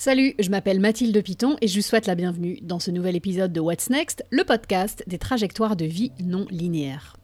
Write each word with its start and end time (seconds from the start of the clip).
Salut, 0.00 0.32
je 0.38 0.48
m'appelle 0.48 0.80
Mathilde 0.80 1.22
Piton 1.22 1.58
et 1.60 1.68
je 1.68 1.76
vous 1.76 1.82
souhaite 1.82 2.06
la 2.06 2.14
bienvenue 2.14 2.58
dans 2.62 2.78
ce 2.78 2.90
nouvel 2.90 3.16
épisode 3.16 3.52
de 3.52 3.60
What's 3.60 3.90
Next, 3.90 4.24
le 4.30 4.44
podcast 4.44 5.04
des 5.06 5.18
trajectoires 5.18 5.76
de 5.76 5.84
vie 5.84 6.10
non 6.24 6.46
linéaires. 6.50 7.19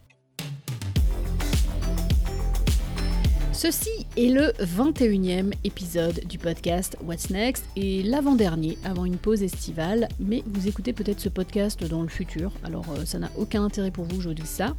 Ceci 3.57 4.05
est 4.15 4.29
le 4.29 4.51
21e 4.63 5.51
épisode 5.63 6.23
du 6.27 6.37
podcast 6.37 6.95
What's 7.03 7.31
Next 7.31 7.65
et 7.75 8.03
l'avant-dernier 8.03 8.77
avant 8.83 9.03
une 9.03 9.17
pause 9.17 9.41
estivale, 9.41 10.07
mais 10.19 10.43
vous 10.45 10.67
écoutez 10.67 10.93
peut-être 10.93 11.19
ce 11.19 11.27
podcast 11.27 11.83
dans 11.83 12.03
le 12.03 12.07
futur, 12.07 12.51
alors 12.63 12.85
euh, 12.91 13.03
ça 13.05 13.17
n'a 13.17 13.31
aucun 13.35 13.63
intérêt 13.63 13.89
pour 13.89 14.05
vous, 14.05 14.21
je 14.21 14.27
vous 14.27 14.35
dis 14.35 14.45
ça. 14.45 14.75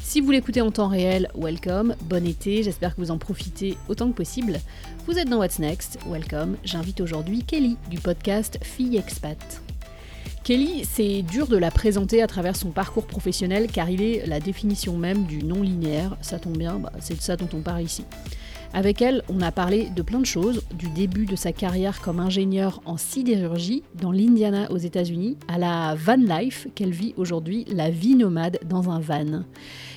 Si 0.00 0.20
vous 0.20 0.30
l'écoutez 0.30 0.60
en 0.60 0.70
temps 0.70 0.86
réel, 0.86 1.28
welcome, 1.34 1.96
bon 2.04 2.24
été, 2.24 2.62
j'espère 2.62 2.94
que 2.94 3.00
vous 3.00 3.10
en 3.10 3.18
profitez 3.18 3.76
autant 3.88 4.08
que 4.12 4.16
possible. 4.16 4.60
Vous 5.08 5.18
êtes 5.18 5.28
dans 5.28 5.38
What's 5.38 5.58
Next, 5.58 5.98
welcome, 6.06 6.56
j'invite 6.62 7.00
aujourd'hui 7.00 7.42
Kelly 7.42 7.78
du 7.90 7.98
podcast 7.98 8.60
Fille 8.62 8.96
Expat. 8.96 9.60
Kelly, 10.50 10.84
c'est 10.84 11.22
dur 11.22 11.46
de 11.46 11.56
la 11.56 11.70
présenter 11.70 12.22
à 12.22 12.26
travers 12.26 12.56
son 12.56 12.72
parcours 12.72 13.06
professionnel 13.06 13.68
car 13.70 13.88
il 13.88 14.02
est 14.02 14.26
la 14.26 14.40
définition 14.40 14.98
même 14.98 15.22
du 15.22 15.44
non 15.44 15.62
linéaire. 15.62 16.16
Ça 16.22 16.40
tombe 16.40 16.58
bien, 16.58 16.80
bah, 16.80 16.90
c'est 16.98 17.14
de 17.14 17.20
ça 17.20 17.36
dont 17.36 17.48
on 17.54 17.60
parle 17.60 17.82
ici. 17.82 18.04
Avec 18.72 19.00
elle, 19.00 19.22
on 19.28 19.42
a 19.42 19.52
parlé 19.52 19.90
de 19.90 20.02
plein 20.02 20.18
de 20.18 20.26
choses, 20.26 20.64
du 20.74 20.88
début 20.88 21.24
de 21.24 21.36
sa 21.36 21.52
carrière 21.52 22.00
comme 22.00 22.18
ingénieure 22.18 22.80
en 22.84 22.96
sidérurgie 22.96 23.84
dans 23.94 24.10
l'Indiana 24.10 24.68
aux 24.72 24.76
États-Unis 24.76 25.36
à 25.46 25.56
la 25.56 25.94
van 25.94 26.16
life 26.16 26.66
qu'elle 26.74 26.90
vit 26.90 27.14
aujourd'hui, 27.16 27.64
la 27.72 27.88
vie 27.88 28.16
nomade 28.16 28.58
dans 28.68 28.90
un 28.90 28.98
van. 28.98 29.44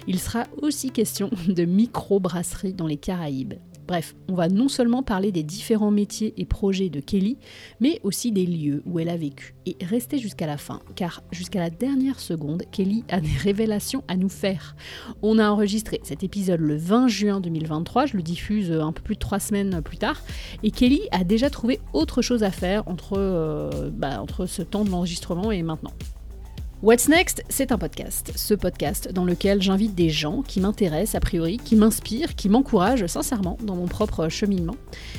Il 0.05 0.20
sera 0.20 0.44
aussi 0.61 0.91
question 0.91 1.31
de 1.47 1.66
micro-brasserie 1.66 2.73
dans 2.73 2.85
les 2.85 2.97
Caraïbes. 2.97 3.55
Bref, 3.93 4.15
on 4.27 4.33
va 4.33 4.49
non 4.49 4.70
seulement 4.70 5.03
parler 5.03 5.31
des 5.31 5.43
différents 5.43 5.91
métiers 5.91 6.33
et 6.38 6.45
projets 6.45 6.89
de 6.89 6.99
Kelly, 6.99 7.38
mais 7.79 7.99
aussi 8.02 8.31
des 8.31 8.47
lieux 8.47 8.81
où 8.88 8.97
elle 8.97 9.07
a 9.07 9.17
vécu. 9.17 9.53
Et 9.67 9.77
restez 9.83 10.17
jusqu'à 10.17 10.47
la 10.47 10.57
fin, 10.57 10.81
car 10.95 11.21
jusqu'à 11.31 11.59
la 11.59 11.69
dernière 11.69 12.19
seconde, 12.19 12.64
Kelly 12.71 13.03
a 13.09 13.21
des 13.21 13.38
révélations 13.38 14.03
à 14.08 14.17
nous 14.17 14.30
faire. 14.30 14.75
On 15.21 15.38
a 15.38 15.47
enregistré 15.47 15.99
cet 16.02 16.23
épisode 16.23 16.61
le 16.61 16.75
20 16.75 17.08
juin 17.08 17.39
2023, 17.39 18.08
je 18.08 18.17
le 18.17 18.23
diffuse 18.23 18.71
un 18.71 18.94
peu 18.94 19.03
plus 19.03 19.14
de 19.14 19.19
trois 19.19 19.39
semaines 19.39 19.83
plus 19.83 19.97
tard, 19.97 20.23
et 20.64 20.71
Kelly 20.71 21.02
a 21.11 21.23
déjà 21.23 21.52
trouvé 21.52 21.80
autre 21.94 22.23
chose 22.23 22.41
à 22.41 22.49
faire 22.49 22.88
entre, 22.88 23.14
euh, 23.16 23.91
bah, 23.94 24.19
entre 24.23 24.47
ce 24.47 24.64
temps 24.64 24.86
de 24.86 24.89
l'enregistrement 24.89 25.52
et 25.52 25.61
maintenant. 25.61 25.94
What's 26.84 27.08
Next, 27.08 27.45
c'est 27.48 27.72
un 27.72 27.78
podcast. 27.78 28.34
Ce 28.36 28.53
podcast 28.53 29.14
dans 29.14 29.23
lequel 29.23 29.62
j'invite 29.62 29.95
des 29.95 30.09
gens 30.09 30.42
qui 30.42 30.59
m'intéressent 30.59 31.16
a 31.16 31.22
priori, 31.22 31.56
qui 31.56 31.78
m'inspirent, 31.78 32.36
qui 32.36 32.50
m'encouragent 32.50 33.06
sincèrement 33.06 33.58
dans 33.64 33.78
mon 33.78 33.88
propre 33.88 34.28
cheminement. 34.28 34.76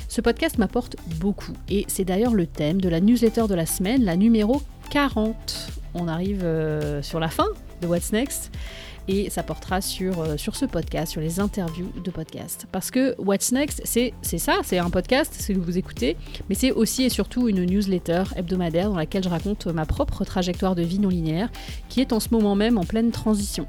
Ce 0.07 0.21
podcast 0.21 0.59
m'apporte 0.59 0.95
beaucoup 1.15 1.53
et 1.67 1.85
c'est 1.87 2.05
d'ailleurs 2.05 2.35
le 2.35 2.45
thème 2.45 2.79
de 2.79 2.87
la 2.87 2.99
newsletter 2.99 3.47
de 3.49 3.55
la 3.55 3.65
semaine, 3.65 4.03
la 4.03 4.15
numéro 4.15 4.61
40. 4.91 5.71
On 5.95 6.07
arrive 6.07 6.43
euh, 6.43 7.01
sur 7.01 7.19
la 7.19 7.29
fin 7.29 7.47
de 7.81 7.87
What's 7.87 8.11
Next 8.11 8.51
et 9.07 9.29
ça 9.29 9.43
portera 9.43 9.81
sur, 9.81 10.19
euh, 10.19 10.37
sur 10.37 10.55
ce 10.55 10.65
podcast, 10.65 11.11
sur 11.11 11.21
les 11.21 11.39
interviews 11.39 11.91
de 12.03 12.11
podcast. 12.11 12.67
Parce 12.71 12.91
que 12.91 13.15
What's 13.19 13.51
Next, 13.51 13.81
c'est 13.85 14.13
ça, 14.37 14.59
c'est 14.63 14.77
un 14.77 14.89
podcast, 14.89 15.33
c'est 15.37 15.53
que 15.53 15.59
vous 15.59 15.77
écoutez, 15.77 16.17
mais 16.49 16.55
c'est 16.55 16.71
aussi 16.71 17.03
et 17.03 17.09
surtout 17.09 17.47
une 17.47 17.65
newsletter 17.65 18.23
hebdomadaire 18.35 18.89
dans 18.89 18.97
laquelle 18.97 19.23
je 19.23 19.29
raconte 19.29 19.67
ma 19.67 19.85
propre 19.85 20.25
trajectoire 20.25 20.75
de 20.75 20.81
vie 20.81 20.99
non 20.99 21.09
linéaire 21.09 21.49
qui 21.89 22.01
est 22.01 22.13
en 22.13 22.19
ce 22.19 22.29
moment 22.31 22.55
même 22.55 22.77
en 22.77 22.83
pleine 22.83 23.11
transition. 23.11 23.67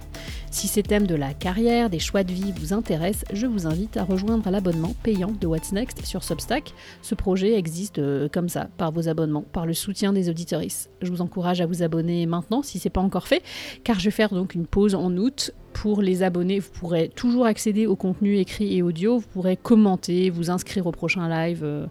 Si 0.51 0.69
ces 0.69 0.83
thèmes 0.83 1.07
de 1.07 1.15
la 1.15 1.35
carrière, 1.35 1.91
des 1.91 1.99
choix 1.99 2.25
de 2.25 2.33
vie 2.33 2.53
vous 2.59 2.73
intéressent, 2.73 3.25
je 3.33 3.47
vous 3.47 3.67
invite 3.67 3.97
à 3.97 4.05
rejoindre 4.05 4.49
l'abonnement 4.51 4.95
payant 5.03 5.33
de 5.39 5.47
What's 5.47 5.73
Next 5.73 6.07
sur 6.07 6.25
Substack. 6.25 6.73
Ce 7.03 7.15
projet 7.15 7.55
existe 7.55 7.99
euh, 7.99 8.29
comme 8.33 8.49
ça, 8.49 8.69
par 8.79 8.91
vos 8.91 9.09
abonnements, 9.09 9.45
par 9.53 9.67
le 9.67 9.75
soutien 9.75 10.13
des 10.13 10.31
auditoristes. 10.31 10.89
Je 11.03 11.11
vous 11.11 11.21
encourage 11.21 11.61
à 11.61 11.67
vous 11.67 11.83
abonner 11.83 12.25
maintenant 12.27 12.63
si 12.63 12.79
ce 12.79 12.87
n'est 12.87 12.93
pas 12.93 13.03
encore 13.03 13.27
fait, 13.27 13.43
car 13.85 13.99
je 13.99 14.07
vais 14.07 14.11
faire 14.11 14.31
donc 14.33 14.55
une 14.55 14.67
pause 14.67 14.95
en 14.95 15.15
août 15.17 15.26
pour 15.73 16.01
les 16.01 16.23
abonnés, 16.23 16.59
vous 16.59 16.71
pourrez 16.71 17.11
toujours 17.15 17.45
accéder 17.45 17.87
au 17.87 17.97
contenu 17.97 18.39
écrit 18.39 18.77
et 18.77 18.83
audio, 18.83 19.19
vous 19.19 19.27
pourrez 19.29 19.59
commenter, 19.59 20.31
vous 20.31 20.51
inscrire 20.51 20.87
au 20.87 20.93
prochain 20.93 21.29
live. 21.29 21.61
Euh, 21.63 21.87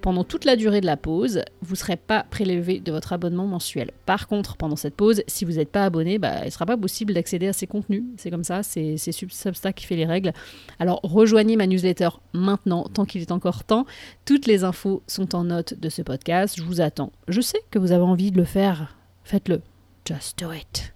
pendant 0.00 0.24
toute 0.24 0.44
la 0.44 0.56
durée 0.56 0.80
de 0.80 0.86
la 0.86 0.96
pause, 0.96 1.42
vous 1.60 1.72
ne 1.72 1.76
serez 1.76 1.96
pas 1.96 2.24
prélevé 2.30 2.80
de 2.80 2.90
votre 2.90 3.12
abonnement 3.12 3.46
mensuel. 3.46 3.90
Par 4.06 4.28
contre, 4.28 4.56
pendant 4.56 4.76
cette 4.76 4.94
pause, 4.94 5.22
si 5.26 5.44
vous 5.44 5.52
n'êtes 5.52 5.70
pas 5.70 5.84
abonné, 5.84 6.18
bah, 6.18 6.40
il 6.42 6.46
ne 6.46 6.50
sera 6.50 6.64
pas 6.64 6.76
possible 6.76 7.12
d'accéder 7.12 7.48
à 7.48 7.52
ces 7.52 7.66
contenus. 7.66 8.04
C'est 8.16 8.30
comme 8.30 8.44
ça, 8.44 8.62
c'est 8.62 8.96
Substack 8.96 9.74
qui 9.74 9.86
fait 9.86 9.96
les 9.96 10.06
règles. 10.06 10.32
Alors 10.78 11.00
rejoignez 11.02 11.56
ma 11.56 11.66
newsletter 11.66 12.08
maintenant, 12.32 12.84
tant 12.84 13.04
qu'il 13.04 13.20
est 13.20 13.32
encore 13.32 13.64
temps. 13.64 13.84
Toutes 14.24 14.46
les 14.46 14.64
infos 14.64 15.02
sont 15.06 15.34
en 15.34 15.44
note 15.44 15.74
de 15.74 15.88
ce 15.88 16.02
podcast. 16.02 16.54
Je 16.56 16.62
vous 16.62 16.80
attends. 16.80 17.12
Je 17.28 17.40
sais 17.40 17.60
que 17.70 17.78
vous 17.78 17.92
avez 17.92 18.04
envie 18.04 18.30
de 18.30 18.38
le 18.38 18.44
faire. 18.44 18.96
Faites-le. 19.24 19.60
Just 20.06 20.38
do 20.38 20.52
it. 20.52 20.94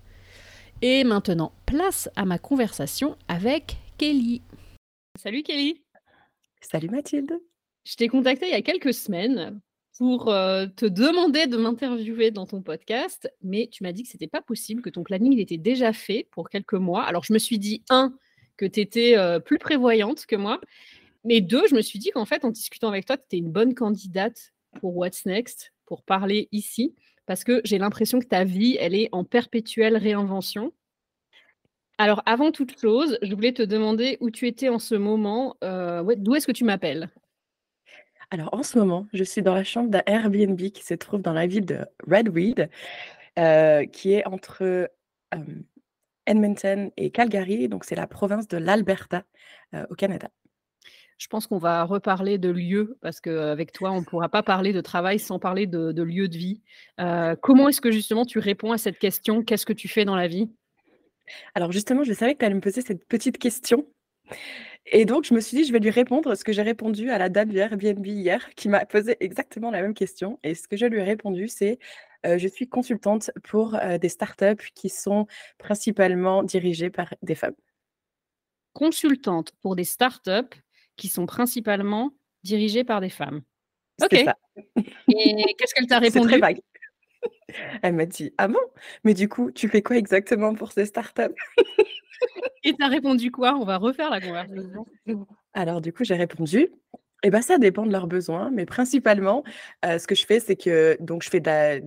Et 0.84 1.04
maintenant, 1.04 1.52
place 1.64 2.10
à 2.16 2.24
ma 2.24 2.38
conversation 2.40 3.16
avec 3.28 3.76
Kelly. 3.98 4.42
Salut 5.16 5.44
Kelly. 5.44 5.80
Salut 6.60 6.88
Mathilde. 6.88 7.38
Je 7.84 7.94
t'ai 7.94 8.08
contacté 8.08 8.46
il 8.46 8.50
y 8.50 8.56
a 8.56 8.62
quelques 8.62 8.92
semaines 8.92 9.60
pour 9.96 10.28
euh, 10.28 10.66
te 10.66 10.84
demander 10.84 11.46
de 11.46 11.56
m'interviewer 11.56 12.32
dans 12.32 12.46
ton 12.46 12.62
podcast, 12.62 13.32
mais 13.42 13.68
tu 13.70 13.84
m'as 13.84 13.92
dit 13.92 14.02
que 14.02 14.08
c'était 14.08 14.26
pas 14.26 14.42
possible, 14.42 14.82
que 14.82 14.90
ton 14.90 15.04
planning 15.04 15.38
était 15.38 15.56
déjà 15.56 15.92
fait 15.92 16.26
pour 16.32 16.50
quelques 16.50 16.74
mois. 16.74 17.04
Alors 17.04 17.22
je 17.22 17.32
me 17.32 17.38
suis 17.38 17.60
dit, 17.60 17.84
un, 17.88 18.12
que 18.56 18.66
tu 18.66 18.80
étais 18.80 19.16
euh, 19.16 19.38
plus 19.38 19.58
prévoyante 19.58 20.26
que 20.26 20.34
moi, 20.34 20.60
mais 21.22 21.40
deux, 21.40 21.64
je 21.68 21.76
me 21.76 21.82
suis 21.82 22.00
dit 22.00 22.10
qu'en 22.10 22.24
fait, 22.24 22.44
en 22.44 22.50
discutant 22.50 22.88
avec 22.88 23.06
toi, 23.06 23.16
tu 23.16 23.22
étais 23.26 23.38
une 23.38 23.52
bonne 23.52 23.76
candidate 23.76 24.52
pour 24.80 24.96
What's 24.96 25.26
Next, 25.26 25.72
pour 25.86 26.02
parler 26.02 26.48
ici 26.50 26.96
parce 27.26 27.44
que 27.44 27.60
j'ai 27.64 27.78
l'impression 27.78 28.18
que 28.18 28.26
ta 28.26 28.44
vie, 28.44 28.76
elle 28.80 28.94
est 28.94 29.08
en 29.12 29.24
perpétuelle 29.24 29.96
réinvention. 29.96 30.72
Alors, 31.98 32.22
avant 32.26 32.50
toute 32.50 32.78
chose, 32.80 33.18
je 33.22 33.34
voulais 33.34 33.52
te 33.52 33.62
demander 33.62 34.16
où 34.20 34.30
tu 34.30 34.46
étais 34.48 34.68
en 34.68 34.78
ce 34.78 34.94
moment. 34.94 35.56
Euh, 35.62 36.02
d'où 36.16 36.34
est-ce 36.34 36.46
que 36.46 36.52
tu 36.52 36.64
m'appelles? 36.64 37.10
Alors, 38.30 38.52
en 38.54 38.62
ce 38.62 38.78
moment, 38.78 39.06
je 39.12 39.24
suis 39.24 39.42
dans 39.42 39.54
la 39.54 39.62
chambre 39.62 39.90
d'un 39.90 40.02
Airbnb 40.06 40.58
qui 40.58 40.82
se 40.84 40.94
trouve 40.94 41.20
dans 41.20 41.34
la 41.34 41.46
ville 41.46 41.66
de 41.66 41.84
Redweed, 42.08 42.70
euh, 43.38 43.84
qui 43.86 44.14
est 44.14 44.26
entre 44.26 44.90
Edmonton 46.26 46.90
et 46.96 47.10
Calgary. 47.10 47.68
Donc, 47.68 47.84
c'est 47.84 47.94
la 47.94 48.06
province 48.06 48.48
de 48.48 48.56
l'Alberta 48.56 49.24
euh, 49.74 49.86
au 49.90 49.94
Canada. 49.94 50.30
Je 51.22 51.28
pense 51.28 51.46
qu'on 51.46 51.58
va 51.58 51.84
reparler 51.84 52.36
de 52.36 52.48
lieux 52.48 52.98
parce 53.00 53.20
qu'avec 53.20 53.70
toi, 53.70 53.92
on 53.92 54.00
ne 54.00 54.04
pourra 54.04 54.28
pas 54.28 54.42
parler 54.42 54.72
de 54.72 54.80
travail 54.80 55.20
sans 55.20 55.38
parler 55.38 55.68
de, 55.68 56.02
lieu 56.02 56.26
de 56.26 56.36
vie. 56.36 56.62
Euh, 56.98 57.36
comment 57.40 57.68
est-ce 57.68 57.80
que 57.80 57.92
justement 57.92 58.24
tu 58.24 58.40
réponds 58.40 58.72
à 58.72 58.76
cette 58.76 58.98
question? 58.98 59.44
Qu'est-ce 59.44 59.64
que 59.64 59.72
tu 59.72 59.86
fais 59.86 60.04
dans 60.04 60.16
la 60.16 60.26
vie? 60.26 60.50
Alors 61.54 61.70
justement, 61.70 62.02
je 62.02 62.12
savais 62.12 62.34
que 62.34 62.40
tu 62.40 62.44
allais 62.44 62.56
me 62.56 62.60
poser 62.60 62.80
cette 62.80 63.06
petite 63.06 63.38
question. 63.38 63.86
Et 64.86 65.04
donc, 65.04 65.22
je 65.22 65.32
me 65.32 65.38
suis 65.38 65.56
dit, 65.56 65.64
je 65.64 65.72
vais 65.72 65.78
lui 65.78 65.90
répondre 65.90 66.34
ce 66.34 66.42
que 66.42 66.52
j'ai 66.52 66.62
répondu 66.62 67.08
à 67.10 67.18
la 67.18 67.28
dame 67.28 67.50
du 67.50 67.58
Airbnb 67.58 68.04
hier 68.04 68.52
qui 68.56 68.68
m'a 68.68 68.84
posé 68.84 69.16
exactement 69.20 69.70
la 69.70 69.80
même 69.80 69.94
question. 69.94 70.40
Et 70.42 70.56
ce 70.56 70.66
que 70.66 70.76
je 70.76 70.86
lui 70.86 70.98
ai 70.98 71.04
répondu, 71.04 71.46
c'est 71.46 71.78
euh, 72.26 72.36
je 72.36 72.48
suis 72.48 72.68
consultante 72.68 73.30
pour 73.44 73.76
euh, 73.76 73.96
des 73.96 74.08
startups 74.08 74.72
qui 74.74 74.88
sont 74.88 75.28
principalement 75.58 76.42
dirigées 76.42 76.90
par 76.90 77.14
des 77.22 77.36
femmes. 77.36 77.54
Consultante 78.72 79.52
pour 79.60 79.76
des 79.76 79.84
startups 79.84 80.58
qui 80.96 81.08
sont 81.08 81.26
principalement 81.26 82.12
dirigées 82.42 82.84
par 82.84 83.00
des 83.00 83.08
femmes. 83.08 83.42
Ok. 84.02 84.16
Ça. 84.24 84.36
Et 85.08 85.54
qu'est-ce 85.58 85.74
qu'elle 85.74 85.86
t'a 85.86 85.98
répondu 86.00 86.28
très 86.28 86.38
vague. 86.38 86.60
Elle 87.82 87.94
m'a 87.94 88.06
dit 88.06 88.32
Ah 88.38 88.48
bon? 88.48 88.60
Mais 89.04 89.14
du 89.14 89.28
coup, 89.28 89.50
tu 89.50 89.68
fais 89.68 89.82
quoi 89.82 89.96
exactement 89.96 90.54
pour 90.54 90.72
ces 90.72 90.86
startups 90.86 91.34
Et 92.64 92.74
tu 92.74 92.82
as 92.82 92.88
répondu 92.88 93.30
quoi? 93.30 93.56
On 93.56 93.64
va 93.64 93.76
refaire 93.76 94.10
la 94.10 94.20
conversation. 94.20 94.86
Alors, 95.54 95.80
du 95.80 95.92
coup, 95.92 96.04
j'ai 96.04 96.14
répondu 96.14 96.70
eh 97.24 97.30
ben, 97.30 97.40
ça 97.40 97.56
dépend 97.58 97.86
de 97.86 97.92
leurs 97.92 98.08
besoins, 98.08 98.50
mais 98.50 98.66
principalement, 98.66 99.44
euh, 99.84 100.00
ce 100.00 100.08
que 100.08 100.16
je 100.16 100.26
fais, 100.26 100.40
c'est 100.40 100.56
que 100.56 100.96
donc 100.98 101.22
je 101.22 101.30
fais 101.30 101.38
de 101.38 101.46
la, 101.46 101.78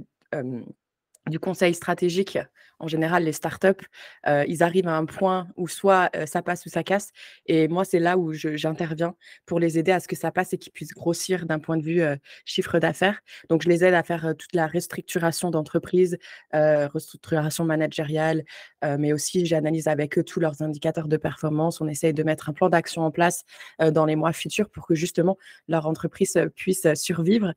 du 1.27 1.39
conseil 1.39 1.73
stratégique 1.73 2.37
en 2.79 2.87
général, 2.87 3.23
les 3.23 3.31
startups, 3.31 3.85
euh, 4.27 4.43
ils 4.47 4.63
arrivent 4.63 4.87
à 4.87 4.97
un 4.97 5.05
point 5.05 5.47
où 5.55 5.67
soit 5.67 6.09
euh, 6.15 6.25
ça 6.25 6.41
passe 6.41 6.65
ou 6.65 6.69
ça 6.69 6.83
casse. 6.83 7.11
Et 7.45 7.67
moi, 7.67 7.85
c'est 7.85 7.99
là 7.99 8.17
où 8.17 8.33
j'interviens 8.33 9.15
pour 9.45 9.59
les 9.59 9.79
aider 9.79 9.91
à 9.91 9.99
ce 9.99 10.07
que 10.07 10.15
ça 10.15 10.31
passe 10.31 10.53
et 10.53 10.57
qu'ils 10.57 10.73
puissent 10.73 10.93
grossir 10.93 11.45
d'un 11.45 11.59
point 11.59 11.77
de 11.77 11.83
vue 11.83 12.01
euh, 12.01 12.15
chiffre 12.43 12.79
d'affaires. 12.79 13.21
Donc, 13.49 13.63
je 13.63 13.69
les 13.69 13.83
aide 13.83 13.93
à 13.93 14.03
faire 14.03 14.33
toute 14.37 14.53
la 14.53 14.67
restructuration 14.67 15.51
d'entreprise, 15.51 16.17
restructuration 16.53 17.65
managériale, 17.65 18.43
mais 18.83 19.13
aussi 19.13 19.45
j'analyse 19.45 19.87
avec 19.87 20.17
eux 20.17 20.23
tous 20.23 20.39
leurs 20.39 20.61
indicateurs 20.61 21.07
de 21.07 21.17
performance. 21.17 21.81
On 21.81 21.87
essaye 21.87 22.13
de 22.13 22.23
mettre 22.23 22.49
un 22.49 22.53
plan 22.53 22.69
d'action 22.69 23.03
en 23.03 23.11
place 23.11 23.43
dans 23.79 24.05
les 24.05 24.15
mois 24.15 24.33
futurs 24.33 24.69
pour 24.69 24.87
que 24.87 24.95
justement 24.95 25.37
leur 25.67 25.87
entreprise 25.87 26.39
puisse 26.55 26.87
survivre 26.95 27.53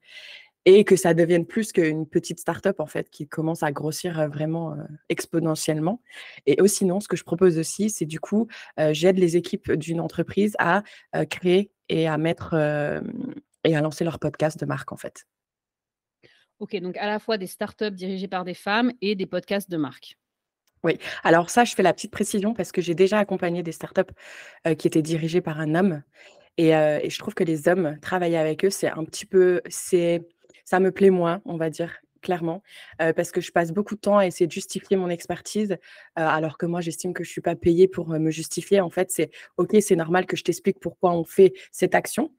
et 0.70 0.84
que 0.84 0.96
ça 0.96 1.14
devienne 1.14 1.46
plus 1.46 1.72
qu'une 1.72 2.06
petite 2.06 2.40
start-up 2.40 2.78
en 2.78 2.84
fait 2.84 3.08
qui 3.08 3.26
commence 3.26 3.62
à 3.62 3.72
grossir 3.72 4.28
vraiment 4.28 4.76
exponentiellement. 5.08 6.02
Et 6.44 6.60
aussi 6.60 6.78
sinon, 6.78 7.00
ce 7.00 7.08
que 7.08 7.16
je 7.16 7.24
propose 7.24 7.58
aussi, 7.58 7.88
c'est 7.88 8.04
du 8.04 8.20
coup, 8.20 8.48
j'aide 8.90 9.18
les 9.18 9.38
équipes 9.38 9.72
d'une 9.72 9.98
entreprise 9.98 10.54
à 10.58 10.82
créer 11.30 11.72
et 11.88 12.06
à 12.06 12.18
mettre 12.18 12.54
et 13.64 13.74
à 13.74 13.80
lancer 13.80 14.04
leur 14.04 14.18
podcast 14.18 14.60
de 14.60 14.66
marque 14.66 14.92
en 14.92 14.98
fait. 14.98 15.24
OK, 16.58 16.76
donc 16.76 16.98
à 16.98 17.06
la 17.06 17.18
fois 17.18 17.38
des 17.38 17.46
startups 17.46 17.92
dirigées 17.92 18.28
par 18.28 18.44
des 18.44 18.52
femmes 18.52 18.92
et 19.00 19.14
des 19.14 19.26
podcasts 19.26 19.70
de 19.70 19.78
marque. 19.78 20.18
Oui, 20.84 20.98
alors 21.24 21.48
ça, 21.48 21.64
je 21.64 21.74
fais 21.74 21.82
la 21.82 21.94
petite 21.94 22.12
précision 22.12 22.52
parce 22.52 22.72
que 22.72 22.82
j'ai 22.82 22.94
déjà 22.94 23.18
accompagné 23.18 23.62
des 23.62 23.72
startups, 23.72 24.12
qui 24.76 24.86
étaient 24.86 25.00
dirigées 25.00 25.40
par 25.40 25.60
un 25.60 25.74
homme 25.74 26.02
et 26.58 26.72
et 26.72 27.08
je 27.08 27.18
trouve 27.18 27.32
que 27.32 27.44
les 27.44 27.68
hommes, 27.68 27.98
travailler 28.02 28.36
avec 28.36 28.66
eux, 28.66 28.70
c'est 28.70 28.90
un 28.90 29.04
petit 29.04 29.24
peu 29.24 29.62
c'est 29.68 30.28
ça 30.68 30.80
me 30.80 30.92
plaît 30.92 31.08
moins, 31.08 31.40
on 31.46 31.56
va 31.56 31.70
dire, 31.70 31.96
clairement, 32.20 32.62
parce 32.98 33.32
que 33.32 33.40
je 33.40 33.52
passe 33.52 33.72
beaucoup 33.72 33.94
de 33.94 34.00
temps 34.00 34.18
à 34.18 34.26
essayer 34.26 34.46
de 34.46 34.52
justifier 34.52 34.96
mon 34.96 35.08
expertise, 35.08 35.76
alors 36.16 36.58
que 36.58 36.66
moi, 36.66 36.80
j'estime 36.80 37.12
que 37.12 37.24
je 37.24 37.30
suis 37.30 37.40
pas 37.40 37.56
payée 37.56 37.88
pour, 37.88 38.08
me 38.08 38.30
justifier. 38.30 38.80
En 38.80 38.90
fait, 38.90 39.10
c'est 39.10 39.30
OK, 39.56 39.76
c'est 39.80 39.96
normal 39.96 40.26
que 40.26 40.36
je 40.36 40.44
t'explique 40.44 40.80
pourquoi 40.80 41.12
on 41.12 41.24
fait 41.24 41.52
cette 41.72 41.94
action, 41.94 42.32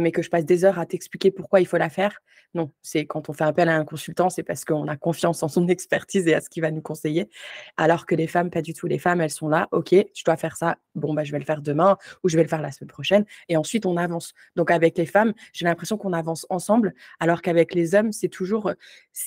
mais 0.00 0.12
que 0.12 0.22
je 0.22 0.30
passe 0.30 0.44
des 0.44 0.64
heures 0.64 0.78
à 0.78 0.86
t'expliquer 0.86 1.30
pourquoi 1.30 1.60
il 1.60 1.66
faut 1.66 1.78
la 1.78 1.90
faire. 1.90 2.20
Non, 2.56 2.70
c'est 2.80 3.04
quand 3.04 3.28
on 3.28 3.34
fait 3.34 3.44
appel 3.44 3.68
à 3.68 3.76
un 3.76 3.84
consultant, 3.84 4.30
c'est 4.30 4.42
parce 4.42 4.64
qu'on 4.64 4.88
a 4.88 4.96
confiance 4.96 5.42
en 5.42 5.48
son 5.48 5.68
expertise 5.68 6.26
et 6.26 6.34
à 6.34 6.40
ce 6.40 6.48
qu'il 6.48 6.62
va 6.62 6.70
nous 6.70 6.80
conseiller. 6.80 7.28
Alors 7.76 8.06
que 8.06 8.14
les 8.14 8.26
femmes, 8.26 8.50
pas 8.50 8.62
du 8.62 8.72
tout. 8.72 8.86
Les 8.86 8.98
femmes, 8.98 9.20
elles 9.20 9.30
sont 9.30 9.48
là, 9.48 9.68
OK, 9.72 9.90
je 9.92 10.24
dois 10.24 10.36
faire 10.36 10.56
ça. 10.56 10.78
Bon, 10.94 11.12
bah, 11.12 11.22
je 11.22 11.32
vais 11.32 11.38
le 11.38 11.44
faire 11.44 11.60
demain 11.60 11.98
ou 12.24 12.30
je 12.30 12.36
vais 12.36 12.42
le 12.42 12.48
faire 12.48 12.62
la 12.62 12.72
semaine 12.72 12.88
prochaine. 12.88 13.26
Et 13.50 13.58
ensuite, 13.58 13.84
on 13.84 13.98
avance. 13.98 14.32
Donc, 14.56 14.70
avec 14.70 14.96
les 14.96 15.04
femmes, 15.04 15.34
j'ai 15.52 15.66
l'impression 15.66 15.98
qu'on 15.98 16.14
avance 16.14 16.46
ensemble, 16.48 16.94
alors 17.20 17.42
qu'avec 17.42 17.74
les 17.74 17.94
hommes, 17.94 18.12
c'est 18.12 18.28
toujours, 18.28 18.72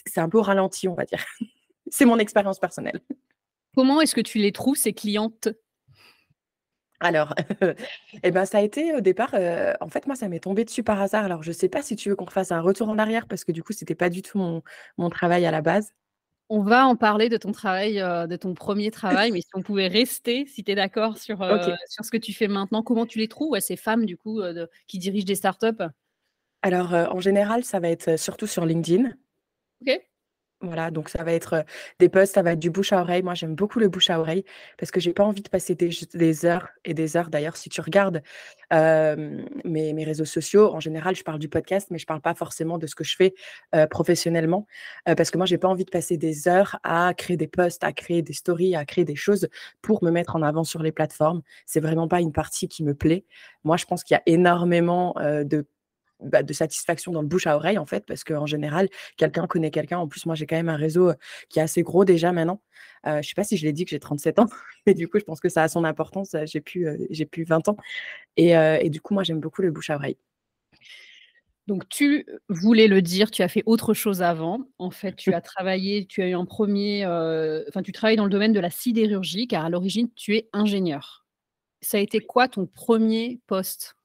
c'est 0.05 0.21
un 0.21 0.29
peu 0.29 0.39
ralenti, 0.39 0.87
on 0.87 0.95
va 0.95 1.05
dire. 1.05 1.23
c'est 1.89 2.05
mon 2.05 2.17
expérience 2.17 2.59
personnelle. 2.59 3.01
Comment 3.75 4.01
est-ce 4.01 4.15
que 4.15 4.21
tu 4.21 4.39
les 4.39 4.51
trouves, 4.51 4.77
ces 4.77 4.93
clientes? 4.93 5.49
Alors, 6.99 7.33
et 8.23 8.31
ben, 8.31 8.45
ça 8.45 8.57
a 8.57 8.61
été 8.61 8.93
au 8.93 8.99
départ, 8.99 9.33
heu, 9.33 9.73
en 9.79 9.87
fait, 9.87 10.05
moi, 10.05 10.15
ça 10.15 10.27
m'est 10.27 10.41
tombé 10.41 10.65
dessus 10.65 10.83
par 10.83 11.01
hasard. 11.01 11.23
Alors, 11.23 11.43
je 11.43 11.51
sais 11.51 11.69
pas 11.69 11.81
si 11.81 11.95
tu 11.95 12.09
veux 12.09 12.15
qu'on 12.15 12.25
fasse 12.25 12.51
un 12.51 12.59
retour 12.59 12.89
en 12.89 12.97
arrière 12.97 13.27
parce 13.27 13.45
que 13.45 13.51
du 13.51 13.63
coup, 13.63 13.71
c'était 13.73 13.95
pas 13.95 14.09
du 14.09 14.21
tout 14.21 14.37
mon 14.37 14.63
mon 14.97 15.09
travail 15.09 15.45
à 15.45 15.51
la 15.51 15.61
base. 15.61 15.93
On 16.49 16.61
va 16.61 16.87
en 16.87 16.95
parler 16.95 17.29
de 17.29 17.37
ton 17.37 17.51
travail, 17.51 17.99
heu, 17.99 18.27
de 18.27 18.35
ton 18.35 18.53
premier 18.53 18.91
travail, 18.91 19.31
mais 19.33 19.41
si 19.41 19.49
on 19.53 19.61
pouvait 19.61 19.87
rester, 19.87 20.45
si 20.45 20.63
tu 20.63 20.71
es 20.71 20.75
d'accord 20.75 21.17
sur, 21.17 21.41
OK. 21.41 21.71
sur 21.87 22.03
ce 22.03 22.11
que 22.11 22.17
tu 22.17 22.33
fais 22.33 22.47
maintenant, 22.47 22.83
comment 22.83 23.05
tu 23.05 23.19
les 23.19 23.27
trouves, 23.27 23.51
ouais, 23.51 23.61
ces 23.61 23.77
femmes 23.77 24.05
du 24.05 24.17
coup, 24.17 24.41
de 24.41 24.69
qui 24.87 24.99
dirigent 24.99 25.27
des 25.27 25.35
startups? 25.35 25.83
Alors, 26.63 26.91
en 26.91 27.21
général, 27.21 27.63
ça 27.63 27.79
va 27.79 27.89
être, 27.89 28.19
surtout 28.19 28.47
sur 28.47 28.65
LinkedIn. 28.65 29.11
OK. 29.81 29.99
Voilà, 30.61 30.91
donc 30.91 31.09
ça 31.09 31.23
va 31.23 31.33
être, 31.33 31.55
heu, 31.57 31.63
des 31.99 32.09
posts, 32.09 32.33
ça 32.35 32.41
va 32.43 32.51
être 32.53 32.59
du 32.59 32.69
bouche 32.69 32.93
à 32.93 33.01
oreille. 33.01 33.23
Moi, 33.23 33.33
j'aime 33.33 33.55
beaucoup 33.55 33.79
le 33.79 33.89
bouche 33.89 34.09
à 34.09 34.19
oreille 34.19 34.43
parce 34.77 34.91
que 34.91 34.99
j'ai 34.99 35.13
pas 35.13 35.23
envie 35.23 35.41
de 35.41 35.49
passer 35.49 35.75
des 35.75 36.45
heures 36.45 36.69
et 36.85 36.93
des 36.93 37.15
heures 37.17 37.29
d'ailleurs, 37.29 37.57
si 37.57 37.69
tu 37.69 37.81
regardes, 37.81 38.21
mes 39.65 40.03
réseaux 40.05 40.25
sociaux, 40.25 40.73
en 40.73 40.79
général, 40.79 41.15
je 41.15 41.23
parle 41.23 41.39
du 41.39 41.49
podcast, 41.49 41.87
mais 41.91 41.97
je 41.97 42.05
parle 42.05 42.21
pas 42.21 42.33
forcément 42.35 42.77
de 42.77 42.87
ce 42.87 42.95
que 42.95 43.03
je 43.03 43.15
fais, 43.15 43.33
heu, 43.75 43.87
professionnellement, 43.87 44.67
heu, 45.07 45.15
parce 45.15 45.31
que 45.31 45.37
moi, 45.37 45.45
j'ai 45.45 45.57
pas 45.57 45.67
envie 45.67 45.85
de 45.85 45.89
passer 45.91 46.17
des 46.17 46.47
heures 46.47 46.77
à 46.83 47.13
créer 47.13 47.37
des 47.37 47.47
posts, 47.47 47.83
à 47.83 47.93
créer 47.93 48.21
des 48.21 48.33
stories, 48.33 48.75
à 48.75 48.85
créer 48.85 49.05
des 49.05 49.15
choses 49.15 49.47
pour 49.81 50.03
me 50.03 50.11
mettre 50.11 50.35
en 50.35 50.41
avant 50.41 50.63
sur 50.63 50.83
les 50.83 50.91
plateformes. 50.91 51.41
C'est 51.65 51.79
vraiment 51.81 52.07
pas 52.07 52.21
une 52.21 52.33
partie 52.33 52.67
qui 52.67 52.83
me 52.83 52.93
plaît. 52.95 53.25
Moi, 53.63 53.77
je 53.77 53.85
pense 53.85 54.03
qu'il 54.03 54.15
y 54.15 54.17
a 54.17 54.23
énormément, 54.25 55.15
de 55.19 55.65
bah, 56.23 56.43
de 56.43 56.53
satisfaction 56.53 57.11
dans 57.11 57.21
le 57.21 57.27
bouche 57.27 57.47
à 57.47 57.55
oreille, 57.55 57.77
en 57.77 57.85
fait, 57.85 58.05
parce 58.05 58.23
qu'en 58.23 58.45
général, 58.45 58.89
quelqu'un 59.17 59.47
connaît 59.47 59.71
quelqu'un. 59.71 59.99
En 59.99 60.07
plus, 60.07 60.25
moi, 60.25 60.35
j'ai 60.35 60.45
quand 60.45 60.55
même 60.55 60.69
un 60.69 60.75
réseau, 60.75 61.11
qui 61.49 61.59
est 61.59 61.61
assez 61.61 61.83
gros 61.83 62.05
déjà 62.05 62.31
maintenant. 62.31 62.61
Je 63.05 63.21
sais 63.21 63.35
pas 63.35 63.43
si 63.43 63.57
je 63.57 63.65
l'ai 63.65 63.73
dit 63.73 63.85
que 63.85 63.91
j'ai 63.91 63.99
37 63.99 64.39
ans, 64.39 64.47
mais 64.85 64.93
du 64.93 65.07
coup, 65.07 65.19
je 65.19 65.23
pense 65.23 65.39
que 65.39 65.49
ça 65.49 65.63
a 65.63 65.67
son 65.69 65.83
importance, 65.85 66.35
j'ai 66.45 66.61
plus, 66.61 66.87
j'ai 67.09 67.25
plus 67.25 67.43
20 67.43 67.69
ans 67.69 67.77
et 68.37 68.51
et 68.51 68.89
du 68.89 69.01
coup, 69.01 69.13
moi, 69.13 69.23
j'aime 69.23 69.39
beaucoup 69.39 69.61
le 69.61 69.71
bouche 69.71 69.89
à 69.89 69.95
oreille. 69.95 70.17
Donc 71.69 71.87
tu 71.87 72.25
voulais 72.49 72.87
le 72.87 73.03
dire, 73.03 73.29
tu 73.29 73.43
as 73.43 73.47
fait 73.47 73.61
autre 73.67 73.93
chose 73.93 74.23
avant. 74.23 74.65
En 74.79 74.89
fait, 74.89 75.15
tu 75.15 75.35
as 75.35 75.39
travaillé, 75.39 76.07
tu 76.07 76.23
as 76.23 76.27
eu 76.27 76.33
un 76.33 76.45
premier, 76.45 77.01
er 77.01 77.63
enfin, 77.67 77.83
tu 77.83 77.91
travailles 77.91 78.15
dans 78.15 78.23
le 78.23 78.31
domaine 78.31 78.53
de 78.53 78.59
la 78.59 78.71
sidérurgie, 78.71 79.47
car 79.47 79.65
à 79.65 79.69
l'origine, 79.69 80.09
tu 80.15 80.35
es 80.35 80.49
ingénieur. 80.51 81.27
Ça 81.81 81.97
a 81.97 82.01
été 82.01 82.21
quoi 82.21 82.47
ton 82.47 82.65
premier 82.65 83.39
poste? 83.45 83.98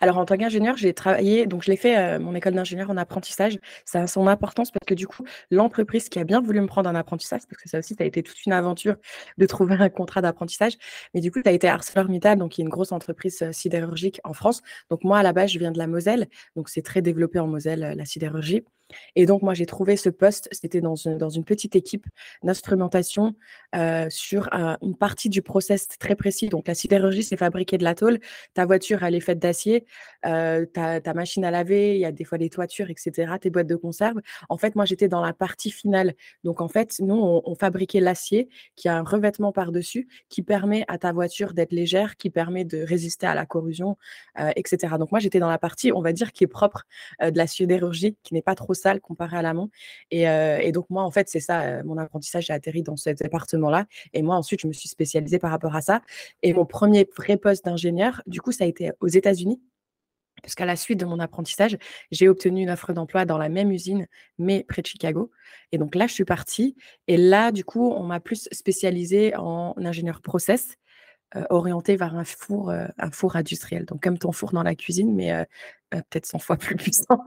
Alors 0.00 0.18
en 0.18 0.24
tant 0.24 0.36
qu'ingénieur, 0.36 0.76
j'ai 0.76 0.94
travaillé 0.94 1.46
donc 1.46 1.62
je 1.64 1.70
l'ai 1.70 1.76
fait, 1.76 2.16
heu, 2.16 2.18
mon 2.20 2.34
école 2.34 2.54
d'ingénieur 2.54 2.90
en 2.90 2.96
apprentissage. 2.96 3.58
Ça 3.84 4.02
a 4.02 4.06
son 4.06 4.26
importance 4.28 4.70
parce 4.70 4.84
que 4.86 4.94
du 4.94 5.06
coup, 5.06 5.24
l'entreprise 5.50 6.08
qui 6.08 6.18
a 6.20 6.24
bien 6.24 6.40
voulu 6.40 6.60
me 6.60 6.66
prendre 6.66 6.88
en 6.88 6.94
apprentissage, 6.94 7.40
parce 7.48 7.60
que 7.62 7.68
ça 7.68 7.78
aussi, 7.78 7.94
ça 7.94 8.04
a 8.04 8.06
été 8.06 8.22
toute 8.22 8.44
une 8.46 8.52
aventure 8.52 8.96
de 9.38 9.46
trouver 9.46 9.74
un 9.76 9.88
contrat 9.88 10.22
d'apprentissage. 10.22 10.74
Mais 11.14 11.20
du 11.20 11.30
coup, 11.32 11.40
ça 11.44 11.50
a 11.50 11.52
été 11.52 11.68
ArcelorMittal, 11.68 12.38
donc 12.38 12.52
qui 12.52 12.60
est 12.60 12.64
une 12.64 12.70
grosse 12.70 12.92
entreprise, 12.92 13.42
heu, 13.42 13.52
sidérurgique 13.52 14.20
en 14.24 14.32
France. 14.34 14.62
Donc 14.90 15.02
moi, 15.04 15.18
à 15.18 15.22
la 15.22 15.32
base, 15.32 15.50
je 15.50 15.58
viens 15.58 15.72
de 15.72 15.78
la 15.78 15.86
Moselle, 15.88 16.28
donc 16.56 16.68
c'est 16.68 16.82
très 16.82 17.02
développé 17.02 17.38
en 17.40 17.46
Moselle, 17.48 17.82
heu, 17.84 17.94
la 17.96 18.04
sidérurgie. 18.04 18.64
Et 19.16 19.26
donc 19.26 19.42
moi, 19.42 19.54
j'ai 19.54 19.66
trouvé 19.66 19.96
ce 19.96 20.08
poste, 20.08 20.48
c'était 20.52 20.80
dans 20.80 20.96
une 20.96 21.44
petite 21.44 21.76
équipe 21.76 22.06
d'instrumentation, 22.42 23.34
heu, 23.76 24.06
sur 24.10 24.48
un 24.52 24.76
une 24.82 24.96
partie 24.96 25.28
du 25.28 25.42
process 25.42 25.88
très 25.98 26.14
précis. 26.14 26.48
Donc 26.48 26.68
la 26.68 26.74
sidérurgie, 26.74 27.22
c'est 27.22 27.36
fabriquer 27.36 27.78
de 27.78 27.84
la 27.84 27.94
tôle. 27.94 28.18
Ta 28.54 28.64
voiture, 28.66 29.02
elle 29.02 29.14
est 29.14 29.20
faite 29.20 29.38
d'acier, 29.38 29.84
heu, 30.26 30.66
ta 30.72 31.14
machine 31.14 31.44
à 31.44 31.50
laver, 31.50 31.94
il 31.94 32.00
y 32.00 32.04
a 32.04 32.12
des 32.12 32.24
fois 32.24 32.38
des 32.38 32.48
toitures 32.50 32.90
et 32.90 32.94
cetera, 32.96 33.38
tes 33.38 33.50
boîtes 33.50 33.66
de 33.66 33.76
conserve. 33.76 34.18
En 34.48 34.56
fait, 34.56 34.74
moi, 34.76 34.84
j'étais 34.84 35.08
dans 35.08 35.20
la 35.20 35.32
partie 35.32 35.70
finale. 35.70 36.14
Donc 36.44 36.60
en 36.60 36.68
fait, 36.68 37.00
nous, 37.00 37.14
on 37.44 37.54
fabriquait 37.54 38.00
l'acier 38.00 38.48
qui 38.76 38.88
a 38.88 38.96
un 38.96 39.02
revêtement 39.02 39.52
par-dessus 39.52 40.08
qui 40.28 40.42
permet 40.42 40.84
à 40.88 40.98
ta 40.98 41.12
voiture 41.12 41.52
d'être 41.52 41.72
légère, 41.72 42.16
qui 42.16 42.30
permet 42.30 42.64
de 42.64 42.82
résister 42.82 43.26
à 43.26 43.34
la 43.34 43.46
corrosion, 43.46 43.96
heu 44.40 44.50
et 44.56 44.62
cetera. 44.66 44.98
Donc 44.98 45.10
moi, 45.10 45.20
j'étais 45.20 45.40
dans 45.40 45.50
la 45.50 45.58
partie, 45.58 45.92
on 45.92 46.00
va 46.00 46.12
dire, 46.12 46.32
qui 46.32 46.44
est 46.44 46.46
propre, 46.46 46.84
de 47.20 47.36
la 47.36 47.46
sidérurgie, 47.46 48.16
qui 48.22 48.34
n'est 48.34 48.42
pas 48.42 48.54
trop 48.54 48.74
sale 48.78 49.00
comparée 49.00 49.36
à 49.38 49.42
l'amont 49.42 49.70
et 50.10 50.28
heu 50.28 50.58
et 50.60 50.72
donc 50.72 50.86
moi, 50.90 51.02
en 51.04 51.10
fait, 51.10 51.28
c'est 51.28 51.40
ça, 51.40 51.80
heu, 51.80 51.82
mon 51.84 51.98
apprentissage, 51.98 52.46
j'ai 52.46 52.52
atterri 52.52 52.82
dans 52.82 52.96
cet 52.96 53.18
département-là 53.22 53.86
et 54.14 54.22
moi, 54.22 54.36
ensuite, 54.36 54.60
je 54.62 54.66
me 54.68 54.72
suis 54.72 54.88
spécialisée 54.88 55.38
par 55.38 55.50
rapport 55.50 55.76
à 55.76 55.82
ça 55.82 56.02
et 56.42 56.52
mon 56.52 56.66
premier 56.66 57.08
vrai 57.16 57.36
poste 57.36 57.64
d'ingénieur, 57.64 58.22
du 58.26 58.40
coup, 58.40 58.52
ça 58.52 58.64
a 58.64 58.66
été 58.66 58.92
aux 59.00 59.08
États-Unis 59.08 59.60
parce 60.42 60.54
qu'à 60.54 60.66
la 60.66 60.76
suite 60.76 61.00
de 61.00 61.04
mon 61.04 61.18
apprentissage, 61.18 61.76
j'ai 62.10 62.28
obtenu 62.28 62.62
une 62.62 62.70
offre 62.70 62.92
d'emploi 62.92 63.24
dans 63.24 63.38
la 63.38 63.48
même 63.48 63.70
usine, 63.70 64.06
mais 64.38 64.64
près 64.68 64.82
de 64.82 64.86
Chicago. 64.86 65.30
Et 65.72 65.78
donc 65.78 65.94
là, 65.94 66.06
je 66.06 66.12
suis 66.14 66.24
partie. 66.24 66.76
Et 67.06 67.16
là, 67.16 67.52
du 67.52 67.64
coup, 67.64 67.90
on 67.92 68.04
m'a 68.04 68.20
plus 68.20 68.48
spécialisée 68.52 69.34
en 69.36 69.74
ingénieur 69.78 70.20
process, 70.20 70.76
euh, 71.36 71.44
orienté 71.50 71.96
vers 71.96 72.14
un 72.16 72.24
four, 72.24 72.70
euh, 72.70 72.86
un 72.98 73.10
four 73.10 73.36
industriel. 73.36 73.84
Donc 73.84 74.02
comme 74.02 74.18
ton 74.18 74.32
four 74.32 74.52
dans 74.52 74.62
la 74.62 74.74
cuisine, 74.74 75.14
mais 75.14 75.32
euh, 75.32 75.44
euh, 75.94 76.02
peut-être 76.10 76.26
100 76.26 76.38
fois 76.38 76.56
plus 76.58 76.76
puissant. 76.76 77.24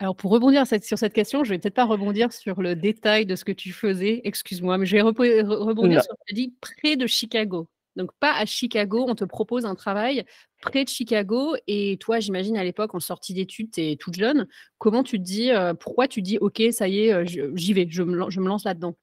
Alors 0.00 0.16
pour 0.16 0.30
rebondir 0.30 0.66
cette 0.66 0.84
sur 0.84 0.96
cette 0.96 1.12
question, 1.12 1.44
je 1.44 1.50
vais 1.50 1.58
peut-être 1.58 1.74
pas 1.74 1.84
rebondir 1.84 2.32
sur 2.32 2.62
le 2.62 2.74
détail 2.74 3.26
de 3.26 3.36
ce 3.36 3.44
que 3.44 3.52
tu 3.52 3.70
faisais, 3.70 4.22
excuse-moi, 4.24 4.78
mais 4.78 4.86
je 4.86 4.96
vais 4.96 5.02
rebondir 5.02 5.44
non. 5.44 6.02
sur 6.02 6.02
ce 6.02 6.08
que 6.08 6.24
tu 6.26 6.32
as 6.32 6.34
dit 6.34 6.54
près 6.62 6.96
de 6.96 7.06
Chicago. 7.06 7.68
Donc 7.96 8.10
pas 8.18 8.32
à 8.32 8.46
Chicago, 8.46 9.04
on 9.06 9.14
te 9.14 9.24
propose 9.24 9.66
un 9.66 9.74
travail 9.74 10.24
près 10.62 10.84
de 10.84 10.88
Chicago 10.88 11.54
et 11.66 11.98
toi, 12.00 12.18
j'imagine 12.18 12.56
à 12.56 12.64
l'époque 12.64 12.94
en 12.94 13.00
sortie 13.00 13.34
d'études, 13.34 13.72
tu 13.72 13.82
es 13.82 13.96
toute 13.96 14.14
jeune. 14.14 14.48
Comment 14.78 15.02
tu 15.02 15.18
te 15.18 15.22
dis, 15.22 15.50
heu, 15.50 15.74
pourquoi 15.74 16.08
tu 16.08 16.22
te 16.22 16.24
dis: 16.24 16.38
«OK, 16.38 16.62
ça 16.70 16.88
y 16.88 17.00
est, 17.00 17.26
je 17.26 17.54
j'y 17.54 17.74
vais, 17.74 17.86
je 17.90 18.02
me 18.02 18.16
lan 18.16 18.30
je 18.30 18.40
me 18.40 18.48
lance 18.48 18.64
là-dedans»? 18.64 18.96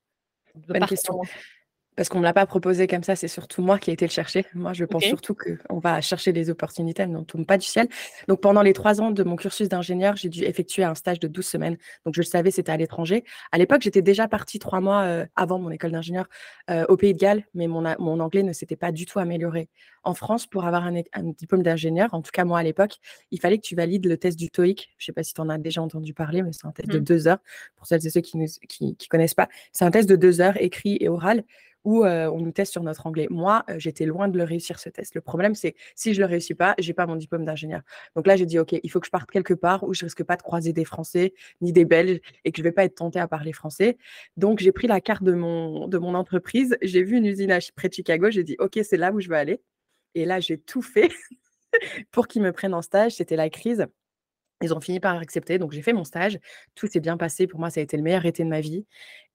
De 0.55 0.74
Bonne 0.74 0.79
partir 0.79 0.98
question. 0.98 1.22
Parce 1.98 2.10
qu'on 2.10 2.20
me 2.20 2.24
l'a 2.24 2.34
pas 2.34 2.46
proposé 2.46 2.88
comme 2.88 3.04
ça, 3.04 3.16
c'est 3.16 3.27
surtout 3.27 3.62
moi 3.63 3.80
qui 3.80 3.89
ai 3.89 3.94
été 3.94 4.06
le 4.06 4.12
chercher. 4.12 4.46
Moi, 4.54 4.72
je 4.74 4.86
pense 4.86 5.04
surtout 5.04 5.36
qu'on 5.36 5.80
va 5.80 6.00
chercher 6.00 6.32
les 6.32 6.50
opportunités, 6.51 7.01
elles 7.04 7.12
ne 7.12 7.22
tombent 7.22 7.46
pas 7.48 7.58
du 7.58 7.66
ciel. 7.66 7.88
Donc 8.27 8.39
pendant 8.39 8.62
les 8.62 8.74
3 8.74 9.01
ans 9.01 9.10
de 9.12 9.24
mon 9.24 9.36
cursus 9.36 9.68
d'ingénieur, 9.68 10.16
j'ai 10.16 10.30
dû 10.30 10.44
effectuer 10.44 10.84
un 10.84 10.94
stage 10.96 11.20
de 11.20 11.27
12 11.27 11.46
semaines. 11.48 11.75
Donc 12.06 12.13
je 12.16 12.22
le 12.22 12.25
savais, 12.25 12.51
c'était 12.51 12.72
à 12.72 12.77
l'étranger. 12.77 13.24
À 13.51 13.58
l'époque, 13.58 13.82
j'étais 13.82 14.04
déjà 14.04 14.27
partie 14.27 14.60
3 14.60 14.80
mois, 14.80 15.06
heu, 15.08 15.25
avant 15.36 15.60
mon 15.60 15.72
école 15.72 15.92
d'ingénieur, 15.92 16.27
heu, 16.70 16.86
au 16.88 16.98
Pays 16.98 17.13
de 17.13 17.18
Galles, 17.20 17.44
mais 17.56 17.68
mon 17.68 18.20
anglais 18.20 18.44
ne 18.44 18.54
s'était 18.54 18.75
pas 18.75 18.92
du 18.92 19.06
tout 19.08 19.20
amélioré. 19.20 19.68
En 20.04 20.13
France, 20.13 20.46
pour 20.48 20.66
avoir 20.66 20.86
un 20.86 21.01
diplôme 21.38 21.63
d'ingénieur, 21.63 22.13
en 22.13 22.22
tout 22.22 22.32
cas 22.32 22.46
moi 22.46 22.60
à 22.60 22.63
l'époque, 22.63 22.98
il 23.32 23.39
fallait 23.42 23.58
que 23.58 23.66
tu 23.68 23.75
valides 23.75 24.06
le 24.06 24.18
test 24.18 24.38
du 24.38 24.50
TOEIC. 24.50 24.89
Je 24.98 25.06
sais 25.06 25.12
pas 25.12 25.24
si 25.24 25.34
tu 25.34 25.42
en 25.42 25.50
as 25.50 25.58
déjà 25.58 25.82
entendu 25.82 26.13
parler, 26.13 26.44
mais 26.44 26.51
c'est 26.54 26.66
un 26.68 26.72
test 26.72 26.89
de 26.92 27.00
Mmh. 27.00 27.04
2 27.04 27.27
heures 27.27 27.39
pour 27.75 27.88
celles 27.88 28.06
et 28.06 28.10
ceux 28.10 28.22
qui 28.22 28.38
ne 28.38 28.46
qui 28.70 28.96
qui 28.96 29.08
connaissent 29.08 29.34
pas. 29.34 29.50
C'est 29.74 29.84
un 29.86 29.92
test 29.92 30.08
de 30.08 30.16
2 30.16 30.39
heures 30.42 30.56
écrit 30.62 30.98
et 31.01 31.10
oral 31.10 31.44
où, 31.84 32.05
on 32.05 32.39
nous 32.39 32.51
teste 32.51 32.72
sur 32.72 32.84
notre 32.84 33.07
anglais. 33.07 33.27
Moi, 33.29 33.63
j'étais 33.77 34.05
loin 34.05 34.27
de 34.27 34.38
le 34.38 34.43
réussir 34.43 34.79
ce 34.79 34.89
test. 34.89 35.15
Le 35.15 35.22
problème, 35.22 35.55
c'est 35.55 35.75
si 35.96 36.13
je 36.13 36.19
le 36.19 36.25
réussis 36.25 36.53
pas, 36.53 36.75
j'ai 36.79 36.93
pas 36.93 37.05
mon 37.05 37.15
diplôme 37.15 37.46
d'ingénieur. 37.46 37.81
Donc 38.15 38.27
là, 38.27 38.36
j'ai 38.36 38.46
dit: 38.46 38.60
«OK, 38.60 38.75
il 38.81 38.91
faut 38.91 39.00
que 39.00 39.05
je 39.05 39.12
parte 39.12 39.31
quelque 39.31 39.53
part 39.53 39.84
où 39.84 39.93
je 39.93 40.03
risque 40.05 40.24
pas 40.24 40.36
de 40.36 40.41
croiser 40.41 40.74
des 40.74 40.86
Français 40.86 41.34
ni 41.62 41.72
des 41.72 41.86
Belges 41.86 42.19
et 42.46 42.51
que 42.51 42.57
je 42.57 42.63
vais 42.63 42.72
pas 42.72 42.84
être 42.84 42.96
tentée 42.96 43.19
à 43.19 43.27
parler 43.27 43.53
français». 43.53 43.98
Donc 44.38 44.60
j'ai 44.60 44.72
pris 44.72 44.88
la 44.88 45.01
carte 45.01 45.24
de 45.24 45.34
mon 45.34 45.88
de 45.88 45.98
mon 45.98 46.13
entreprise, 46.15 46.77
j'ai 46.81 47.03
vu 47.03 47.17
une 47.17 47.25
usine 47.25 47.51
à 47.51 47.60
près 47.75 47.89
de 47.89 47.93
Chicago, 47.93 48.29
j'ai 48.31 48.43
dit: 48.43 48.55
«OK, 48.60 48.79
c'est 48.84 48.98
là 48.98 49.12
où 49.12 49.19
je 49.19 49.29
veux 49.29 49.36
aller» 49.36 49.62
et 50.15 50.25
là, 50.25 50.39
j'ai 50.39 50.57
tout 50.57 50.81
fait 50.81 51.10
pour 52.12 52.27
qu'ils 52.27 52.41
me 52.41 52.51
prennent 52.51 52.74
en 52.74 52.81
stage. 52.81 53.13
C'était 53.13 53.36
la 53.36 53.50
crise. 53.50 53.86
Ils 54.62 54.74
ont 54.74 54.81
fini 54.81 55.00
par 55.00 55.17
accepter, 55.17 55.60
donc 55.60 55.72
j'ai 55.72 55.84
fait 55.84 55.93
mon 55.93 56.03
stage. 56.03 56.39
Tout 56.75 56.88
s'est 56.88 57.00
bien 57.00 57.17
passé. 57.17 57.46
Pour 57.48 57.60
moi, 57.60 57.69
ça 57.69 57.79
a 57.79 57.84
été 57.84 57.98
le 57.98 58.03
meilleur 58.03 58.25
été 58.25 58.43
de 58.43 58.50
ma 58.50 58.62
vie 58.62 58.86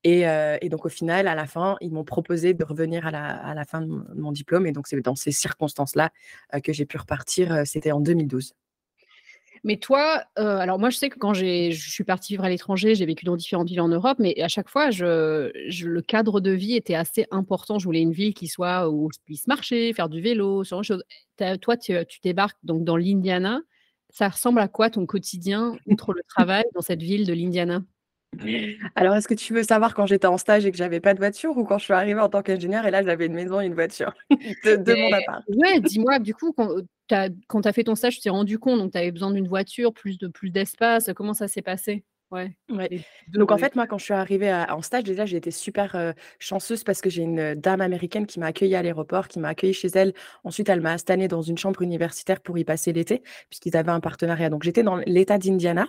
et 0.04 0.26
heu 0.26 0.58
et 0.60 0.68
donc 0.68 0.84
au 0.86 0.88
final, 0.88 1.28
à 1.28 1.34
la 1.34 1.46
fin, 1.46 1.76
ils 1.80 1.92
m'ont 1.92 2.04
proposé 2.04 2.54
de 2.54 2.64
revenir 2.64 3.06
à 3.06 3.10
la 3.10 3.24
à 3.36 3.54
la 3.54 3.64
fin 3.64 3.80
de 3.82 3.86
mon 3.86 3.98
de 4.00 4.20
mon 4.20 4.32
diplôme 4.32 4.66
et 4.66 4.72
donc 4.72 4.86
c'est 4.86 5.00
dans 5.00 5.14
ces 5.14 5.32
circonstances-là, 5.32 6.10
heu, 6.54 6.60
que 6.60 6.72
j'ai 6.72 6.86
pu 6.86 6.96
repartir, 6.98 7.52
heu, 7.52 7.64
c'était 7.64 7.92
en 7.92 8.00
2012. 8.00 8.54
Mais 9.64 9.76
toi, 9.76 10.24
alors 10.36 10.78
moi 10.80 10.90
je 10.90 10.96
sais 10.96 11.08
que 11.08 11.18
quand 11.18 11.34
je 11.34 11.70
suis 11.70 12.02
partie 12.04 12.32
vivre 12.32 12.44
à 12.44 12.48
l'étranger, 12.48 12.94
j'ai 12.96 13.06
vécu 13.06 13.24
dans 13.24 13.36
différentes 13.36 13.68
villes 13.68 13.80
en 13.80 13.88
Europe, 13.88 14.18
mais 14.18 14.40
à 14.42 14.48
chaque 14.48 14.68
fois 14.68 14.90
je 14.90 15.52
je 15.68 15.86
le 15.86 16.02
cadre 16.02 16.40
de 16.40 16.50
vie 16.50 16.74
était 16.74 16.94
assez 16.96 17.26
important. 17.30 17.78
Je 17.78 17.84
voulais 17.84 18.00
une 18.02 18.12
ville 18.12 18.34
qui 18.34 18.48
soit 18.48 18.88
où 18.90 19.08
je 19.12 19.18
puisse 19.24 19.46
marcher, 19.46 19.92
faire 19.92 20.08
du 20.08 20.20
vélo, 20.20 20.64
ce 20.64 20.70
genre 20.70 20.80
de 20.80 20.84
choses. 20.84 21.04
Toi, 21.60 21.76
tu, 21.76 21.94
tu 22.08 22.20
débarques 22.22 22.58
donc 22.64 22.84
dans 22.84 22.96
l'Indiana. 22.96 23.60
Ça 24.10 24.28
ressemble 24.28 24.60
à 24.60 24.68
quoi 24.68 24.90
ton 24.90 25.06
quotidien, 25.06 25.78
outre 25.86 26.12
le 26.12 26.22
travail, 26.28 26.64
dans 26.74 26.82
cette 26.82 27.02
ville 27.02 27.26
de 27.26 27.32
l'Indiana? 27.32 27.82
Alors, 28.94 29.14
est-ce 29.14 29.28
que 29.28 29.34
tu 29.34 29.54
veux 29.54 29.62
savoir 29.62 29.94
quand 29.94 30.06
j'étais 30.06 30.26
en 30.26 30.38
stage 30.38 30.66
et 30.66 30.70
que 30.70 30.76
j'avais 30.76 31.00
pas 31.00 31.14
de 31.14 31.18
voiture 31.18 31.56
ou 31.56 31.64
quand 31.64 31.78
je 31.78 31.84
suis 31.84 31.92
arrivée 31.92 32.20
en 32.20 32.28
tant 32.28 32.42
qu'ingénieure 32.42 32.86
et 32.86 32.90
là 32.90 33.02
j'avais 33.02 33.26
une 33.26 33.34
maison 33.34 33.60
et 33.60 33.66
une 33.66 33.74
voiture? 33.74 34.12
De 34.64 34.76
de 34.76 34.94
mon 34.94 35.12
appart? 35.12 35.44
ouais, 35.48 35.80
dis-moi 35.80 36.18
du 36.18 36.34
coup 36.34 36.52
quand, 36.52 36.68
tu 37.08 37.14
as 37.14 37.72
fait 37.72 37.84
ton 37.84 37.94
stage, 37.94 38.16
tu 38.16 38.22
t'es 38.22 38.30
rendu 38.30 38.58
compte 38.58 38.78
donc 38.78 38.92
tu 38.92 38.98
avais 38.98 39.12
besoin 39.12 39.30
d'une 39.30 39.48
voiture, 39.48 39.92
plus 39.92 40.18
de 40.18 40.28
plus 40.28 40.50
d'espace, 40.50 41.10
comment 41.14 41.34
ça 41.34 41.48
s'est 41.48 41.62
passé? 41.62 42.04
Ouais, 42.30 42.56
Ouais. 42.70 42.88
les 42.90 43.04
2 43.28 43.40
Donc 43.40 43.52
en 43.52 43.58
fait, 43.58 43.76
moi, 43.76 43.86
quand 43.86 43.98
je 43.98 44.04
suis 44.04 44.14
arrivée 44.14 44.48
à 44.48 44.74
en 44.74 44.80
stage, 44.80 45.04
déjà, 45.04 45.26
j'ai 45.26 45.36
été 45.36 45.50
super, 45.50 46.14
chanceuse 46.38 46.82
parce 46.82 47.02
que 47.02 47.10
j'ai 47.10 47.22
une, 47.22 47.54
dame 47.54 47.82
américaine 47.82 48.26
qui 48.26 48.40
m'a 48.40 48.46
accueillie 48.46 48.74
à 48.74 48.82
l'aéroport, 48.82 49.28
qui 49.28 49.38
m'a 49.38 49.48
accueillie 49.48 49.74
chez 49.74 49.88
elle. 49.88 50.14
Ensuite, 50.42 50.70
elle 50.70 50.80
m'a 50.80 50.92
installée 50.92 51.28
dans 51.28 51.42
une 51.42 51.58
chambre 51.58 51.82
universitaire 51.82 52.40
pour 52.40 52.56
y 52.56 52.64
passer 52.64 52.94
l'été, 52.94 53.22
puisqu'ils 53.50 53.76
avaient 53.76 53.90
un 53.90 54.00
partenariat. 54.00 54.48
Donc 54.48 54.62
j'étais 54.62 54.82
dans 54.82 54.96
l'État 54.96 55.36
d'Indiana, 55.36 55.88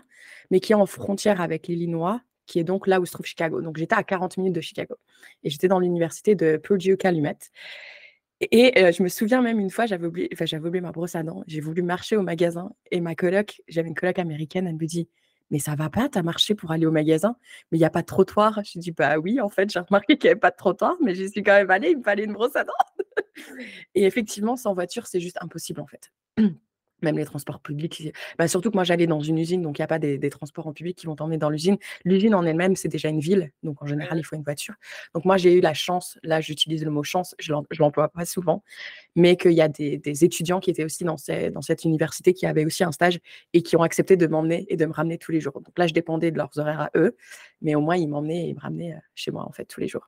mais 0.52 0.60
qui 0.60 0.74
est 0.74 0.76
en 0.76 0.86
frontière 0.86 1.40
avec 1.40 1.68
l'Illinois, 1.68 2.22
qui 2.46 2.60
est 2.60 2.64
donc 2.64 2.88
là 2.88 3.00
où 3.02 3.06
se 3.06 3.12
trouve 3.14 3.26
Chicago. 3.26 3.62
Donc 3.62 3.78
j'étais 3.78 3.96
à 3.96 4.04
40 4.04 4.38
minutes 4.38 4.54
de 4.56 4.62
Chicago 4.62 4.96
et 5.44 5.50
j'étais 5.50 5.68
dans 5.68 5.80
l'université 5.80 6.36
de 6.36 6.58
Purdue 6.58 6.98
Calumet 6.98 7.38
et 8.52 8.74
heu, 8.78 8.92
je 8.92 9.04
me 9.04 9.08
souviens 9.10 9.42
même 9.42 9.60
une 9.60 9.70
fois, 9.70 9.86
j'avais 9.86 10.08
oublié 10.08 10.30
enfin, 10.34 10.46
j'avais 10.46 10.68
oublié 10.68 10.82
ma 10.82 10.92
brosse 10.92 11.16
à 11.16 11.24
dents. 11.24 11.44
J'ai 11.48 11.62
voulu 11.62 11.82
marcher 11.82 12.18
au 12.18 12.22
magasin 12.24 12.72
et 12.92 13.00
ma 13.02 13.16
coloc 13.16 13.62
j'avais 13.68 13.88
une 13.90 13.96
coloc 13.96 14.20
américaine, 14.20 14.68
elle 14.68 14.76
me 14.76 14.86
dit: 14.86 15.08
«Mais 15.52 15.60
ça 15.60 15.76
va 15.76 15.90
pas, 15.90 16.10
tu 16.10 16.18
as 16.18 16.24
marché 16.24 16.56
pour 16.56 16.72
aller 16.72 16.86
au 16.86 16.92
magasin, 16.92 17.36
mais 17.72 17.78
il 17.78 17.82
y 17.82 17.86
a 17.86 17.90
pas 17.90 18.02
de 18.02 18.08
trottoir». 18.08 18.60
Je 18.66 18.80
dis: 18.80 18.92
«Bah 18.92 19.18
oui, 19.20 19.40
en 19.42 19.50
fait, 19.50 19.72
j'ai 19.72 19.80
remarqué 19.80 20.18
qu'il 20.18 20.28
y 20.28 20.32
avait 20.32 20.40
pas 20.40 20.52
de 20.52 20.58
trottoir, 20.58 20.96
mais 21.02 21.16
j'y 21.16 21.30
suis 21.30 21.44
quand 21.44 21.54
même 21.54 21.72
allée, 21.72 21.92
il 21.92 21.98
me 22.00 22.04
fallait 22.04 22.26
une 22.26 22.34
brosse 22.34 22.56
à 22.56 22.64
dents». 22.66 22.74
Et 23.96 24.06
effectivement, 24.06 24.56
sans 24.56 24.74
voiture, 24.74 25.08
c'est 25.08 25.20
juste 25.20 25.38
impossible, 25.42 25.82
en 25.82 25.88
fait. 25.88 26.12
Même 27.04 27.18
les 27.18 27.26
transports 27.26 27.60
publics, 27.62 28.12
bah, 28.40 28.48
surtout 28.48 28.72
que 28.72 28.76
moi, 28.78 28.84
j'allais 28.86 29.08
dans 29.08 29.20
une 29.22 29.38
usine, 29.38 29.62
donc 29.62 29.78
il 29.80 29.82
y 29.82 29.84
a 29.84 29.88
pas 29.88 30.00
des 30.00 30.18
des 30.18 30.30
transports 30.32 30.68
en 30.68 30.74
public 30.74 30.98
qui 30.98 31.06
vont 31.06 31.16
t'emmener 31.16 31.38
dans 31.38 31.50
l'usine. 31.52 31.78
L'usine 32.06 32.34
en 32.36 32.44
elle-même, 32.46 32.76
c'est 32.76 32.90
déjà 32.90 33.10
une 33.10 33.20
ville, 33.20 33.52
donc 33.64 33.82
en 33.84 33.86
général, 33.86 34.18
il 34.20 34.24
faut 34.24 34.36
une 34.36 34.44
voiture. 34.44 34.76
Donc 35.14 35.26
moi, 35.26 35.38
j'ai 35.38 35.54
eu 35.54 35.62
la 35.62 35.74
chance, 35.76 36.18
là, 36.24 36.42
j'utilise 36.42 36.84
le 36.86 36.92
mot 36.92 37.04
chance, 37.04 37.36
je 37.40 37.54
je 37.72 37.80
l'emploie 37.84 38.10
pas 38.10 38.26
souvent, 38.26 38.64
mais 39.16 39.36
qu'il 39.38 39.54
y 39.54 39.62
a 39.62 39.68
des 39.70 39.98
des 39.98 40.26
étudiants 40.26 40.60
qui 40.60 40.70
étaient 40.72 40.86
aussi 40.86 41.04
dans 41.04 41.18
ces 41.18 41.52
dans 41.52 41.62
cette 41.62 41.84
université 41.86 42.34
qui 42.34 42.46
avaient 42.46 42.66
aussi 42.66 42.84
un 42.84 42.92
stage 42.92 43.20
et 43.54 43.62
qui 43.64 43.76
ont 43.78 43.84
accepté 43.84 44.18
de 44.18 44.28
m'emmener 44.28 44.66
et 44.70 44.78
de 44.78 44.86
me 44.86 44.94
ramener 44.94 45.18
tous 45.18 45.32
les 45.32 45.42
jours. 45.42 45.62
Donc 45.62 45.78
là, 45.78 45.88
je 45.88 45.94
dépendais 45.94 46.32
de 46.32 46.38
leurs 46.38 46.58
horaires 46.58 46.82
à 46.82 46.92
eux, 46.98 47.16
mais 47.62 47.76
au 47.76 47.82
moins 47.82 47.96
ils 47.98 48.08
m'emmenaient 48.08 48.46
et 48.46 48.50
ils 48.50 48.56
me 48.56 48.60
ramenaient, 48.62 48.94
heu, 48.94 49.00
chez 49.16 49.32
moi, 49.32 49.46
en 49.48 49.52
fait, 49.52 49.66
tous 49.66 49.80
les 49.82 49.88
jours. 49.88 50.08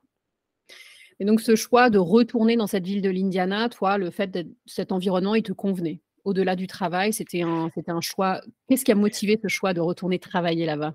Et 1.20 1.24
donc 1.26 1.40
ce 1.40 1.56
choix 1.56 1.90
de 1.90 1.98
retourner 1.98 2.56
dans 2.56 2.66
cette 2.66 2.84
ville 2.86 3.02
de 3.02 3.10
l'Indiana, 3.10 3.68
toi, 3.68 3.98
le 3.98 4.10
fait 4.10 4.28
d'être 4.30 4.48
cet 4.66 4.92
environnement, 4.92 5.34
il 5.34 5.42
te 5.42 5.52
convenait? 5.52 6.00
Au-delà 6.26 6.56
du 6.56 6.66
travail, 6.66 7.12
c'était 7.12 7.42
un 7.42 8.00
choix 8.00 8.40
qu'est-ce 8.68 8.84
qui 8.84 8.90
a 8.90 8.96
motivé 8.96 9.38
ce 9.40 9.46
choix 9.46 9.72
de 9.72 9.80
retourner 9.80 10.18
travailler 10.18 10.66
là-bas? 10.66 10.94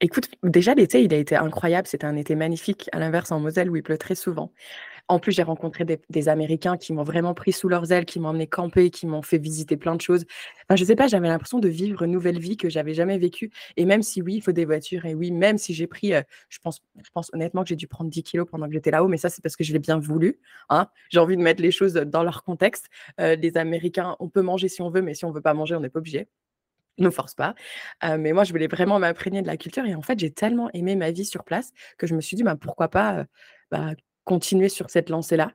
Écoute, 0.00 0.28
déjà 0.42 0.74
l'été, 0.74 1.04
il 1.04 1.14
a 1.14 1.16
été 1.16 1.36
incroyable, 1.36 1.86
c'était 1.86 2.06
un 2.06 2.16
été 2.16 2.34
magnifique, 2.34 2.90
à 2.90 2.98
l'inverse 2.98 3.30
en 3.30 3.38
Moselle 3.38 3.70
où 3.70 3.76
il 3.76 3.84
pleut 3.84 3.98
très 3.98 4.16
souvent. 4.16 4.52
En 5.08 5.18
plus, 5.18 5.32
j'ai 5.32 5.42
rencontré 5.42 5.84
des 5.84 6.28
Américains 6.28 6.76
qui 6.76 6.92
m'ont 6.92 7.02
vraiment 7.02 7.34
pris 7.34 7.52
sous 7.52 7.68
leurs 7.68 7.92
ailes, 7.92 8.04
qui 8.06 8.18
m'ont 8.20 8.28
emmenée 8.30 8.46
camper, 8.46 8.88
qui 8.90 9.06
m'ont 9.06 9.20
fait 9.20 9.36
visiter 9.38 9.76
plein 9.76 9.94
de 9.94 10.00
choses. 10.00 10.24
Enfin, 10.68 10.76
je 10.76 10.84
sais 10.84 10.94
pas, 10.96 11.06
j'avais 11.08 11.28
l'impression 11.28 11.58
de 11.58 11.68
vivre 11.68 12.02
une 12.02 12.12
nouvelle 12.12 12.38
vie 12.38 12.56
que 12.56 12.70
j'avais 12.70 12.94
jamais 12.94 13.18
vécue 13.18 13.50
et 13.76 13.84
même 13.84 14.02
si 14.02 14.22
oui, 14.22 14.34
il 14.36 14.40
faut 14.42 14.52
des 14.52 14.64
voitures 14.64 15.04
et 15.04 15.14
oui, 15.14 15.30
même 15.30 15.58
si 15.58 15.74
j'ai 15.74 15.86
pris, 15.86 16.14
heu, 16.14 16.22
je 16.48 16.58
pense 16.60 16.80
je 17.04 17.10
pense 17.12 17.30
honnêtement 17.34 17.62
que 17.62 17.68
j'ai 17.68 17.76
dû 17.76 17.86
prendre 17.88 18.10
10 18.10 18.22
kilogrammes 18.22 18.50
pendant 18.52 18.66
que 18.68 18.72
j'étais 18.72 18.90
là-haut, 18.90 19.08
mais 19.08 19.16
ça, 19.18 19.28
c'est 19.28 19.42
parce 19.42 19.56
que 19.56 19.64
je 19.64 19.72
l'ai 19.72 19.78
bien 19.80 19.98
voulu, 19.98 20.40
hein. 20.70 20.88
J'ai 21.10 21.18
envie 21.20 21.36
de 21.36 21.42
mettre 21.42 21.60
les 21.62 21.70
choses, 21.72 21.94
dans 21.94 22.22
leur 22.22 22.42
contexte. 22.44 22.86
Heu, 23.20 23.34
les 23.34 23.56
Américains, 23.56 24.16
on 24.20 24.28
peut 24.28 24.42
manger 24.42 24.68
si 24.68 24.82
on 24.82 24.88
veut, 24.90 25.02
mais 25.02 25.14
si 25.14 25.24
on 25.24 25.30
veut 25.32 25.40
pas 25.42 25.54
manger, 25.54 25.74
on 25.74 25.80
n'est 25.80 25.90
pas 25.90 25.98
obligé. 25.98 26.28
Ne 26.98 27.10
force 27.10 27.34
pas. 27.34 27.54
Mais 28.18 28.32
moi, 28.32 28.44
je 28.44 28.52
voulais 28.52 28.66
vraiment 28.68 28.98
m'imprégner 28.98 29.42
de 29.42 29.46
la 29.46 29.56
culture 29.56 29.84
et 29.86 29.94
en 29.94 30.02
fait, 30.02 30.18
j'ai 30.18 30.30
tellement 30.30 30.70
aimé 30.74 30.96
ma 30.96 31.10
vie 31.10 31.24
sur 31.24 31.44
place 31.44 31.72
que 31.98 32.06
je 32.06 32.14
me 32.14 32.20
suis 32.20 32.36
dit: 32.36 32.42
«Bah, 32.42 32.56
pourquoi 32.56 32.88
pas, 32.88 33.24
bah, 33.70 33.92
continuer 34.24 34.68
sur 34.68 34.90
cette 34.90 35.10
lancée-là?» 35.10 35.52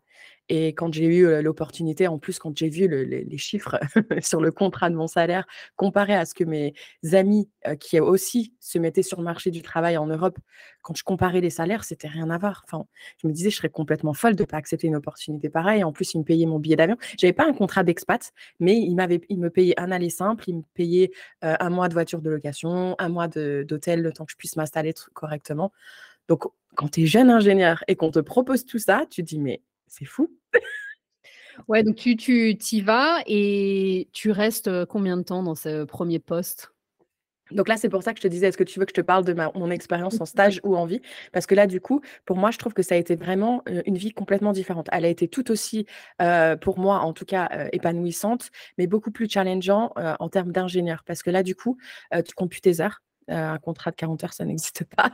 et 0.49 0.69
quand 0.69 0.93
j'ai 0.93 1.05
eu, 1.05 1.41
l'opportunité, 1.41 2.07
en 2.07 2.19
plus, 2.19 2.39
quand 2.39 2.57
j'ai 2.57 2.69
vu 2.69 2.87
le 2.87 3.03
les 3.03 3.37
chiffres 3.37 3.77
sur 4.21 4.39
le 4.41 4.51
contrat 4.51 4.89
de 4.89 4.95
mon 4.95 5.07
salaire 5.07 5.45
comparé 5.75 6.13
à 6.15 6.25
ce 6.25 6.33
que 6.33 6.45
mes 6.45 6.73
amis, 7.13 7.49
qui 7.81 7.99
aussi 7.99 8.53
se 8.61 8.79
mettaient 8.79 9.03
sur 9.03 9.17
le 9.17 9.25
marché 9.25 9.51
du 9.51 9.61
travail 9.61 9.97
en 9.97 10.07
Europe, 10.07 10.37
quand 10.81 10.95
je 10.95 11.03
comparais 11.03 11.41
les 11.41 11.49
salaires, 11.49 11.83
c'était 11.83 12.07
rien 12.07 12.29
à 12.29 12.37
voir. 12.37 12.63
Enfin, 12.65 12.85
je 13.21 13.27
me 13.27 13.33
disais: 13.33 13.49
«Je 13.49 13.57
serais 13.57 13.69
complètement 13.69 14.13
folle 14.13 14.35
de 14.37 14.45
pas 14.45 14.55
accepter 14.57 14.87
une 14.87 14.95
opportunité 14.95 15.49
pareille». 15.49 15.83
En 15.83 15.91
plus, 15.91 16.13
ils 16.13 16.19
me 16.19 16.23
payaient 16.23 16.45
mon 16.45 16.59
billet 16.59 16.77
d'avion. 16.77 16.95
J'avais 17.19 17.33
pas 17.33 17.45
un 17.45 17.53
contrat 17.53 17.83
d'expat, 17.83 18.31
mais 18.61 18.77
ils 18.77 18.95
ils 19.29 19.39
me 19.39 19.49
payaient 19.49 19.77
un 19.79 19.91
aller 19.91 20.09
simple, 20.09 20.45
ils 20.47 20.55
me 20.57 20.63
payaient, 20.73 21.11
1 21.41 21.69
mois 21.69 21.89
de 21.89 21.93
voiture 21.93 22.21
de 22.21 22.29
location, 22.29 22.95
un 22.99 23.09
mois 23.09 23.27
d'hôtel, 23.27 24.01
le 24.01 24.13
temps 24.13 24.25
que 24.25 24.31
je 24.31 24.37
puisse 24.37 24.55
m'installer 24.55 24.93
correctement. 25.13 25.71
Donc 26.27 26.43
quand 26.75 26.89
tu 26.89 27.03
es 27.03 27.05
jeune 27.07 27.29
ingénieur 27.29 27.83
et 27.87 27.95
qu'on 27.95 28.11
te 28.11 28.19
propose 28.19 28.65
tout 28.65 28.79
ça, 28.79 29.05
tu 29.09 29.23
te 29.23 29.27
dis: 29.29 29.39
«Mais 29.39 29.61
c'est 29.87 30.05
fou». 30.05 30.29
Ouais, 31.67 31.83
donc 31.83 31.95
tu 31.97 32.15
tu 32.17 32.57
y 32.75 32.81
vas 32.81 33.21
et 33.27 34.09
tu 34.13 34.31
restes, 34.31 34.67
heu, 34.69 34.85
combien 34.85 35.17
de 35.17 35.23
temps 35.23 35.43
dans 35.43 35.55
ce 35.55 35.85
1er 35.85 36.19
poste? 36.19 36.71
Donc 37.51 37.67
là, 37.69 37.77
c'est 37.77 37.89
pour 37.89 38.03
ça 38.03 38.13
que 38.13 38.19
je 38.19 38.23
te 38.23 38.27
disais: 38.29 38.47
«Est-ce 38.47 38.57
que 38.57 38.63
tu 38.65 38.79
veux 38.79 38.85
que 38.85 38.91
je 38.95 39.01
te 39.01 39.05
parle 39.05 39.25
de 39.25 39.33
ma 39.33 39.51
mon 39.55 39.71
expérience 39.71 40.21
en 40.21 40.25
stage 40.25 40.61
ou 40.63 40.77
en 40.77 40.85
vie?» 40.85 41.01
parce 41.33 41.45
que 41.47 41.55
là, 41.55 41.67
du 41.67 41.81
coup, 41.81 42.01
pour 42.25 42.37
moi, 42.37 42.51
je 42.51 42.57
trouve 42.59 42.73
que 42.73 42.83
ça 42.83 42.95
a 42.95 42.99
été 42.99 43.15
vraiment, 43.15 43.63
une 43.87 43.97
vie 43.97 44.11
complètement 44.13 44.53
différente. 44.53 44.87
Elle 44.93 45.05
a 45.05 45.09
été 45.09 45.27
tout 45.29 45.51
aussi, 45.51 45.85
pour 46.61 46.79
moi, 46.79 46.99
en 47.01 47.13
tout 47.13 47.25
cas, 47.25 47.49
épanouissante, 47.73 48.51
mais 48.77 48.87
beaucoup 48.87 49.11
plus 49.11 49.29
challengeant, 49.29 49.93
en 50.19 50.29
termes 50.29 50.51
d'ingénieur. 50.53 51.03
Parce 51.05 51.23
que 51.23 51.31
là, 51.31 51.43
du 51.43 51.55
coup, 51.55 51.77
tu 52.25 52.33
comptes 52.35 52.51
plus 52.51 52.61
tes 52.61 52.81
heures. 52.81 53.01
Heu, 53.29 53.33
un 53.35 53.57
contrat 53.59 53.91
de 53.91 53.95
40 53.97 54.23
heures, 54.23 54.33
ça 54.33 54.45
n'existe 54.45 54.83
pas. 54.85 55.11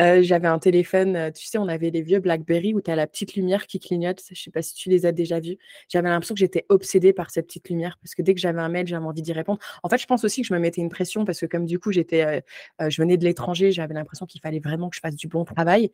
Heu, 0.00 0.22
j'avais 0.22 0.48
un 0.48 0.58
téléphone, 0.58 1.16
heu, 1.16 1.32
tu 1.32 1.46
sais, 1.46 1.58
on 1.58 1.68
avait 1.68 1.90
les 1.90 2.02
vieux 2.02 2.20
BlackBerry 2.20 2.74
où 2.74 2.80
tu 2.80 2.90
as 2.90 2.96
la 2.96 3.06
petite 3.06 3.34
lumière 3.34 3.66
qui 3.66 3.80
clignote. 3.80 4.22
Je 4.30 4.40
sais 4.40 4.50
pas 4.50 4.62
si 4.62 4.74
tu 4.74 4.90
les 4.90 5.06
as 5.06 5.12
déjà 5.12 5.40
vus? 5.40 5.56
J'avais 5.88 6.08
l'impression 6.08 6.34
que 6.34 6.40
j'étais 6.40 6.66
obsédée 6.68 7.12
par 7.12 7.30
cette 7.30 7.46
petite 7.46 7.68
lumière 7.68 7.98
parce 8.02 8.14
que 8.14 8.22
dès 8.22 8.34
que 8.34 8.40
j'avais 8.40 8.60
un 8.60 8.68
mail, 8.68 8.86
j'avais 8.86 9.04
envie 9.04 9.22
d'y 9.22 9.32
répondre. 9.32 9.58
En 9.82 9.88
fait, 9.88 9.98
je 9.98 10.06
pense 10.06 10.24
aussi 10.24 10.42
que 10.42 10.48
je 10.48 10.54
me 10.54 10.58
mettais 10.58 10.80
une 10.80 10.90
pression 10.90 11.24
parce 11.24 11.40
que 11.40 11.46
comme 11.46 11.66
du 11.66 11.78
coup, 11.78 11.92
j'étais, 11.92 12.42
je 12.80 13.00
venais 13.02 13.16
de 13.16 13.24
l'étranger, 13.24 13.72
j'avais 13.72 13.94
l'impression 13.94 14.26
qu'il 14.26 14.40
fallait 14.40 14.60
vraiment 14.60 14.88
que 14.90 14.96
je 14.96 15.00
fasse 15.00 15.16
du 15.16 15.28
bon 15.28 15.44
travail 15.44 15.90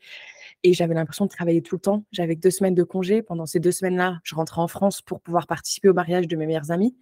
et 0.62 0.75
j'avais 0.75 0.95
l'impression 0.95 1.25
de 1.26 1.31
travailler 1.31 1.62
tout 1.62 1.76
le 1.76 1.81
temps. 1.81 2.04
J'avais 2.12 2.37
2 2.37 2.50
semaines 2.50 2.75
de 2.75 2.83
congé. 2.85 3.23
Pendant 3.23 3.47
ces 3.47 3.61
2 3.61 3.73
semaines-là, 3.73 4.21
je 4.25 4.35
rentrais 4.35 4.61
en 4.61 4.69
France 4.69 5.02
pour 5.02 5.21
pouvoir 5.21 5.47
participer 5.47 5.88
au 5.88 5.95
mariage 5.95 6.28
de 6.28 6.37
mes 6.37 6.47
meilleurs 6.47 6.71
amis. 6.71 6.97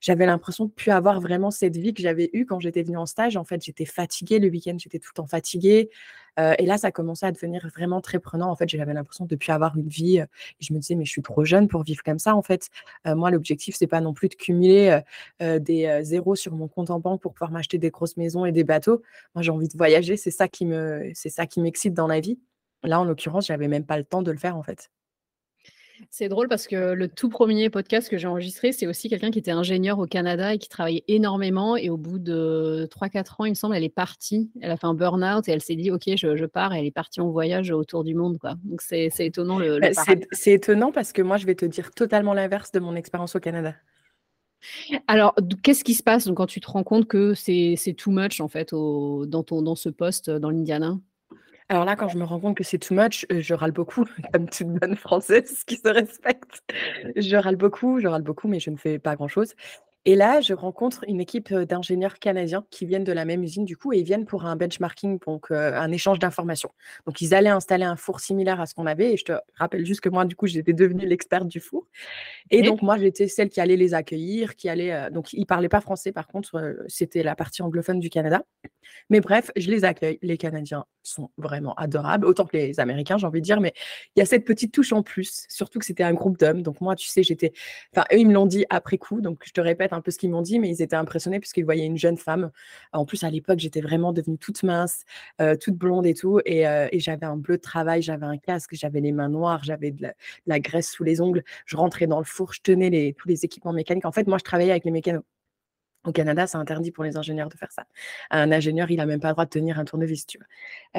J'avais 0.00 0.26
l'impression 0.26 0.66
de 0.66 0.70
plus 0.70 0.90
avoir 0.90 1.20
vraiment 1.20 1.50
cette 1.50 1.76
vie 1.76 1.94
que 1.94 2.02
j'avais 2.02 2.30
eue 2.32 2.46
quand 2.46 2.60
j'étais 2.60 2.82
venue 2.82 2.96
en 2.98 3.06
stage. 3.06 3.36
En 3.36 3.44
fait, 3.44 3.62
j'étais 3.64 3.84
fatiguée 3.86 4.38
le 4.38 4.48
week-end, 4.48 4.76
j'étais 4.78 4.98
tout 4.98 5.10
le 5.12 5.16
temps 5.16 5.26
fatiguée, 5.26 5.90
heu 6.38 6.52
et 6.58 6.66
là, 6.66 6.78
ça 6.78 6.90
commençait 6.92 7.26
à 7.26 7.32
devenir 7.32 7.66
vraiment 7.74 8.00
très 8.00 8.18
prenant. 8.18 8.50
En 8.50 8.56
fait, 8.56 8.68
j'avais 8.68 8.92
l'impression 8.94 9.24
de 9.26 9.36
plus 9.36 9.50
avoir 9.52 9.76
une 9.76 9.88
vie, 9.88 10.18
et 10.18 10.24
je 10.60 10.72
me 10.74 10.78
disais: 10.78 10.94
«Mais 10.94 11.04
je 11.04 11.10
suis 11.10 11.22
trop 11.22 11.44
jeune 11.44 11.68
pour 11.68 11.82
vivre 11.82 12.02
comme 12.02 12.18
ça, 12.18 12.34
en 12.36 12.42
fait». 12.42 12.68
Heu, 13.06 13.14
moi, 13.14 13.30
l'objectif, 13.30 13.74
c'est 13.78 13.86
pas 13.86 14.00
non 14.00 14.12
plus 14.14 14.28
de 14.28 14.34
cumuler, 14.34 15.00
des, 15.40 16.00
zéros 16.02 16.34
sur 16.36 16.52
mon 16.54 16.68
compte 16.68 16.90
en 16.90 17.00
banque 17.00 17.20
pour 17.22 17.32
pouvoir 17.34 17.50
m'acheter 17.50 17.78
des 17.78 17.90
grosses 17.90 18.16
maisons 18.16 18.44
et 18.44 18.52
des 18.52 18.64
bateaux. 18.64 19.02
Moi, 19.34 19.42
j'ai 19.42 19.50
envie 19.50 19.68
de 19.68 19.76
voyager, 19.76 20.16
c'est 20.16 20.30
ça 20.30 20.48
qui 20.48 20.66
me 20.66 21.10
c'est 21.14 21.30
ça 21.30 21.46
qui 21.46 21.60
m'excite 21.60 21.94
dans 21.94 22.06
la 22.06 22.20
vie. 22.20 22.38
Là, 22.82 23.00
en 23.00 23.04
l'occurrence, 23.04 23.46
j'avais 23.46 23.68
même 23.68 23.84
pas 23.86 23.98
le 23.98 24.04
temps 24.04 24.22
de 24.22 24.30
le 24.30 24.38
faire, 24.38 24.56
en 24.56 24.62
fait. 24.62 24.90
C'est 26.10 26.28
drôle 26.28 26.48
parce 26.48 26.66
que 26.66 26.92
le 26.92 27.08
tout 27.08 27.28
1er 27.28 27.70
podcast 27.70 28.08
que 28.08 28.18
j'ai 28.18 28.26
enregistré, 28.26 28.72
c'est 28.72 28.86
aussi 28.86 29.08
quelqu'un 29.08 29.30
qui 29.30 29.38
était 29.38 29.50
ingénieur 29.50 29.98
au 29.98 30.06
Canada 30.06 30.54
et 30.54 30.58
qui 30.58 30.68
travaillait 30.68 31.04
énormément 31.08 31.76
et 31.76 31.90
au 31.90 31.96
bout 31.96 32.18
de 32.18 32.88
3-4 32.90 33.40
ans, 33.40 33.44
il 33.44 33.50
me 33.50 33.54
semble, 33.54 33.76
elle 33.76 33.84
est 33.84 33.88
partie. 33.88 34.50
Elle 34.60 34.70
a 34.70 34.76
fait 34.76 34.86
un 34.86 34.94
burn-out 34.94 35.48
et 35.48 35.52
elle 35.52 35.62
s'est 35.62 35.76
dit: 35.76 35.90
«OK, 35.90 36.04
je 36.16 36.36
je 36.36 36.44
pars» 36.46 36.74
et 36.74 36.80
elle 36.80 36.86
est 36.86 36.90
partie 36.90 37.20
en 37.20 37.30
voyage 37.30 37.70
autour 37.70 38.04
du 38.04 38.14
monde, 38.14 38.38
quoi. 38.38 38.54
Donc 38.64 38.82
c'est 38.82 39.10
c'est 39.10 39.26
étonnant 39.26 39.58
le 39.58 39.78
le 39.78 39.80
Bah, 39.80 40.02
c'est 40.04 40.26
c'est 40.32 40.52
étonnant 40.52 40.92
parce 40.92 41.12
que 41.12 41.22
moi, 41.22 41.36
je 41.36 41.46
vais 41.46 41.54
te 41.54 41.64
dire 41.64 41.90
totalement 41.92 42.34
l'inverse 42.34 42.72
de 42.72 42.80
mon 42.80 42.94
expérience 42.94 43.36
au 43.36 43.40
Canada. 43.40 43.74
Alors, 45.06 45.34
qu'est-ce 45.62 45.84
qui 45.84 45.94
se 45.94 46.02
passe? 46.02 46.26
Donc 46.26 46.38
quand 46.38 46.46
tu 46.46 46.60
te 46.60 46.70
rends 46.70 46.84
compte 46.84 47.06
que 47.06 47.34
c'est 47.34 47.74
c'est 47.76 47.94
too 47.94 48.10
much 48.10 48.40
en 48.40 48.48
fait 48.48 48.72
au 48.72 49.26
dans 49.26 49.42
ton 49.42 49.62
dans 49.62 49.76
ce 49.76 49.88
poste, 49.88 50.30
dans 50.30 50.50
l'Indiana? 50.50 50.98
Alors 51.68 51.84
là, 51.84 51.96
quand 51.96 52.08
je 52.08 52.16
me 52.18 52.24
rends 52.24 52.38
compte 52.38 52.56
que 52.56 52.62
c'est 52.62 52.78
too 52.78 52.94
much, 52.94 53.26
heu, 53.32 53.40
je 53.40 53.52
râle 53.54 53.72
beaucoup 53.72 54.04
comme 54.32 54.48
toute 54.48 54.68
bonne 54.68 54.94
Française 54.96 55.64
qui 55.64 55.76
se 55.76 55.88
respecte. 55.88 56.62
Je 57.16 57.36
râle 57.36 57.56
beaucoup, 57.56 57.98
je 58.00 58.06
râle 58.06 58.22
beaucoup, 58.22 58.46
mais 58.48 58.60
je 58.60 58.70
ne 58.70 58.76
fais 58.76 58.98
pas 59.00 59.16
grand 59.16 59.28
chose 59.28 59.54
Et 60.08 60.14
là, 60.14 60.40
je 60.40 60.54
rencontre 60.54 61.04
une 61.08 61.20
équipe 61.20 61.52
d'ingénieurs 61.52 62.20
canadiens 62.20 62.64
qui 62.70 62.86
viennent 62.86 63.02
de 63.02 63.12
la 63.12 63.24
même 63.24 63.42
usine, 63.42 63.64
du 63.64 63.76
coup, 63.76 63.92
et 63.92 63.98
ils 63.98 64.04
viennent 64.04 64.24
pour 64.24 64.46
un 64.46 64.54
benchmarking, 64.54 65.18
donc 65.26 65.50
un 65.50 65.90
échange 65.90 66.20
d'informations. 66.20 66.70
Donc, 67.06 67.20
ils 67.20 67.34
allaient 67.34 67.50
installer 67.50 67.84
un 67.84 67.96
four 67.96 68.20
similaire 68.20 68.60
à 68.60 68.66
ce 68.66 68.74
qu'on 68.74 68.86
avait. 68.86 69.14
Et 69.14 69.16
je 69.16 69.24
te 69.24 69.32
rappelle 69.56 69.84
juste 69.84 70.00
que 70.00 70.08
moi, 70.08 70.24
du 70.24 70.36
coup, 70.36 70.46
j'étais 70.46 70.72
devenue 70.72 71.06
l'experte 71.06 71.48
du 71.48 71.58
four. 71.58 71.88
Et 72.52 72.62
donc, 72.62 72.82
moi, 72.82 72.98
j'étais 72.98 73.26
celle 73.26 73.48
qui 73.48 73.60
allait 73.60 73.76
les 73.76 73.94
accueillir, 73.94 74.54
qui 74.54 74.68
allait. 74.68 75.10
donc, 75.10 75.32
ils 75.32 75.40
ne 75.40 75.44
parlaient 75.44 75.68
pas 75.68 75.80
français, 75.80 76.12
par 76.12 76.28
contre, 76.28 76.76
c'était 76.86 77.24
la 77.24 77.34
partie 77.34 77.62
anglophone 77.62 77.98
du 77.98 78.08
Canada. 78.08 78.44
Mais 79.10 79.20
bref, 79.20 79.50
je 79.56 79.70
les 79.70 79.84
accueille. 79.84 80.20
Les 80.22 80.38
Canadiens 80.38 80.84
sont 81.02 81.30
vraiment 81.36 81.74
adorables, 81.74 82.26
autant 82.26 82.44
que 82.44 82.56
les 82.56 82.78
Américains, 82.78 83.18
j'ai 83.18 83.26
envie 83.26 83.40
de 83.40 83.44
dire. 83.44 83.60
Mais 83.60 83.72
il 84.14 84.20
y 84.20 84.22
a 84.22 84.26
cette 84.26 84.44
petite 84.44 84.72
touche 84.72 84.92
en 84.92 85.02
plus, 85.02 85.46
surtout 85.48 85.80
que 85.80 85.84
c'était 85.84 86.04
un 86.04 86.14
groupe 86.14 86.38
d'hommes. 86.38 86.62
Donc, 86.62 86.80
moi, 86.80 86.94
tu 86.94 87.08
sais, 87.08 87.24
j'étais. 87.24 87.52
Enfin, 87.92 88.06
eux, 88.12 88.18
ils 88.18 88.26
me 88.26 88.32
l'ont 88.32 88.46
dit 88.46 88.64
après 88.70 88.98
coup. 88.98 89.20
Donc, 89.20 89.42
je 89.44 89.52
te 89.52 89.60
répète 89.60 89.92
un 89.96 90.00
peu 90.00 90.10
ce 90.10 90.18
qu'ils 90.18 90.30
m'ont 90.30 90.42
dit, 90.42 90.58
mais 90.58 90.68
ils 90.70 90.82
étaient 90.82 90.96
impressionnés 90.96 91.40
puisqu'ils 91.40 91.64
voyaient 91.64 91.86
une 91.86 91.98
jeune 91.98 92.16
femme. 92.16 92.50
En 92.92 93.04
plus, 93.04 93.24
à 93.24 93.30
l'époque, 93.30 93.58
j'étais 93.58 93.80
vraiment 93.80 94.12
devenue 94.12 94.38
toute 94.38 94.62
mince, 94.62 95.04
euh, 95.40 95.56
toute 95.56 95.74
blonde 95.74 96.06
et 96.06 96.14
tout. 96.14 96.38
Euh, 96.38 96.88
et, 96.92 97.00
j'avais 97.00 97.26
un 97.26 97.36
bleu 97.36 97.56
de 97.56 97.62
travail, 97.62 98.02
j'avais 98.02 98.26
un 98.26 98.38
casque, 98.38 98.70
j'avais 98.74 99.00
les 99.00 99.12
mains 99.12 99.28
noires, 99.28 99.62
j'avais 99.64 99.90
de, 99.90 100.08
la, 100.46 100.60
graisse 100.60 100.90
sous 100.90 101.04
les 101.04 101.20
ongles. 101.20 101.42
Je 101.66 101.76
rentrais 101.76 102.06
dans 102.06 102.18
le 102.18 102.24
four, 102.24 102.52
je 102.52 102.60
tenais 102.62 103.14
tous 103.18 103.28
les 103.28 103.44
équipements 103.44 103.72
mécaniques. 103.72 104.06
En 104.06 104.12
fait, 104.12 104.26
moi, 104.26 104.38
je 104.38 104.44
travaillais 104.44 104.70
avec 104.70 104.84
les 104.84 104.90
mécanos. 104.90 105.22
Au 106.06 106.12
Canada, 106.12 106.46
c'est 106.46 106.56
interdit 106.56 106.92
pour 106.92 107.04
les 107.04 107.16
ingénieurs 107.16 107.48
de 107.48 107.56
faire 107.56 107.72
ça. 107.72 107.84
Un 108.30 108.52
ingénieur, 108.52 108.90
il 108.90 108.96
n'a 108.96 109.06
même 109.06 109.20
pas 109.20 109.28
le 109.28 109.34
droit 109.34 109.44
de 109.44 109.50
tenir 109.50 109.78
un 109.78 109.84
tournevis, 109.84 110.26
tu 110.26 110.38
vois. 110.38 110.46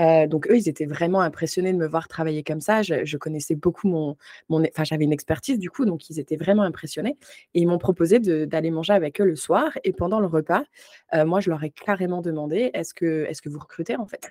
Euh, 0.04 0.28
donc, 0.28 0.48
eux, 0.50 0.58
ils 0.58 0.68
étaient 0.68 0.86
vraiment 0.86 1.22
impressionnés 1.22 1.72
de 1.72 1.78
me 1.78 1.88
voir 1.88 2.08
travailler 2.08 2.44
comme 2.44 2.62
ça. 2.62 2.82
Je, 2.82 3.18
connaissais 3.18 3.56
beaucoup 3.56 3.88
mon. 3.88 4.18
enfin, 4.50 4.84
j'avais 4.84 5.06
une 5.06 5.14
expertise, 5.14 5.60
du 5.60 5.70
coup, 5.70 5.86
donc 5.86 6.10
ils 6.10 6.20
étaient 6.20 6.36
vraiment 6.36 6.64
impressionnés. 6.64 7.18
Et 7.54 7.62
ils 7.62 7.68
m'ont 7.68 7.78
proposé 7.78 8.20
d'aller 8.20 8.70
manger 8.70 8.94
avec 8.94 9.22
eux 9.22 9.26
le 9.26 9.36
soir. 9.36 9.72
Et 9.84 9.94
pendant 9.94 10.20
le 10.20 10.28
repas, 10.28 10.64
euh, 11.14 11.26
moi, 11.26 11.40
je 11.40 11.50
leur 11.50 11.64
ai 11.64 11.70
carrément 11.70 12.22
demandé 12.22 12.72
est 12.74 12.82
-ce 12.82 12.94
que 13.42 13.50
vous 13.50 13.60
recrutez, 13.60 13.96
en 13.96 14.08
fait? 14.08 14.30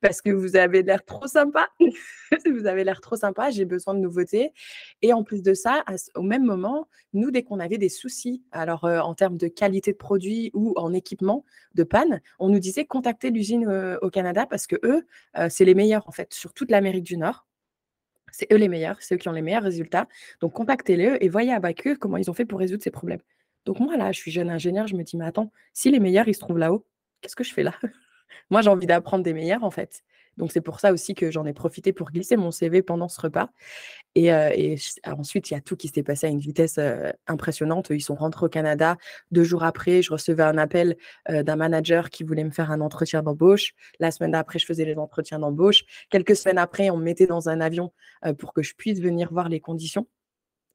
Parce 0.00 0.20
que 0.22 0.30
vous 0.30 0.56
avez 0.56 0.82
l'air 0.82 1.04
trop 1.04 1.26
sympa. 1.26 1.68
vous 2.46 2.66
avez 2.66 2.84
l'air 2.84 3.00
trop 3.00 3.16
sympa, 3.16 3.50
j'ai 3.50 3.64
besoin 3.64 3.94
de 3.94 4.00
nouveautés. 4.00 4.52
Et 5.02 5.12
en 5.12 5.22
plus 5.22 5.42
de 5.42 5.54
ça, 5.54 5.84
au 6.14 6.22
même 6.22 6.44
moment, 6.44 6.88
nous, 7.12 7.30
dès 7.30 7.42
qu'on 7.42 7.60
avait 7.60 7.78
des 7.78 7.88
soucis, 7.88 8.42
alors 8.52 8.84
euh, 8.84 9.00
en 9.00 9.14
termes 9.14 9.36
de 9.36 9.48
qualité 9.48 9.92
de 9.92 9.96
produit 9.96 10.50
ou 10.54 10.74
en 10.76 10.92
équipement 10.92 11.44
de 11.74 11.82
panne, 11.82 12.20
on 12.38 12.48
nous 12.48 12.58
disait 12.58 12.84
contacter 12.84 13.30
l'usine 13.30 13.66
euh, 13.68 13.98
au 14.02 14.10
Canada 14.10 14.46
parce 14.46 14.66
que 14.66 14.76
eux, 14.84 15.06
euh, 15.38 15.48
c'est 15.50 15.64
les 15.64 15.74
meilleurs 15.74 16.08
en 16.08 16.12
fait 16.12 16.32
sur 16.32 16.52
toute 16.52 16.70
l'Amérique 16.70 17.04
du 17.04 17.16
Nord. 17.16 17.46
C'est 18.32 18.52
eux 18.52 18.56
les 18.56 18.68
meilleurs, 18.68 18.96
c'est 19.00 19.16
eux 19.16 19.18
qui 19.18 19.28
ont 19.28 19.32
les 19.32 19.42
meilleurs 19.42 19.64
résultats. 19.64 20.06
Donc 20.40 20.52
contactez-les 20.52 21.18
et 21.20 21.28
voyez 21.28 21.52
avec 21.52 21.86
eux 21.86 21.96
comment 21.96 22.16
ils 22.16 22.30
ont 22.30 22.34
fait 22.34 22.44
pour 22.44 22.60
résoudre 22.60 22.82
ces 22.82 22.92
problèmes. 22.92 23.20
Donc 23.64 23.80
moi 23.80 23.96
là, 23.96 24.12
je 24.12 24.18
suis 24.18 24.30
jeune 24.30 24.50
ingénieur, 24.50 24.86
je 24.86 24.94
me 24.94 25.02
dis 25.02 25.16
mais 25.16 25.26
attends, 25.26 25.52
si 25.72 25.90
les 25.90 26.00
meilleurs 26.00 26.28
ils 26.28 26.34
se 26.34 26.40
trouvent 26.40 26.58
là-haut, 26.58 26.86
qu'est-ce 27.20 27.36
que 27.36 27.44
je 27.44 27.52
fais 27.52 27.62
là? 27.62 27.74
Moi, 28.50 28.62
j'ai 28.62 28.70
envie 28.70 28.86
d'apprendre 28.86 29.24
des 29.24 29.32
meilleurs, 29.32 29.64
en 29.64 29.70
fait. 29.70 30.02
Donc, 30.36 30.52
c'est 30.52 30.60
pour 30.60 30.80
ça 30.80 30.92
aussi 30.92 31.14
que 31.14 31.30
j'en 31.30 31.44
ai 31.44 31.52
profité 31.52 31.92
pour 31.92 32.10
glisser 32.10 32.36
mon 32.36 32.50
CV 32.50 32.82
pendant 32.82 33.08
ce 33.08 33.20
repas. 33.20 33.50
Et, 34.14 34.32
euh, 34.32 34.76
ensuite, 35.06 35.50
il 35.50 35.54
y 35.54 35.56
a 35.56 35.60
tout 35.60 35.76
qui 35.76 35.88
s'est 35.88 36.02
passé 36.02 36.26
à 36.26 36.30
une 36.30 36.38
vitesse 36.38 36.78
impressionnante. 37.26 37.90
Ils 37.90 38.00
sont 38.00 38.14
rentrés 38.14 38.46
au 38.46 38.48
Canada. 38.48 38.96
Deux 39.32 39.44
jours 39.44 39.64
après, 39.64 40.02
je 40.02 40.12
recevais 40.12 40.42
un 40.42 40.56
appel 40.56 40.96
d'un 41.28 41.56
manager 41.56 42.10
qui 42.10 42.24
voulait 42.24 42.44
me 42.44 42.50
faire 42.50 42.70
un 42.70 42.80
entretien 42.80 43.22
d'embauche. 43.22 43.72
La 43.98 44.10
semaine 44.10 44.32
d'après, 44.32 44.58
je 44.58 44.66
faisais 44.66 44.84
les 44.84 44.96
entretiens 44.96 45.40
d'embauche. 45.40 45.84
Quelques 46.10 46.36
semaines 46.36 46.58
après, 46.58 46.90
on 46.90 46.96
me 46.96 47.04
mettait 47.04 47.26
dans 47.26 47.48
un 47.48 47.60
avion 47.60 47.92
pour 48.38 48.52
que 48.54 48.62
je 48.62 48.74
puisse 48.74 49.00
venir 49.00 49.32
voir 49.32 49.48
les 49.48 49.60
conditions. 49.60 50.06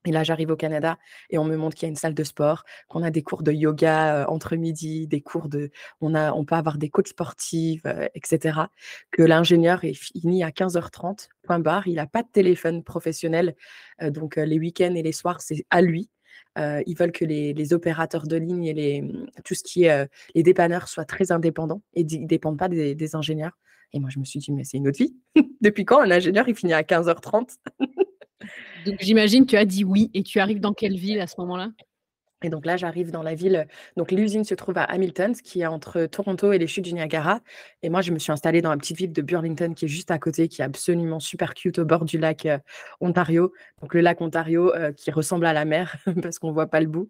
Et 0.06 0.12
là, 0.12 0.24
j'arrive 0.24 0.52
au 0.52 0.56
Canada 0.56 0.98
et 1.30 1.38
on 1.38 1.46
me 1.46 1.58
montre 1.58 1.76
qu'il 1.76 1.88
y 1.88 1.90
a 1.90 1.90
une 1.90 1.96
salle 1.96 2.14
de 2.14 2.24
sport, 2.24 2.64
qu'on 2.88 3.04
a 3.04 3.10
des 3.10 3.24
cours 3.24 3.44
de 3.44 3.52
yoga 3.52 4.26
entre 4.30 4.56
midi, 4.56 5.08
des 5.08 5.22
cours 5.22 5.50
de, 5.50 5.72
on 6.02 6.14
a, 6.16 6.32
on 6.32 6.46
peut 6.46 6.56
avoir 6.56 6.78
des 6.78 6.90
coachs 6.90 7.10
sportifs, 7.10 7.86
etc. 8.14 8.60
Que 9.12 9.24
l'ingénieur 9.24 9.84
est 9.84 9.94
fini 9.94 10.44
à 10.44 10.50
15h30, 10.50 11.28
point 11.44 11.60
barre. 11.60 11.88
Il 11.88 11.96
n'a 11.96 12.08
pas 12.08 12.24
de 12.24 12.30
téléphone 12.32 12.84
professionnel, 12.84 13.56
donc 14.02 14.36
les 14.36 14.60
week-ends 14.60 14.94
et 14.96 15.04
les 15.04 15.12
soirs, 15.12 15.42
c'est 15.42 15.66
à 15.70 15.82
lui. 15.82 16.10
ils 16.58 16.96
veulent 16.98 17.12
que 17.12 17.26
les, 17.26 17.74
opérateurs 17.74 18.28
de 18.28 18.38
ligne 18.38 18.66
et 18.66 18.74
les, 18.74 19.04
tout 19.44 19.56
ce 19.56 19.64
qui 19.64 19.86
est 19.86 20.10
les 20.36 20.44
dépanneurs 20.44 20.88
soient 20.88 21.06
très 21.06 21.32
indépendants 21.32 21.82
et 21.94 22.04
ne 22.04 22.28
dépendent 22.28 22.60
pas 22.60 22.70
des, 22.70 22.96
des 22.96 23.16
ingénieurs. 23.16 23.58
Et 23.94 24.00
moi, 24.00 24.10
je 24.10 24.20
me 24.20 24.26
suis 24.26 24.40
dit, 24.40 24.52
mais 24.52 24.64
c'est 24.64 24.78
une 24.78 24.88
autre 24.88 24.98
vie. 24.98 25.16
Depuis 25.62 25.86
quand 25.86 26.02
un 26.02 26.12
ingénieur, 26.12 26.48
il 26.50 26.56
finit 26.56 26.74
à 26.74 26.82
15h30 26.82 27.56
donc 28.86 28.98
j'imagine 29.02 29.46
tu 29.46 29.58
as 29.58 29.66
dit 29.66 29.84
oui 29.84 30.12
et 30.14 30.24
tu 30.24 30.40
arrives 30.40 30.60
dans 30.60 30.74
quelle 30.74 30.96
ville 30.96 31.20
à 31.20 31.28
ce 31.28 31.36
moment-là? 31.40 31.72
Et 32.44 32.50
donc 32.50 32.66
là, 32.66 32.78
j'arrive 32.78 33.12
dans 33.12 33.24
la 33.24 33.34
ville. 33.34 33.68
Donc 33.98 34.12
l'usine 34.12 34.44
se 34.44 34.54
trouve 34.54 34.78
à 34.78 34.84
Hamilton, 34.84 35.34
qui 35.34 35.62
est 35.62 35.66
entre 35.66 36.06
Toronto 36.06 36.52
et 36.52 36.60
les 36.60 36.68
chutes 36.68 36.84
du 36.84 36.94
Niagara. 36.94 37.42
Et 37.82 37.90
moi, 37.90 38.02
je 38.02 38.12
me 38.12 38.20
suis 38.20 38.32
installée 38.32 38.62
dans 38.62 38.70
la 38.70 38.78
petite 38.78 38.98
ville 38.98 39.14
de 39.14 39.22
Burlington, 39.22 39.74
qui 39.74 39.86
est 39.86 39.88
juste 39.88 40.12
à 40.12 40.20
côté, 40.20 40.48
qui 40.48 40.62
est 40.62 40.66
absolument 40.66 41.20
super 41.20 41.54
cute 41.54 41.80
au 41.80 41.86
bord 41.86 42.06
du 42.06 42.18
lac 42.20 42.46
euh, 42.46 42.60
Ontario. 43.02 43.52
Donc 43.82 43.94
le 43.94 44.02
lac 44.02 44.22
Ontario, 44.22 44.74
euh, 44.76 44.92
qui 44.92 45.12
ressemble 45.12 45.46
à 45.46 45.54
la 45.54 45.66
mer, 45.66 45.96
parce 46.22 46.38
qu'on 46.38 46.50
ne 46.50 46.54
voit 46.54 46.68
pas 46.68 46.82
le 46.82 46.88
bout. 46.88 47.10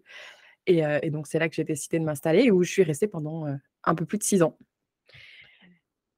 Et, 0.66 0.86
euh, 0.86 0.98
et 1.02 1.10
donc 1.10 1.26
c'est 1.26 1.38
là 1.38 1.48
que 1.48 1.54
j'ai 1.54 1.64
décidé 1.64 1.98
de 1.98 2.04
m'installer 2.04 2.44
et 2.44 2.50
où 2.50 2.62
je 2.62 2.70
suis 2.70 2.82
restée 2.82 3.08
pendant 3.08 3.46
un 3.84 3.94
peu 3.94 4.06
plus 4.06 4.18
de 4.18 4.24
six 4.24 4.42
ans. 4.42 4.56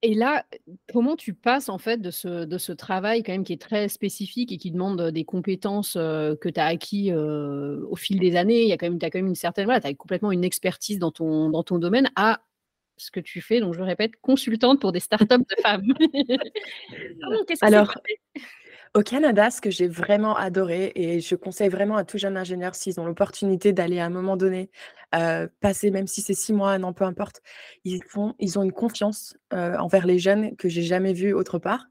Et 0.02 0.14
là, 0.14 0.44
comment 0.92 1.16
tu 1.16 1.34
passes 1.34 1.68
en 1.68 1.78
fait 1.78 2.00
de 2.00 2.10
ce, 2.10 2.44
de 2.44 2.58
ce 2.58 2.72
travail 2.72 3.22
quand 3.24 3.32
même 3.32 3.44
qui 3.44 3.52
est 3.52 3.60
très 3.60 3.88
spécifique 3.88 4.52
et 4.52 4.56
qui 4.56 4.70
demande 4.70 5.10
des 5.10 5.24
compétences 5.24 5.94
que 5.94 6.48
tu 6.48 6.60
as 6.60 6.66
acquis 6.66 7.12
au 7.12 7.96
fil 7.96 8.20
des 8.20 8.36
années, 8.36 8.62
il 8.62 8.68
y 8.68 8.72
a 8.72 8.76
quand 8.76 8.88
même, 8.88 8.98
as 9.02 9.10
quand 9.10 9.18
même 9.18 9.26
une 9.26 9.34
certaine, 9.34 9.64
voilà, 9.64 9.80
tu 9.80 9.88
as 9.88 9.94
complètement 9.94 10.30
une 10.30 10.44
expertise 10.44 10.98
dans 10.98 11.10
ton, 11.10 11.50
dans 11.50 11.64
ton 11.64 11.78
domaine 11.78 12.08
à 12.14 12.40
ce 13.00 13.10
que 13.10 13.20
tu 13.20 13.40
fais, 13.40 13.60
donc 13.60 13.74
je 13.74 13.82
répète, 13.82 14.12
consultante 14.20 14.80
pour 14.80 14.92
des 14.92 15.00
startups 15.00 15.26
de 15.26 15.62
femmes. 15.62 15.92
Alors, 17.62 17.98
au 18.94 19.02
Canada, 19.02 19.50
ce 19.50 19.60
que 19.60 19.70
j'ai 19.70 19.88
vraiment 19.88 20.36
adoré, 20.36 20.92
et 20.94 21.20
je 21.20 21.34
conseille 21.34 21.68
vraiment 21.68 21.96
à 21.96 22.04
tout 22.04 22.18
jeune 22.18 22.36
ingénieur, 22.36 22.74
s'ils 22.74 23.00
ont 23.00 23.04
l'opportunité 23.04 23.72
d'aller 23.72 24.00
à 24.00 24.06
un 24.06 24.10
moment 24.10 24.36
donné, 24.36 24.70
passer, 25.60 25.90
même 25.90 26.06
si 26.06 26.22
c'est 26.22 26.34
six 26.34 26.52
mois, 26.52 26.78
non, 26.78 26.92
peu 26.92 27.04
importe, 27.04 27.42
ils, 27.84 28.02
font, 28.04 28.34
ils 28.38 28.58
ont 28.58 28.62
une 28.62 28.72
confiance 28.72 29.36
envers 29.52 30.06
les 30.06 30.18
jeunes 30.18 30.56
que 30.56 30.68
j'ai 30.68 30.82
jamais 30.82 31.12
vue 31.12 31.32
autre 31.32 31.58
part. 31.58 31.86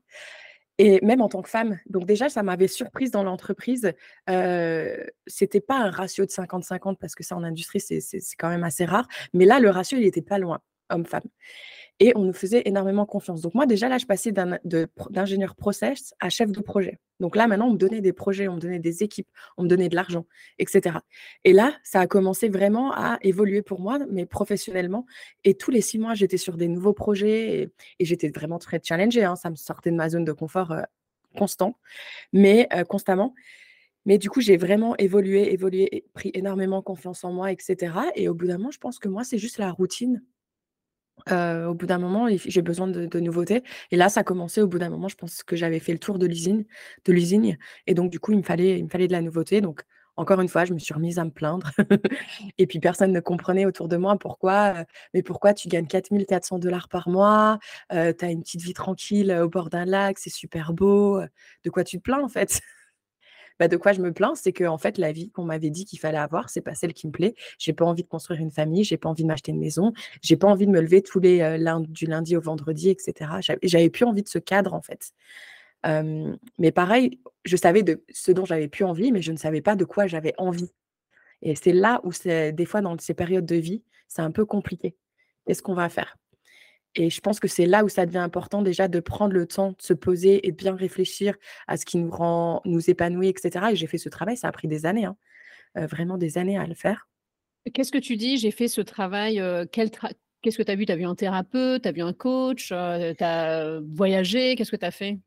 Et 0.80 1.04
même 1.04 1.22
en 1.22 1.30
tant 1.30 1.42
que 1.42 1.50
femme. 1.50 1.80
Donc 1.88 2.06
déjà, 2.06 2.30
ça 2.30 2.44
m'avait 2.44 2.68
surprise 2.68 3.10
dans 3.10 3.24
l'entreprise. 3.24 3.92
Euh, 4.30 5.04
c'était 5.26 5.60
pas 5.60 5.80
un 5.80 5.90
ratio 5.90 6.24
de 6.24 6.30
50-50 6.30 6.98
parce 6.98 7.16
que 7.16 7.24
ça, 7.24 7.36
en 7.36 7.44
industrie, 7.44 7.80
c'est 7.80 8.20
quand 8.38 8.50
même 8.50 8.64
assez 8.64 8.86
rare. 8.86 9.08
Mais 9.34 9.46
là, 9.46 9.60
le 9.60 9.72
ratio, 9.72 9.98
il 9.98 10.06
était 10.06 10.22
pas 10.22 10.38
loin, 10.38 10.60
homme-femme 10.90 11.24
et 12.00 12.14
on 12.16 12.24
nous 12.24 12.34
faisait 12.34 12.62
énormément 12.66 13.06
confiance. 13.06 13.42
Donc 13.42 13.56
moi, 13.56 13.66
déjà 13.66 13.90
là, 13.90 13.98
je 13.98 14.06
passais 14.06 14.32
d'ingénieur 14.32 15.56
process 15.56 16.14
à 16.20 16.30
chef 16.30 16.52
de 16.52 16.62
projet. 16.62 17.00
Donc 17.20 17.36
là, 17.36 17.48
maintenant, 17.48 17.68
on 17.68 17.74
me 17.74 17.78
donnait 17.78 18.02
des 18.02 18.14
projets, 18.14 18.48
on 18.48 18.56
me 18.56 18.60
donnait 18.60 18.80
des 18.80 19.04
équipes, 19.04 19.28
on 19.58 19.64
me 19.64 19.68
donnait 19.68 19.90
de 19.90 19.96
l'argent, 19.96 20.26
etc. 20.60 20.98
Et 21.44 21.54
là, 21.54 21.76
ça 21.84 22.02
a 22.02 22.08
commencé 22.08 22.50
vraiment 22.50 22.92
à 22.94 23.18
évoluer 23.22 23.64
pour 23.64 23.82
moi, 23.82 24.00
mais 24.12 24.28
professionnellement. 24.28 25.06
Et 25.44 25.56
tous 25.56 25.72
les 25.72 25.82
six 25.82 25.98
mois, 25.98 26.14
j'étais 26.14 26.38
sur 26.38 26.56
des 26.56 26.68
nouveaux 26.68 26.94
projets 26.94 27.72
et, 28.00 28.06
j'étais 28.06 28.30
vraiment 28.30 28.60
très 28.60 28.80
challengée. 28.84 29.24
Hein. 29.24 29.36
Ça 29.36 29.50
me 29.50 29.56
sortait 29.56 29.90
de 29.90 29.96
ma 29.96 30.10
zone 30.10 30.26
de 30.26 30.34
confort 30.34 30.72
euh, 30.72 30.84
constant, 31.36 31.80
mais 32.32 32.68
euh, 32.74 32.84
constamment. 32.84 33.34
Mais 34.06 34.20
du 34.20 34.30
coup, 34.30 34.40
j'ai 34.40 34.56
vraiment 34.56 34.96
évolué, 34.98 35.52
évolué, 35.52 36.06
pris 36.14 36.32
énormément 36.34 36.82
confiance 36.82 37.24
en 37.24 37.34
moi, 37.34 37.52
etc. 37.52 37.94
Et 38.16 38.30
au 38.30 38.36
bout 38.36 38.48
d'un 38.48 38.58
moment, 38.58 38.72
je 38.72 38.78
pense 38.78 39.00
que 39.00 39.10
moi, 39.10 39.24
c'est 39.24 39.38
juste 39.38 39.58
la 39.58 39.72
routine 39.72 40.24
au 41.32 41.74
bout 41.74 41.86
d'un 41.88 41.98
moment, 42.00 42.28
j'ai 42.30 42.62
besoin 42.62 42.88
de 42.88 43.20
nouveautés 43.20 43.64
et 43.92 43.98
là, 43.98 44.10
ça 44.10 44.22
a 44.22 44.24
commencé 44.24 44.62
au 44.62 44.68
bout 44.68 44.80
d'un 44.80 44.90
moment, 44.90 45.08
je 45.10 45.16
pense 45.16 45.44
que 45.44 45.56
j'avais 45.56 45.80
fait 45.80 45.92
le 45.94 46.00
tour 46.00 46.20
de 46.20 46.26
l'usine 46.26 46.66
de 47.06 47.14
l'usine 47.14 47.58
et 47.88 47.94
donc 47.94 48.10
du 48.12 48.20
coup, 48.20 48.32
il 48.34 48.38
me 48.40 48.44
fallait 48.44 48.82
de 48.82 49.12
la 49.12 49.22
nouveauté 49.22 49.62
donc 49.62 49.82
encore 50.20 50.42
une 50.42 50.48
fois, 50.48 50.66
je 50.66 50.74
me 50.74 50.80
suis 50.80 50.94
remise 50.96 51.20
à 51.20 51.26
me 51.26 51.30
plaindre 51.30 51.70
et 52.58 52.66
puis 52.68 52.80
personne 52.80 53.12
ne 53.12 53.20
comprenait 53.20 53.66
autour 53.66 53.88
de 53.88 53.98
moi 53.98 54.18
pourquoi, 54.18 54.86
«Mais 55.14 55.22
pourquoi 55.22 55.54
tu 55.54 55.68
gagnes 55.68 55.86
4 55.88 56.10
400 56.28 56.60
par 56.90 57.08
mois? 57.10 57.60
tu 57.92 57.96
as 57.98 58.32
une 58.32 58.42
petite 58.42 58.62
vie 58.62 58.74
tranquille, 58.74 59.32
au 59.44 59.50
bord 59.50 59.70
d'un 59.70 59.86
lac, 59.86 60.18
c'est 60.20 60.32
super 60.32 60.74
beau, 60.74 61.22
de 61.64 61.70
quoi 61.70 61.84
tu 61.84 61.98
te 61.98 62.02
plains, 62.04 62.24
en 62.24 62.30
fait?» 62.30 62.62
Bah, 63.60 63.68
de 63.68 63.78
quoi 63.78 63.94
je 63.94 64.02
me 64.02 64.12
plains, 64.14 64.36
c'est 64.36 64.54
que 64.54 64.64
en 64.64 64.78
fait, 64.78 64.98
la 64.98 65.12
vie 65.12 65.32
qu'on 65.32 65.44
m'avait 65.44 65.70
dit 65.70 65.86
qu'il 65.86 66.00
fallait 66.00 66.18
avoir, 66.18 66.50
c'est 66.50 66.62
pas 66.62 66.76
celle 66.76 66.94
qui 66.94 67.08
me 67.08 67.12
plaît. 67.12 67.36
J'ai 67.58 67.74
pas 67.74 67.86
envie 67.86 68.04
de 68.04 68.08
construire 68.08 68.40
une 68.40 68.52
famille, 68.52 68.84
j'ai 68.84 68.98
pas 68.98 69.10
envie 69.10 69.24
de 69.24 69.28
m'acheter 69.28 69.52
une 69.52 69.60
maison, 69.60 69.94
j'ai 70.22 70.38
pas 70.38 70.48
envie 70.48 70.68
de 70.68 70.72
me 70.72 70.82
lever 70.82 71.02
tous 71.02 71.20
les 71.20 71.38
du 71.90 72.06
lundi 72.06 72.36
au 72.38 72.42
vendredi, 72.42 72.90
etc. 72.90 73.32
J'avais 73.64 73.90
plus 73.90 74.06
envie 74.06 74.24
de 74.24 74.30
ce 74.30 74.40
cadre 74.40 74.74
en 74.74 74.82
fait. 74.82 75.12
mais 76.58 76.72
pareil, 76.72 77.20
je 77.46 77.58
savais 77.58 77.84
de 77.84 78.04
ce 78.12 78.32
dont 78.32 78.46
j'avais 78.46 78.68
plus 78.68 78.86
envie, 78.86 79.12
mais 79.12 79.22
je 79.22 79.32
ne 79.32 79.38
savais 79.38 79.62
pas 79.62 79.76
de 79.76 79.86
quoi 79.86 80.08
j'avais 80.08 80.34
envie. 80.38 80.72
Et 81.42 81.56
c'est 81.56 81.74
là 81.74 82.02
où 82.04 82.12
des 82.12 82.66
fois 82.66 82.82
dans 82.82 82.98
ces 83.00 83.14
périodes 83.14 83.46
de 83.46 83.56
vie, 83.56 83.84
c'est 84.08 84.22
un 84.22 84.32
peu 84.32 84.46
compliqué. 84.46 84.96
Qu'est-ce 85.46 85.62
qu'on 85.62 85.76
va 85.76 85.90
faire? 85.90 86.18
Et 86.98 87.10
je 87.10 87.22
pense 87.22 87.40
que 87.40 87.48
c'est 87.48 87.66
là 87.66 87.84
où 87.86 87.90
ça 87.90 88.06
devient 88.06 88.18
important 88.18 88.62
déjà 88.62 88.88
de 88.88 89.00
prendre 89.00 89.34
le 89.34 89.46
temps 89.46 89.70
de 89.70 89.82
se 89.82 89.94
poser 89.94 90.48
et 90.48 90.52
de 90.52 90.58
bien 90.58 90.76
réfléchir 90.76 91.36
à 91.68 91.78
ce 91.78 91.86
qui 91.86 91.98
nous 91.98 92.10
rend, 92.10 92.62
nous 92.66 92.90
épanouit, 92.90 93.30
etc. 93.30 93.68
Et 93.72 93.76
j'ai 93.76 93.88
fait 93.88 93.98
ce 93.98 94.10
travail, 94.10 94.36
ça 94.36 94.48
a 94.48 94.52
pris 94.52 94.68
des 94.68 94.86
années, 94.86 95.06
hein, 95.06 95.16
vraiment 95.76 96.18
des 96.18 96.38
années 96.38 96.58
à 96.58 96.66
le 96.66 96.74
faire. 96.74 97.08
Qu'est-ce 97.74 97.92
que 97.92 97.98
tu 97.98 98.16
dis? 98.16 98.38
J'ai 98.38 98.52
fait 98.52 98.68
ce 98.68 98.82
travail, 98.82 99.42
quel 99.72 99.92
qu'est-ce 100.42 100.58
que 100.58 100.64
tu 100.64 100.72
as 100.72 100.76
vu? 100.76 100.86
Tu 100.86 100.92
as 100.92 100.96
vu 100.96 101.06
un 101.06 101.16
thérapeute? 101.16 101.84
Tu 101.84 101.90
as 101.90 101.92
vu 101.92 102.02
un 102.02 102.14
coach? 102.14 102.70
tu 102.70 102.74
as 102.74 103.80
voyagé? 103.94 104.56
Qu'est-ce 104.56 104.72
que 104.72 104.78
tu 104.78 104.86
as 104.86 104.92
fait? 104.92 105.20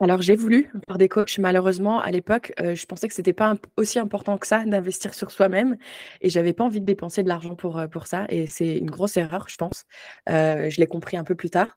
Alors 0.00 0.22
j'ai 0.22 0.34
voulu 0.34 0.72
par 0.86 0.98
des 0.98 1.08
coachs. 1.08 1.38
Malheureusement, 1.38 2.00
à 2.00 2.10
l'époque, 2.10 2.52
je 2.58 2.86
pensais 2.86 3.06
que 3.06 3.14
c'était 3.14 3.32
pas 3.34 3.54
aussi 3.76 3.98
important 3.98 4.38
que 4.38 4.46
ça 4.46 4.64
d'investir 4.64 5.14
sur 5.14 5.30
soi-même 5.30 5.76
et 6.20 6.30
j'avais 6.30 6.52
pas 6.52 6.64
envie 6.64 6.80
de 6.80 6.86
dépenser 6.86 7.22
de 7.22 7.28
l'argent 7.28 7.54
pour, 7.54 7.82
pour 7.90 8.06
ça 8.06 8.24
et 8.30 8.46
c'est 8.46 8.78
une 8.78 8.90
grosse 8.90 9.16
erreur, 9.16 9.46
je 9.48 9.56
pense. 9.56 9.84
je 10.26 10.80
l'ai 10.80 10.86
compris 10.86 11.16
un 11.16 11.24
peu 11.24 11.34
plus 11.34 11.50
tard 11.50 11.76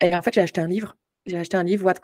et 0.00 0.14
en 0.14 0.22
fait, 0.22 0.34
j'ai 0.34 0.40
acheté 0.40 0.60
un 0.60 0.66
livre. 0.66 0.96
J'ai 1.24 1.38
acheté 1.38 1.56
un 1.56 1.64
livre, 1.64 1.84
What 1.84 1.94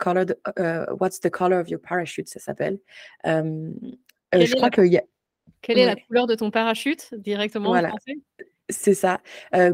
What's 0.99 1.19
the 1.19 1.29
color 1.29 1.59
of 1.59 1.69
your 1.69 1.79
parachute? 1.79 2.27
Ça 2.27 2.39
s'appelle. 2.39 2.79
je 3.25 4.55
crois 4.55 4.69
qu'il 4.69 4.91
y 4.91 4.97
a 4.97 5.03
quelle 5.63 5.79
est 5.79 5.85
la 5.85 5.95
couleur 5.95 6.27
de 6.27 6.35
ton 6.35 6.51
parachute 6.51 7.13
directement 7.15 7.71
en 7.71 7.87
français? 7.87 8.17
C'est 8.75 8.93
ça. 8.95 9.21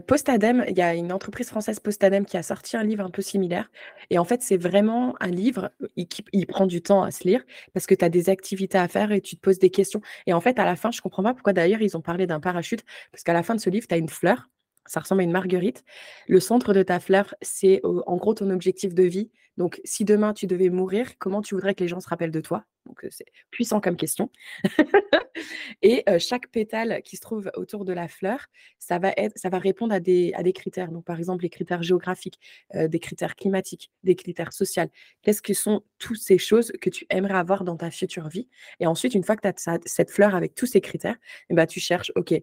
Postadem, 0.08 0.66
il 0.68 0.78
y 0.78 0.82
a 0.82 0.94
une 0.94 1.12
entreprise 1.14 1.48
française 1.50 1.80
Postadem 1.80 2.26
qui 2.26 2.38
a 2.38 2.44
sorti 2.44 2.76
un 2.76 2.84
livre 2.84 3.04
un 3.04 3.10
peu 3.10 3.22
similaire. 3.22 3.70
Et 4.10 4.20
en 4.20 4.26
fait, 4.26 4.42
c'est 4.42 4.58
vraiment 4.58 5.16
un 5.22 5.30
livre, 5.30 5.72
il 5.96 6.08
il 6.34 6.46
prend 6.48 6.66
du 6.68 6.82
temps 6.82 7.04
à 7.04 7.12
se 7.12 7.24
lire 7.28 7.42
parce 7.74 7.86
que 7.86 7.96
tu 7.96 8.04
as 8.04 8.10
des 8.10 8.30
activités 8.30 8.78
à 8.78 8.88
faire 8.88 9.12
et 9.12 9.22
tu 9.22 9.36
te 9.38 9.42
poses 9.42 9.60
des 9.60 9.70
questions. 9.70 10.02
Et 10.28 10.34
en 10.34 10.42
fait, 10.42 10.60
à 10.60 10.66
la 10.66 10.76
fin, 10.76 10.92
je 10.92 11.02
comprends 11.02 11.24
pas 11.24 11.34
pourquoi 11.34 11.54
d'ailleurs 11.54 11.82
ils 11.82 11.96
ont 11.98 12.02
parlé 12.02 12.28
d'un 12.28 12.40
parachute 12.40 12.84
parce 13.12 13.24
qu'à 13.24 13.34
la 13.34 13.44
fin 13.44 13.56
de 13.56 13.62
ce 13.62 13.70
livre, 13.70 13.88
tu 13.88 13.94
as 13.96 13.98
une 13.98 14.10
fleur 14.10 14.50
ça 14.90 15.00
ressemble 15.00 15.22
à 15.22 15.24
une 15.24 15.32
marguerite. 15.32 15.84
Le 16.28 16.40
centre 16.40 16.74
de 16.74 16.84
ta 16.84 17.00
fleur, 17.00 17.36
c'est 17.42 17.82
en 17.84 18.18
gros 18.18 18.34
ton 18.34 18.50
objectif 18.50 18.94
de 18.94 19.04
vie. 19.04 19.30
Donc, 19.58 19.82
si 19.84 20.06
demain 20.06 20.34
tu 20.34 20.48
devais 20.48 20.70
mourir, 20.70 21.18
comment 21.18 21.42
tu 21.42 21.54
voudrais 21.54 21.76
que 21.76 21.84
les 21.84 21.90
gens 21.90 22.00
se 22.00 22.08
rappellent 22.08 22.32
de 22.32 22.40
toi? 22.40 22.64
Donc, 22.86 23.06
c'est 23.12 23.26
puissant 23.52 23.82
comme 23.82 23.98
question. 23.98 24.32
et 25.82 26.04
chaque 26.18 26.48
pétale 26.48 27.02
qui 27.04 27.18
se 27.18 27.22
trouve 27.22 27.52
autour 27.56 27.84
de 27.84 27.92
la 27.92 28.08
fleur, 28.08 28.48
ça 28.80 29.00
va, 29.00 29.12
répondre 29.60 29.94
à 29.94 30.00
des, 30.00 30.32
à 30.34 30.44
des 30.44 30.54
critères. 30.54 30.92
Donc, 30.92 31.04
par 31.04 31.20
exemple, 31.20 31.44
les 31.44 31.50
critères 31.50 31.84
géographiques, 31.84 32.40
des 32.74 33.00
critères 33.00 33.36
climatiques, 33.36 33.92
des 34.04 34.16
critères 34.16 34.54
sociaux. 34.54 34.86
Qu'est-ce 35.22 35.42
que 35.42 35.54
sont 35.54 35.84
toutes 35.98 36.22
ces 36.22 36.38
choses 36.38 36.72
que 36.82 36.90
tu 36.90 37.06
aimerais 37.10 37.38
avoir 37.38 37.66
dans 37.66 37.76
ta 37.76 37.92
future 37.92 38.30
vie? 38.30 38.48
Et 38.80 38.88
ensuite, 38.88 39.14
une 39.14 39.24
fois 39.24 39.36
que 39.36 39.42
tu 39.42 39.70
as 39.70 39.80
cette 39.86 40.10
fleur 40.10 40.36
avec 40.36 40.56
tous 40.56 40.68
ces 40.68 40.82
critères, 40.82 41.18
eh 41.50 41.54
ben, 41.54 41.66
tu 41.66 41.82
cherches, 41.82 42.14
OK, 42.16 42.34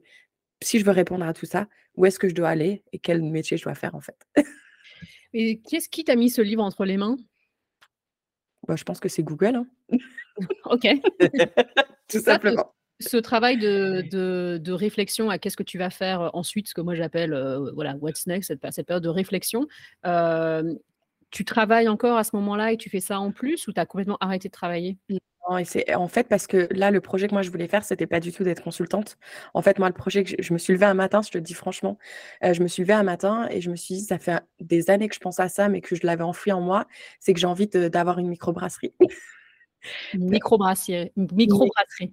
si 0.62 0.79
je 0.79 0.85
veux 0.85 0.92
répondre 0.92 1.25
à 1.25 1.33
tout 1.33 1.47
ça, 1.47 1.69
où 1.95 2.07
est-ce 2.07 2.19
que 2.19 2.29
je 2.29 2.35
dois 2.35 2.49
aller 2.49 2.83
et 2.92 2.99
quel 2.99 3.23
métier 3.23 3.57
je 3.57 3.64
dois 3.64 3.75
faire 3.75 3.95
en 3.95 4.01
fait? 4.01 4.27
et 5.33 5.61
qu'est-ce 5.61 5.88
qui 5.88 6.05
t'a 6.05 6.16
mis 6.16 6.31
ce 6.31 6.42
livre 6.42 6.62
entre 6.62 6.85
les 6.85 6.97
mains? 6.97 7.16
Bah, 8.66 8.77
Je 8.77 8.85
pense 8.85 9.01
que 9.01 9.09
c'est 9.09 9.23
Google. 9.23 9.57
Hein. 9.57 9.66
ok. 10.64 10.87
tout 12.09 12.21
simplement. 12.21 12.73
Ce, 13.01 13.19
travail 13.19 13.59
de, 13.59 14.03
de, 14.59 14.73
réflexion 14.73 15.29
à 15.29 15.38
qu'est-ce 15.38 15.57
que 15.57 15.62
tu 15.62 15.77
vas 15.77 15.90
faire 15.90 16.31
ensuite, 16.35 16.69
ce 16.69 16.75
que 16.75 16.81
moi 16.81 16.95
j'appelle 16.95 17.35
voilà, 17.75 17.95
what's 17.97 18.27
next, 18.27 18.49
cette, 18.49 18.73
cette, 18.73 18.87
période 18.87 19.05
de 19.05 19.11
réflexion, 19.11 19.66
tu 21.31 21.45
travailles 21.45 21.88
encore 21.88 22.16
à 22.16 22.25
ce 22.25 22.35
moment-là 22.37 22.73
et 22.73 22.77
tu 22.79 22.88
fais 22.88 23.01
ça 23.01 23.21
en 23.21 23.33
plus 23.33 23.69
ou 23.69 23.73
tu 23.73 23.81
as 23.81 23.85
complètement 23.85 24.16
arrêté 24.21 24.49
de 24.49 24.53
travailler? 24.53 24.97
Et 25.59 25.64
c'est 25.64 25.94
en 25.94 26.09
fait 26.09 26.28
parce 26.28 26.46
que 26.46 26.68
là, 26.72 26.90
le 26.90 27.00
projet 27.00 27.28
que 27.28 27.32
moi 27.32 27.42
je 27.42 27.50
voulais 27.50 27.68
faire, 27.68 27.85
c'était 27.85 28.06
pas 28.06 28.18
du 28.20 28.32
tout 28.32 28.42
d'être 28.42 28.62
consultante. 28.62 29.16
En 29.54 29.62
fait, 29.62 29.78
moi, 29.78 29.88
le 29.88 29.94
projet 29.94 30.24
que 30.24 30.42
je, 30.42 30.52
me 30.52 30.59
suis 30.59 30.72
levée 30.72 30.87
un 30.87 30.94
matin, 30.94 31.22
je 31.22 31.30
te 31.30 31.38
le 31.38 31.42
dis 31.42 31.54
franchement, 31.54 31.98
euh, 32.44 32.52
je 32.52 32.62
me 32.62 32.68
suis 32.68 32.82
levée 32.82 32.94
un 32.94 33.04
matin 33.04 33.46
et 33.50 33.61
je 33.61 33.70
me 33.70 33.76
suis 33.76 33.94
dit, 33.94 34.00
ça 34.00 34.18
fait 34.18 34.40
des 34.61 34.90
années 34.90 35.09
que 35.09 35.14
je 35.14 35.20
pense 35.20 35.38
à 35.38 35.48
ça, 35.48 35.68
mais 35.68 35.80
que 35.80 35.94
je 35.94 36.04
l'avais 36.04 36.24
enfoui 36.24 36.52
en 36.52 36.61
moi, 36.61 36.87
c'est 37.20 37.32
que 37.32 37.38
j'ai 37.38 37.46
envie 37.46 37.68
d'avoir 37.68 38.18
une 38.18 38.28
microbrasserie. 38.28 38.92
Microbrasserie. 40.14 41.12
Microbrasserie. 41.16 42.12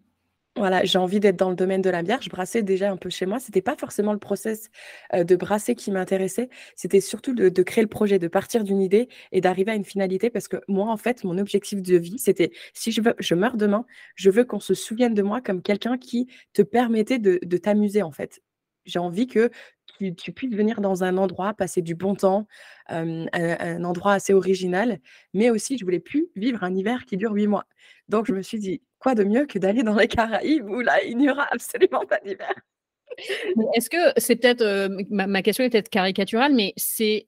Voilà, 0.56 0.86
j'ai 0.86 1.00
envie 1.00 1.20
d'être 1.20 1.36
dans 1.36 1.50
le 1.50 1.56
domaine 1.56 1.82
de 1.82 1.90
la 1.90 2.04
bière. 2.04 2.22
Je 2.22 2.30
brassais 2.30 2.62
déjà 2.62 2.92
un 2.92 2.98
peu 2.98 3.10
chez 3.10 3.26
moi. 3.26 3.40
C'était 3.40 3.64
pas 3.64 3.76
forcément 3.76 4.14
le 4.14 4.20
process 4.20 4.70
de 5.12 5.36
brasser 5.36 5.74
qui 5.74 5.90
m'intéressait. 5.90 6.48
C'était 6.76 7.02
surtout 7.02 7.34
de, 7.34 7.64
créer 7.64 7.84
le 7.84 7.90
projet, 7.90 8.20
de 8.20 8.28
partir 8.28 8.64
d'une 8.64 8.80
idée 8.80 9.10
et 9.32 9.42
d'arriver 9.42 9.72
à 9.72 9.76
une 9.76 9.84
finalité. 9.84 10.30
Parce 10.30 10.48
que 10.48 10.58
moi, 10.68 10.92
en 10.92 10.98
fait, 10.98 11.24
mon 11.24 11.40
objectif 11.40 11.82
de 11.82 11.98
vie, 11.98 12.20
c'était 12.20 12.52
si 12.74 12.92
je, 12.92 13.02
je 13.18 13.34
meurs 13.34 13.58
demain, 13.58 13.86
je 14.14 14.30
veux 14.30 14.44
qu'on 14.46 14.60
se 14.60 14.76
souvienne 14.76 15.16
de 15.16 15.24
moi 15.24 15.42
comme 15.42 15.64
quelqu'un 15.64 15.98
qui 15.98 16.28
te 16.54 16.62
permettait 16.62 17.18
de, 17.18 17.40
t'amuser, 17.58 18.04
en 18.04 18.12
fait. 18.12 18.40
J'ai 18.86 19.00
envie 19.00 19.26
que 19.28 19.50
tu, 19.98 20.32
puisses 20.34 20.54
venir 20.54 20.82
dans 20.82 21.04
un 21.04 21.18
endroit, 21.18 21.54
passer 21.56 21.82
du 21.82 21.96
bon 21.96 22.14
temps, 22.16 22.48
un, 22.90 23.26
un, 23.34 23.84
endroit 23.84 24.14
assez 24.14 24.34
original, 24.34 25.00
mais 25.34 25.50
aussi 25.50 25.78
je 25.78 25.86
voulais 25.86 26.00
plus 26.00 26.28
vivre 26.36 26.64
un 26.64 26.76
hiver 26.76 27.06
qui 27.06 27.18
dure 27.18 27.32
huit 27.32 27.48
mois. 27.48 27.66
Donc 28.10 28.26
je 28.28 28.34
me 28.34 28.42
suis 28.42 28.60
dit, 28.60 28.82
quoi 29.04 29.16
de 29.16 29.24
mieux 29.24 29.46
que 29.46 29.60
d'aller 29.60 29.84
dans 29.84 29.96
les 29.96 30.08
Caraïbes 30.08 30.68
où 30.70 30.80
là, 30.80 31.04
il 31.04 31.18
n'y 31.18 31.30
aura 31.30 31.46
absolument 31.52 32.06
pas 32.06 32.20
d'hiver? 32.24 32.54
Est-ce 33.76 33.90
que 33.90 33.98
c'est 34.18 34.38
peut-être, 34.38 34.62
euh, 34.62 34.90
ma, 35.12 35.42
question 35.44 35.64
est 35.64 35.70
peut-être 35.70 35.90
caricaturale, 35.90 36.54
mais 36.54 36.74
c'est, 36.78 37.28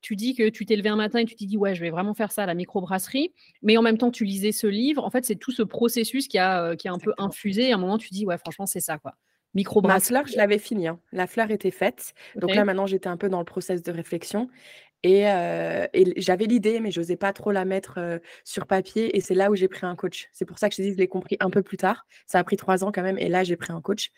tu 0.00 0.16
dis 0.16 0.34
que 0.34 0.48
tu 0.48 0.64
t'es 0.64 0.76
levé 0.76 0.88
un 0.88 0.96
matin 0.96 1.18
et 1.18 1.24
tu 1.26 1.34
t'es 1.34 1.44
dit, 1.44 1.58
ouais, 1.58 1.74
je 1.74 1.80
vais 1.82 1.90
vraiment 1.90 2.14
faire 2.14 2.32
ça 2.32 2.44
à 2.44 2.46
la 2.46 2.54
microbrasserie, 2.54 3.34
mais 3.60 3.76
en 3.76 3.82
même 3.82 3.98
temps, 3.98 4.10
tu 4.10 4.24
lisais 4.24 4.52
ce 4.52 4.66
livre. 4.66 5.04
En 5.04 5.10
fait, 5.10 5.24
c'est 5.26 5.36
tout 5.36 5.52
ce 5.52 5.62
processus 5.62 6.28
qui 6.28 6.38
a, 6.38 6.62
euh, 6.62 6.76
qui 6.76 6.88
a 6.88 6.92
un 6.92 6.98
peu 6.98 7.12
infusé. 7.18 7.72
À 7.72 7.74
un 7.74 7.78
moment, 7.78 7.98
tu 7.98 8.08
dis, 8.10 8.24
ouais, 8.24 8.38
franchement, 8.38 8.66
c'est 8.66 8.80
ça, 8.80 8.98
quoi. 8.98 9.14
Microbrasserie. 9.54 10.12
Ma 10.12 10.20
fleur, 10.20 10.32
je 10.32 10.36
l'avais 10.36 10.58
fini. 10.58 10.86
Hein. 10.86 11.00
La 11.12 11.26
fleur 11.26 11.50
était 11.50 11.70
faite. 11.70 12.12
Donc 12.34 12.54
là, 12.54 12.64
maintenant, 12.64 12.86
j'étais 12.86 13.08
un 13.08 13.16
peu 13.16 13.30
dans 13.30 13.38
le 13.38 13.44
process 13.44 13.82
de 13.82 13.90
réflexion. 13.90 14.48
Et, 15.06 16.14
j'avais 16.16 16.46
l'idée, 16.46 16.80
mais 16.80 16.90
je 16.90 17.00
n'osais 17.00 17.16
pas 17.16 17.32
trop 17.32 17.52
la 17.52 17.64
mettre 17.64 18.20
sur 18.44 18.66
papier. 18.66 19.16
Et 19.16 19.20
c'est 19.20 19.34
là 19.34 19.50
où 19.50 19.56
j'ai 19.56 19.68
pris 19.68 19.86
un 19.86 19.96
coach. 19.96 20.28
C'est 20.32 20.44
pour 20.44 20.58
ça 20.58 20.68
que 20.68 20.74
je 20.74 20.82
dis, 20.82 20.92
je 20.92 20.98
l'ai 20.98 21.08
compris 21.08 21.36
un 21.40 21.50
peu 21.50 21.62
plus 21.62 21.76
tard. 21.76 22.06
Ça 22.26 22.38
a 22.38 22.44
pris 22.44 22.56
trois 22.56 22.84
ans 22.84 22.92
quand 22.92 23.02
même. 23.02 23.18
Et 23.18 23.28
là, 23.28 23.44
j'ai 23.44 23.56
pris 23.56 23.72
un 23.72 23.80
coach. 23.80 24.10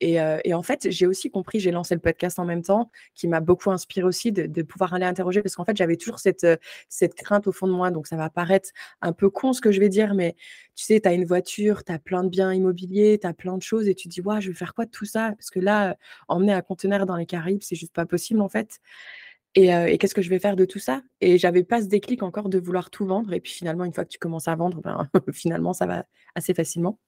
Et, 0.00 0.20
en 0.20 0.62
fait, 0.62 0.90
j'ai 0.90 1.06
aussi 1.06 1.30
compris, 1.30 1.60
j'ai 1.60 1.70
lancé 1.70 1.94
le 1.94 2.00
podcast 2.00 2.38
en 2.38 2.44
même 2.44 2.62
temps, 2.62 2.90
qui 3.14 3.28
m'a 3.28 3.40
beaucoup 3.40 3.70
inspiré 3.70 4.06
aussi 4.06 4.32
de, 4.32 4.62
pouvoir 4.62 4.94
aller 4.94 5.06
interroger. 5.06 5.42
Parce 5.42 5.56
qu'en 5.56 5.64
fait, 5.64 5.76
j'avais 5.76 5.96
toujours 5.96 6.18
cette, 6.18 6.46
cette 6.88 7.14
crainte 7.14 7.46
au 7.46 7.52
fond 7.52 7.66
de 7.66 7.72
moi. 7.72 7.90
Donc, 7.90 8.06
ça 8.06 8.16
va 8.16 8.30
paraître 8.30 8.70
un 9.02 9.12
peu 9.12 9.30
con 9.30 9.52
ce 9.52 9.60
que 9.60 9.72
je 9.72 9.80
vais 9.80 9.88
dire, 9.88 10.14
mais 10.14 10.34
tu 10.74 10.84
sais, 10.84 11.00
tu 11.00 11.08
as 11.08 11.12
une 11.12 11.24
voiture, 11.24 11.84
tu 11.84 11.92
as 11.92 11.98
plein 11.98 12.24
de 12.24 12.28
biens 12.28 12.52
immobiliers, 12.52 13.18
tu 13.20 13.26
as 13.26 13.34
plein 13.34 13.56
de 13.56 13.62
choses. 13.62 13.88
Et 13.88 13.94
tu 13.94 14.08
te 14.08 14.14
dis, 14.14 14.20
ouais, 14.20 14.40
je 14.40 14.48
vais 14.48 14.54
faire 14.54 14.74
quoi 14.74 14.84
de 14.86 14.90
tout 14.90 15.04
ça? 15.04 15.32
Parce 15.32 15.50
que 15.50 15.60
là, 15.60 15.96
emmener 16.28 16.52
un 16.52 16.62
conteneur 16.62 17.06
dans 17.06 17.16
les 17.16 17.26
Caraïbes, 17.26 17.62
c'est 17.62 17.76
juste 17.76 17.94
pas 17.94 18.06
possible 18.06 18.40
en 18.40 18.48
fait. 18.48 18.80
Et, 19.56 19.98
qu'est-ce 19.98 20.14
que 20.14 20.22
je 20.22 20.30
vais 20.30 20.40
faire 20.40 20.56
de 20.56 20.64
tout 20.64 20.80
ça? 20.80 21.02
Et 21.20 21.38
j'avais 21.38 21.62
pas 21.62 21.80
ce 21.80 21.86
déclic 21.86 22.22
encore 22.22 22.48
de 22.48 22.58
vouloir 22.58 22.90
tout 22.90 23.06
vendre. 23.06 23.32
Et 23.32 23.40
puis 23.40 23.52
finalement, 23.52 23.84
une 23.84 23.92
fois 23.92 24.04
que 24.04 24.10
tu 24.10 24.18
commences 24.18 24.48
à 24.48 24.56
vendre, 24.56 24.80
ben, 24.80 25.08
finalement, 25.32 25.72
ça 25.72 25.86
va 25.86 26.04
assez 26.34 26.54
facilement. 26.54 26.98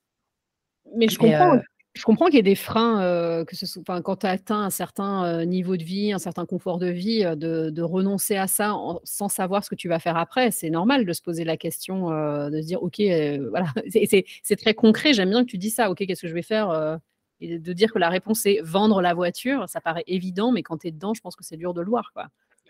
Mais 0.94 1.08
je 1.08 1.18
comprends, 1.18 1.58
je 1.94 2.02
comprends 2.04 2.26
qu'il 2.26 2.36
y 2.36 2.38
ait 2.38 2.42
des 2.42 2.54
freins, 2.54 3.44
que 3.44 3.56
ce 3.56 3.66
soit, 3.66 4.00
quand 4.02 4.16
tu 4.16 4.26
as 4.26 4.30
atteint 4.30 4.62
un 4.62 4.70
certain 4.70 5.44
niveau 5.44 5.76
de 5.76 5.82
vie, 5.82 6.12
un 6.12 6.18
certain 6.18 6.46
confort 6.46 6.78
de 6.78 6.86
vie, 6.86 7.24
de, 7.36 7.82
renoncer 7.82 8.36
à 8.36 8.46
ça 8.46 8.76
sans 9.02 9.28
savoir 9.28 9.64
ce 9.64 9.70
que 9.70 9.74
tu 9.74 9.88
vas 9.88 9.98
faire 9.98 10.16
après. 10.16 10.52
C'est 10.52 10.70
normal 10.70 11.04
de 11.04 11.12
se 11.12 11.22
poser 11.22 11.42
la 11.42 11.56
question, 11.56 12.10
de 12.10 12.60
se 12.60 12.66
dire, 12.66 12.82
OK, 12.82 13.00
voilà, 13.50 13.66
c'est 14.42 14.56
très 14.56 14.74
concret. 14.74 15.14
J'aime 15.14 15.30
bien 15.30 15.44
que 15.44 15.50
tu 15.50 15.58
dis 15.58 15.70
ça. 15.70 15.90
OK, 15.90 16.06
qu'est-ce 16.06 16.22
que 16.22 16.28
je 16.28 16.34
vais 16.34 16.42
faire 16.42 17.00
et 17.40 17.58
de 17.58 17.72
dire 17.72 17.92
que 17.92 17.98
la 17.98 18.08
réponse 18.08 18.46
est 18.46 18.60
vendre 18.62 19.00
la 19.00 19.14
voiture, 19.14 19.68
ça 19.68 19.80
paraît 19.80 20.04
évident, 20.06 20.52
mais 20.52 20.62
quand 20.62 20.78
tu 20.78 20.88
es 20.88 20.90
dedans, 20.90 21.14
je 21.14 21.20
pense 21.20 21.36
que 21.36 21.44
c'est 21.44 21.56
dur 21.56 21.74
de 21.74 21.80
le 21.80 21.88
voir. 21.88 22.12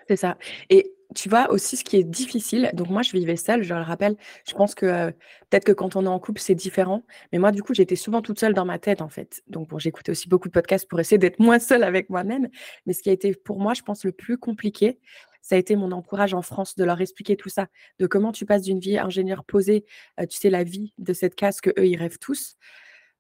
C'est 0.08 0.16
ça. 0.16 0.38
Et 0.70 0.92
tu 1.14 1.28
vois 1.28 1.50
aussi 1.50 1.76
ce 1.76 1.84
qui 1.84 1.96
est 1.96 2.04
difficile. 2.04 2.70
Donc 2.74 2.88
moi, 2.88 3.02
je 3.02 3.12
vivais 3.12 3.36
seule, 3.36 3.62
je 3.62 3.74
le 3.74 3.80
rappelle. 3.80 4.16
Je 4.46 4.54
pense 4.54 4.74
que 4.74 4.86
euh, 4.86 5.10
peut-être 5.50 5.64
que 5.64 5.72
quand 5.72 5.96
on 5.96 6.04
est 6.04 6.08
en 6.08 6.18
couple, 6.18 6.40
c'est 6.40 6.54
différent. 6.54 7.04
Mais 7.32 7.38
moi, 7.38 7.52
du 7.52 7.62
coup, 7.62 7.74
j'étais 7.74 7.96
souvent 7.96 8.22
toute 8.22 8.38
seule 8.38 8.54
dans 8.54 8.64
ma 8.64 8.78
tête, 8.78 9.02
en 9.02 9.08
fait. 9.08 9.42
Donc 9.48 9.68
bon, 9.68 9.78
j'écoutais 9.78 10.12
aussi 10.12 10.28
beaucoup 10.28 10.48
de 10.48 10.52
podcasts 10.52 10.88
pour 10.88 11.00
essayer 11.00 11.18
d'être 11.18 11.38
moins 11.38 11.58
seule 11.58 11.82
avec 11.82 12.10
moi-même. 12.10 12.48
Mais 12.86 12.92
ce 12.92 13.02
qui 13.02 13.10
a 13.10 13.12
été 13.12 13.34
pour 13.34 13.60
moi, 13.60 13.74
je 13.74 13.82
pense, 13.82 14.04
le 14.04 14.12
plus 14.12 14.38
compliqué, 14.38 14.98
ça 15.42 15.54
a 15.54 15.58
été 15.58 15.76
mon 15.76 15.92
encourage 15.92 16.34
en 16.34 16.42
France 16.42 16.74
de 16.74 16.84
leur 16.84 17.00
expliquer 17.00 17.36
tout 17.36 17.48
ça, 17.48 17.68
de 18.00 18.06
comment 18.08 18.32
tu 18.32 18.46
passes 18.46 18.62
d'une 18.62 18.80
vie 18.80 18.98
ingénieur 18.98 19.44
posée, 19.44 19.84
euh, 20.20 20.26
tu 20.26 20.36
sais, 20.38 20.50
la 20.50 20.64
vie 20.64 20.92
de 20.98 21.12
cette 21.12 21.36
case 21.36 21.60
que 21.60 21.70
eux, 21.78 21.86
ils 21.86 21.96
rêvent 21.96 22.18
tous, 22.18 22.56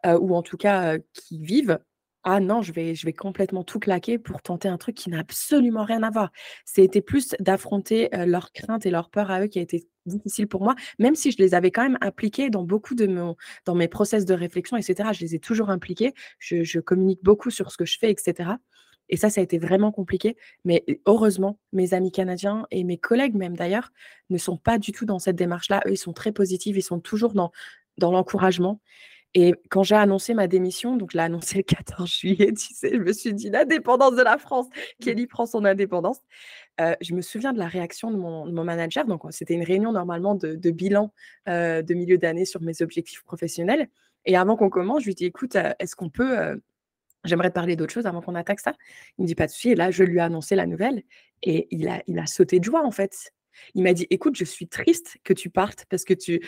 ou 0.04 0.34
en 0.34 0.42
tout 0.42 0.56
cas 0.56 0.98
qui 1.12 1.38
vivent, 1.42 1.78
ah 2.22 2.40
non, 2.40 2.60
je 2.60 2.72
vais, 2.72 2.94
je 2.96 3.06
vais 3.06 3.12
complètement 3.12 3.62
tout 3.62 3.78
claquer 3.78 4.18
pour 4.18 4.42
tenter 4.42 4.68
un 4.68 4.78
truc 4.78 4.96
qui 4.96 5.10
n'a 5.10 5.20
absolument 5.20 5.84
rien 5.84 6.02
à 6.02 6.10
voir. 6.10 6.32
C'était 6.64 7.00
plus 7.00 7.34
d'affronter 7.38 8.08
leurs 8.12 8.50
craintes 8.52 8.84
et 8.84 8.90
leurs 8.90 9.10
peurs 9.10 9.30
à 9.30 9.42
eux 9.42 9.46
qui 9.46 9.60
a 9.60 9.62
été 9.62 9.86
difficile 10.06 10.48
pour 10.48 10.62
moi, 10.62 10.74
même 10.98 11.14
si 11.14 11.30
je 11.30 11.38
les 11.38 11.54
avais 11.54 11.70
quand 11.70 11.82
même 11.82 11.98
impliqués 12.00 12.50
dans 12.50 12.64
beaucoup 12.64 12.94
de 12.94 13.06
dans 13.64 13.74
mes 13.74 13.88
process 13.88 14.24
de 14.24 14.34
réflexion, 14.34 14.76
etc. 14.76 15.10
Je 15.12 15.20
les 15.20 15.34
ai 15.36 15.38
toujours 15.38 15.70
impliqués. 15.70 16.14
Je, 16.38 16.64
je 16.64 16.80
communique 16.80 17.22
beaucoup 17.22 17.50
sur 17.50 17.70
ce 17.70 17.76
que 17.76 17.84
je 17.84 17.98
fais, 17.98 18.10
etc. 18.10 18.50
Et 19.08 19.16
ça, 19.16 19.30
ça 19.30 19.40
a 19.40 19.44
été 19.44 19.58
vraiment 19.58 19.92
compliqué. 19.92 20.36
Mais 20.64 20.84
heureusement, 21.06 21.58
mes 21.72 21.94
amis 21.94 22.10
canadiens 22.10 22.66
et 22.70 22.84
mes 22.84 22.98
collègues 22.98 23.34
même 23.34 23.56
d'ailleurs 23.56 23.92
ne 24.30 24.38
sont 24.38 24.56
pas 24.56 24.78
du 24.78 24.92
tout 24.92 25.04
dans 25.04 25.18
cette 25.18 25.36
démarche-là. 25.36 25.82
Eux, 25.86 25.92
ils 25.92 25.98
sont 25.98 26.12
très 26.12 26.32
positifs, 26.32 26.76
ils 26.76 26.82
sont 26.82 27.00
toujours 27.00 27.32
dans, 27.32 27.52
dans 27.98 28.10
l'encouragement. 28.10 28.80
Et 29.38 29.52
quand 29.68 29.82
j'ai 29.82 29.96
annoncé 29.96 30.32
ma 30.32 30.48
démission, 30.48 30.96
donc 30.96 31.10
je 31.12 31.18
l'ai 31.18 31.22
annoncé 31.22 31.58
le 31.58 31.62
14 31.62 32.10
juillet, 32.10 32.52
tu 32.54 32.72
sais, 32.72 32.90
je 32.94 32.98
me 32.98 33.12
suis 33.12 33.34
dit 33.34 33.50
l'indépendance 33.50 34.16
de 34.16 34.22
la 34.22 34.38
France. 34.38 34.66
Kelly 34.98 35.26
prend 35.26 35.44
son 35.44 35.66
indépendance. 35.66 36.20
Euh, 36.80 36.94
je 37.02 37.12
me 37.14 37.20
souviens 37.20 37.52
de 37.52 37.58
la 37.58 37.68
réaction 37.68 38.10
de 38.10 38.16
mon, 38.16 38.50
manager. 38.64 39.04
Donc, 39.04 39.24
c'était 39.32 39.52
une 39.52 39.62
réunion 39.62 39.92
normalement 39.92 40.34
de, 40.34 40.70
bilan 40.70 41.12
euh, 41.50 41.82
de 41.82 41.92
milieu 41.92 42.16
d'année 42.16 42.46
sur 42.46 42.62
mes 42.62 42.80
objectifs 42.80 43.24
professionnels. 43.24 43.88
Et 44.24 44.38
avant 44.38 44.56
qu'on 44.56 44.70
commence, 44.70 45.02
je 45.02 45.08
lui 45.08 45.14
dis 45.14 45.26
écoute, 45.26 45.54
euh, 45.56 45.74
est-ce 45.80 45.94
qu'on 45.94 46.08
peut 46.08 46.58
j'aimerais 47.24 47.50
te 47.50 47.54
parler 47.54 47.76
d'autre 47.76 47.92
chose 47.92 48.06
avant 48.06 48.22
qu'on 48.22 48.36
attaque 48.36 48.60
ça? 48.60 48.72
Il 49.18 49.22
me 49.22 49.26
dit 49.26 49.34
pas 49.34 49.48
de 49.48 49.50
souci. 49.50 49.68
Et 49.68 49.74
là, 49.74 49.90
je 49.90 50.02
lui 50.02 50.16
ai 50.16 50.20
annoncé 50.20 50.54
la 50.56 50.64
nouvelle 50.64 51.02
et 51.42 51.68
il 51.70 51.86
a, 51.88 52.02
il 52.06 52.18
a 52.18 52.24
sauté 52.24 52.58
de 52.58 52.64
joie 52.64 52.86
en 52.86 52.90
fait. 52.90 53.32
Il 53.74 53.82
m'a 53.82 53.92
dit 53.92 54.06
écoute, 54.08 54.34
je 54.34 54.44
suis 54.44 54.66
triste 54.66 55.18
que 55.24 55.34
tu 55.34 55.50
partes 55.50 55.84
parce 55.90 56.04
que 56.04 56.14
tu 56.14 56.40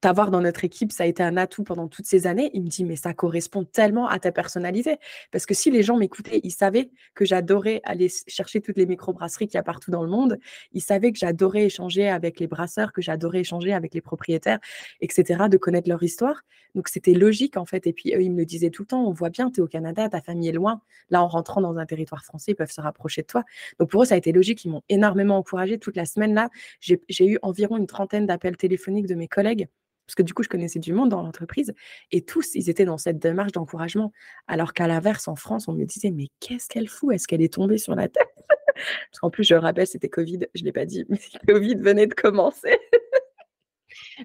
t'avoir 0.00 0.30
dans 0.30 0.40
notre 0.40 0.64
équipe, 0.64 0.92
ça 0.92 1.04
a 1.04 1.06
été 1.06 1.22
un 1.22 1.36
atout 1.36 1.64
pendant 1.64 1.88
toutes 1.88 2.06
ces 2.06 2.26
années. 2.26 2.50
Il 2.54 2.62
me 2.62 2.68
dit, 2.68 2.84
mais 2.84 2.96
ça 2.96 3.14
correspond 3.14 3.64
tellement 3.64 4.06
à 4.08 4.18
ta 4.18 4.32
personnalité. 4.32 4.96
Parce 5.30 5.46
que 5.46 5.54
si 5.54 5.70
les 5.70 5.82
gens 5.82 5.96
m'écoutaient, 5.96 6.40
ils 6.44 6.52
savaient 6.52 6.90
que 7.14 7.24
j'adorais 7.24 7.80
aller 7.84 8.10
chercher 8.26 8.60
toutes 8.60 8.76
les 8.76 8.86
microbrasseries 8.86 9.46
qu'il 9.46 9.56
y 9.56 9.58
a 9.58 9.62
partout 9.62 9.90
dans 9.90 10.02
le 10.02 10.10
monde. 10.10 10.38
Ils 10.72 10.82
savaient 10.82 11.12
que 11.12 11.18
j'adorais 11.18 11.64
échanger 11.64 12.08
avec 12.08 12.40
les 12.40 12.46
brasseurs, 12.46 12.92
que 12.92 13.02
j'adorais 13.02 13.40
échanger 13.40 13.72
avec 13.72 13.94
les 13.94 14.00
propriétaires, 14.00 14.58
etc., 15.00 15.44
de 15.50 15.56
connaître 15.56 15.88
leur 15.88 16.02
histoire. 16.02 16.42
Donc, 16.74 16.88
c'était 16.88 17.14
logique, 17.14 17.56
en 17.56 17.64
fait. 17.64 17.86
Et 17.86 17.92
puis, 17.92 18.14
eux, 18.14 18.22
ils 18.22 18.30
me 18.30 18.38
le 18.38 18.44
disaient 18.44 18.70
tout 18.70 18.82
le 18.82 18.88
temps, 18.88 19.04
on 19.04 19.12
voit 19.12 19.30
bien, 19.30 19.50
tu 19.50 19.60
es 19.60 19.62
au 19.62 19.68
Canada, 19.68 20.08
ta 20.08 20.20
famille 20.20 20.48
est 20.48 20.52
loin. 20.52 20.80
Là, 21.10 21.22
en 21.22 21.28
rentrant 21.28 21.60
dans 21.60 21.76
un 21.78 21.86
territoire 21.86 22.24
français, 22.24 22.52
ils 22.52 22.54
peuvent 22.54 22.70
se 22.70 22.80
rapprocher 22.80 23.22
de 23.22 23.26
toi. 23.26 23.44
Donc, 23.78 23.90
pour 23.90 24.02
eux, 24.02 24.06
ça 24.06 24.14
a 24.14 24.18
été 24.18 24.32
logique. 24.32 24.64
Ils 24.64 24.70
m'ont 24.70 24.82
énormément 24.88 25.38
encouragé. 25.38 25.78
Toute 25.78 25.96
la 25.96 26.04
semaine, 26.04 26.34
là, 26.34 26.50
j'ai 26.80 27.26
eu 27.26 27.38
environ 27.42 27.78
une 27.78 27.86
trentaine 27.86 28.26
d'appels 28.26 28.56
téléphoniques 28.56 29.06
de 29.06 29.14
mes 29.14 29.28
collègues 29.28 29.68
parce 30.08 30.14
que 30.14 30.22
du 30.22 30.32
coup, 30.32 30.42
je 30.42 30.48
connaissais 30.48 30.78
du 30.78 30.94
monde 30.94 31.10
dans 31.10 31.22
l'entreprise, 31.22 31.74
et 32.12 32.22
tous, 32.22 32.54
ils 32.54 32.70
étaient 32.70 32.86
dans 32.86 32.96
cette 32.96 33.18
démarche 33.18 33.52
d'encouragement. 33.52 34.10
Alors 34.46 34.72
qu'à 34.72 34.86
l'inverse, 34.86 35.28
en 35.28 35.36
France, 35.36 35.68
on 35.68 35.74
me 35.74 35.84
disait, 35.84 36.10
mais 36.10 36.28
qu'est-ce 36.40 36.66
qu'elle 36.66 36.88
fout? 36.88 37.14
Est-ce 37.14 37.28
qu'elle 37.28 37.42
est 37.42 37.52
tombée 37.52 37.76
sur 37.76 37.94
la 37.94 38.08
tête? 38.08 38.26
Parce 38.74 39.20
qu'en 39.20 39.28
plus, 39.28 39.44
je 39.44 39.54
rappelle, 39.54 39.86
c'était 39.86 40.08
Covid, 40.08 40.40
je 40.54 40.62
ne 40.62 40.64
l'ai 40.64 40.72
pas 40.72 40.86
dit, 40.86 41.04
mais 41.10 41.18
Covid 41.46 41.74
venait 41.74 42.06
de 42.06 42.14
commencer. 42.14 42.78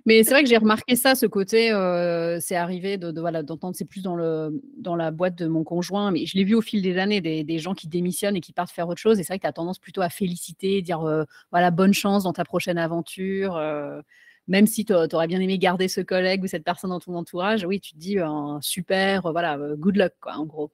Mais 0.06 0.24
c'est 0.24 0.32
vrai 0.32 0.44
que 0.44 0.50
j'ai 0.50 0.58
remarqué 0.58 0.96
ça, 0.96 1.16
ce 1.16 1.26
côté, 1.26 1.72
euh, 1.74 2.40
c'est 2.40 2.56
arrivé 2.56 2.98
de, 2.98 3.20
voilà 3.20 3.44
d'entendre, 3.44 3.76
c'est 3.76 3.86
plus 3.86 4.02
dans 4.02 4.16
le 4.16 4.62
dans 4.78 4.96
la 4.96 5.12
boîte 5.12 5.36
de 5.36 5.48
mon 5.48 5.64
conjoint, 5.64 6.12
mais 6.12 6.26
je 6.26 6.38
l'ai 6.38 6.44
vu 6.44 6.56
au 6.56 6.62
fil 6.62 6.82
des 6.82 6.98
années, 6.98 7.22
des, 7.22 7.60
gens 7.60 7.74
qui 7.74 7.88
démissionnent 7.88 8.36
et 8.36 8.42
qui 8.42 8.54
partent 8.54 8.72
faire 8.72 8.88
autre 8.88 9.00
chose. 9.02 9.20
Et 9.20 9.24
c'est 9.24 9.34
vrai 9.34 9.40
que 9.40 9.44
tu 9.44 9.48
as 9.48 9.54
tendance 9.54 9.80
plutôt 9.80 10.02
à 10.02 10.10
féliciter, 10.10 10.82
dire 10.82 11.02
euh, 11.02 11.26
voilà 11.52 11.72
bonne 11.72 11.94
chance 11.94 12.24
dans 12.24 12.34
ta 12.34 12.46
prochaine 12.46 12.78
aventure. 12.78 13.58
Euh, 13.58 14.02
même 14.48 14.68
si 14.68 14.86
tu 14.86 14.94
aurais 14.94 15.28
bien 15.28 15.40
aimé 15.40 15.58
garder 15.58 15.88
ce 15.88 16.02
collègue 16.02 16.44
ou 16.44 16.48
cette 16.48 16.64
personne 16.64 16.90
dans 16.90 17.00
ton 17.00 17.16
entourage, 17.16 17.66
oui, 17.66 17.80
tu 17.80 17.94
te 17.94 17.98
dis 17.98 18.20
un 18.20 18.60
super, 18.62 19.32
voilà, 19.32 19.58
good 19.78 19.98
luck, 19.98 20.14
quoi, 20.22 20.34
en 20.36 20.46
gros. 20.46 20.72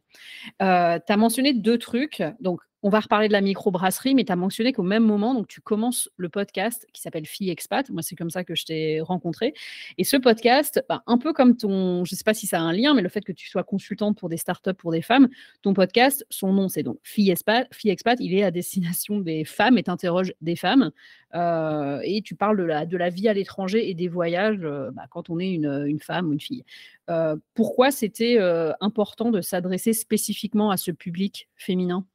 tu 0.60 0.65
as 0.65 1.17
mentionné 1.17 1.53
deux 1.53 1.77
trucs. 1.77 2.23
Donc, 2.39 2.62
on 2.83 2.89
va 2.89 2.99
reparler 2.99 3.27
de 3.27 3.33
la 3.33 3.41
microbrasserie, 3.41 4.15
mais 4.15 4.23
tu 4.23 4.31
as 4.31 4.35
mentionné 4.35 4.71
qu'au 4.73 4.83
même 4.83 5.03
moment, 5.03 5.33
donc 5.33 5.47
tu 5.47 5.61
commences 5.61 6.09
le 6.17 6.29
podcast 6.29 6.87
qui 6.93 7.01
s'appelle 7.01 7.25
Fille 7.25 7.49
Expat. 7.49 7.89
Moi, 7.89 8.01
c'est 8.01 8.15
comme 8.15 8.29
ça 8.29 8.43
que 8.43 8.55
je 8.55 8.65
t'ai 8.65 9.01
rencontré. 9.01 9.53
Et 9.97 10.03
ce 10.03 10.15
podcast, 10.17 10.83
bah, 10.87 11.03
un 11.07 11.17
peu 11.17 11.33
comme 11.33 11.57
ton, 11.57 12.05
je 12.05 12.13
ne 12.13 12.17
sais 12.17 12.23
pas 12.23 12.33
si 12.33 12.47
ça 12.47 12.59
a 12.59 12.61
un 12.61 12.73
lien, 12.73 12.93
mais 12.93 13.01
le 13.01 13.09
fait 13.09 13.21
que 13.21 13.31
tu 13.31 13.49
sois 13.49 13.63
consultante 13.63 14.17
pour 14.17 14.29
des 14.29 14.37
startups 14.37 14.73
pour 14.73 14.91
des 14.91 15.01
femmes, 15.01 15.27
ton 15.61 15.73
podcast, 15.73 16.25
son 16.29 16.53
nom, 16.53 16.69
c'est 16.69 16.83
donc 16.83 16.99
Fille 17.03 17.29
Expat. 17.31 17.67
Fille 17.71 17.91
Expat, 17.91 18.17
il 18.21 18.33
est 18.33 18.43
à 18.43 18.51
destination 18.51 19.19
des 19.19 19.43
femmes 19.43 19.77
et 19.77 19.83
t'interroges 19.83 20.33
des 20.41 20.55
femmes. 20.55 20.91
Euh, 21.35 21.99
et 22.03 22.21
tu 22.21 22.35
parles 22.35 22.57
de 22.57 22.63
la, 22.63 22.85
de 22.85 22.97
la 22.97 23.09
vie 23.09 23.27
à 23.27 23.33
l'étranger 23.33 23.89
et 23.89 23.93
des 23.93 24.07
voyages 24.07 24.63
euh, 24.63 24.89
bah, 24.91 25.05
quand 25.09 25.29
on 25.29 25.39
est 25.39 25.51
une, 25.51 25.85
une, 25.85 25.99
femme 25.99 26.29
ou 26.29 26.33
une 26.33 26.39
fille. 26.39 26.63
Euh, 27.09 27.35
pourquoi 27.53 27.91
c'était 27.91 28.39
important 28.79 29.31
de 29.31 29.41
s'adresser 29.41 29.93
spécifiquement 29.93 30.71
à 30.71 30.77
ce 30.77 30.91
public 30.91 31.49
féminin? 31.55 32.05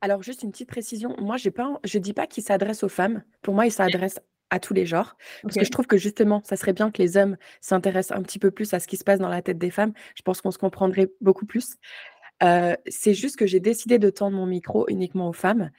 Alors, 0.00 0.22
juste 0.22 0.42
une 0.42 0.52
petite 0.52 0.68
précision. 0.68 1.16
Moi, 1.18 1.36
j'ai 1.36 1.50
pas, 1.50 1.80
je 1.84 1.98
dis 1.98 2.12
pas 2.12 2.26
qu'il 2.26 2.42
s'adresse 2.42 2.82
aux 2.84 2.88
femmes. 2.88 3.22
Pour 3.42 3.54
moi, 3.54 3.66
il 3.66 3.72
s'adresse 3.72 4.20
à 4.50 4.60
tous 4.60 4.72
les 4.72 4.86
genres. 4.86 5.16
Parce 5.42 5.56
que 5.56 5.64
je 5.64 5.70
trouve 5.70 5.86
que 5.86 5.96
justement, 5.96 6.40
ça 6.44 6.56
serait 6.56 6.72
bien 6.72 6.90
que 6.90 7.02
les 7.02 7.16
hommes 7.16 7.36
s'intéressent 7.60 8.16
un 8.16 8.22
petit 8.22 8.38
peu 8.38 8.50
plus 8.50 8.72
à 8.74 8.80
ce 8.80 8.86
qui 8.86 8.96
se 8.96 9.04
passe 9.04 9.18
dans 9.18 9.28
la 9.28 9.42
tête 9.42 9.58
des 9.58 9.70
femmes. 9.70 9.92
Je 10.14 10.22
pense 10.22 10.40
qu'on 10.40 10.50
se 10.50 10.58
comprendrait 10.58 11.10
beaucoup 11.20 11.46
plus 11.46 11.76
c'est 12.86 13.14
juste 13.14 13.36
que 13.36 13.46
j'ai 13.46 13.60
décidé 13.60 13.98
de 13.98 14.10
tendre 14.10 14.36
mon 14.36 14.46
micro 14.46 14.86
uniquement 14.88 15.28
aux 15.28 15.32
femmes, 15.32 15.70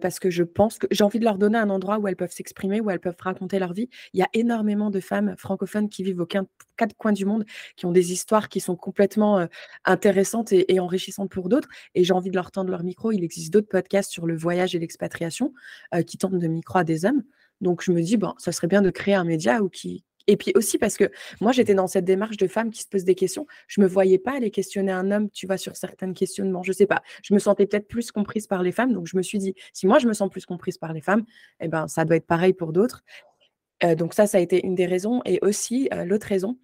parce 0.00 0.18
que 0.18 0.30
je 0.30 0.42
pense 0.44 0.78
que 0.78 0.86
j'ai 0.90 1.04
envie 1.04 1.18
de 1.18 1.24
leur 1.24 1.38
donner 1.38 1.58
un 1.58 1.70
endroit 1.70 1.98
où 1.98 2.08
elles 2.08 2.16
peuvent 2.16 2.32
s'exprimer, 2.32 2.80
où 2.80 2.90
elles 2.90 3.00
peuvent 3.00 3.16
raconter 3.18 3.58
leur 3.58 3.72
vie. 3.72 3.88
Il 4.14 4.20
y 4.20 4.22
a 4.22 4.28
énormément 4.32 4.90
de 4.90 5.00
femmes 5.00 5.34
francophones 5.36 5.88
qui 5.88 6.02
vivent 6.04 6.20
aux 6.20 6.26
quatre 6.26 6.48
coins 6.96 7.12
du 7.12 7.24
monde, 7.24 7.44
qui 7.76 7.86
ont 7.86 7.92
des 7.92 8.12
histoires 8.12 8.48
qui 8.48 8.60
sont 8.60 8.76
complètement, 8.76 9.46
intéressantes 9.84 10.52
et 10.52 10.80
enrichissantes 10.80 11.30
pour 11.30 11.48
d'autres 11.48 11.68
et 11.94 12.04
j'ai 12.04 12.14
envie 12.14 12.30
de 12.30 12.36
leur 12.36 12.50
tendre 12.50 12.70
leur 12.70 12.82
micro. 12.84 13.12
Il 13.12 13.24
existe 13.24 13.52
d'autres 13.52 13.68
podcasts 13.68 14.10
sur 14.10 14.26
le 14.26 14.36
voyage 14.36 14.74
et 14.74 14.78
l'expatriation, 14.78 15.52
qui 16.06 16.18
tendent 16.18 16.38
de 16.38 16.46
micro 16.46 16.78
à 16.78 16.84
des 16.84 17.04
hommes. 17.04 17.22
Donc 17.60 17.82
je 17.82 17.92
me 17.92 18.02
dis: 18.02 18.16
«Bon, 18.16 18.34
ça 18.38 18.52
serait 18.52 18.66
bien 18.68 18.82
de 18.82 18.90
créer 18.90 19.14
un 19.14 19.24
média 19.24 19.62
où 19.62 19.68
qui 19.68 20.04
et 20.26 20.36
puis 20.36 20.52
aussi 20.54 20.78
parce 20.78 20.96
que 20.96 21.10
moi, 21.40 21.52
j'étais 21.52 21.74
dans 21.74 21.86
cette 21.86 22.04
démarche 22.04 22.36
de 22.36 22.46
femme 22.46 22.70
qui 22.70 22.82
se 22.82 22.88
pose 22.88 23.04
des 23.04 23.14
questions. 23.14 23.46
Je 23.66 23.80
ne 23.80 23.86
me 23.86 23.90
voyais 23.90 24.18
pas 24.18 24.36
aller 24.36 24.50
questionner 24.50 24.92
un 24.92 25.10
homme, 25.10 25.30
tu 25.30 25.46
vois, 25.46 25.56
sur 25.56 25.76
certains 25.76 26.12
questionnements. 26.12 26.62
Je 26.62 26.70
ne 26.70 26.74
sais 26.74 26.86
pas. 26.86 27.02
Je 27.22 27.34
me 27.34 27.38
sentais 27.38 27.66
peut-être 27.66 27.88
plus 27.88 28.12
comprise 28.12 28.46
par 28.46 28.62
les 28.62 28.72
femmes. 28.72 28.92
Donc, 28.92 29.06
je 29.06 29.16
me 29.16 29.22
suis 29.22 29.38
dit, 29.38 29.54
si 29.72 29.86
moi, 29.86 29.98
je 29.98 30.06
me 30.06 30.12
sens 30.12 30.30
plus 30.30 30.46
comprise 30.46 30.78
par 30.78 30.92
les 30.92 31.00
femmes, 31.00 31.24
eh 31.60 31.68
ben, 31.68 31.88
ça 31.88 32.04
doit 32.04 32.16
être 32.16 32.26
pareil 32.26 32.52
pour 32.52 32.72
d'autres. 32.72 33.02
Euh, 33.84 33.94
donc, 33.94 34.14
ça, 34.14 34.26
ça 34.26 34.38
a 34.38 34.40
été 34.40 34.64
une 34.64 34.74
des 34.74 34.86
raisons. 34.86 35.22
Et 35.24 35.38
aussi, 35.42 35.88
euh, 35.92 36.04
l'autre 36.04 36.26
raison, 36.26 36.58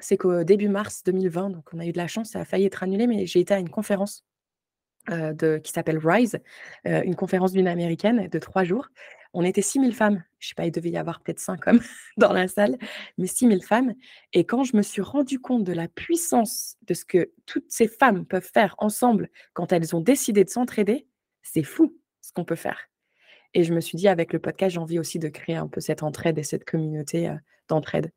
c'est 0.00 0.16
qu'au 0.16 0.42
début 0.44 0.68
mars 0.68 1.02
2020, 1.04 1.50
donc 1.50 1.64
on 1.72 1.78
a 1.78 1.86
eu 1.86 1.92
de 1.92 1.98
la 1.98 2.08
chance, 2.08 2.30
ça 2.30 2.40
a 2.40 2.44
failli 2.44 2.66
être 2.66 2.82
annulé, 2.82 3.06
mais 3.06 3.26
j'ai 3.26 3.40
été 3.40 3.54
à 3.54 3.58
une 3.58 3.70
conférence 3.70 4.24
euh, 5.10 5.60
qui 5.60 5.70
s'appelle 5.70 5.98
Rise, 5.98 6.40
une 6.84 7.14
conférence 7.14 7.52
d'une 7.52 7.68
américaine 7.68 8.28
de 8.28 8.38
trois 8.38 8.64
jours. 8.64 8.88
On 9.34 9.42
était 9.42 9.62
6000 9.62 9.94
femmes. 9.94 10.24
Je 10.38 10.48
sais 10.48 10.54
pas, 10.54 10.64
il 10.64 10.70
devait 10.70 10.90
y 10.90 10.96
avoir 10.96 11.20
peut-être 11.20 11.40
5 11.40 11.66
hommes 11.66 11.80
dans 12.16 12.32
la 12.32 12.48
salle, 12.48 12.78
mais 13.18 13.26
6000 13.26 13.62
femmes. 13.62 13.94
Et 14.32 14.44
quand 14.44 14.64
je 14.64 14.76
me 14.76 14.82
suis 14.82 15.02
rendu 15.02 15.40
compte 15.40 15.64
de 15.64 15.72
la 15.72 15.88
puissance 15.88 16.76
de 16.82 16.94
ce 16.94 17.04
que 17.04 17.32
toutes 17.44 17.70
ces 17.70 17.88
femmes 17.88 18.24
peuvent 18.24 18.48
faire 18.52 18.74
ensemble 18.78 19.28
quand 19.52 19.72
elles 19.72 19.94
ont 19.94 20.00
décidé 20.00 20.44
de 20.44 20.50
s'entraider, 20.50 21.06
c'est 21.42 21.64
fou 21.64 21.98
ce 22.20 22.32
qu'on 22.32 22.44
peut 22.44 22.54
faire. 22.54 22.78
Et 23.52 23.64
je 23.64 23.74
me 23.74 23.80
suis 23.80 23.96
dit, 23.96 24.08
avec 24.08 24.32
le 24.32 24.38
podcast, 24.38 24.74
j'ai 24.74 24.80
envie 24.80 24.98
aussi 24.98 25.18
de 25.18 25.28
créer 25.28 25.56
un 25.56 25.68
peu 25.68 25.80
cette 25.80 26.02
entraide 26.02 26.38
et 26.38 26.42
cette 26.42 26.64
communauté 26.64 27.30
d'entraide. 27.68 28.10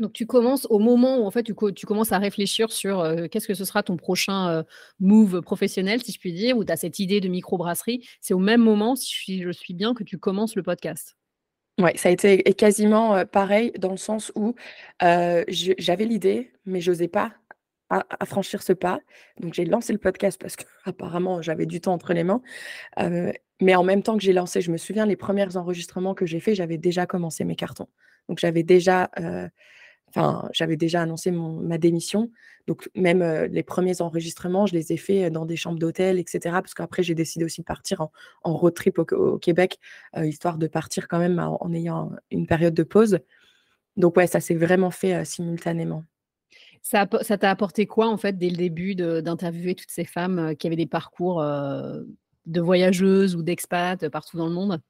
Donc 0.00 0.14
tu 0.14 0.26
commences 0.26 0.66
au 0.70 0.78
moment 0.78 1.18
où 1.18 1.26
en 1.26 1.30
fait 1.30 1.42
tu, 1.42 1.54
commences 1.54 2.12
à 2.12 2.18
réfléchir 2.18 2.72
sur 2.72 3.00
euh, 3.00 3.28
qu'est-ce 3.28 3.46
que 3.46 3.54
ce 3.54 3.64
sera 3.64 3.82
ton 3.82 3.96
prochain 3.96 4.48
euh, 4.48 4.62
move 4.98 5.42
professionnel, 5.42 6.02
si 6.02 6.12
je 6.12 6.18
puis 6.18 6.32
dire, 6.32 6.56
ou 6.56 6.64
tu 6.64 6.72
as 6.72 6.76
cette 6.76 6.98
idée 6.98 7.20
de 7.20 7.28
microbrasserie. 7.28 8.08
C'est 8.20 8.34
au 8.34 8.38
même 8.38 8.62
moment, 8.62 8.96
si 8.96 9.42
je 9.42 9.50
suis 9.50 9.74
bien, 9.74 9.92
que 9.92 10.02
tu 10.02 10.18
commences 10.18 10.56
le 10.56 10.62
podcast. 10.62 11.16
Oui, 11.78 11.90
ça 11.96 12.08
a 12.08 12.12
été 12.12 12.42
quasiment 12.54 13.14
euh, 13.14 13.24
pareil 13.24 13.72
dans 13.78 13.90
le 13.90 13.98
sens 13.98 14.32
où 14.34 14.54
j'avais 15.00 16.04
l'idée, 16.04 16.52
mais 16.64 16.80
je 16.80 16.90
n'osais 16.90 17.08
pas 17.08 17.34
à, 17.90 18.24
franchir 18.24 18.62
ce 18.62 18.72
pas. 18.72 19.00
Donc 19.38 19.52
j'ai 19.52 19.64
lancé 19.64 19.92
le 19.92 19.98
podcast 19.98 20.40
parce 20.40 20.56
qu'apparemment 20.56 21.42
j'avais 21.42 21.66
du 21.66 21.80
temps 21.80 21.92
entre 21.92 22.14
les 22.14 22.24
mains. 22.24 22.40
mais 23.60 23.74
en 23.74 23.84
même 23.84 24.02
temps 24.02 24.16
que 24.16 24.22
j'ai 24.22 24.32
lancé, 24.32 24.62
je 24.62 24.70
me 24.70 24.78
souviens 24.78 25.04
les 25.04 25.16
premiers 25.16 25.56
enregistrements 25.56 26.14
que 26.14 26.24
j'ai 26.24 26.40
faits, 26.40 26.54
j'avais 26.54 26.78
déjà 26.78 27.04
commencé 27.04 27.44
mes 27.44 27.56
cartons. 27.56 27.88
Donc 28.28 28.38
j'avais 28.38 28.62
déjà 28.62 29.10
Enfin, 30.10 30.48
j'avais 30.52 30.76
déjà 30.76 31.02
annoncé 31.02 31.30
ma 31.30 31.78
démission. 31.78 32.30
Donc, 32.66 32.90
même 32.94 33.22
les 33.50 33.62
premiers 33.62 34.02
enregistrements, 34.02 34.66
je 34.66 34.74
les 34.74 34.92
ai 34.92 34.96
faits 34.96 35.32
dans 35.32 35.46
des 35.46 35.56
chambres 35.56 35.78
d'hôtel, 35.78 36.18
etc. 36.18 36.40
Parce 36.44 36.74
qu'après, 36.74 37.02
j'ai 37.02 37.14
décidé 37.14 37.44
aussi 37.44 37.60
de 37.60 37.66
partir 37.66 38.08
en, 38.42 38.56
road 38.56 38.74
trip 38.74 38.98
au, 38.98 39.38
Québec, 39.38 39.78
histoire 40.16 40.58
de 40.58 40.66
partir 40.66 41.08
quand 41.08 41.18
même 41.18 41.38
en, 41.38 41.72
ayant 41.72 42.10
une 42.30 42.46
période 42.46 42.74
de 42.74 42.82
pause. 42.82 43.20
Donc, 43.96 44.16
ouais, 44.16 44.26
ça 44.26 44.40
s'est 44.40 44.54
vraiment 44.54 44.90
fait 44.90 45.24
simultanément. 45.24 46.04
Ça 46.82 47.06
t'a 47.06 47.50
apporté 47.50 47.86
quoi, 47.86 48.08
en 48.08 48.16
fait, 48.16 48.36
dès 48.36 48.50
le 48.50 48.56
début 48.56 48.94
d'interviewer 48.94 49.74
toutes 49.74 49.90
ces 49.90 50.04
femmes 50.04 50.56
qui 50.56 50.66
avaient 50.66 50.76
des 50.76 50.86
parcours 50.86 51.40
de 51.40 52.60
voyageuses 52.60 53.36
ou 53.36 53.42
d'expats 53.42 54.08
partout 54.10 54.36
dans 54.36 54.46
le 54.46 54.54
monde? 54.54 54.80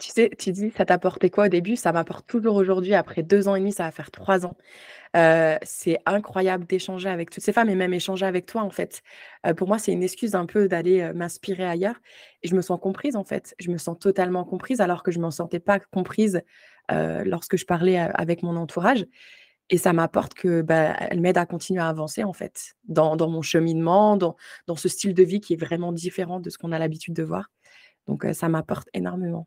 Tu 0.00 0.10
sais, 0.10 0.30
tu 0.38 0.50
dis, 0.52 0.70
ça 0.76 0.84
t'apportait 0.84 1.30
quoi 1.30 1.46
au 1.46 1.48
début? 1.48 1.76
Ça 1.76 1.92
m'apporte 1.92 2.26
toujours 2.26 2.56
aujourd'hui, 2.56 2.94
après 2.94 3.22
deux 3.22 3.46
ans 3.48 3.54
et 3.54 3.60
demi, 3.60 3.72
ça 3.72 3.84
va 3.84 3.92
faire 3.92 4.10
trois 4.10 4.46
ans. 4.46 4.56
c'est 5.62 5.98
incroyable 6.06 6.66
d'échanger 6.66 7.08
avec 7.08 7.30
toutes 7.30 7.44
ces 7.44 7.52
femmes 7.52 7.68
et 7.68 7.74
même 7.74 7.92
échanger 7.94 8.26
avec 8.26 8.46
toi, 8.46 8.62
en 8.62 8.70
fait. 8.70 9.02
pour 9.56 9.68
moi, 9.68 9.78
c'est 9.78 9.92
une 9.92 10.02
excuse 10.02 10.34
un 10.34 10.46
peu 10.46 10.68
d'aller 10.68 11.12
m'inspirer 11.14 11.64
ailleurs 11.64 11.96
et 12.42 12.48
je 12.48 12.54
me 12.56 12.62
sens 12.62 12.80
comprise, 12.80 13.16
en 13.16 13.24
fait. 13.24 13.54
Je 13.58 13.70
me 13.70 13.78
sens 13.78 13.98
totalement 13.98 14.44
comprise 14.44 14.80
alors 14.80 15.02
que 15.02 15.10
je 15.12 15.18
ne 15.18 15.26
me 15.26 15.30
sentais 15.30 15.60
pas 15.60 15.78
comprise 15.78 16.42
lorsque 16.88 17.56
je 17.56 17.66
parlais 17.66 17.98
avec 17.98 18.42
mon 18.42 18.56
entourage. 18.56 19.06
Et 19.72 19.78
ça 19.78 19.92
m'apporte 19.92 20.34
que 20.34 20.62
bah, 20.62 20.96
elle 20.98 21.20
m'aide 21.20 21.38
à 21.38 21.46
continuer 21.46 21.80
à 21.80 21.88
avancer, 21.88 22.24
en 22.24 22.32
fait, 22.32 22.74
dans, 22.88 23.16
mon 23.28 23.42
cheminement, 23.42 24.16
dans 24.16 24.36
ce 24.76 24.88
style 24.88 25.14
de 25.14 25.22
vie 25.22 25.40
qui 25.40 25.52
est 25.54 25.60
vraiment 25.60 25.92
différent 25.92 26.40
de 26.40 26.50
ce 26.50 26.58
qu'on 26.58 26.72
a 26.72 26.78
l'habitude 26.78 27.14
de 27.14 27.22
voir. 27.22 27.50
Donc, 28.08 28.26
ça 28.32 28.48
m'apporte 28.48 28.88
énormément. 28.94 29.46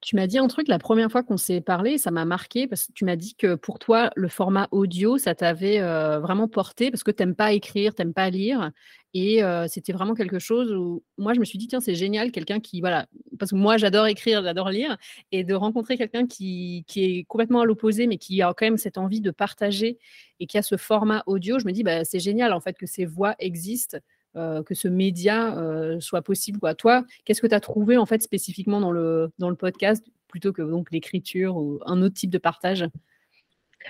Tu 0.00 0.16
m'as 0.16 0.26
dit 0.26 0.38
un 0.38 0.46
truc 0.46 0.68
la 0.68 0.78
première 0.78 1.10
fois 1.10 1.22
qu'on 1.22 1.36
s'est 1.36 1.60
parlé, 1.60 1.98
ça 1.98 2.10
m'a 2.10 2.24
marqué 2.24 2.66
parce 2.66 2.86
que 2.86 2.92
tu 2.92 3.04
m'as 3.04 3.16
dit 3.16 3.34
que 3.34 3.54
pour 3.54 3.78
toi, 3.78 4.10
le 4.16 4.28
format 4.28 4.68
audio, 4.70 5.18
ça 5.18 5.34
t'avait 5.34 5.80
vraiment 5.80 6.48
porté 6.48 6.90
parce 6.90 7.02
que 7.02 7.10
tu 7.10 7.22
n'aimes 7.22 7.34
pas 7.34 7.52
écrire, 7.52 7.94
tu 7.94 8.02
n'aimes 8.02 8.14
pas 8.14 8.30
lire. 8.30 8.70
Et 9.12 9.42
c'était 9.68 9.92
vraiment 9.92 10.14
quelque 10.14 10.38
chose 10.38 10.72
où 10.72 11.02
moi, 11.18 11.34
je 11.34 11.40
me 11.40 11.44
suis 11.44 11.58
dit, 11.58 11.66
tiens, 11.66 11.80
c'est 11.80 11.94
génial, 11.94 12.30
quelqu'un 12.30 12.60
qui 12.60 12.80
voilà, 12.80 13.06
parce 13.38 13.50
que 13.50 13.56
moi 13.56 13.76
j'adore 13.76 14.06
écrire, 14.06 14.42
j'adore 14.42 14.70
lire, 14.70 14.96
et 15.32 15.44
de 15.44 15.54
rencontrer 15.54 15.98
quelqu'un 15.98 16.26
qui, 16.26 16.84
qui, 16.86 17.04
est 17.04 17.24
complètement 17.24 17.60
à 17.60 17.64
l'opposé, 17.64 18.06
mais 18.06 18.18
qui 18.18 18.40
a 18.42 18.54
quand 18.54 18.66
même 18.66 18.78
cette 18.78 18.98
envie 18.98 19.20
de 19.20 19.30
partager 19.30 19.98
et 20.38 20.46
qui 20.46 20.56
a 20.58 20.62
ce 20.62 20.76
format 20.76 21.22
audio, 21.26 21.58
je 21.58 21.66
me 21.66 21.72
dis 21.72 21.82
bah, 21.82 22.04
c'est 22.04 22.20
génial 22.20 22.52
en 22.52 22.60
fait 22.60 22.76
que 22.78 22.86
ces 22.86 23.04
voix 23.04 23.34
existent. 23.38 23.98
Euh, 24.36 24.62
que 24.62 24.76
ce 24.76 24.86
média 24.86 25.58
euh, 25.58 25.98
soit 25.98 26.22
possible. 26.22 26.60
Toi, 26.76 27.04
qu'est-ce 27.24 27.40
que 27.40 27.48
tu 27.48 27.54
as 27.54 27.58
trouvé 27.58 27.96
en 27.96 28.06
fait 28.06 28.22
spécifiquement 28.22 28.80
dans 28.80 28.92
le, 28.92 29.32
dans 29.38 29.50
le 29.50 29.56
podcast 29.56 30.06
plutôt 30.28 30.52
que 30.52 30.62
donc 30.62 30.92
l'écriture 30.92 31.56
ou 31.56 31.80
un 31.84 32.00
autre 32.00 32.14
type 32.14 32.30
de 32.30 32.38
partage? 32.38 32.86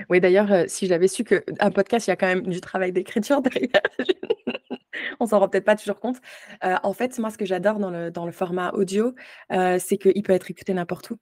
Oui, 0.09 0.19
d'ailleurs, 0.19 0.51
euh, 0.51 0.65
si 0.67 0.87
j'avais 0.87 1.09
su 1.09 1.25
qu'un 1.25 1.71
podcast, 1.71 2.07
il 2.07 2.11
y 2.11 2.13
a 2.13 2.17
quand 2.17 2.27
même 2.27 2.47
du 2.47 2.63
travail 2.63 2.91
d'écriture 2.91 3.43
derrière, 3.43 3.83
on 5.21 5.27
s'en 5.27 5.41
rend 5.41 5.49
peut-être 5.51 5.67
pas 5.67 5.77
toujours 5.77 6.01
compte. 6.01 6.17
en 6.63 6.93
fait, 6.95 7.19
moi, 7.19 7.29
ce 7.31 7.37
que 7.37 7.45
j'adore 7.45 7.79
dans 7.79 7.91
le, 7.91 8.11
dans 8.11 8.25
le 8.25 8.33
format 8.33 8.71
audio, 8.71 9.15
c'est 9.51 9.99
qu'il 9.99 10.23
peut 10.23 10.33
être 10.33 10.51
écouté 10.51 10.73
n'importe 10.73 11.11
où. 11.11 11.19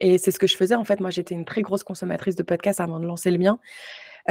Et 0.00 0.18
c'est 0.18 0.32
ce 0.32 0.40
que 0.40 0.48
je 0.48 0.56
faisais. 0.56 0.74
En 0.74 0.84
fait, 0.84 0.98
moi, 0.98 1.10
j'étais 1.10 1.34
une 1.34 1.44
très 1.44 1.62
grosse 1.62 1.84
consommatrice 1.84 2.34
de 2.34 2.42
podcasts 2.42 2.80
avant 2.80 2.98
de 2.98 3.06
lancer 3.06 3.30
le 3.30 3.38
mien 3.38 3.60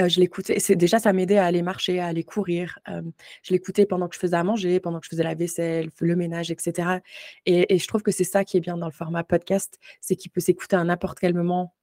je 0.07 0.19
l'écoutais. 0.19 0.59
C'est 0.59 0.75
déjà 0.75 0.99
ça 0.99 1.13
m'aidait 1.13 1.37
à 1.37 1.45
aller 1.45 1.61
marcher, 1.61 1.99
à 1.99 2.07
aller 2.07 2.23
courir. 2.23 2.79
je 2.87 3.51
l'écoutais 3.51 3.85
pendant 3.85 4.07
que 4.07 4.15
je 4.15 4.19
faisais 4.19 4.35
à 4.35 4.43
manger, 4.43 4.79
pendant 4.79 4.99
que 4.99 5.05
je 5.05 5.09
faisais 5.09 5.23
la 5.23 5.35
vaisselle, 5.35 5.89
le 5.99 6.15
ménage, 6.15 6.51
etc. 6.51 6.99
Et, 7.45 7.77
je 7.77 7.87
trouve 7.87 8.03
que 8.03 8.11
c'est 8.11 8.23
ça 8.23 8.43
qui 8.45 8.57
est 8.57 8.61
bien 8.61 8.77
dans 8.77 8.87
le 8.87 8.91
format 8.93 9.23
podcast, 9.23 9.79
c'est 10.01 10.15
qu'il 10.15 10.31
peut 10.31 10.41
s'écouter 10.41 10.75
à 10.75 10.83
n'importe 10.83 11.19
quel 11.19 11.33
moment. 11.33 11.73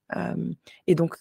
et 0.87 0.95
donc, 0.95 1.17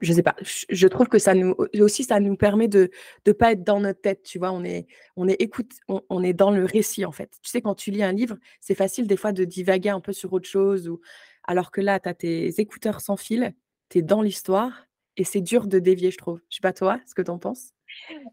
je 0.00 0.12
sais 0.12 0.22
pas. 0.22 0.36
Je 0.42 0.86
trouve 0.88 1.08
que 1.08 1.18
ça 1.18 1.34
nous 1.34 1.54
aussi 1.80 2.04
ça 2.04 2.20
nous 2.20 2.36
permet 2.36 2.68
de 2.68 2.90
ne 3.26 3.32
pas 3.32 3.52
être 3.52 3.64
dans 3.64 3.80
notre 3.80 4.00
tête. 4.00 4.22
Tu 4.22 4.38
vois, 4.38 4.52
on 4.52 4.64
est 4.64 4.86
on 5.16 5.28
est 5.28 5.40
écoute, 5.40 5.72
on, 5.88 6.22
est 6.22 6.32
dans 6.32 6.50
le 6.50 6.64
récit 6.64 7.04
en 7.04 7.12
fait. 7.12 7.30
Tu 7.42 7.50
sais, 7.50 7.62
quand 7.62 7.74
tu 7.74 7.90
lis 7.90 8.02
un 8.02 8.12
livre, 8.12 8.36
c'est 8.60 8.74
facile 8.74 9.06
des 9.06 9.16
fois 9.16 9.32
de 9.32 9.44
divaguer 9.44 9.90
un 9.90 10.00
peu 10.00 10.12
sur 10.12 10.32
autre 10.32 10.48
chose 10.48 10.88
ou 10.88 11.00
alors 11.44 11.70
que 11.70 11.80
là, 11.80 12.00
tu 12.00 12.08
as 12.08 12.14
tes 12.14 12.60
écouteurs 12.60 13.00
sans 13.00 13.16
fil, 13.16 13.54
tu 13.88 13.98
es 13.98 14.02
dans 14.02 14.22
l'histoire 14.22 14.86
et 15.16 15.24
c'est 15.24 15.40
dur 15.40 15.66
de 15.66 15.78
dévier, 15.78 16.10
je 16.10 16.18
trouve. 16.18 16.40
Je 16.50 16.56
sais 16.56 16.60
pas 16.60 16.72
toi, 16.72 17.00
ce 17.06 17.14
que 17.14 17.22
tu 17.22 17.30
en 17.30 17.38
penses? 17.38 17.74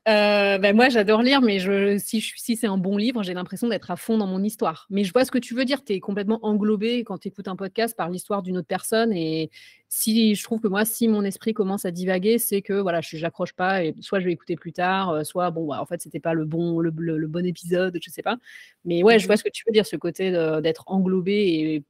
Euh, 0.08 0.58
ben 0.58 0.76
moi, 0.76 0.90
j'adore 0.90 1.22
lire, 1.22 1.42
mais 1.42 1.60
je, 1.60 1.98
si, 1.98 2.22
si 2.22 2.56
c'est 2.56 2.68
un 2.68 2.78
bon 2.78 2.98
livre, 2.98 3.22
j'ai 3.24 3.34
l'impression 3.34 3.68
d'être 3.70 3.92
à 3.92 3.96
fond 3.96 4.18
dans 4.18 4.28
mon 4.28 4.44
histoire. 4.44 4.88
Mais 4.90 5.04
je 5.04 5.14
vois 5.14 5.24
ce 5.26 5.32
que 5.32 5.38
tu 5.38 5.54
veux 5.54 5.66
dire. 5.66 5.84
Tu 5.84 5.94
es 5.94 6.00
complètement 6.00 6.40
englobé 6.42 7.04
quand 7.04 7.20
tu 7.20 7.28
écoutes 7.28 7.48
un 7.48 7.56
podcast 7.56 7.96
par 7.96 8.10
l'histoire 8.10 8.42
d'une 8.42 8.58
autre 8.58 8.68
personne. 8.68 9.14
Et 9.14 9.52
si 9.88 10.36
je 10.36 10.44
trouve 10.44 10.60
que 10.60 10.68
moi, 10.68 10.86
si 10.86 11.08
mon 11.08 11.24
esprit 11.24 11.54
commence 11.54 11.86
à 11.86 11.92
divaguer, 11.92 12.40
c'est 12.40 12.62
que 12.62 12.74
voilà, 12.74 13.02
je 13.02 13.18
n'accroche 13.18 13.54
pas. 13.54 13.84
Et 13.84 13.94
soit 14.02 14.20
je 14.20 14.26
vais 14.26 14.32
écouter 14.32 14.56
plus 14.56 14.74
tard, 14.74 15.10
euh, 15.12 15.24
soit 15.24 15.52
bon, 15.52 15.68
bah, 15.68 15.80
en 15.80 15.86
fait, 15.86 16.02
c'était 16.02 16.20
pas 16.20 16.34
le 16.34 16.46
bon, 16.46 16.80
le, 16.80 16.92
bon 16.92 17.46
épisode, 17.46 17.98
je 18.02 18.10
sais 18.10 18.24
pas. 18.24 18.38
Mais 18.86 19.04
ouais, 19.04 19.20
je 19.20 19.28
vois 19.28 19.36
mmh 19.36 19.38
ce 19.38 19.44
que 19.44 19.50
tu 19.50 19.64
veux 19.68 19.74
dire, 19.74 19.86
ce 19.86 19.96
côté 19.96 20.32
d'être 20.62 20.84
englobé 20.88 21.34
et 21.34 21.84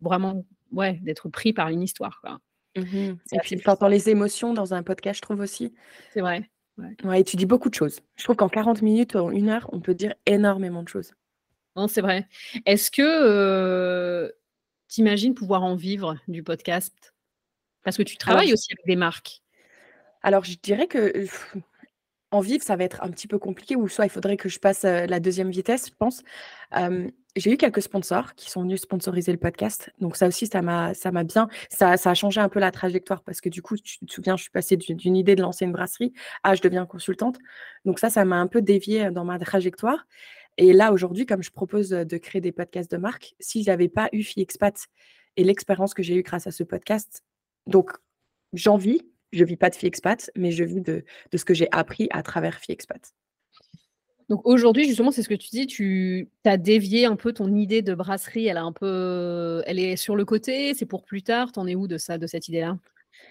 vraiment, 0.00 0.44
ouais, 0.72 0.98
d'être 1.02 1.28
pris 1.28 1.52
par 1.52 1.68
une 1.68 1.82
histoire. 1.82 2.20
Quoi. 2.22 2.38
Mmh 2.76 3.14
et 3.32 3.38
puis, 3.42 3.56
tu 3.56 3.68
entends 3.68 3.88
les 3.88 4.08
émotions 4.08 4.54
dans 4.54 4.72
un 4.74 4.82
podcast, 4.82 5.18
je 5.18 5.22
trouve 5.22 5.40
aussi. 5.40 5.74
C'est 6.12 6.20
vrai. 6.20 6.48
Ouais. 6.78 7.20
et 7.20 7.24
tu 7.24 7.36
dis 7.36 7.44
beaucoup 7.44 7.68
de 7.68 7.74
choses. 7.74 8.00
Je 8.16 8.24
trouve 8.24 8.36
qu'en 8.36 8.48
40 8.48 8.80
minutes, 8.80 9.14
en 9.14 9.30
une 9.30 9.50
heure, 9.50 9.68
on 9.72 9.80
peut 9.80 9.94
dire 9.94 10.14
énormément 10.24 10.82
de 10.82 10.88
choses. 10.88 11.12
Non, 11.76 11.86
c'est 11.86 12.00
vrai. 12.00 12.26
Est-ce 12.64 12.90
que 12.90 14.32
tu 14.88 15.00
imagines 15.00 15.34
pouvoir 15.34 15.62
en 15.62 15.74
vivre 15.74 16.16
du 16.28 16.42
podcast? 16.42 17.14
Parce 17.82 17.96
que 17.96 18.02
tu 18.02 18.16
travailles 18.16 18.52
aussi 18.52 18.72
avec 18.72 18.86
des 18.86 18.96
marques. 18.96 19.42
Alors, 20.22 20.44
je 20.44 20.56
dirais 20.62 20.86
que 20.86 21.26
en 22.30 22.40
vivre, 22.40 22.64
ça 22.64 22.76
va 22.76 22.84
être 22.84 23.02
un 23.02 23.10
petit 23.10 23.26
peu 23.26 23.38
compliqué, 23.38 23.76
ou 23.76 23.88
soit 23.88 24.06
il 24.06 24.10
faudrait 24.10 24.38
que 24.38 24.48
je 24.48 24.58
passe 24.58 24.84
la 24.84 25.20
deuxième 25.20 25.50
vitesse, 25.50 25.88
je 25.88 25.94
pense. 25.98 26.22
J'ai 27.36 27.52
eu 27.52 27.56
quelques 27.56 27.82
sponsors 27.82 28.34
qui 28.34 28.50
sont 28.50 28.62
venus 28.62 28.82
sponsoriser 28.82 29.32
le 29.32 29.38
podcast. 29.38 29.90
Donc 30.00 30.16
ça 30.16 30.26
aussi, 30.26 30.46
ça 30.46 30.60
m'a, 30.60 30.92
bien, 31.24 31.48
ça, 31.70 31.96
ça, 31.96 32.10
a 32.10 32.14
changé 32.14 32.40
un 32.40 32.48
peu 32.48 32.60
la 32.60 32.70
trajectoire 32.70 33.22
parce 33.22 33.40
que 33.40 33.48
du 33.48 33.62
coup, 33.62 33.76
tu 33.76 33.98
te 34.04 34.12
souviens, 34.12 34.36
je 34.36 34.42
suis 34.42 34.50
passée 34.50 34.76
d'une 34.76 35.16
idée 35.16 35.34
de 35.34 35.42
lancer 35.42 35.64
une 35.64 35.72
brasserie 35.72 36.12
à 36.42 36.54
je 36.54 36.62
deviens 36.62 36.84
consultante. 36.84 37.38
Donc 37.84 37.98
ça, 37.98 38.10
ça 38.10 38.24
m'a 38.24 38.36
un 38.36 38.46
peu 38.46 38.60
dévié 38.60 39.10
dans 39.10 39.24
ma 39.24 39.38
trajectoire. 39.38 40.06
Et 40.58 40.72
là, 40.72 40.92
aujourd'hui, 40.92 41.24
comme 41.26 41.42
je 41.42 41.50
propose 41.50 41.88
de 41.90 42.18
créer 42.18 42.40
des 42.40 42.52
podcasts 42.52 42.90
de 42.90 42.98
marque, 42.98 43.34
si 43.40 43.62
j'avais 43.62 43.88
pas 43.88 44.08
eu 44.12 44.22
FiExpat 44.22 44.88
et 45.36 45.44
l'expérience 45.44 45.94
que 45.94 46.02
j'ai 46.02 46.16
eue 46.16 46.22
grâce 46.22 46.46
à 46.46 46.50
ce 46.50 46.62
podcast, 46.62 47.24
donc 47.66 47.92
j'en 48.52 48.76
vis, 48.76 49.00
je 49.32 49.44
vis 49.44 49.56
pas 49.56 49.70
de 49.70 49.74
FiExpat, 49.74 50.30
mais 50.36 50.50
je 50.52 50.64
vis 50.64 50.82
de, 50.82 51.04
ce 51.34 51.44
que 51.44 51.54
j'ai 51.54 51.68
appris 51.72 52.08
à 52.10 52.22
travers 52.22 52.58
FiExpat. 52.58 53.14
Donc 54.32 54.40
aujourd'hui, 54.46 54.86
justement, 54.86 55.10
c'est 55.10 55.22
ce 55.22 55.28
que 55.28 55.34
tu 55.34 55.50
dis, 55.50 55.66
tu 55.66 56.30
as 56.46 56.56
dévié 56.56 57.04
un 57.04 57.16
peu 57.16 57.34
ton 57.34 57.54
idée 57.54 57.82
de 57.82 57.92
brasserie, 57.92 58.46
elle, 58.46 58.56
a 58.56 58.62
un 58.62 58.72
peu, 58.72 59.62
elle 59.66 59.78
est 59.78 59.96
sur 59.96 60.16
le 60.16 60.24
côté, 60.24 60.72
c'est 60.72 60.86
pour 60.86 61.04
plus 61.04 61.22
tard, 61.22 61.52
t'en 61.52 61.66
es 61.66 61.74
où 61.74 61.86
de 61.86 61.98
ça, 61.98 62.16
de 62.16 62.26
cette 62.26 62.48
idée-là? 62.48 62.78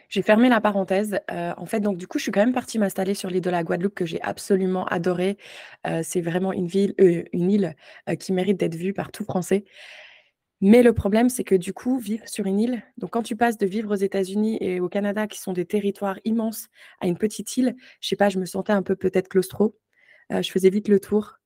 J'ai 0.09 0.21
fermé 0.21 0.47
la 0.47 0.61
parenthèse. 0.61 1.19
Euh, 1.31 1.55
en 1.57 1.65
fait, 1.65 1.79
donc 1.79 1.97
du 1.97 2.05
coup, 2.05 2.19
je 2.19 2.23
suis 2.25 2.31
quand 2.31 2.41
même 2.41 2.53
partie 2.53 2.77
m'installer 2.77 3.15
sur 3.15 3.31
l'île 3.31 3.41
de 3.41 3.49
la 3.49 3.63
Guadeloupe 3.63 3.95
que 3.95 4.05
j'ai 4.05 4.21
absolument 4.21 4.85
adorée. 4.85 5.39
Euh, 5.87 6.01
c'est 6.03 6.21
vraiment 6.21 6.53
une 6.53 6.67
ville, 6.67 6.93
euh, 7.01 7.23
une 7.33 7.49
île 7.49 7.75
qui 8.19 8.31
mérite 8.31 8.59
d'être 8.59 8.75
vue 8.75 8.93
par 8.93 9.11
tout 9.11 9.23
Français. 9.23 9.63
Mais 10.61 10.83
le 10.83 10.93
problème, 10.93 11.29
c'est 11.29 11.43
que 11.43 11.55
du 11.55 11.73
coup, 11.73 11.97
vivre 11.97 12.27
sur 12.27 12.45
une 12.45 12.59
île, 12.59 12.83
donc 12.99 13.09
quand 13.09 13.23
tu 13.23 13.35
passes 13.35 13.57
de 13.57 13.65
vivre 13.65 13.91
aux 13.91 13.99
États-Unis 13.99 14.59
et 14.61 14.79
au 14.79 14.87
Canada, 14.87 15.25
qui 15.25 15.39
sont 15.39 15.53
des 15.53 15.65
territoires 15.65 16.19
immenses, 16.25 16.67
à 16.99 17.07
une 17.07 17.17
petite 17.17 17.57
île, 17.57 17.75
je 18.01 18.07
sais 18.09 18.15
pas, 18.15 18.29
je 18.29 18.37
me 18.37 18.45
sentais 18.45 18.73
un 18.73 18.83
peu 18.83 18.95
peut-être 18.95 19.29
claustro. 19.29 19.75
Euh, 20.31 20.41
je 20.41 20.51
faisais 20.51 20.69
vite 20.69 20.87
le 20.87 20.99
tour. 20.99 21.37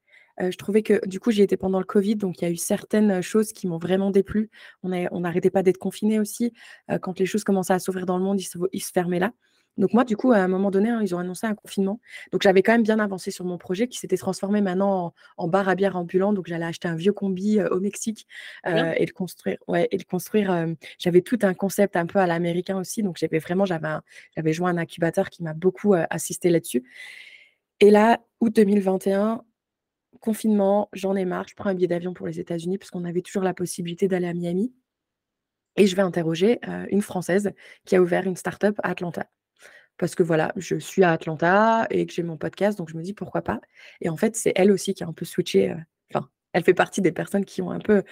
Euh, 0.42 0.52
je 0.52 0.58
trouvais 0.58 0.84
que 0.84 1.06
du 1.08 1.20
coup, 1.20 1.32
j'y 1.32 1.42
étais 1.42 1.58
pendant 1.58 1.80
le 1.80 1.86
Covid, 1.86 2.16
donc 2.16 2.42
il 2.42 2.46
y 2.46 2.48
a 2.48 2.52
eu 2.52 2.58
certaines 2.58 3.22
choses 3.22 3.54
qui 3.54 3.68
m'ont 3.68 3.78
vraiment 3.78 4.12
déplu. 4.12 4.50
On 4.84 5.20
n'arrêtait 5.20 5.50
pas 5.50 5.64
d'être 5.64 5.78
confinés 5.78 6.20
aussi. 6.20 6.54
Euh, 6.92 7.00
quand 7.00 7.20
les 7.20 7.26
choses 7.26 7.44
commençaient 7.44 7.74
à 7.74 7.80
s'ouvrir 7.80 8.06
dans 8.06 8.18
le 8.18 8.24
monde, 8.24 8.40
ils 8.42 8.82
se 8.82 8.92
fermaient 8.92 9.20
là. 9.20 9.32
Donc 9.78 9.94
moi, 9.94 10.06
du 10.06 10.16
coup, 10.16 10.32
à 10.32 10.38
un 10.38 10.48
moment 10.48 10.72
donné, 10.72 10.90
hein, 10.90 11.02
ils 11.02 11.14
ont 11.16 11.20
annoncé 11.20 11.48
un 11.48 11.54
confinement. 11.54 12.00
Donc 12.32 12.42
j'avais 12.44 12.64
quand 12.64 12.72
même 12.72 12.84
bien 12.84 12.98
avancé 12.98 13.30
sur 13.30 13.44
mon 13.44 13.58
projet 13.58 13.90
qui 13.90 14.00
s'était 14.00 14.16
transformé 14.16 14.62
maintenant 14.62 15.14
en, 15.36 15.48
bar 15.50 15.68
à 15.68 15.76
bière 15.76 15.98
ambulant. 15.98 16.32
Donc 16.32 16.48
j'allais 16.48 16.66
acheter 16.66 16.88
un 16.88 16.96
vieux 16.96 17.12
combi 17.12 17.62
au 17.62 17.82
Mexique 17.82 18.26
et 18.66 19.06
le 19.06 19.12
construire. 19.12 19.58
Ouais, 19.68 19.90
et 19.92 19.98
le 19.98 20.06
construire. 20.06 20.76
j'avais 20.98 21.20
tout 21.20 21.40
un 21.42 21.54
concept 21.54 21.98
un 21.98 22.06
peu 22.06 22.20
à 22.20 22.26
l'américain 22.26 22.78
aussi. 22.80 23.04
Donc 23.04 23.18
j'avais 23.18 23.40
vraiment, 23.40 23.66
j'avais, 23.66 23.90
j'avais 24.34 24.54
joint 24.54 24.70
un 24.70 24.78
incubateur 24.78 25.30
qui 25.30 25.44
m'a 25.44 25.54
beaucoup 25.54 25.94
assisté 26.10 26.50
là-dessus. 26.50 26.86
Et 27.80 27.92
là, 27.92 28.20
août 28.40 28.56
2021, 28.56 29.44
confinement, 30.22 30.90
j'en 30.94 31.16
ai 31.16 31.26
marre. 31.26 31.48
Je 31.48 31.56
prends 31.56 31.70
un 31.70 31.74
billet 31.74 31.88
d'avion 31.88 32.14
pour 32.14 32.28
les 32.28 32.40
États-Unis 32.40 32.78
parce 32.78 32.92
qu'on 32.92 33.06
avait 33.06 33.22
toujours 33.22 33.44
la 33.44 33.54
possibilité 33.54 34.08
d'aller 34.08 34.28
à 34.28 34.34
Miami. 34.34 34.74
Et 35.76 35.88
je 35.88 35.96
vais 35.96 36.02
interroger 36.02 36.60
une 36.90 37.02
Française 37.02 37.52
qui 37.86 37.96
a 37.96 38.02
ouvert 38.02 38.26
une 38.26 38.38
start-up 38.38 38.80
à 38.82 38.92
Atlanta 38.92 39.30
parce 39.98 40.14
que 40.14 40.24
voilà, 40.24 40.52
je 40.58 40.76
suis 40.78 41.04
à 41.04 41.12
Atlanta 41.12 41.88
et 41.90 42.06
que 42.06 42.14
j'ai 42.14 42.24
mon 42.24 42.38
podcast, 42.38 42.78
donc 42.78 42.90
je 42.90 42.98
me 42.98 43.02
dis 43.02 43.14
pourquoi 43.14 43.42
pas. 43.42 43.62
Et 44.02 44.10
en 44.10 44.18
fait, 44.18 44.36
c'est 44.36 44.52
elle 44.56 44.72
aussi 44.72 44.94
qui 44.94 45.04
a 45.04 45.08
un 45.08 45.14
peu 45.14 45.24
switché, 45.24 45.74
enfin, 46.14 46.30
elle 46.56 46.64
fait 46.64 46.74
partie 46.74 47.02
des 47.02 47.12
personnes 47.12 47.44
qui 47.44 47.62
ont 47.62 47.72
un 47.72 47.80
peu 47.80 48.04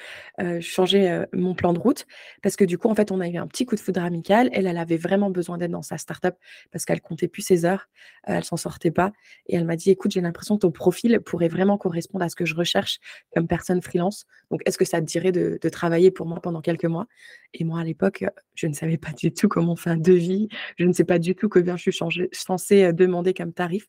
changé 0.60 1.24
mon 1.32 1.56
plan 1.56 1.72
de 1.72 1.80
route 1.80 2.06
parce 2.42 2.56
que 2.56 2.66
du 2.66 2.78
coup, 2.78 2.90
en 2.90 2.96
fait, 2.96 3.12
on 3.12 3.22
a 3.22 3.28
eu 3.28 3.38
un 3.38 3.48
petit 3.48 3.66
coup 3.66 3.76
de 3.76 3.80
foudre 3.80 4.04
amical. 4.04 4.50
Elle, 4.52 4.68
elle 4.68 4.78
avait 4.78 4.98
vraiment 4.98 5.30
besoin 5.30 5.58
d'aide 5.58 5.72
dans 5.72 5.82
sa 5.82 5.98
startup 5.98 6.36
parce 6.72 6.86
qu'elle 6.86 7.02
comptait 7.02 7.30
plus 7.30 7.42
ses 7.42 7.66
heures, 7.66 7.88
elle 8.24 8.44
s'en 8.44 8.58
sortait 8.58 8.92
pas. 8.92 9.14
Et 9.48 9.56
elle 9.56 9.66
m'a 9.66 9.76
dit, 9.76 9.90
écoute, 9.92 10.12
j'ai 10.12 10.22
l'impression 10.22 10.56
que 10.56 10.62
ton 10.62 10.72
profil 10.72 11.20
pourrait 11.22 11.48
vraiment 11.48 11.78
correspondre 11.78 12.26
à 12.26 12.30
ce 12.30 12.36
que 12.36 12.46
je 12.46 12.56
recherche 12.56 13.00
comme 13.34 13.48
personne 13.48 13.82
freelance. 13.82 14.26
Donc, 14.52 14.62
est-ce 14.66 14.78
que 14.78 14.86
ça 14.86 15.00
te 15.00 15.06
dirait 15.06 15.32
de, 15.32 15.58
travailler 15.70 16.12
pour 16.12 16.26
moi 16.26 16.40
pendant 16.42 16.62
quelques 16.62 16.86
mois? 16.86 17.08
Et 17.54 17.64
moi, 17.64 17.82
à 17.82 17.84
l'époque, 17.84 18.26
je 18.56 18.68
ne 18.68 18.74
savais 18.74 18.98
pas 18.98 19.12
du 19.12 19.32
tout 19.32 19.48
comment 19.48 19.76
fait 19.76 19.92
un 19.92 19.98
devis. 19.98 20.48
Je 20.78 20.86
ne 20.86 20.94
sais 20.94 21.04
pas 21.04 21.20
du 21.20 21.36
tout 21.36 21.50
combien 21.50 21.78
je 21.78 21.92
suis 21.92 22.30
censée 22.32 22.94
demander 22.94 23.34
comme 23.34 23.54
tarif. 23.54 23.88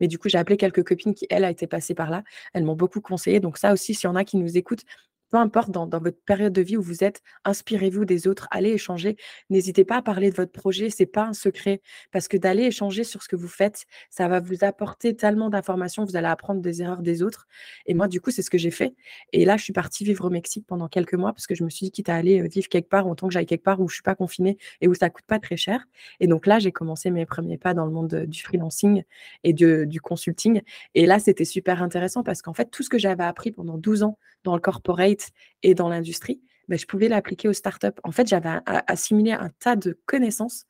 Mais 0.00 0.08
du 0.08 0.18
coup, 0.18 0.28
j'ai 0.28 0.38
appelé 0.38 0.56
quelques 0.56 0.84
copines 0.84 1.14
qui, 1.14 1.26
elles, 1.30 1.44
été 1.44 1.66
passées 1.66 1.94
par 1.94 2.10
là. 2.10 2.22
Elles 2.52 2.64
m'ont 2.64 2.76
beaucoup 2.76 3.00
conseillé. 3.00 3.40
Donc 3.40 3.56
ça 3.56 3.72
aussi, 3.72 3.94
s'il 3.94 4.04
y 4.04 4.10
en 4.10 4.16
a 4.16 4.24
qui 4.24 4.36
nous 4.36 4.58
écoutent, 4.58 4.84
peu 5.30 5.36
importe 5.36 5.70
dans, 5.70 5.88
votre 5.88 6.18
période 6.24 6.52
de 6.52 6.62
vie 6.62 6.76
où 6.76 6.82
vous 6.82 7.04
êtes, 7.04 7.22
inspirez-vous 7.44 8.04
des 8.04 8.28
autres, 8.28 8.48
allez 8.50 8.70
échanger. 8.70 9.16
N'hésitez 9.50 9.84
pas 9.84 9.96
à 9.96 10.02
parler 10.02 10.30
de 10.30 10.36
votre 10.36 10.52
projet, 10.52 10.90
c'est 10.90 11.06
pas 11.06 11.24
un 11.24 11.32
secret 11.32 11.80
parce 12.12 12.28
que 12.28 12.36
d'aller 12.36 12.64
échanger 12.64 13.04
sur 13.04 13.22
ce 13.22 13.28
que 13.28 13.36
vous 13.36 13.48
faites, 13.48 13.86
ça 14.10 14.28
va 14.28 14.40
vous 14.40 14.64
apporter 14.64 15.16
tellement 15.16 15.50
d'informations, 15.50 16.04
vous 16.04 16.16
allez 16.16 16.26
apprendre 16.26 16.60
des 16.60 16.82
erreurs 16.82 17.02
des 17.02 17.22
autres. 17.22 17.46
Et 17.86 17.94
moi, 17.94 18.08
du 18.08 18.20
coup, 18.20 18.30
c'est 18.30 18.42
ce 18.42 18.50
que 18.50 18.58
j'ai 18.58 18.70
fait. 18.70 18.94
Et 19.32 19.44
là, 19.44 19.56
je 19.56 19.64
suis 19.64 19.72
partie 19.72 20.04
vivre 20.04 20.24
au 20.24 20.30
Mexique 20.30 20.66
pendant 20.66 20.88
quelques 20.88 21.14
mois 21.14 21.32
parce 21.32 21.46
que 21.46 21.54
je 21.54 21.64
me 21.64 21.70
suis 21.70 21.86
dit 21.86 21.90
quitte 21.92 22.08
à 22.08 22.14
aller 22.14 22.40
euh, 22.40 22.48
vivre 22.48 22.68
quelque 22.68 22.88
part, 22.88 23.06
autant 23.06 23.26
que 23.28 23.32
j'aille 23.32 23.46
quelque 23.46 23.64
part 23.64 23.80
où 23.80 23.88
je 23.88 23.94
suis 23.94 24.02
pas 24.02 24.14
confinée 24.14 24.58
et 24.80 24.88
où 24.88 24.94
ça 24.94 25.10
coûte 25.10 25.26
pas 25.26 25.38
très 25.38 25.56
cher. 25.56 25.86
Et 26.20 26.26
donc 26.26 26.46
là, 26.46 26.58
j'ai 26.58 26.72
commencé 26.72 27.10
mes 27.10 27.26
premiers 27.26 27.58
pas 27.58 27.74
dans 27.74 27.86
le 27.86 27.92
monde 27.92 28.26
du 28.26 28.42
freelancing 28.42 29.02
et 29.44 29.52
du 29.52 30.00
consulting. 30.00 30.62
Et 30.94 31.06
là, 31.06 31.18
c'était 31.18 31.44
super 31.44 31.82
intéressant 31.82 32.22
parce 32.22 32.42
qu'en 32.42 32.54
fait, 32.54 32.70
tout 32.70 32.82
ce 32.82 32.88
que 32.88 32.98
j'avais 32.98 33.24
appris 33.24 33.50
pendant 33.50 33.78
12 33.78 34.02
ans 34.02 34.18
dans 34.46 34.54
le 34.54 34.60
corporate 34.60 35.30
et 35.62 35.74
dans 35.74 35.88
l'industrie, 35.88 36.40
ben, 36.68 36.78
je 36.78 36.86
pouvais 36.86 37.08
l'appliquer 37.08 37.48
aux 37.48 37.52
startups. 37.52 37.98
En 38.02 38.12
fait, 38.12 38.26
j'avais 38.26 38.48
assimilé 38.86 39.32
un 39.32 39.50
tas 39.58 39.76
de 39.76 40.00
connaissances 40.06 40.64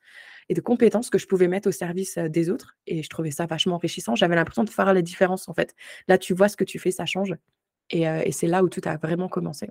et 0.49 0.53
de 0.53 0.61
compétences 0.61 1.09
que 1.09 1.17
je 1.17 1.27
pouvais 1.27 1.47
mettre 1.47 1.69
au 1.69 1.71
service 1.71 2.17
des 2.17 2.49
autres. 2.49 2.77
Et 2.87 3.03
je 3.03 3.09
trouvais 3.09 3.31
ça 3.31 3.45
vachement 3.45 3.75
enrichissant. 3.75 4.15
J'avais 4.15 4.35
l'impression 4.35 4.63
de 4.63 4.69
faire 4.69 4.93
la 4.93 5.01
différence, 5.01 5.47
en 5.47 5.53
fait. 5.53 5.75
Là, 6.07 6.17
tu 6.17 6.33
vois 6.33 6.49
ce 6.49 6.57
que 6.57 6.63
tu 6.63 6.79
fais, 6.79 6.91
ça 6.91 7.05
change. 7.05 7.35
Et, 7.89 8.03
et 8.03 8.31
c'est 8.31 8.47
là 8.47 8.63
où 8.63 8.69
tout 8.69 8.81
a 8.83 8.97
vraiment 8.97 9.29
commencé 9.29 9.69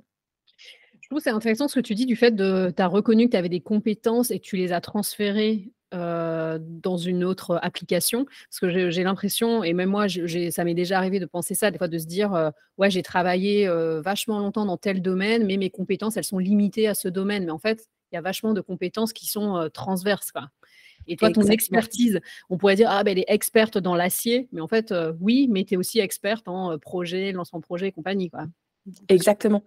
Je 1.00 1.08
trouve 1.08 1.20
c'est 1.20 1.30
intéressant 1.30 1.68
ce 1.68 1.74
que 1.74 1.84
tu 1.84 1.94
dis 1.94 2.06
du 2.06 2.16
fait 2.16 2.34
de 2.34 2.72
tu 2.74 2.82
as 2.82 2.86
reconnu 2.86 3.26
que 3.26 3.32
tu 3.32 3.36
avais 3.36 3.48
des 3.48 3.60
compétences 3.60 4.30
et 4.30 4.38
que 4.38 4.44
tu 4.44 4.56
les 4.56 4.72
as 4.72 4.80
transférées, 4.80 5.72
heu, 5.96 6.58
dans 6.60 6.96
une 6.98 7.24
autre 7.24 7.58
application. 7.62 8.26
Parce 8.50 8.60
que 8.60 8.90
j'ai 8.90 9.02
l'impression 9.04 9.64
et 9.64 9.72
même 9.74 9.90
moi 9.90 10.06
ça 10.50 10.64
m'est 10.64 10.74
déjà 10.74 10.98
arrivé 10.98 11.20
de 11.20 11.26
penser 11.26 11.54
ça, 11.54 11.70
des 11.70 11.78
fois 11.78 11.88
de 11.88 11.98
se 11.98 12.06
dire, 12.06 12.34
heu: 12.34 12.50
«Ouais, 12.78 12.90
j'ai 12.90 13.02
travaillé, 13.02 13.66
heu, 13.68 14.00
vachement 14.04 14.38
longtemps 14.40 14.66
dans 14.66 14.76
tel 14.76 15.02
domaine, 15.02 15.46
mais 15.46 15.56
mes 15.58 15.70
compétences, 15.70 16.16
elles 16.16 16.24
sont 16.24 16.38
limitées 16.38 16.88
à 16.88 16.94
ce 16.94 17.08
domaine». 17.08 17.44
Mais 17.46 17.52
en 17.52 17.58
fait, 17.58 17.86
il 18.12 18.16
y 18.16 18.18
a 18.18 18.22
vachement 18.22 18.54
de 18.54 18.60
compétences 18.60 19.12
qui 19.12 19.26
sont, 19.28 19.68
transverses, 19.74 20.32
quoi. 20.32 20.48
Et 21.08 21.16
toi, 21.16 21.30
ton 21.30 21.48
expertise, 21.48 22.20
on 22.50 22.58
pourrait 22.58 22.76
dire: 22.76 22.88
«Ah, 22.90 23.04
ben 23.04 23.12
elle 23.12 23.20
est 23.20 23.26
experte 23.28 23.78
dans 23.78 23.94
l'acier», 23.96 24.48
mais 24.52 24.60
en 24.62 24.68
fait, 24.68 24.94
oui, 25.20 25.48
mais 25.50 25.64
tu 25.64 25.74
es 25.74 25.76
aussi 25.78 26.00
experte 26.00 26.48
en, 26.48 26.78
projet, 26.78 27.32
lancement 27.32 27.60
de 27.60 27.64
projet 27.64 27.88
et 27.88 27.92
compagnie, 27.92 28.30
quoi. 28.30 28.46
Exactement. 29.08 29.64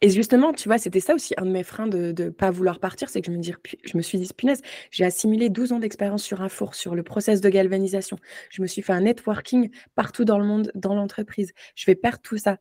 Et 0.00 0.10
justement, 0.10 0.52
tu 0.52 0.68
vois, 0.68 0.78
c'était 0.78 1.00
ça 1.00 1.14
aussi 1.14 1.34
un 1.36 1.44
de 1.46 1.50
mes 1.50 1.62
freins 1.64 1.86
de 1.86 2.12
ne 2.16 2.30
pas 2.30 2.50
vouloir 2.50 2.78
partir, 2.80 3.08
c'est 3.10 3.20
que 3.20 3.26
je 3.30 3.36
me 3.36 3.42
dire 3.42 3.58
je 3.84 3.96
me 3.96 4.02
suis 4.02 4.18
dit: 4.18 4.28
«Punaise, 4.36 4.60
j'ai 4.90 5.04
assimilé 5.04 5.48
12 5.50 5.72
ans 5.72 5.78
d'expérience 5.78 6.22
sur 6.22 6.42
un 6.42 6.48
four, 6.48 6.74
sur 6.74 6.94
le 6.94 7.02
process 7.02 7.40
de 7.40 7.48
galvanisation. 7.48 8.18
Je 8.50 8.62
me 8.62 8.66
suis 8.66 8.82
fait 8.82 8.92
un 8.92 9.00
networking 9.02 9.70
partout 9.94 10.24
dans 10.24 10.38
le 10.38 10.44
monde, 10.44 10.70
dans 10.74 10.94
l'entreprise. 10.94 11.52
Je 11.74 11.86
vais 11.86 11.94
perdre 11.94 12.18
tout 12.22 12.38
ça». 12.38 12.58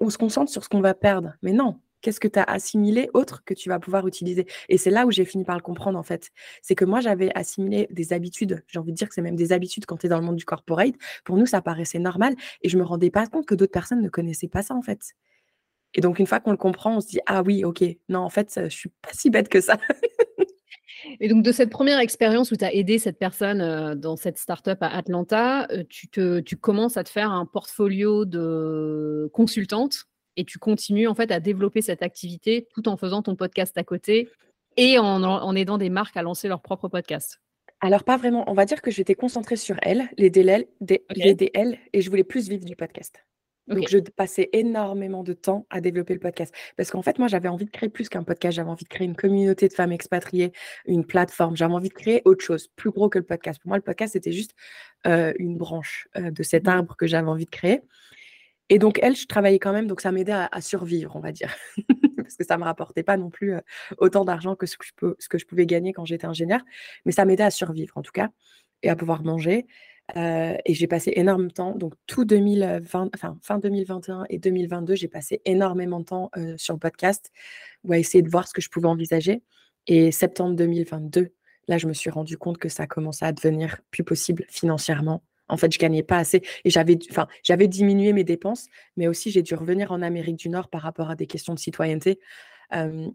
On 0.00 0.10
se 0.10 0.18
concentre 0.18 0.50
sur 0.52 0.64
ce 0.64 0.68
qu'on 0.68 0.80
va 0.82 0.94
perdre, 0.94 1.34
mais 1.42 1.52
non, 1.52 1.80
qu'est-ce 2.02 2.20
que 2.20 2.28
tu 2.28 2.38
as 2.38 2.44
assimilé 2.44 3.08
autre 3.14 3.42
que 3.44 3.54
tu 3.54 3.68
vas 3.70 3.78
pouvoir 3.80 4.06
utiliser? 4.06 4.46
Et 4.68 4.78
c'est 4.78 4.90
là 4.90 5.06
où 5.06 5.10
j'ai 5.10 5.24
fini 5.24 5.44
par 5.44 5.56
le 5.56 5.62
comprendre, 5.62 5.98
en 5.98 6.02
fait. 6.02 6.30
C'est 6.62 6.74
que 6.74 6.84
moi, 6.84 7.00
j'avais 7.00 7.30
assimilé 7.36 7.88
des 7.90 8.12
habitudes, 8.12 8.62
j'ai 8.68 8.78
envie 8.78 8.92
de 8.92 8.96
dire 8.96 9.08
que 9.08 9.14
c'est 9.14 9.22
même 9.22 9.36
des 9.36 9.52
habitudes 9.52 9.86
quand 9.86 9.96
tu 9.98 10.06
es 10.06 10.08
dans 10.10 10.18
le 10.20 10.26
monde 10.26 10.36
du 10.36 10.44
corporate. 10.44 10.94
Pour 11.24 11.36
nous, 11.38 11.46
ça 11.46 11.62
paraissait 11.62 11.98
normal 11.98 12.34
et 12.62 12.68
je 12.68 12.78
me 12.78 12.84
rendais 12.84 13.10
pas 13.10 13.26
compte 13.26 13.46
que 13.46 13.54
d'autres 13.54 13.72
personnes 13.72 14.02
ne 14.02 14.08
connaissaient 14.10 14.48
pas 14.48 14.62
ça, 14.62 14.74
en 14.74 14.82
fait. 14.82 15.14
Et 15.94 16.00
donc, 16.00 16.18
une 16.18 16.26
fois 16.26 16.40
qu'on 16.40 16.50
le 16.50 16.56
comprend, 16.56 16.96
on 16.96 17.00
se 17.00 17.08
dit: 17.08 17.20
«Ah 17.26 17.42
oui, 17.42 17.64
OK, 17.64 17.82
non, 18.08 18.20
en 18.20 18.28
fait, 18.28 18.60
je 18.64 18.68
suis 18.68 18.90
pas 19.02 19.10
si 19.12 19.30
bête 19.30 19.48
que 19.48 19.60
ça». 19.60 19.78
Et 21.20 21.28
donc, 21.28 21.44
de 21.44 21.52
cette 21.52 21.70
première 21.70 22.00
expérience 22.00 22.50
où 22.50 22.56
tu 22.56 22.64
as 22.64 22.74
aidé 22.74 22.98
cette 22.98 23.18
personne, 23.18 23.94
dans 23.94 24.16
cette 24.16 24.38
start-up 24.38 24.78
à 24.82 24.88
Atlanta, 24.88 25.68
tu 25.88 26.08
te 26.08 26.40
tu 26.40 26.56
commences 26.56 26.96
à 26.96 27.04
te 27.04 27.08
faire 27.08 27.30
un 27.30 27.46
portfolio 27.46 28.24
de 28.24 29.30
consultante 29.32 30.06
et 30.36 30.44
tu 30.44 30.58
continues, 30.58 31.06
en 31.06 31.14
fait, 31.14 31.30
à 31.30 31.38
développer 31.38 31.80
cette 31.80 32.02
activité 32.02 32.66
tout 32.74 32.88
en 32.88 32.96
faisant 32.96 33.22
ton 33.22 33.36
podcast 33.36 33.78
à 33.78 33.84
côté 33.84 34.28
et 34.76 34.98
en 34.98 35.54
aidant 35.54 35.78
des 35.78 35.90
marques 35.90 36.16
à 36.16 36.22
lancer 36.22 36.48
leur 36.48 36.60
propre 36.60 36.88
podcast? 36.88 37.40
Alors 37.80 38.04
pas 38.04 38.16
vraiment, 38.16 38.44
on 38.50 38.54
va 38.54 38.64
dire 38.64 38.80
que 38.80 38.90
j'étais 38.90 39.14
concentrée 39.14 39.56
sur 39.56 39.76
elles, 39.82 40.08
les 40.16 40.30
des 40.30 40.42
les 41.14 41.34
DL 41.34 41.78
et 41.92 42.00
je 42.00 42.10
voulais 42.10 42.24
plus 42.24 42.48
vivre 42.48 42.64
du 42.64 42.74
podcast. 42.74 43.22
Donc, 43.68 43.88
je 43.88 43.98
passais 43.98 44.48
énormément 44.52 45.22
de 45.22 45.32
temps 45.32 45.66
à 45.70 45.80
développer 45.80 46.14
le 46.14 46.20
podcast. 46.20 46.54
Parce 46.76 46.90
qu'en 46.90 47.02
fait, 47.02 47.18
moi, 47.18 47.28
j'avais 47.28 47.48
envie 47.48 47.64
de 47.64 47.70
créer 47.70 47.88
plus 47.88 48.08
qu'un 48.08 48.22
podcast. 48.22 48.56
J'avais 48.56 48.70
envie 48.70 48.84
de 48.84 48.88
créer 48.88 49.06
une 49.06 49.16
communauté 49.16 49.68
de 49.68 49.72
femmes 49.72 49.92
expatriées, 49.92 50.52
une 50.86 51.04
plateforme. 51.04 51.56
J'avais 51.56 51.74
envie 51.74 51.88
de 51.88 51.94
créer 51.94 52.22
autre 52.24 52.44
chose, 52.44 52.68
plus 52.76 52.90
gros 52.90 53.08
que 53.08 53.18
le 53.18 53.24
podcast. 53.24 53.60
Pour 53.60 53.68
moi, 53.68 53.76
le 53.76 53.82
podcast, 53.82 54.12
c'était 54.12 54.32
juste 54.32 54.54
une 55.04 55.56
branche 55.56 56.08
de 56.16 56.42
cet 56.42 56.64
mmh. 56.64 56.68
arbre 56.68 56.96
que 56.96 57.06
j'avais 57.06 57.28
envie 57.28 57.44
de 57.44 57.50
créer. 57.50 57.80
Et 58.68 58.78
donc, 58.78 58.98
elle, 59.02 59.14
je 59.14 59.26
travaillais 59.26 59.60
quand 59.60 59.72
même, 59.72 59.86
donc 59.86 60.00
ça 60.00 60.10
m'aidait 60.10 60.32
à, 60.32 60.60
survivre, 60.60 61.14
on 61.14 61.20
va 61.20 61.30
dire. 61.30 61.54
Parce 62.16 62.36
que 62.36 62.44
ça 62.44 62.56
ne 62.56 62.60
me 62.60 62.64
rapportait 62.64 63.04
pas 63.04 63.16
non 63.16 63.30
plus 63.30 63.54
autant 63.98 64.24
d'argent 64.24 64.56
que 64.56 64.66
ce 64.66 64.76
que, 64.76 64.84
je 64.84 64.92
peux, 64.96 65.14
ce 65.20 65.28
que 65.28 65.38
je 65.38 65.46
pouvais 65.46 65.66
gagner 65.66 65.92
quand 65.92 66.04
j'étais 66.04 66.26
ingénieure. 66.26 66.62
Mais 67.04 67.12
ça 67.12 67.24
m'aidait 67.24 67.44
à 67.44 67.52
survivre, 67.52 67.96
en 67.96 68.02
tout 68.02 68.12
cas, 68.12 68.30
et 68.82 68.90
à 68.90 68.96
pouvoir 68.96 69.22
manger 69.22 69.66
et 70.14 70.74
j'ai 70.74 70.86
passé 70.86 71.12
énormément 71.16 71.48
de 71.48 71.52
temps, 71.52 71.74
donc 71.76 71.94
tout 72.06 72.24
2020, 72.24 73.10
enfin 73.14 73.36
fin 73.42 73.58
2021 73.58 74.24
et 74.30 74.38
2022, 74.38 74.94
j'ai 74.94 75.08
passé 75.08 75.40
énormément 75.44 76.00
de 76.00 76.04
temps 76.04 76.30
sur 76.56 76.74
le 76.74 76.78
podcast 76.78 77.32
ou 77.84 77.92
à 77.92 77.98
essayer 77.98 78.22
de 78.22 78.30
voir 78.30 78.46
ce 78.46 78.52
que 78.52 78.60
je 78.60 78.70
pouvais 78.70 78.86
envisager. 78.86 79.42
Et 79.88 80.12
septembre 80.12 80.54
2022, 80.56 81.32
là, 81.68 81.78
je 81.78 81.86
me 81.86 81.92
suis 81.92 82.10
rendu 82.10 82.36
compte 82.38 82.58
que 82.58 82.68
ça 82.68 82.86
commençait 82.86 83.24
à 83.24 83.32
devenir 83.32 83.78
plus 83.90 84.04
possible 84.04 84.44
financièrement. 84.48 85.22
En 85.48 85.56
fait, 85.56 85.72
je 85.72 85.78
gagnais 85.78 86.02
pas 86.02 86.18
assez 86.18 86.42
et 86.64 86.70
j'avais, 86.70 86.98
enfin, 87.10 87.28
j'avais 87.44 87.68
diminué 87.68 88.12
mes 88.12 88.24
dépenses, 88.24 88.66
mais 88.96 89.06
aussi 89.06 89.30
j'ai 89.30 89.42
dû 89.42 89.54
revenir 89.54 89.92
en 89.92 90.02
Amérique 90.02 90.36
du 90.36 90.48
Nord 90.48 90.68
par 90.68 90.82
rapport 90.82 91.10
à 91.10 91.14
des 91.14 91.26
questions 91.26 91.54
de 91.54 91.58
citoyenneté. 91.58 92.18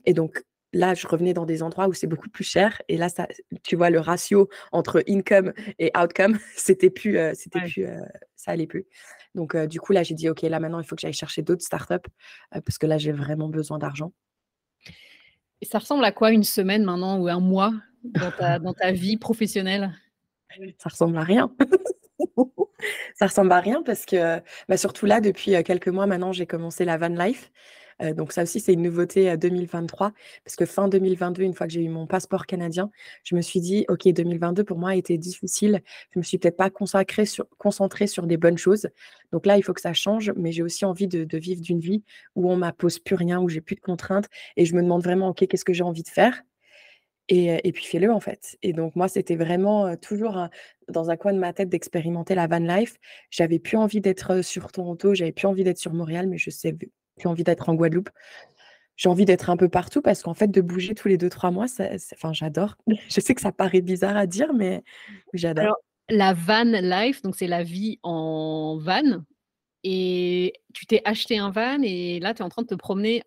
et 0.06 0.14
donc, 0.14 0.44
là, 0.74 0.94
je 0.94 1.08
revenais 1.08 1.34
dans 1.34 1.46
des 1.46 1.64
endroits 1.64 1.88
où 1.88 1.94
c'est 1.94 2.08
beaucoup 2.08 2.30
plus 2.30 2.44
cher. 2.44 2.82
Et 2.88 2.98
là, 2.98 3.10
ça, 3.10 3.28
tu 3.64 3.76
vois, 3.76 3.90
le 3.90 4.00
ratio 4.00 4.50
entre 4.72 5.04
income 5.08 5.54
et 5.80 5.92
outcome, 5.98 6.38
c'était 6.56 6.90
plus, 6.90 7.18
euh, 7.18 7.34
c'était 7.36 7.62
plus, 7.62 7.86
euh, 7.86 8.00
ça 8.36 8.52
allait 8.52 8.68
plus. 8.68 8.86
Donc, 9.36 9.56
euh, 9.56 9.68
du 9.68 9.80
coup, 9.80 9.94
là, 9.94 10.04
j'ai 10.04 10.16
dit, 10.16 10.30
OK, 10.30 10.42
là, 10.42 10.60
maintenant, 10.60 10.80
il 10.80 10.86
faut 10.86 10.96
que 10.96 11.02
j'aille 11.02 11.14
chercher 11.14 11.42
d'autres 11.42 11.64
startups 11.64 12.10
parce 12.52 12.78
que 12.78 12.86
là, 12.86 12.98
j'ai 12.98 13.12
vraiment 13.12 13.48
besoin 13.48 13.78
d'argent. 13.78 14.12
Et 15.62 15.66
ça 15.66 15.80
ressemble 15.80 16.04
à 16.04 16.12
quoi 16.12 16.32
une 16.32 16.44
semaine 16.44 16.84
maintenant 16.84 17.20
ou 17.20 17.28
un 17.28 17.40
mois 17.40 17.74
dans 18.04 18.32
ta, 18.32 18.60
dans 18.60 18.74
ta 18.74 18.92
vie 18.92 19.18
professionnelle? 19.18 19.94
Ça 20.80 20.90
ressemble 20.90 21.18
à 21.18 21.24
rien. 21.24 21.54
ça 23.16 23.28
ressemble 23.28 23.52
à 23.54 23.62
rien 23.62 23.84
parce 23.84 24.06
que, 24.06 24.42
bah, 24.68 24.76
surtout 24.76 25.06
là, 25.06 25.22
depuis 25.22 25.64
quelques 25.64 25.88
mois 25.88 26.08
maintenant, 26.08 26.34
j'ai 26.34 26.46
commencé 26.46 26.84
la 26.84 26.98
van 26.98 27.08
life 27.08 27.52
donc 28.16 28.32
ça 28.32 28.44
aussi, 28.44 28.60
c'est 28.60 28.74
une 28.74 28.82
nouveauté 28.82 29.30
à 29.30 29.38
2023, 29.38 30.12
parce 30.44 30.56
que 30.56 30.66
fin 30.66 30.88
2022, 30.88 31.44
une 31.44 31.54
fois 31.54 31.68
que 31.68 31.74
j'ai 31.74 31.84
eu 31.84 31.90
mon 31.90 32.08
passeport 32.08 32.46
canadien, 32.46 32.90
je 33.24 33.36
me 33.36 33.42
suis 33.42 33.60
dit, 33.60 33.86
OK, 33.90 34.08
2022 34.08 34.64
pour 34.64 34.78
moi 34.78 34.92
a 34.92 34.96
été 34.96 35.18
difficile. 35.18 35.82
Je 36.14 36.20
me 36.20 36.24
suis 36.24 36.38
peut-être 36.38 36.58
pas 36.58 36.70
sur, 37.26 37.48
concentrée 37.58 38.08
sur 38.08 38.28
des 38.28 38.38
bonnes 38.38 38.58
choses. 38.58 38.88
Donc 39.32 39.46
là, 39.46 39.58
il 39.58 39.64
faut 39.64 39.74
que 39.74 39.82
ça 39.82 39.94
change, 39.94 40.32
mais 40.36 40.52
j'ai 40.52 40.64
aussi 40.64 40.86
envie 40.86 41.08
de, 41.08 41.38
vivre 41.38 41.62
d'une 41.62 41.80
vie 41.80 42.04
où 42.36 42.52
on 42.52 42.58
m'impose 42.58 43.00
plus 43.00 43.16
rien, 43.16 43.40
où 43.40 43.50
j'ai 43.50 43.62
plus 43.62 43.76
de 43.76 43.82
contraintes, 43.82 44.28
et 44.58 44.66
je 44.66 44.76
me 44.76 44.82
demande 44.82 45.04
vraiment, 45.04 45.30
OK, 45.30 45.46
qu'est-ce 45.48 45.66
que 45.66 45.74
j'ai 45.74 45.84
envie 45.84 46.04
de 46.04 46.10
faire? 46.10 46.42
Et, 47.30 47.72
puis 47.72 47.86
fais-le 47.86 48.12
en 48.12 48.20
fait. 48.20 48.58
Et 48.62 48.74
donc 48.74 48.98
moi, 48.98 49.08
c'était 49.08 49.38
vraiment 49.38 49.96
toujours 49.96 50.50
dans 50.90 51.10
un 51.10 51.16
coin 51.16 51.32
de 51.32 51.40
ma 51.40 51.54
tête 51.54 51.70
d'expérimenter 51.70 52.36
la 52.36 52.48
van 52.48 52.60
life. 52.60 52.98
J'avais 53.30 53.58
plus 53.60 53.78
envie 53.78 54.02
d'être 54.02 54.44
sur 54.44 54.70
Toronto, 54.72 55.14
j'avais 55.14 55.32
plus 55.32 55.48
envie 55.48 55.64
d'être 55.64 55.78
sur 55.78 55.94
Montréal, 55.94 56.28
mais 56.28 56.38
je 56.38 56.50
sais 56.50 56.76
j'ai 57.18 57.28
envie 57.28 57.44
d'être 57.44 57.70
en 57.70 57.76
Guadeloupe. 57.76 58.10
J'ai 58.96 59.10
envie 59.10 59.26
d'être 59.26 59.50
un 59.50 59.58
peu 59.58 59.70
partout 59.70 60.02
parce 60.02 60.22
qu'en 60.22 60.34
fait, 60.34 60.50
de 60.50 60.62
bouger 60.62 60.94
tous 60.94 61.08
les 61.08 61.18
deux, 61.18 61.30
trois 61.30 61.52
mois, 61.52 61.66
enfin, 62.14 62.34
j'adore. 62.34 62.76
Je 63.10 63.20
sais 63.20 63.34
que 63.34 63.42
ça 63.42 63.52
paraît 63.52 63.82
bizarre 63.82 64.16
à 64.18 64.28
dire, 64.28 64.54
mais 64.54 64.84
j'adore. 65.34 65.76
La 66.10 66.34
van 66.34 66.66
life, 66.66 67.22
donc 67.22 67.36
c'est 67.36 67.48
la 67.48 67.64
vie 67.64 68.00
en 68.04 68.78
van. 68.80 69.24
Et 69.84 70.54
tu 70.74 70.86
t'es 70.86 71.02
acheté 71.06 71.40
un 71.40 71.50
van 71.50 71.82
et 71.82 72.20
là, 72.20 72.34
tu 72.34 72.42
es 72.42 72.46
en 72.46 72.50
train 72.50 72.62
de 72.62 72.68
te 72.68 72.76
promener. 72.76 73.24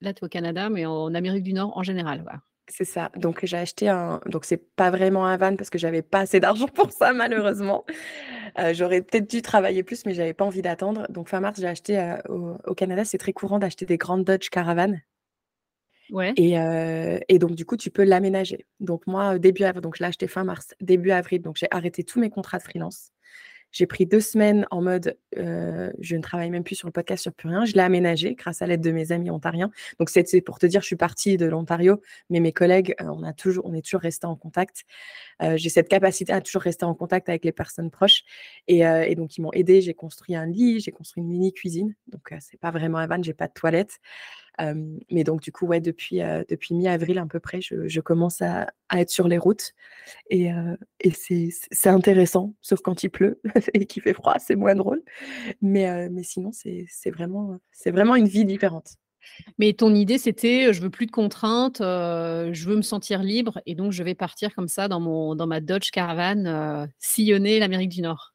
Là, 0.00 0.14
tu 0.14 0.20
es 0.20 0.24
au 0.24 0.28
Canada, 0.28 0.70
mais 0.70 0.86
en 0.86 1.12
Amérique 1.14 1.42
du 1.42 1.52
Nord 1.52 1.76
en 1.76 1.82
général. 1.82 2.24
C'est 2.70 2.84
ça. 2.84 3.10
Donc 3.16 3.44
j'ai 3.44 3.56
acheté 3.56 3.88
un 3.88 4.20
donc 4.26 4.44
c'est 4.44 4.58
pas 4.76 4.90
vraiment 4.90 5.24
un 5.26 5.38
van 5.38 5.56
parce 5.56 5.70
que 5.70 5.78
j'avais 5.78 6.02
pas 6.02 6.20
assez 6.20 6.38
d'argent 6.38 6.68
pour 6.68 6.92
ça 6.92 7.12
malheureusement. 7.14 7.84
Euh, 8.58 8.74
j'aurais 8.74 9.02
peut-être 9.02 9.28
dû 9.30 9.42
travailler 9.42 9.82
plus, 9.82 10.04
mais 10.06 10.14
j'avais 10.14 10.34
pas 10.34 10.44
envie 10.44 10.62
d'attendre. 10.62 11.06
Donc 11.10 11.28
fin 11.28 11.40
mars, 11.40 11.58
j'ai 11.60 11.66
acheté, 11.66 11.98
euh, 11.98 12.16
au 12.66 12.74
Canada, 12.74 13.04
c'est 13.04 13.18
très 13.18 13.32
courant 13.32 13.58
d'acheter 13.58 13.86
des 13.86 13.96
grandes 13.98 14.24
Dodge 14.24 14.50
Caravan 14.50 14.96
Ouais. 16.10 16.32
et 16.36 16.58
euh, 16.58 17.18
et 17.28 17.38
donc 17.38 17.54
du 17.54 17.66
coup, 17.66 17.76
tu 17.76 17.90
peux 17.90 18.04
l'aménager. 18.04 18.66
Donc 18.80 19.06
moi, 19.06 19.38
début 19.38 19.64
avril 19.64 19.82
donc 19.82 19.96
je 19.96 20.02
l'ai 20.02 20.08
acheté 20.08 20.26
fin 20.26 20.44
mars, 20.44 20.74
début 20.80 21.10
avril, 21.10 21.42
donc 21.42 21.56
j'ai 21.58 21.68
arrêté 21.70 22.02
tous 22.04 22.18
mes 22.20 22.30
contrats 22.30 22.58
de 22.58 22.62
freelance. 22.62 23.12
J'ai 23.72 23.86
pris 23.86 24.06
deux 24.06 24.20
semaines 24.20 24.66
en 24.70 24.82
mode 24.82 25.16
je 25.36 26.16
ne 26.16 26.20
travaille 26.20 26.50
même 26.50 26.64
plus 26.64 26.74
sur 26.74 26.88
le 26.88 26.92
podcast, 26.92 27.22
sur 27.22 27.32
plus 27.32 27.48
rien. 27.48 27.64
Je 27.64 27.74
l'ai 27.74 27.80
aménagé 27.80 28.34
grâce 28.34 28.62
à 28.62 28.66
l'aide 28.66 28.80
de 28.80 28.90
mes 28.90 29.12
amis 29.12 29.30
ontariens. 29.30 29.70
Donc, 29.98 30.10
c'est 30.10 30.40
pour 30.40 30.58
te 30.58 30.66
dire, 30.66 30.80
je 30.80 30.86
suis 30.86 30.96
partie 30.96 31.36
de 31.36 31.46
l'Ontario, 31.46 32.00
mais 32.30 32.40
mes 32.40 32.52
collègues, 32.52 32.94
on, 33.00 33.22
a 33.22 33.32
toujours, 33.32 33.64
on 33.66 33.74
est 33.74 33.82
toujours 33.82 34.00
restés 34.00 34.26
en 34.26 34.36
contact. 34.36 34.84
j'ai 35.40 35.68
cette 35.68 35.88
capacité 35.88 36.32
à 36.32 36.40
toujours 36.40 36.62
rester 36.62 36.84
en 36.84 36.94
contact 36.94 37.28
avec 37.28 37.44
les 37.44 37.52
personnes 37.52 37.90
proches. 37.90 38.22
Et, 38.66 38.80
et 38.80 39.14
donc, 39.14 39.36
ils 39.36 39.42
m'ont 39.42 39.52
aidé. 39.52 39.80
J'ai 39.80 39.94
construit 39.94 40.34
un 40.34 40.46
lit, 40.46 40.80
j'ai 40.80 40.92
construit 40.92 41.22
une 41.22 41.28
mini 41.28 41.52
cuisine. 41.52 41.94
Donc, 42.08 42.34
c'est 42.40 42.58
pas 42.58 42.70
vraiment 42.70 42.98
un 42.98 43.06
van, 43.06 43.22
j'ai 43.22 43.34
pas 43.34 43.48
de 43.48 43.52
toilette 43.52 43.98
mais 45.10 45.24
donc, 45.24 45.40
du 45.40 45.52
coup, 45.52 45.66
ouais, 45.66 45.80
depuis, 45.80 46.20
depuis 46.48 46.74
mi-avril 46.74 47.18
à 47.18 47.26
peu 47.26 47.40
près, 47.40 47.60
je, 47.60 48.00
commence 48.00 48.42
à, 48.42 48.68
être 48.94 49.10
sur 49.10 49.28
les 49.28 49.38
routes. 49.38 49.72
Et, 50.30 50.50
et 51.00 51.12
c'est 51.12 51.88
intéressant, 51.88 52.54
sauf 52.60 52.80
quand 52.80 53.02
il 53.02 53.10
pleut 53.10 53.40
et 53.74 53.86
qu'il 53.86 54.02
fait 54.02 54.14
froid, 54.14 54.36
c'est 54.38 54.56
moins 54.56 54.74
drôle. 54.74 55.02
Mais, 55.62 56.08
mais 56.10 56.22
sinon, 56.22 56.50
c'est 56.52 57.10
vraiment, 57.10 57.58
vraiment 57.86 58.16
une 58.16 58.28
vie 58.28 58.44
différente. 58.44 58.96
Mais 59.58 59.72
ton 59.72 59.94
idée, 59.94 60.18
c'était, 60.18 60.72
je 60.72 60.80
veux 60.80 60.90
plus 60.90 61.06
de 61.06 61.10
contraintes, 61.10 61.78
je 61.80 62.64
veux 62.64 62.76
me 62.76 62.82
sentir 62.82 63.22
libre, 63.22 63.60
et 63.66 63.74
donc 63.74 63.92
je 63.92 64.02
vais 64.02 64.14
partir 64.14 64.54
comme 64.54 64.68
ça 64.68 64.88
dans, 64.88 65.00
mon, 65.00 65.34
dans 65.34 65.46
ma 65.46 65.60
Dodge 65.60 65.90
Caravan, 65.90 66.88
sillonner 66.98 67.58
l'Amérique 67.58 67.90
du 67.90 68.02
Nord. 68.02 68.34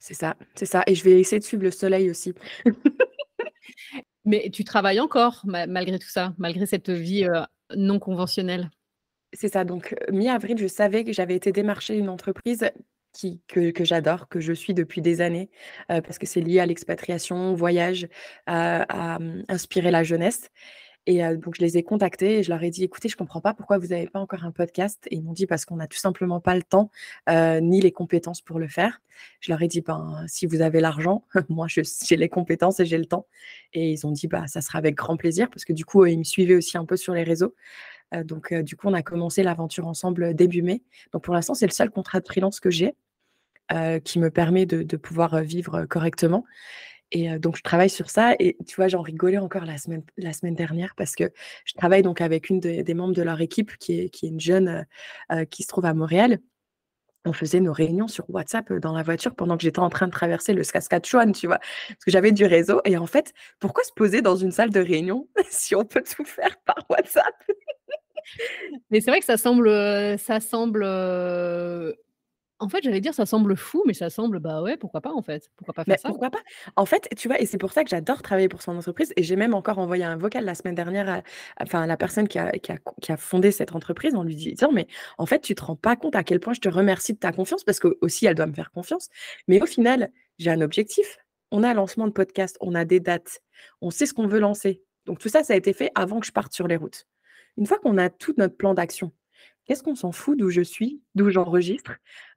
C'est 0.00 0.14
ça, 0.14 0.34
c'est 0.54 0.66
ça. 0.66 0.82
Et 0.86 0.94
je 0.94 1.04
vais 1.04 1.20
essayer 1.20 1.38
de 1.38 1.44
suivre 1.44 1.62
le 1.62 1.70
soleil 1.70 2.10
aussi. 2.10 2.32
Mais 4.24 4.50
tu 4.52 4.64
travailles 4.64 5.00
encore 5.00 5.42
malgré 5.44 5.98
tout 5.98 6.08
ça, 6.08 6.34
malgré 6.38 6.66
cette 6.66 6.90
vie, 6.90 7.26
non 7.76 7.98
conventionnelle? 7.98 8.70
C'est 9.32 9.52
ça, 9.52 9.64
donc 9.64 9.94
mi-avril, 10.10 10.58
je 10.58 10.66
savais 10.66 11.04
que 11.04 11.12
j'avais 11.12 11.36
été 11.36 11.52
démarcher 11.52 11.96
une 11.96 12.08
entreprise 12.08 12.70
que 13.48 13.84
j'adore, 13.84 14.28
que 14.28 14.40
je 14.40 14.52
suis 14.52 14.74
depuis 14.74 15.00
des 15.00 15.20
années, 15.20 15.50
parce 15.88 16.18
que 16.18 16.26
c'est 16.26 16.40
lié 16.40 16.60
à 16.60 16.66
l'expatriation, 16.66 17.52
au 17.52 17.56
voyage, 17.56 18.08
à 18.46 19.18
mmh, 19.18 19.44
inspirer 19.48 19.90
la 19.90 20.02
jeunesse 20.02 20.48
Et 21.06 21.22
donc, 21.36 21.56
je 21.56 21.62
les 21.62 21.78
ai 21.78 21.82
contactés 21.82 22.38
et 22.38 22.42
je 22.42 22.50
leur 22.50 22.62
ai 22.62 22.70
dit, 22.70 22.84
écoutez, 22.84 23.08
je 23.08 23.14
ne 23.14 23.18
comprends 23.18 23.40
pas 23.40 23.54
pourquoi 23.54 23.78
vous 23.78 23.88
n'avez 23.88 24.06
pas 24.06 24.20
encore 24.20 24.44
un 24.44 24.52
podcast. 24.52 25.06
Et 25.10 25.16
ils 25.16 25.22
m'ont 25.22 25.32
dit, 25.32 25.46
parce 25.46 25.64
qu'on 25.64 25.76
n'a 25.76 25.86
tout 25.86 25.98
simplement 25.98 26.40
pas 26.40 26.54
le 26.54 26.62
temps 26.62 26.90
ni 27.28 27.80
les 27.80 27.92
compétences 27.92 28.42
pour 28.42 28.58
le 28.58 28.68
faire. 28.68 29.00
Je 29.40 29.50
leur 29.50 29.62
ai 29.62 29.68
dit, 29.68 29.80
ben, 29.80 30.24
si 30.28 30.46
vous 30.46 30.60
avez 30.60 30.80
l'argent, 30.80 31.24
moi, 31.48 31.66
j'ai 31.68 32.16
les 32.16 32.28
compétences 32.28 32.80
et 32.80 32.86
j'ai 32.86 32.98
le 32.98 33.06
temps. 33.06 33.26
Et 33.72 33.90
ils 33.92 34.06
ont 34.06 34.10
dit, 34.10 34.28
bah, 34.28 34.46
ça 34.46 34.60
sera 34.60 34.78
avec 34.78 34.94
grand 34.94 35.16
plaisir, 35.16 35.48
parce 35.48 35.64
que 35.64 35.72
du 35.72 35.84
coup, 35.84 36.04
ils 36.06 36.18
me 36.18 36.24
suivaient 36.24 36.56
aussi 36.56 36.76
un 36.76 36.84
peu 36.84 36.96
sur 36.96 37.14
les 37.14 37.22
réseaux. 37.22 37.54
donc, 38.24 38.52
du 38.52 38.76
coup, 38.76 38.88
on 38.88 38.94
a 38.94 39.02
commencé 39.02 39.42
l'aventure 39.42 39.86
ensemble 39.86 40.34
début 40.34 40.62
mai. 40.62 40.82
Donc, 41.12 41.22
pour 41.24 41.34
l'instant, 41.34 41.54
c'est 41.54 41.66
le 41.66 41.72
seul 41.72 41.90
contrat 41.90 42.20
de 42.20 42.26
freelance 42.26 42.60
que 42.60 42.70
j'ai. 42.70 42.94
qui 44.04 44.18
me 44.18 44.30
permet 44.30 44.66
de, 44.66 44.82
de 44.82 44.96
pouvoir 44.96 45.40
vivre 45.42 45.86
correctement. 45.86 46.44
Et 47.12 47.38
donc, 47.38 47.56
je 47.56 47.62
travaille 47.62 47.90
sur 47.90 48.10
ça. 48.10 48.34
Et 48.38 48.56
tu 48.66 48.76
vois, 48.76 48.88
j'en 48.88 49.02
rigolais 49.02 49.38
encore 49.38 49.64
la 49.64 49.78
semaine, 49.78 50.02
la 50.16 50.32
semaine 50.32 50.54
dernière 50.54 50.94
parce 50.96 51.14
que 51.14 51.24
je 51.64 51.74
travaille 51.74 52.02
donc 52.02 52.20
avec 52.20 52.50
une 52.50 52.60
des 52.60 52.94
membres 52.94 53.14
de 53.14 53.22
leur 53.22 53.40
équipe 53.40 53.76
qui 53.78 54.00
est, 54.00 54.08
qui 54.10 54.26
est 54.26 54.28
une 54.30 54.40
jeune 54.40 54.86
qui 55.50 55.62
se 55.62 55.68
trouve 55.68 55.86
à 55.86 55.94
Montréal. 55.94 56.38
On 57.26 57.32
faisait 57.34 57.60
nos 57.60 57.72
réunions 57.72 58.08
sur 58.08 58.24
WhatsApp 58.30 58.72
dans 58.74 58.94
la 58.94 59.02
voiture 59.02 59.34
pendant 59.34 59.56
que 59.58 59.62
j'étais 59.62 59.80
en 59.80 59.90
train 59.90 60.06
de 60.06 60.12
traverser 60.12 60.54
le 60.54 60.64
Saskatchewan, 60.64 61.32
tu 61.32 61.46
vois, 61.48 61.58
parce 61.58 62.04
que 62.06 62.10
j'avais 62.10 62.32
du 62.32 62.46
réseau. 62.46 62.80
Et 62.86 62.96
en 62.96 63.06
fait, 63.06 63.34
pourquoi 63.58 63.84
se 63.84 63.92
poser 63.92 64.22
dans 64.22 64.36
une 64.36 64.52
salle 64.52 64.70
de 64.70 64.80
réunion 64.80 65.28
si 65.50 65.74
on 65.74 65.84
peut 65.84 66.02
tout 66.02 66.24
faire 66.24 66.56
par 66.64 66.82
WhatsApp? 66.88 67.34
Mais 68.90 69.00
c'est 69.00 69.10
vrai 69.10 69.20
que 69.20 69.26
ça 69.26 69.36
semble, 69.36 69.68
ça 70.18 70.40
semble 70.40 70.84
en 72.60 72.68
fait, 72.68 72.82
j'allais 72.82 73.00
dire 73.00 73.14
ça 73.14 73.26
semble 73.26 73.56
fou, 73.56 73.82
mais 73.86 73.94
ça 73.94 74.10
semble, 74.10 74.38
bah 74.38 74.62
ouais, 74.62 74.76
pourquoi 74.76 75.00
pas 75.00 75.12
en 75.12 75.22
fait? 75.22 75.50
Pourquoi 75.56 75.74
pas 75.74 75.84
faire 75.84 75.98
ça? 75.98 76.08
pourquoi 76.08 76.30
pas? 76.30 76.40
En 76.76 76.86
fait, 76.86 77.08
tu 77.16 77.28
vois? 77.28 77.40
Et 77.40 77.46
c'est 77.46 77.58
pour 77.58 77.72
ça 77.72 77.84
que 77.84 77.90
j'adore 77.90 78.22
travailler 78.22 78.48
pour 78.48 78.62
son 78.62 78.76
entreprise 78.76 79.12
et 79.16 79.22
j'ai 79.22 79.36
même 79.36 79.54
encore 79.54 79.78
envoyé 79.78 80.04
un 80.04 80.16
vocal 80.16 80.44
la 80.44 80.54
semaine 80.54 80.74
dernière 80.74 81.08
à 81.08 81.22
enfin, 81.62 81.82
à 81.82 81.86
la 81.86 81.96
personne 81.96 82.28
qui 82.28 82.38
a 82.38 82.52
qui 82.52 82.72
a 82.72 82.78
qui 83.00 83.12
a 83.12 83.16
fondé 83.16 83.50
cette 83.52 83.74
entreprise 83.74 84.14
en 84.14 84.22
lui 84.24 84.36
disant: 84.36 84.72
«Mais 84.72 84.86
en 85.18 85.26
fait, 85.26 85.40
tu 85.40 85.54
te 85.54 85.64
rends 85.64 85.76
pas 85.76 85.96
compte 85.96 86.16
à 86.16 86.24
quel 86.24 86.40
point 86.40 86.52
je 86.54 86.60
te 86.60 86.68
remercie 86.68 87.14
de 87.14 87.18
ta 87.18 87.32
confiance» 87.32 87.64
parce 87.64 87.80
qu'aussi 87.80 88.26
elle 88.26 88.34
doit 88.34 88.46
me 88.46 88.54
faire 88.54 88.70
confiance. 88.72 89.08
Mais 89.48 89.60
au 89.62 89.66
final, 89.66 90.10
j'ai 90.38 90.50
un 90.50 90.60
objectif. 90.60 91.18
On 91.50 91.62
a 91.64 91.70
un 91.70 91.74
lancement 91.74 92.06
de 92.06 92.12
podcast, 92.12 92.56
on 92.60 92.74
a 92.74 92.84
des 92.84 93.00
dates, 93.00 93.40
on 93.80 93.90
sait 93.90 94.06
ce 94.06 94.14
qu'on 94.14 94.26
veut 94.28 94.38
lancer. 94.38 94.82
Donc 95.06 95.18
tout 95.18 95.28
ça, 95.28 95.42
ça 95.44 95.54
a 95.54 95.56
été 95.56 95.72
fait 95.72 95.90
avant 95.94 96.20
que 96.20 96.26
je 96.26 96.32
parte 96.32 96.52
sur 96.52 96.68
les 96.68 96.76
routes. 96.76 97.06
Une 97.56 97.66
fois 97.66 97.78
qu'on 97.78 97.98
a 97.98 98.10
tout 98.10 98.34
notre 98.38 98.56
plan 98.56 98.74
d'action, 98.74 99.12
Qu'est-ce 99.70 99.84
qu'on 99.84 99.94
s'en 99.94 100.10
fout 100.10 100.36
d'où 100.36 100.50
je 100.50 100.62
suis, 100.62 101.00
d'où 101.14 101.30
j'enregistre 101.30 101.92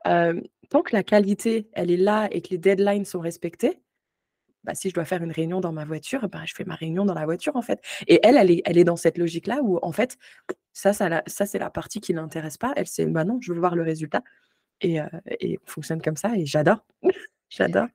Tant 0.06 0.84
que 0.84 0.96
la 0.96 1.02
qualité, 1.02 1.68
elle 1.74 1.90
est 1.90 1.98
là 1.98 2.28
et 2.30 2.44
que 2.44 2.50
les 2.50 2.60
deadlines 2.60 3.06
sont 3.06 3.22
respectés, 3.22 3.82
bah, 4.64 4.76
si 4.76 4.90
je 4.90 4.94
dois 4.94 5.04
faire 5.04 5.24
une 5.24 5.32
réunion 5.32 5.60
dans 5.60 5.72
ma 5.72 5.84
voiture, 5.84 6.30
bah, 6.30 6.42
je 6.46 6.54
fais 6.54 6.64
ma 6.64 6.76
réunion 6.76 7.06
dans 7.06 7.16
la 7.16 7.26
voiture, 7.26 7.56
en 7.56 7.64
fait. 7.64 7.82
Et 8.06 8.20
elle, 8.22 8.38
elle 8.38 8.52
est, 8.52 8.62
elle 8.66 8.78
est 8.78 8.84
dans 8.84 8.98
cette 8.98 9.18
logique-là 9.18 9.62
où, 9.64 9.80
en 9.82 9.92
fait, 9.92 10.20
ça, 10.74 10.94
ça, 10.94 11.24
ça 11.26 11.48
c'est 11.48 11.58
la 11.58 11.72
partie 11.72 12.02
qui 12.02 12.14
ne 12.14 12.20
l'intéresse 12.20 12.60
pas. 12.60 12.72
Elle, 12.76 12.86
c'est, 12.86 13.08
bah 13.08 13.24
non, 13.24 13.40
je 13.42 13.52
veux 13.52 13.58
voir 13.58 13.76
le 13.76 13.82
résultat. 13.82 14.22
Et, 14.82 15.00
et 15.40 15.58
on 15.58 15.72
fonctionne 15.72 16.04
comme 16.04 16.18
ça 16.18 16.38
et 16.38 16.46
j'adore. 16.46 16.86
j'adore. 17.50 17.88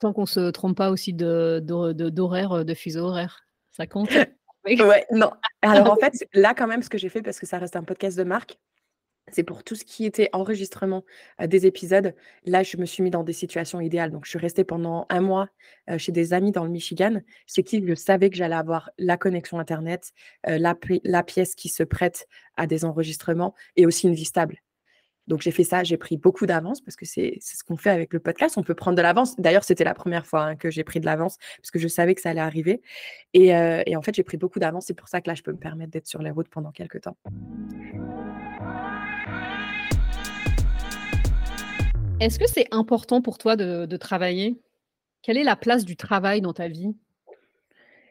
Tant 0.00 0.12
qu'on 0.12 0.22
ne 0.22 0.26
se 0.26 0.50
trompe 0.50 0.76
pas 0.76 0.90
aussi 0.90 1.12
de, 1.12 1.60
d'horaire, 1.60 2.64
de 2.64 2.74
fuseau 2.74 3.04
horaire, 3.04 3.46
ça 3.70 3.86
compte? 3.86 4.10
Ouais, 4.64 5.06
non. 5.10 5.32
Alors 5.60 5.90
en 5.90 5.96
fait, 5.96 6.12
là 6.34 6.54
quand 6.54 6.68
même, 6.68 6.82
ce 6.82 6.88
que 6.88 6.98
j'ai 6.98 7.08
fait, 7.08 7.22
parce 7.22 7.40
que 7.40 7.46
ça 7.46 7.58
reste 7.58 7.74
un 7.74 7.82
podcast 7.82 8.16
de 8.16 8.22
marque, 8.22 8.60
c'est 9.30 9.44
pour 9.44 9.62
tout 9.62 9.74
ce 9.74 9.84
qui 9.84 10.04
était 10.04 10.28
enregistrement 10.32 11.04
des 11.40 11.66
épisodes. 11.66 12.14
Là, 12.44 12.62
je 12.62 12.76
me 12.76 12.86
suis 12.86 13.02
mis 13.02 13.10
dans 13.10 13.22
des 13.22 13.32
situations 13.32 13.80
idéales. 13.80 14.10
Donc, 14.10 14.24
je 14.24 14.30
suis 14.30 14.38
restée 14.38 14.64
pendant 14.64 15.06
un 15.10 15.20
mois 15.20 15.48
chez 15.96 16.12
des 16.12 16.32
amis 16.32 16.52
dans 16.52 16.64
le 16.64 16.70
Michigan, 16.70 17.20
chez 17.46 17.62
qui 17.62 17.86
je 17.86 17.94
savais 17.94 18.30
que 18.30 18.36
j'allais 18.36 18.56
avoir 18.56 18.90
la 18.98 19.16
connexion 19.16 19.58
Internet, 19.58 20.12
la, 20.46 20.74
pièce 21.22 21.54
qui 21.54 21.68
se 21.68 21.82
prête 21.82 22.26
à 22.56 22.66
des 22.66 22.84
enregistrements 22.84 23.54
et 23.76 23.86
aussi 23.86 24.08
une 24.08 24.14
vie 24.14 24.24
stable. 24.24 24.58
Donc 25.28 25.40
j'ai 25.40 25.52
fait 25.52 25.62
ça, 25.62 25.84
j'ai 25.84 25.96
pris 25.96 26.16
beaucoup 26.16 26.46
d'avance 26.46 26.80
parce 26.80 26.96
que 26.96 27.06
c'est 27.06 27.38
ce 27.40 27.62
qu'on 27.62 27.76
fait 27.76 27.90
avec 27.90 28.12
le 28.12 28.18
podcast. 28.18 28.58
On 28.58 28.64
peut 28.64 28.74
prendre 28.74 28.96
de 28.96 29.02
l'avance. 29.02 29.36
D'ailleurs, 29.38 29.62
c'était 29.62 29.84
la 29.84 29.94
première 29.94 30.26
fois 30.26 30.42
hein, 30.42 30.56
que 30.56 30.68
j'ai 30.68 30.82
pris 30.82 30.98
de 30.98 31.06
l'avance 31.06 31.36
parce 31.58 31.70
que 31.70 31.78
je 31.78 31.86
savais 31.86 32.16
que 32.16 32.20
ça 32.20 32.30
allait 32.30 32.40
arriver. 32.40 32.82
Et, 33.32 33.46
et 33.86 33.96
en 33.96 34.02
fait, 34.02 34.16
j'ai 34.16 34.24
pris 34.24 34.36
beaucoup 34.36 34.58
d'avance. 34.58 34.86
C'est 34.86 34.94
pour 34.94 35.08
ça 35.08 35.20
que 35.20 35.30
là, 35.30 35.34
je 35.36 35.42
peux 35.42 35.52
me 35.52 35.58
permettre 35.58 35.92
d'être 35.92 36.08
sur 36.08 36.22
les 36.22 36.30
routes 36.30 36.48
pendant 36.48 36.72
quelques 36.72 37.02
temps. 37.02 37.16
Est-ce 42.22 42.38
que 42.38 42.46
c'est 42.46 42.68
important 42.70 43.20
pour 43.20 43.36
toi 43.36 43.56
de, 43.56 43.96
travailler? 43.96 44.56
Quelle 45.22 45.36
est 45.36 45.42
la 45.42 45.56
place 45.56 45.84
du 45.84 45.96
travail 45.96 46.40
dans 46.40 46.52
ta 46.52 46.68
vie? 46.68 46.94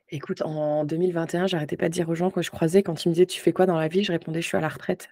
Écoute, 0.10 0.42
en 0.42 0.84
2021, 0.84 1.48
j'arrêtais 1.48 1.78
pas 1.78 1.88
de 1.88 1.94
dire 1.94 2.10
aux 2.10 2.16
gens 2.16 2.30
que 2.30 2.42
je 2.42 2.52
croisais 2.52 2.84
quand 2.84 3.06
ils 3.06 3.08
me 3.08 3.14
disaient 3.14 3.26
tu 3.26 3.40
fais 3.40 3.54
quoi 3.54 3.66
dans 3.66 3.78
la 3.78 3.88
vie, 3.88 4.04
je 4.04 4.12
répondais 4.12 4.42
je 4.42 4.48
suis 4.48 4.58
à 4.58 4.60
la 4.60 4.68
retraite. 4.68 5.08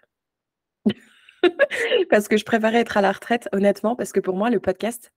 parce 2.09 2.27
que 2.27 2.35
je 2.35 2.43
préférais 2.43 2.79
être 2.79 2.97
à 2.97 3.01
la 3.01 3.13
retraite, 3.13 3.47
honnêtement, 3.53 3.95
parce 3.95 4.11
que 4.11 4.19
pour 4.19 4.35
moi, 4.35 4.49
le 4.49 4.59
podcast, 4.59 5.13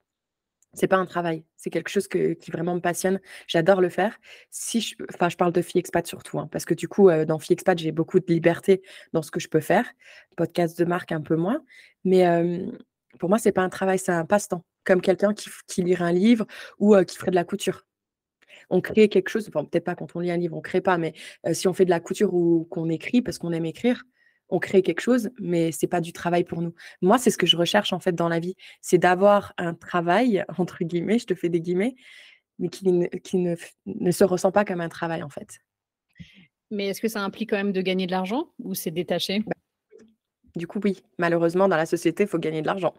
c'est 0.73 0.87
pas 0.87 0.95
un 0.95 1.05
travail, 1.05 1.43
c'est 1.57 1.69
quelque 1.69 1.89
chose 1.89 2.07
qui 2.07 2.51
vraiment 2.51 2.75
me 2.75 2.79
passionne. 2.79 3.19
J'adore 3.47 3.81
le 3.81 3.89
faire. 3.89 4.17
Si 4.49 4.79
je, 4.79 4.95
enfin, 5.13 5.27
je 5.27 5.35
parle 5.35 5.51
de 5.51 5.61
Fille 5.61 5.79
Expat 5.79 6.07
surtout, 6.07 6.39
hein, 6.39 6.47
parce 6.53 6.63
que 6.63 6.73
du 6.73 6.87
coup, 6.87 7.09
euh, 7.09 7.25
dans 7.25 7.37
Fille 7.37 7.57
j'ai 7.75 7.91
beaucoup 7.91 8.21
de 8.21 8.31
liberté 8.31 8.81
dans 9.11 9.21
ce 9.21 9.29
que 9.29 9.41
je 9.41 9.49
peux 9.49 9.59
faire. 9.59 9.85
Podcast 10.37 10.79
de 10.79 10.85
marque 10.85 11.11
un 11.11 11.21
peu 11.21 11.35
moins, 11.35 11.61
mais 12.05 12.25
pour 13.19 13.29
moi, 13.29 13.37
c'est 13.37 13.51
pas 13.51 13.61
un 13.61 13.69
travail, 13.69 13.99
c'est 13.99 14.11
un 14.11 14.25
passe-temps, 14.25 14.63
comme 14.83 15.01
quelqu'un 15.01 15.33
qui, 15.33 15.49
qui, 15.67 15.83
lirait 15.83 16.05
un 16.05 16.11
livre 16.11 16.45
ou 16.79 16.95
qui 17.03 17.17
ferait 17.17 17.31
de 17.31 17.35
la 17.35 17.43
couture. 17.43 17.85
On 18.69 18.81
crée 18.81 19.09
quelque 19.09 19.29
chose, 19.29 19.49
peut-être 19.49 19.83
pas 19.83 19.95
quand 19.95 20.15
on 20.15 20.19
lit 20.19 20.31
un 20.31 20.37
livre, 20.37 20.55
on 20.55 20.61
crée 20.61 20.81
pas, 20.81 20.97
mais 20.97 21.13
si 21.51 21.67
on 21.67 21.73
fait 21.73 21.85
de 21.85 21.89
la 21.89 21.99
couture 21.99 22.33
ou 22.33 22.65
qu'on 22.69 22.89
écrit 22.89 23.21
parce 23.21 23.37
qu'on 23.37 23.51
aime 23.51 23.65
écrire, 23.65 24.03
on 24.49 24.59
crée 24.59 24.81
quelque 24.81 25.01
chose, 25.01 25.29
mais 25.39 25.71
c'est 25.71 25.87
pas 25.87 26.01
du 26.01 26.13
travail 26.13 26.43
pour 26.43 26.61
nous. 26.61 26.73
Moi, 27.01 27.17
c'est 27.17 27.31
ce 27.31 27.37
que 27.37 27.47
je 27.47 27.57
recherche 27.57 27.91
en 27.93 27.99
fait 27.99 28.13
dans 28.13 28.29
la 28.29 28.39
vie, 28.39 28.55
c'est 28.81 28.97
d'avoir 28.97 29.53
un 29.57 29.73
travail 29.73 30.45
entre 30.57 30.83
guillemets, 30.83 31.19
je 31.19 31.25
te 31.25 31.35
fais 31.35 31.49
des 31.49 31.61
guillemets, 31.61 31.95
mais 32.59 32.69
qui, 32.69 32.85
ne, 32.85 33.07
qui 33.07 33.37
ne, 33.37 33.55
ne 33.85 34.11
se 34.11 34.23
ressent 34.23 34.51
pas 34.51 34.63
comme 34.63 34.81
un 34.81 34.89
travail 34.89 35.23
en 35.23 35.29
fait. 35.29 35.59
Mais 36.69 36.87
est-ce 36.87 37.01
que 37.01 37.07
ça 37.07 37.21
implique 37.21 37.49
quand 37.49 37.57
même 37.57 37.71
de 37.71 37.81
gagner 37.81 38.05
de 38.05 38.11
l'argent 38.11 38.49
ou 38.59 38.73
c'est 38.73 38.91
détaché? 38.91 39.39
Bah, 39.39 39.53
du 40.55 40.67
coup, 40.67 40.79
oui, 40.83 41.03
malheureusement, 41.17 41.67
dans 41.67 41.77
la 41.77 41.87
société, 41.87 42.23
il 42.23 42.29
faut 42.29 42.37
gagner 42.37 42.61
de 42.61 42.67
l'argent. 42.67 42.93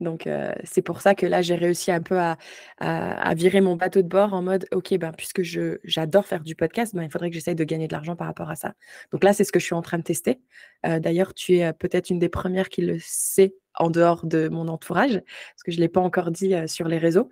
Donc, 0.00 0.28
c'est 0.64 0.82
pour 0.82 1.00
ça 1.00 1.14
que 1.14 1.24
là, 1.24 1.40
j'ai 1.40 1.54
réussi 1.54 1.90
un 1.90 2.02
peu 2.02 2.18
à, 2.18 3.34
virer 3.34 3.60
mon 3.62 3.76
bateau 3.76 4.02
de 4.02 4.08
bord 4.08 4.34
en 4.34 4.42
mode, 4.42 4.66
OK, 4.72 4.94
ben, 4.98 5.12
puisque 5.12 5.42
j'adore 5.42 6.26
faire 6.26 6.42
du 6.42 6.54
podcast, 6.54 6.94
ben, 6.94 7.02
il 7.02 7.10
faudrait 7.10 7.30
que 7.30 7.34
j'essaye 7.34 7.54
de 7.54 7.64
gagner 7.64 7.88
de 7.88 7.92
l'argent 7.92 8.16
par 8.16 8.26
rapport 8.26 8.50
à 8.50 8.56
ça. 8.56 8.74
Donc 9.12 9.24
là, 9.24 9.32
c'est 9.32 9.44
ce 9.44 9.52
que 9.52 9.58
je 9.58 9.64
suis 9.64 9.74
en 9.74 9.82
train 9.82 9.98
de 9.98 10.02
tester. 10.02 10.40
D'ailleurs, 10.84 11.32
tu 11.32 11.58
es 11.58 11.72
peut-être 11.72 12.10
une 12.10 12.18
des 12.18 12.28
premières 12.28 12.68
qui 12.68 12.82
le 12.82 12.98
sait 13.00 13.54
en 13.76 13.88
dehors 13.88 14.26
de 14.26 14.48
mon 14.48 14.68
entourage, 14.68 15.14
parce 15.14 15.62
que 15.64 15.72
je 15.72 15.76
ne 15.76 15.82
l'ai 15.82 15.88
pas 15.88 16.00
encore 16.00 16.30
dit 16.30 16.54
sur 16.66 16.86
les 16.86 16.98
réseaux. 16.98 17.30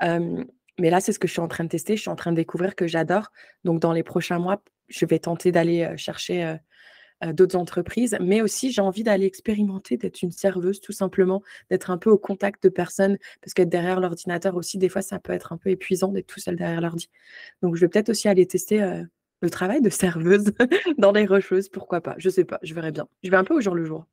mais 0.00 0.90
là, 0.90 1.00
c'est 1.00 1.12
ce 1.12 1.20
que 1.20 1.28
je 1.28 1.32
suis 1.32 1.42
en 1.42 1.48
train 1.48 1.64
de 1.64 1.68
tester. 1.68 1.94
Je 1.96 2.00
suis 2.00 2.10
en 2.10 2.16
train 2.16 2.32
de 2.32 2.36
découvrir 2.36 2.74
que 2.74 2.88
j'adore. 2.88 3.30
Donc, 3.62 3.78
dans 3.78 3.92
les 3.92 4.02
prochains 4.02 4.40
mois, 4.40 4.60
je 4.88 5.06
vais 5.06 5.20
tenter 5.20 5.52
d'aller 5.52 5.96
chercher 5.96 6.58
d'autres 7.32 7.56
entreprises, 7.56 8.16
mais 8.20 8.42
aussi 8.42 8.72
j'ai 8.72 8.82
envie 8.82 9.02
d'aller 9.02 9.26
expérimenter, 9.26 9.96
d'être 9.96 10.22
une 10.22 10.32
serveuse 10.32 10.80
tout 10.80 10.92
simplement, 10.92 11.42
d'être 11.70 11.90
un 11.90 11.98
peu 11.98 12.10
au 12.10 12.18
contact 12.18 12.62
de 12.62 12.68
personnes, 12.68 13.18
parce 13.40 13.54
qu'être 13.54 13.68
derrière 13.68 14.00
l'ordinateur 14.00 14.56
aussi, 14.56 14.78
des 14.78 14.88
fois, 14.88 15.02
ça 15.02 15.18
peut 15.18 15.32
être 15.32 15.52
un 15.52 15.56
peu 15.56 15.70
épuisant 15.70 16.08
d'être 16.08 16.26
tout 16.26 16.40
seul 16.40 16.56
derrière 16.56 16.80
l'ordi. 16.80 17.08
Donc 17.62 17.76
je 17.76 17.80
vais 17.80 17.88
peut-être 17.88 18.10
aussi 18.10 18.28
aller 18.28 18.46
tester 18.46 19.04
le 19.40 19.50
travail 19.50 19.80
de 19.80 19.90
serveuse 19.90 20.52
dans 20.98 21.12
les 21.12 21.26
rocheuses, 21.26 21.68
pourquoi 21.68 22.00
pas, 22.00 22.14
je 22.18 22.28
sais 22.28 22.44
pas, 22.44 22.58
je 22.62 22.74
verrai 22.74 22.92
bien. 22.92 23.08
Je 23.22 23.30
vais 23.30 23.36
un 23.36 23.44
peu 23.44 23.54
au 23.54 23.60
jour 23.60 23.74
le 23.74 23.84
jour. 23.84 24.06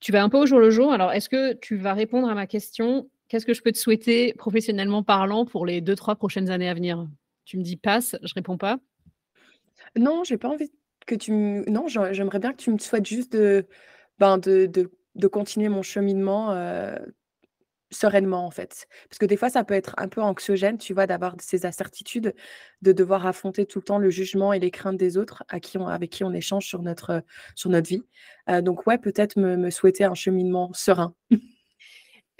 tu 0.00 0.12
vas 0.12 0.22
un 0.22 0.28
peu 0.28 0.38
au 0.38 0.46
jour 0.46 0.58
le 0.58 0.70
jour, 0.70 0.92
alors 0.92 1.12
est-ce 1.12 1.28
que 1.28 1.54
tu 1.54 1.76
vas 1.76 1.94
répondre 1.94 2.28
à 2.28 2.34
ma 2.34 2.46
question 2.46 3.08
Qu'est-ce 3.28 3.46
que 3.46 3.54
je 3.54 3.62
peux 3.62 3.70
te 3.70 3.78
souhaiter 3.78 4.34
professionnellement 4.34 5.04
parlant 5.04 5.44
pour 5.44 5.64
les 5.64 5.80
deux, 5.80 5.94
trois 5.94 6.16
prochaines 6.16 6.50
années 6.50 6.68
à 6.68 6.74
venir? 6.74 7.06
Tu 7.44 7.58
me 7.58 7.62
dis 7.62 7.76
passe, 7.76 8.16
je 8.22 8.34
réponds 8.34 8.56
pas. 8.56 8.80
Non, 9.96 10.24
j'ai 10.24 10.36
pas 10.36 10.48
envie 10.48 10.72
que 11.06 11.14
tu 11.14 11.32
non, 11.32 11.86
j'aimerais 11.88 12.38
bien 12.38 12.52
que 12.52 12.58
tu 12.62 12.70
me 12.72 12.78
souhaites 12.78 13.06
juste 13.06 13.32
de, 13.32 13.66
ben, 14.18 14.38
de 14.38 14.66
de 14.66 14.90
de 15.16 15.26
continuer 15.28 15.68
mon 15.68 15.82
cheminement, 15.82 16.52
sereinement, 17.92 18.46
en 18.46 18.50
fait. 18.50 18.86
Parce 19.08 19.18
que 19.18 19.26
des 19.26 19.36
fois, 19.36 19.50
ça 19.50 19.64
peut 19.64 19.74
être 19.74 19.94
un 19.98 20.08
peu 20.08 20.22
anxiogène, 20.22 20.78
tu 20.78 20.94
vois, 20.94 21.06
d'avoir 21.06 21.34
ces 21.40 21.66
incertitudes, 21.66 22.34
de 22.82 22.92
devoir 22.92 23.26
affronter 23.26 23.66
tout 23.66 23.80
le 23.80 23.84
temps 23.84 23.98
le 23.98 24.10
jugement 24.10 24.52
et 24.52 24.60
les 24.60 24.70
craintes 24.70 24.96
des 24.96 25.16
autres 25.16 25.42
à 25.48 25.58
qui 25.60 25.76
on 25.78 25.88
avec 25.88 26.10
qui 26.10 26.22
on 26.24 26.32
échange 26.32 26.66
sur 26.66 26.82
notre, 26.82 27.22
sur 27.56 27.70
notre 27.70 27.88
vie. 27.88 28.04
donc 28.62 28.86
ouais, 28.86 28.98
peut-être 28.98 29.36
me 29.38 29.56
me 29.56 29.70
souhaiter 29.70 30.04
un 30.04 30.14
cheminement 30.14 30.70
serein. 30.72 31.14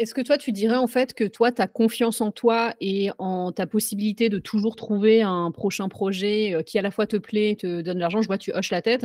Est-ce 0.01 0.15
que 0.15 0.23
toi, 0.23 0.39
tu 0.39 0.51
dirais 0.51 0.77
en 0.77 0.87
fait 0.87 1.13
que 1.13 1.25
toi, 1.25 1.53
tu 1.53 1.61
as 1.61 1.69
confiance 1.69 2.23
en 2.23 2.31
toi 2.31 2.75
et 2.81 3.11
en 3.19 3.53
ta 3.53 3.67
possibilité 3.67 4.31
de 4.31 4.39
toujours 4.39 4.75
trouver 4.75 5.21
un 5.21 5.51
prochain 5.51 5.91
projet 5.91 6.63
qui 6.65 6.79
à 6.79 6.83
la 6.83 6.91
fois 6.91 7.07
te 7.07 7.19
plaît, 7.19 7.55
te 7.61 7.83
donne 7.83 7.97
de 7.97 8.01
l'argent, 8.01 8.23
je 8.23 8.27
vois, 8.27 8.39
tu 8.39 8.51
hoches 8.55 8.71
la 8.71 8.81
tête, 8.81 9.05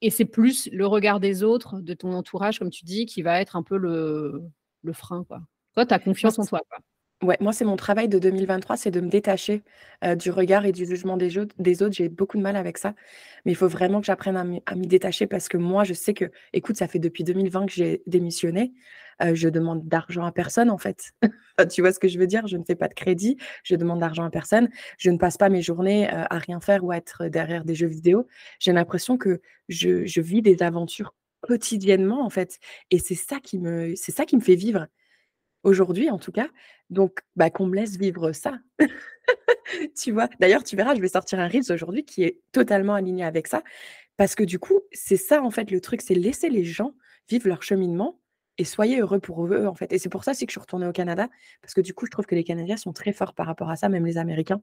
et 0.00 0.10
c'est 0.10 0.24
plus 0.24 0.68
le 0.72 0.86
regard 0.86 1.20
des 1.20 1.42
autres, 1.42 1.80
de 1.80 1.94
ton 1.94 2.12
entourage, 2.14 2.58
comme 2.58 2.70
tu 2.70 2.84
dis, 2.84 3.06
qui 3.06 3.22
va 3.22 3.40
être 3.40 3.54
un 3.54 3.62
peu 3.62 3.76
le, 3.76 4.42
le 4.82 4.92
frein. 4.94 5.24
Quoi. 5.24 5.40
Toi, 5.74 5.86
tu 5.86 5.94
as 5.94 5.98
confiance 5.98 6.38
en 6.38 6.46
toi. 6.46 6.60
Quoi. 6.68 6.78
Ouais, 7.22 7.36
moi, 7.40 7.52
c'est 7.52 7.64
mon 7.64 7.76
travail 7.76 8.08
de 8.08 8.18
2023, 8.18 8.76
c'est 8.76 8.90
de 8.90 9.00
me 9.00 9.08
détacher, 9.08 9.62
heu, 10.04 10.16
du 10.16 10.30
regard 10.30 10.66
et 10.66 10.72
du 10.72 10.84
jugement 10.86 11.16
des 11.16 11.38
autres 11.38 11.54
des 11.58 11.82
autres. 11.82 11.94
J'ai 11.94 12.08
beaucoup 12.08 12.36
de 12.36 12.42
mal 12.42 12.56
avec 12.56 12.76
ça, 12.78 12.94
mais 13.44 13.52
il 13.52 13.54
faut 13.54 13.68
vraiment 13.68 14.00
que 14.00 14.06
j'apprenne 14.06 14.36
à 14.36 14.74
m'y 14.74 14.86
détacher 14.86 15.26
parce 15.26 15.48
que 15.48 15.56
moi, 15.56 15.84
je 15.84 15.94
sais 15.94 16.12
que 16.12 16.26
écoute, 16.52 16.76
ça 16.76 16.88
fait 16.88 16.98
depuis 16.98 17.24
2020 17.24 17.66
que 17.66 17.72
j'ai 17.72 18.02
démissionné, 18.06 18.74
heu, 19.22 19.34
je 19.34 19.48
demande 19.48 19.86
d'argent 19.88 20.24
à 20.24 20.32
personne, 20.32 20.70
en 20.70 20.78
fait. 20.78 21.12
Tu 21.72 21.80
vois 21.82 21.92
ce 21.92 21.98
que 22.00 22.08
je 22.08 22.18
veux 22.18 22.26
dire? 22.26 22.46
Je 22.48 22.56
ne 22.56 22.64
fais 22.64 22.74
pas 22.74 22.88
de 22.88 22.94
crédit, 22.94 23.36
je 23.62 23.76
demande 23.76 24.00
d'argent 24.00 24.24
à 24.24 24.30
personne, 24.30 24.68
je 24.98 25.10
ne 25.10 25.18
passe 25.18 25.36
pas 25.36 25.48
mes 25.48 25.62
journées, 25.62 26.06
heu, 26.08 26.24
à 26.30 26.38
rien 26.38 26.60
faire 26.60 26.84
ou 26.84 26.90
à 26.92 26.96
être 26.96 27.26
derrière 27.28 27.64
des 27.64 27.74
jeux 27.76 27.86
vidéo. 27.88 28.26
J'ai 28.60 28.72
l'impression 28.72 29.16
que 29.18 29.40
je 29.68 30.04
je 30.06 30.20
vis 30.20 30.42
des 30.42 30.62
aventures 30.62 31.14
quotidiennement, 31.42 32.24
en 32.24 32.30
fait 32.30 32.58
et 32.90 32.98
c'est 32.98 33.14
ça 33.14 33.38
qui 33.40 33.58
me 33.58 33.94
c'est 33.96 34.12
ça 34.12 34.24
qui 34.26 34.36
me 34.36 34.40
fait 34.42 34.54
vivre. 34.56 34.86
Aujourd'hui, 35.64 36.10
en 36.10 36.18
tout 36.18 36.32
cas, 36.32 36.48
donc 36.90 37.20
bah, 37.36 37.50
qu'on 37.50 37.66
me 37.66 37.76
laisse 37.76 37.96
vivre 37.98 38.32
ça. 38.32 38.58
Tu 39.96 40.12
vois? 40.12 40.28
D'ailleurs, 40.40 40.64
tu 40.64 40.76
verras, 40.76 40.94
je 40.94 41.00
vais 41.00 41.08
sortir 41.08 41.40
un 41.40 41.48
reels 41.48 41.72
aujourd'hui 41.72 42.04
qui 42.04 42.22
est 42.24 42.40
totalement 42.52 42.94
aligné 42.94 43.24
avec 43.24 43.46
ça, 43.48 43.62
parce 44.18 44.34
que 44.36 44.44
du 44.44 44.58
coup, 44.58 44.80
c'est 44.92 45.16
ça, 45.18 45.42
en 45.42 45.50
fait, 45.52 45.70
le 45.70 45.80
truc, 45.80 46.02
c'est 46.02 46.14
laisser 46.14 46.50
les 46.50 46.64
gens 46.64 46.94
vivre 47.30 47.48
leur 47.48 47.62
cheminement 47.62 48.20
et 48.58 48.64
soyez 48.64 49.00
heureux 49.00 49.18
pour 49.20 49.46
eux, 49.46 49.66
en 49.66 49.74
fait 49.74 49.92
et 49.92 49.98
c'est 49.98 50.08
pour 50.08 50.24
ça 50.24 50.32
que 50.32 50.38
je 50.40 50.50
suis 50.50 50.60
retournée 50.60 50.86
au 50.86 50.92
Canada, 50.92 51.28
parce 51.62 51.74
que 51.74 51.80
du 51.80 51.94
coup, 51.94 52.06
je 52.06 52.10
trouve 52.10 52.26
que 52.26 52.34
les 52.34 52.44
Canadiens 52.44 52.76
sont 52.76 52.92
très 52.92 53.12
forts 53.12 53.34
par 53.34 53.46
rapport 53.46 53.70
à 53.70 53.76
ça, 53.76 53.88
même 53.88 54.06
les 54.06 54.18
Américains. 54.18 54.60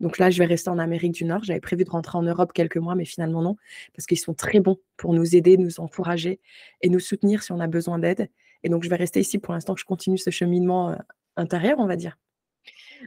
Donc 0.00 0.18
là, 0.18 0.30
je 0.30 0.38
vais 0.38 0.46
rester 0.46 0.70
en 0.70 0.78
Amérique 0.78 1.12
du 1.12 1.24
Nord. 1.24 1.44
J'avais 1.44 1.60
prévu 1.60 1.84
de 1.84 1.90
rentrer 1.90 2.18
en 2.18 2.22
Europe 2.22 2.52
quelques 2.52 2.76
mois, 2.78 2.94
mais 2.94 3.04
finalement 3.04 3.42
non, 3.42 3.56
parce 3.94 4.06
qu'ils 4.06 4.18
sont 4.18 4.34
très 4.34 4.60
bons 4.60 4.78
pour 4.96 5.12
nous 5.14 5.36
aider, 5.36 5.56
nous 5.56 5.80
encourager 5.80 6.40
et 6.82 6.88
nous 6.88 7.00
soutenir 7.00 7.42
si 7.42 7.52
on 7.52 7.60
a 7.60 7.66
besoin 7.66 7.98
d'aide 7.98 8.28
et 8.64 8.68
donc 8.70 8.82
je 8.82 8.88
vais 8.88 8.96
rester 8.96 9.20
ici 9.20 9.38
pour 9.38 9.52
l'instant 9.54 9.74
que 9.74 9.80
je 9.80 9.84
continue 9.84 10.18
ce 10.18 10.30
cheminement, 10.30 10.92
heu, 10.92 10.96
intérieur, 11.36 11.78
on 11.78 11.86
va 11.86 11.96
dire. 11.96 12.16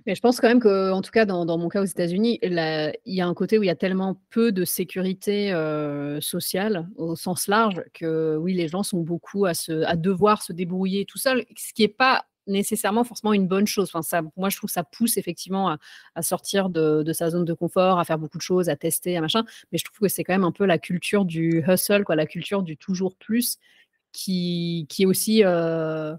Mais 0.06 0.16
je 0.16 0.22
pense 0.22 0.40
quand 0.40 0.48
même 0.48 0.60
qu'en 0.60 1.02
tout 1.02 1.12
cas 1.12 1.26
dans 1.26 1.58
mon 1.58 1.70
cas 1.70 1.82
aux 1.82 1.86
États-Unis, 1.86 2.40
il 2.42 2.94
y 3.06 3.22
a 3.22 3.28
un 3.28 3.34
côté 3.34 3.58
où 3.60 3.64
il 3.64 3.68
y 3.68 3.70
a 3.70 3.76
tellement 3.76 4.22
peu 4.30 4.52
de 4.52 4.66
sécurité, 4.66 5.52
heu, 5.54 6.20
sociale 6.22 6.88
au 6.96 7.16
sens 7.16 7.48
large 7.48 7.84
que 7.94 8.36
oui, 8.38 8.54
les 8.54 8.68
gens 8.68 8.84
sont 8.84 9.00
beaucoup 9.02 9.46
à 9.46 9.54
se 9.54 9.84
à 9.86 9.96
devoir 9.96 10.42
se 10.44 10.54
débrouiller 10.54 11.06
tout 11.06 11.18
seuls, 11.18 11.46
ce 11.58 11.74
qui 11.74 11.84
est 11.84 11.88
pas 11.88 12.26
nécessairement 12.48 13.04
forcément 13.04 13.34
une 13.34 13.48
bonne 13.48 13.68
chose. 13.68 13.90
Enfin 13.94 14.22
moi 14.38 14.50
je 14.50 14.58
trouve 14.58 14.70
que 14.70 14.74
ça 14.74 14.84
pousse 14.84 15.18
effectivement 15.18 15.78
à 16.16 16.22
sortir 16.22 16.70
de 16.70 17.12
sa 17.14 17.30
zone 17.30 17.46
de 17.46 17.54
confort, 17.54 18.00
à 18.00 18.06
faire 18.06 18.18
beaucoup 18.20 18.38
de 18.38 18.44
choses, 18.44 18.70
à 18.70 18.76
tester, 18.76 19.18
à 19.18 19.22
machin, 19.22 19.44
mais 19.72 19.78
je 19.78 19.84
trouve 19.86 20.00
que 20.00 20.08
c'est 20.08 20.24
quand 20.24 20.34
même 20.34 20.44
un 20.46 20.52
peu 20.52 20.66
la 20.66 20.78
culture 20.78 21.26
du 21.26 21.64
hustle 21.68 22.04
quoi, 22.04 22.16
la 22.16 22.26
culture 22.26 22.64
du 22.64 22.78
toujours 22.78 23.16
plus 23.18 23.58
qui 24.14 24.88
qui 24.90 25.04
est 25.04 25.06
aussi, 25.08 25.44
heu, 25.46 26.16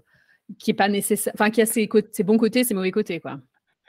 qui 0.59 0.71
est 0.71 0.75
pas 0.75 0.89
nécessaire 0.89 1.33
enfin 1.35 1.49
qui 1.51 1.61
a 1.61 1.65
ses 1.67 1.89
ses 2.13 2.23
bons 2.23 2.37
côtés, 2.39 2.63
ses 2.65 2.73
mauvais 2.75 2.91
côtés 2.91 3.19
quoi. 3.21 3.39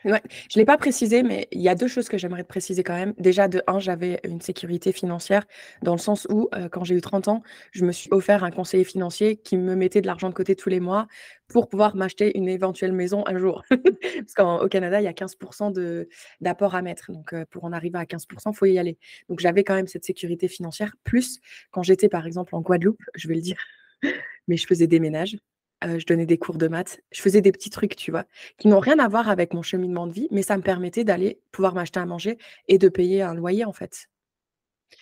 Je 0.05 0.59
l'ai 0.59 0.65
pas 0.65 0.79
précisé, 0.79 1.23
mais 1.23 1.49
il 1.53 1.61
y 1.61 1.69
a 1.69 1.75
2 1.75 1.87
choses 1.89 2.09
que 2.09 2.17
j'aimerais 2.19 2.43
te 2.43 2.49
préciser 2.49 2.83
quand 2.83 2.95
même. 2.95 3.13
Déjà, 3.19 3.49
de 3.49 3.63
1, 3.67 3.79
j'avais 3.79 4.21
une 4.25 4.41
sécurité 4.41 4.93
financière 4.93 5.45
dans 5.83 5.93
le 5.93 5.99
sens 5.99 6.27
où, 6.31 6.49
heu, 6.55 6.69
quand 6.71 6.85
j'ai 6.85 6.95
eu 6.95 7.01
30 7.01 7.29
ans, 7.29 7.43
je 7.73 7.85
me 7.85 7.93
suis 7.93 8.09
offert 8.13 8.45
un 8.45 8.51
conseiller 8.51 8.85
financier 8.85 9.37
qui 9.37 9.57
me 9.57 9.75
mettait 9.75 10.01
de 10.01 10.07
l'argent 10.07 10.29
de 10.29 10.35
côté 10.35 10.57
tous 10.57 10.69
les 10.69 10.81
mois 10.81 11.07
pour 11.49 11.69
pouvoir 11.69 11.97
m'acheter 11.97 12.37
une 12.39 12.49
éventuelle 12.49 12.93
maison 12.93 13.25
un 13.27 13.37
jour. 13.39 13.63
Parce 13.71 14.35
qu'au 14.35 14.69
Canada, 14.69 15.01
il 15.01 15.05
y 15.05 15.07
a 15.09 15.13
15 15.13 15.37
de 15.75 16.09
d'apport 16.41 16.75
à 16.75 16.83
mettre, 16.83 17.13
donc 17.13 17.33
heu, 17.35 17.45
pour 17.51 17.65
en 17.65 17.73
arriver 17.73 17.99
à 17.99 18.07
15% 18.07 18.53
il 18.53 18.57
faut 18.57 18.67
y 18.67 18.79
aller. 18.79 18.99
Donc 19.29 19.41
j'avais 19.41 19.65
quand 19.65 19.75
même 19.75 19.87
cette 19.89 20.05
sécurité 20.05 20.49
financière, 20.49 20.95
plus 21.05 21.41
quand 21.73 21.83
j'étais 21.83 22.09
par 22.09 22.27
exemple 22.27 22.55
en 22.55 22.61
Guadeloupe, 22.61 23.03
je 23.15 23.29
vais 23.29 23.35
le 23.35 23.41
dire, 23.43 23.59
mais 24.49 24.57
je 24.57 24.67
faisais 24.67 24.87
des 24.87 25.01
ménages. 25.01 25.37
Je 25.83 26.05
donnais 26.05 26.27
des 26.27 26.37
cours 26.39 26.59
de 26.59 26.69
maths, 26.69 27.01
je 27.11 27.23
faisais 27.23 27.41
des 27.41 27.53
petits 27.53 27.71
trucs, 27.71 27.97
tu 27.97 28.11
vois? 28.11 28.25
Qui 28.59 28.69
n'ont 28.69 28.81
rien 28.81 28.99
à 28.99 29.09
voir 29.09 29.29
avec 29.31 29.55
mon 29.55 29.63
cheminement 29.63 30.07
de 30.07 30.13
vie, 30.13 30.29
mais 30.31 30.43
ça 30.43 30.57
me 30.59 30.63
permettait 30.63 31.05
d'aller 31.05 31.41
pouvoir 31.53 31.75
m'acheter 31.75 32.01
à 32.01 32.07
manger 32.07 32.37
et 32.69 32.77
de 32.79 32.89
payer 32.91 33.23
un 33.23 33.35
loyer, 33.35 33.65
en 33.65 33.73
fait. 33.73 34.09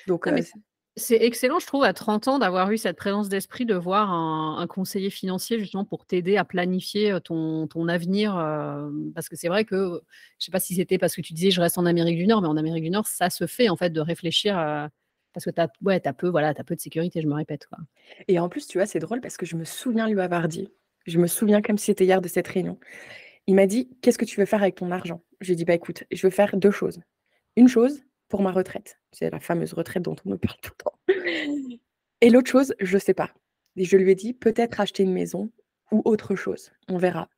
Donc 0.06 0.26
Ah 0.28 0.36
c'est 0.96 1.16
excellent 1.24 1.60
je 1.60 1.66
trouve 1.66 1.84
à 1.84 1.92
30 1.94 2.28
ans 2.28 2.38
d'avoir 2.40 2.70
eu 2.72 2.76
cette 2.78 2.96
présence 2.96 3.28
d'esprit 3.28 3.64
de 3.66 3.74
voir 3.76 4.10
un 4.12 4.58
un 4.58 4.66
conseiller 4.66 5.10
financier 5.10 5.58
justement 5.60 5.84
pour 5.84 6.06
t'aider 6.06 6.36
à 6.36 6.44
planifier, 6.44 7.18
ton 7.24 7.68
ton 7.68 7.88
avenir, 7.88 8.34
parce 9.14 9.28
que 9.28 9.36
c'est 9.36 9.48
vrai 9.48 9.64
que, 9.64 10.02
je 10.40 10.44
sais 10.46 10.50
pas 10.52 10.60
si 10.60 10.74
c'était 10.74 10.98
parce 10.98 11.14
que 11.16 11.20
tu 11.22 11.32
disais: 11.34 11.50
«Je 11.52 11.60
reste 11.60 11.78
en 11.78 11.86
Amérique 11.86 12.18
du 12.18 12.26
Nord», 12.26 12.42
mais 12.42 12.48
en 12.48 12.56
Amérique 12.56 12.84
du 12.84 12.90
Nord, 12.90 13.06
ça 13.06 13.30
se 13.30 13.46
fait 13.46 13.68
en 13.68 13.76
fait 13.76 13.90
de 13.90 14.00
réfléchir, 14.00 14.58
heu, 14.58 14.88
parce 15.38 15.44
que 15.44 15.50
tu 15.50 15.60
as 15.60 15.68
ouais, 15.82 16.04
as 16.04 16.12
peu 16.12 16.28
voilà, 16.28 16.48
as 16.48 16.64
peu 16.64 16.74
de 16.74 16.80
sécurité, 16.80 17.20
je 17.20 17.28
me 17.28 17.34
répète 17.34 17.66
quoi. 17.66 17.78
et 18.26 18.40
en 18.40 18.48
plus, 18.48 18.66
tu 18.66 18.78
vois, 18.78 18.86
c'est 18.86 18.98
drôle 18.98 19.20
parce 19.20 19.36
que 19.36 19.46
je 19.46 19.54
me 19.54 19.64
souviens 19.64 20.08
lui 20.08 20.20
avoir 20.20 20.48
dit, 20.48 20.68
je 21.06 21.18
me 21.18 21.28
souviens 21.28 21.62
comme 21.62 21.78
si 21.78 21.86
c'était 21.86 22.04
hier 22.04 22.20
de 22.20 22.26
cette 22.26 22.48
réunion. 22.48 22.78
Il 23.46 23.54
m'a 23.54 23.66
dit: 23.66 23.88
«Qu'est-ce 24.02 24.18
que 24.18 24.24
tu 24.24 24.40
veux 24.40 24.46
faire 24.46 24.62
avec 24.62 24.74
ton 24.74 24.90
argent?» 24.90 25.22
je 25.40 25.46
lui 25.46 25.52
ai 25.52 25.56
dit: 25.56 25.64
«Bah, 25.64 25.74
écoute, 25.74 26.02
je 26.10 26.26
veux 26.26 26.32
faire 26.32 26.56
2 26.56 26.72
choses. 26.72 27.00
Une 27.56 27.68
chose 27.68 28.02
pour 28.28 28.42
ma 28.42 28.50
retraite», 28.50 28.98
c'est 29.12 29.30
la 29.30 29.38
fameuse 29.38 29.74
retraite 29.74 30.02
dont 30.02 30.16
on 30.26 30.30
me 30.30 30.36
parle 30.36 30.56
tout 30.60 30.72
le 30.76 30.84
temps 30.84 30.98
«et 32.20 32.30
l'autre 32.30 32.50
chose, 32.50 32.74
je 32.80 32.98
sais 32.98 33.14
pas» 33.14 33.30
et 33.76 33.84
je 33.84 33.96
lui 33.96 34.10
ai 34.10 34.16
dit: 34.16 34.34
«Peut-être 34.34 34.80
acheter 34.80 35.04
une 35.04 35.12
maison 35.12 35.52
ou 35.92 36.02
autre 36.04 36.34
chose, 36.34 36.72
on 36.88 36.98
verra» 36.98 37.28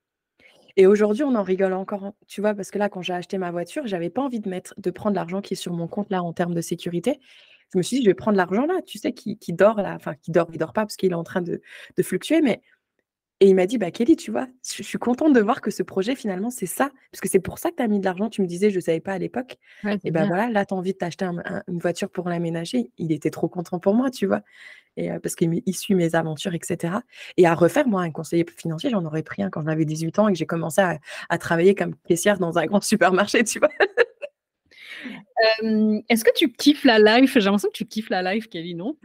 et 0.77 0.87
aujourd'hui, 0.87 1.25
on 1.25 1.35
en 1.35 1.43
rigole 1.43 1.73
encore, 1.73 2.05
hein, 2.05 2.15
tu 2.27 2.41
vois? 2.41 2.55
Parce 2.55 2.71
que 2.71 2.79
là, 2.79 2.89
quand 2.89 3.03
j'ai 3.03 3.13
acheté 3.13 3.39
ma 3.39 3.51
voiture, 3.51 3.87
j'avais 3.87 4.11
pas 4.11 4.23
envie 4.23 4.41
de 4.41 4.49
mettre 4.49 4.75
de 4.79 4.91
prendre 4.91 5.17
l'argent 5.17 5.41
qui 5.41 5.55
est 5.55 5.57
sur 5.57 5.73
mon 5.73 5.89
compte 5.89 6.11
là, 6.11 6.23
en 6.23 6.33
termes 6.33 6.55
de 6.55 6.61
sécurité. 6.61 7.21
Je 7.73 7.79
me 7.79 7.83
suis 7.83 7.99
dit: 7.99 8.05
«Je 8.05 8.11
vais 8.11 8.15
prendre 8.15 8.37
l'argent 8.37 8.67
là, 8.67 8.83
tu 8.87 8.99
sais, 8.99 9.13
qui 9.13 9.39
qui 9.39 9.53
dort 9.53 9.77
là», 9.81 9.95
enfin 9.97 10.15
qui 10.15 10.31
dort, 10.33 10.49
il 10.53 10.59
dort 10.59 10.73
pas 10.73 10.83
parce 10.83 10.97
qu'il 10.97 11.13
est 11.13 11.15
en 11.15 11.25
train 11.25 11.43
de 11.43 11.61
de 11.97 12.03
fluctuer, 12.03 12.41
mais 12.43 12.61
Et 13.41 13.49
il 13.49 13.55
m'a 13.55 13.67
dit: 13.67 13.79
«Bah, 13.79 13.91
Kelly, 13.91 14.17
tu 14.17 14.31
vois, 14.31 14.49
je 14.77 14.83
suis 14.83 14.99
contente 14.99 15.33
de 15.33 15.41
voir 15.41 15.63
que 15.63 15.71
ce 15.71 15.83
projet 15.83 16.15
finalement 16.15 16.51
c'est 16.51 16.67
ça, 16.67 16.91
parce 17.11 17.21
que 17.23 17.29
c'est 17.29 17.41
pour 17.41 17.59
ça 17.59 17.71
que 17.71 17.77
tu 17.77 17.83
as 17.83 17.89
mis 17.89 17.99
de 18.01 18.05
l'argent». 18.05 18.29
Tu 18.29 18.43
me 18.43 18.47
disais: 18.47 18.71
«Je 18.71 18.81
savais 18.81 19.01
pas 19.01 19.15
à 19.15 19.19
l'époque» 19.19 19.57
Ouais, 19.83 20.01
et 20.05 20.11
bah, 20.11 20.25
bien. 20.25 20.27
voilà, 20.27 20.51
là 20.51 20.67
tu 20.67 20.75
as 20.75 20.77
envie 20.77 20.93
de 20.93 20.99
t'acheter 20.99 21.25
un 21.25 21.39
un 21.45 21.63
une 21.69 21.79
voiture 21.79 22.11
pour 22.11 22.29
l'aménager. 22.29 22.93
Il 22.99 23.13
était 23.13 23.31
trop 23.31 23.49
content 23.49 23.79
pour 23.79 23.95
moi, 23.95 24.11
tu 24.11 24.27
vois? 24.27 24.43
Et 24.97 25.11
heu, 25.13 25.21
parce 25.21 25.37
qu'il 25.37 25.63
suit 25.75 25.95
mes 25.95 26.15
aventures 26.17 26.55
et 26.55 26.61
cetera 26.65 27.03
et 27.39 27.47
à 27.47 27.55
refaire, 27.55 27.89
moi, 27.89 28.03
un 28.03 28.11
conseiller 28.13 28.47
financier, 28.57 28.91
j'en 28.91 29.05
aurais 29.07 29.23
pris 29.25 29.43
un 29.43 29.51
quand 29.51 29.63
j'avais 29.65 29.85
18 29.87 30.19
ans 30.19 30.29
et 30.29 30.33
que 30.33 30.39
j'ai 30.39 30.47
commencé 30.47 30.81
à 30.83 30.99
à 31.31 31.39
travailler 31.39 31.75
comme 31.77 31.95
caissière 32.09 32.39
dans 32.39 32.59
un 32.59 32.67
grand 32.67 32.83
supermarché, 32.85 33.45
tu 33.45 33.59
vois? 33.61 33.71
Hem, 35.63 36.03
est-ce 36.09 36.25
que 36.25 36.33
tu 36.35 36.53
kiffes 36.53 36.85
la 36.85 36.99
life? 36.99 37.35
J'ai 37.35 37.41
l'impression 37.41 37.69
que 37.71 37.77
tu 37.77 37.87
kiffes 37.87 38.11
la 38.11 38.23
life 38.35 38.49
Kelly, 38.49 38.75
non? 38.75 38.97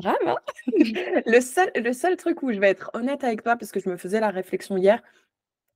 Grave, 0.00 0.16
hein? 0.26 0.36
Le 1.26 1.40
seul 1.40 1.70
le 1.76 1.92
seul 1.92 2.16
truc 2.16 2.42
où 2.42 2.52
je 2.52 2.60
vais 2.60 2.70
être 2.70 2.90
honnête 2.94 3.24
avec 3.24 3.42
toi, 3.42 3.56
parce 3.56 3.72
que 3.72 3.80
je 3.80 3.88
me 3.88 3.96
faisais 3.96 4.20
la 4.20 4.30
réflexion 4.30 4.76
hier, 4.76 5.02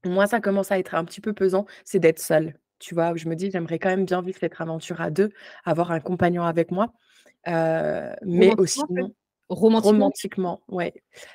Moi, 0.05 0.27
ça 0.27 0.41
commence 0.41 0.73
à 0.73 0.79
être 0.79 0.95
un 0.95 1.05
petit 1.05 1.21
peu 1.21 1.33
pesant, 1.35 1.67
c'est 1.85 1.99
d'être 2.01 2.21
seule, 2.21 2.55
tu 2.81 2.95
vois? 2.95 3.13
Où 3.13 3.17
je 3.19 3.29
me 3.29 3.37
dis: 3.37 3.51
«J'aimerais 3.51 3.79
quand 3.81 3.91
même 3.91 4.05
bien 4.07 4.23
vivre 4.23 4.39
cette 4.41 4.61
aventure 4.61 5.01
à 5.03 5.11
2, 5.11 5.31
avoir 5.65 5.93
un 5.93 6.01
compagnon 6.01 6.45
avec 6.45 6.71
moi», 6.73 6.93
heu, 7.49 8.11
mais 8.25 8.55
aussi 8.59 8.87
Romantiquement 8.87 8.89
non 8.91 9.15
romantiquement? 9.51 9.83
romantiquement, 9.93 10.63
ouais. 10.69 10.95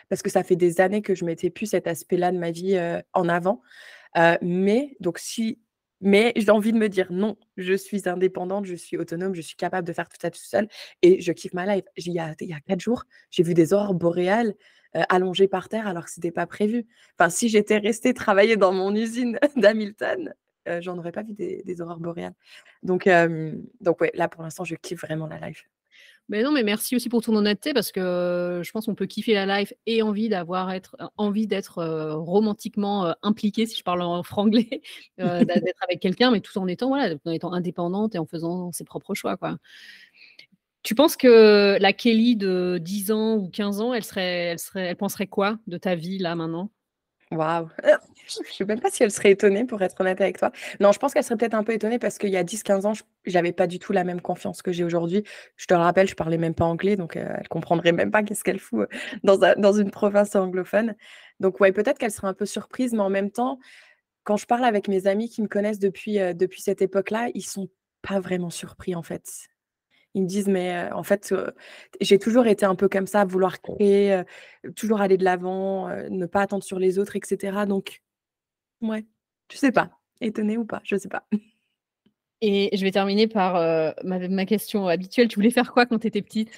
Parce 0.10 0.22
que 0.24 0.30
ça 0.32 0.44
fait 0.44 0.56
des 0.58 0.82
années 0.82 1.02
que 1.04 1.16
je 1.16 1.26
mettais 1.26 1.50
plus 1.52 1.68
cet 1.68 1.88
aspect-là 1.88 2.32
de 2.32 2.38
ma 2.40 2.52
vie, 2.52 2.78
en 3.14 3.30
avant, 3.30 3.62
mais 4.42 4.96
donc 5.00 5.20
si 5.20 5.60
mais 6.06 6.34
j'ai 6.38 6.52
envie 6.52 6.72
de 6.74 6.78
me 6.80 6.90
dire: 6.90 7.08
«Non, 7.12 7.38
je 7.58 7.74
suis 7.74 8.08
indépendante, 8.10 8.66
je 8.66 8.76
suis 8.76 8.98
autonome, 8.98 9.36
je 9.36 9.42
suis 9.42 9.58
capable 9.58 9.88
de 9.88 9.94
faire 9.94 10.10
tout 10.10 10.18
ça 10.22 10.32
toute 10.32 10.42
seule 10.44 10.70
et 11.04 11.22
je 11.22 11.34
kiffe 11.34 11.54
ma 11.54 11.66
life». 11.76 11.86
Il 11.98 12.14
y 12.14 12.20
a 12.20 12.36
il 12.42 12.50
y 12.50 12.54
a 12.54 12.62
4 12.62 12.82
jours, 12.82 13.06
j'ai 13.32 13.44
vu 13.44 13.54
des 13.56 13.74
aurores 13.74 13.96
boréales, 13.96 14.56
heu, 14.96 15.02
allongées 15.10 15.48
par 15.50 15.70
terre 15.70 15.88
alors 15.88 16.06
que 16.06 16.12
c'était 16.12 16.32
pas 16.32 16.48
prévu. 16.48 16.86
Enfin, 17.20 17.30
si 17.30 17.50
j'étais 17.50 17.78
restée 17.80 18.14
travailler 18.14 18.58
dans 18.58 18.72
mon 18.74 18.96
usine 18.96 19.40
d'Hamilton, 19.58 20.34
heu, 20.70 20.82
j'en 20.82 20.98
aurais 20.98 21.12
pas 21.12 21.24
vu 21.24 21.34
des 21.34 21.64
des 21.66 21.82
aurores 21.82 22.00
boréales. 22.00 22.36
Donc 22.84 23.08
hem, 23.08 23.64
donc 23.82 24.02
ouais, 24.02 24.12
là 24.16 24.28
pour 24.30 24.44
l'instant, 24.44 24.64
je 24.66 24.76
kiffe 24.76 25.02
vraiment 25.02 25.28
la 25.28 25.40
life. 25.48 25.66
Mais 26.30 26.42
non, 26.42 26.52
mais 26.52 26.64
merci 26.64 26.96
aussi 26.96 27.08
pour 27.08 27.22
ton 27.22 27.36
honnêteté 27.36 27.72
parce 27.74 27.92
que, 27.92 28.62
je 28.64 28.72
pense 28.72 28.86
qu'on 28.88 28.96
peut 28.96 29.06
kiffer 29.06 29.34
la 29.36 29.60
life 29.60 29.74
et 29.86 30.02
envie 30.02 30.28
d'avoir 30.28 30.72
être 30.72 30.96
heu, 31.00 31.06
envie 31.18 31.46
d'être, 31.46 31.80
heu, 31.84 32.14
romantiquement, 32.16 33.14
impliqué 33.22 33.68
si 33.68 33.78
je 33.78 33.84
parle 33.84 34.02
en 34.02 34.24
franglais, 34.24 34.82
d'être 35.20 35.20
avec 35.84 36.00
quelqu'un, 36.02 36.32
mais 36.32 36.42
tout 36.42 36.58
en 36.58 36.68
étant 36.68 36.88
voilà, 36.88 37.16
en 37.26 37.32
étant 37.32 37.54
indépendante 37.54 38.16
et 38.16 38.18
en 38.18 38.26
faisant 38.26 38.72
ses 38.72 38.86
propres 38.86 39.14
choix, 39.14 39.38
quoi. 39.38 39.58
Tu 40.84 40.94
penses 40.94 41.18
que 41.18 41.78
la 41.82 41.94
Kelly 41.94 42.36
de 42.36 42.78
10 42.80 43.12
ans 43.12 43.38
ou 43.38 43.50
15 43.50 43.82
ans, 43.82 43.92
elle 43.94 44.04
serait 44.04 44.22
elle 44.52 44.60
serait 44.60 44.86
elle 44.86 44.96
penserait 44.96 45.26
quoi 45.26 45.58
de 45.66 45.78
ta 45.80 45.96
vie 45.96 46.20
là, 46.20 46.36
maintenant? 46.36 46.70
Waouh! 47.32 47.70
Je 48.28 48.52
sais 48.54 48.66
même 48.66 48.80
pas 48.80 48.90
si 48.92 49.04
elle 49.04 49.12
serait 49.12 49.32
étonnée 49.32 49.66
pour 49.66 49.82
être 49.82 50.00
honnête 50.02 50.20
avec 50.22 50.38
toi. 50.40 50.52
Non, 50.80 50.92
je 50.92 51.00
pense 51.00 51.14
qu'elle 51.14 51.24
serait 51.24 51.38
peut-être 51.38 51.54
un 51.54 51.64
peu 51.64 51.74
étonnée 51.74 52.00
parce 52.00 52.18
qu'il 52.18 52.30
y 52.30 52.38
a 52.38 52.44
10-15 52.44 52.86
ans, 52.86 52.94
j 52.94 53.04
j'avais 53.26 53.52
pas 53.52 53.68
du 53.68 53.78
tout 53.80 53.94
la 53.94 54.04
même 54.04 54.22
confiance 54.22 54.62
que 54.62 54.72
j'ai 54.72 54.84
aujourd'hui. 54.84 55.24
Je 55.58 55.66
te 55.68 55.74
le 55.74 55.80
rappelle, 55.80 56.08
je 56.08 56.16
parlais 56.16 56.38
même 56.38 56.54
pas 56.56 56.66
anglais, 56.66 56.96
donc 56.96 57.18
heu, 57.18 57.22
elle 57.40 57.48
comprendrait 57.48 57.92
même 57.92 58.12
pas 58.12 58.24
qu'est-ce 58.24 58.44
qu'elle 58.44 58.60
fout, 58.60 58.82
heu, 58.82 58.88
dans 59.24 59.44
un 59.44 59.56
dans 59.56 59.74
une 59.74 59.92
province 59.92 60.36
anglophone. 60.36 60.96
Donc 61.40 61.60
ouais, 61.60 61.72
peut-être 61.72 61.98
qu'elle 62.00 62.12
serait 62.12 62.28
un 62.28 62.34
peu 62.34 62.46
surprise, 62.46 62.94
mais 62.94 63.00
en 63.02 63.10
même 63.10 63.32
temps, 63.32 63.60
quand 64.26 64.38
je 64.38 64.46
parle 64.48 64.66
avec 64.66 64.88
mes 64.90 65.08
amis 65.08 65.30
qui 65.30 65.42
me 65.44 65.48
connaissent 65.50 65.80
depuis, 65.80 66.20
heu, 66.20 66.34
depuis 66.36 66.62
cette 66.62 66.82
époque-là, 66.84 67.30
ils 67.36 67.44
sont 67.46 67.70
pas 68.04 68.20
vraiment 68.22 68.50
surpris, 68.52 68.96
en 68.96 69.04
fait. 69.04 69.24
Ils 70.16 70.24
me 70.24 70.28
disent: 70.28 70.48
«Mais 70.50 70.92
en 70.94 71.04
fait, 71.04 71.36
j'ai 72.02 72.20
toujours 72.20 72.48
été 72.48 72.66
un 72.66 72.76
peu 72.76 72.90
comme 72.90 73.08
ça, 73.08 73.22
à 73.22 73.26
vouloir 73.26 73.62
créer, 73.62 74.24
toujours 74.76 75.02
aller 75.02 75.18
de 75.18 75.26
l'avant, 75.26 75.90
ne 76.10 76.26
pas 76.28 76.42
attendre 76.42 76.64
sur 76.64 76.80
les 76.80 77.00
autres 77.00 77.16
et 77.18 77.22
cetera», 77.24 77.68
donc 77.68 78.02
ouais. 78.82 79.06
Je 79.52 79.58
sais 79.58 79.72
pas. 79.74 79.92
Étonnée 80.22 80.58
ou 80.58 80.66
pas, 80.66 80.82
je 80.86 80.96
sais 80.98 81.10
pas. 81.10 81.26
Et 82.42 82.70
je 82.78 82.84
vais 82.84 82.92
terminer 82.92 83.28
par, 83.28 83.56
ma 84.04 84.20
ma 84.30 84.46
question 84.46 84.88
habituelle. 84.88 85.28
Tu 85.30 85.36
voulais 85.36 85.52
faire 85.52 85.74
quoi 85.74 85.86
quand 85.88 86.00
tu 86.00 86.08
étais 86.08 86.22
petite? 86.24 86.52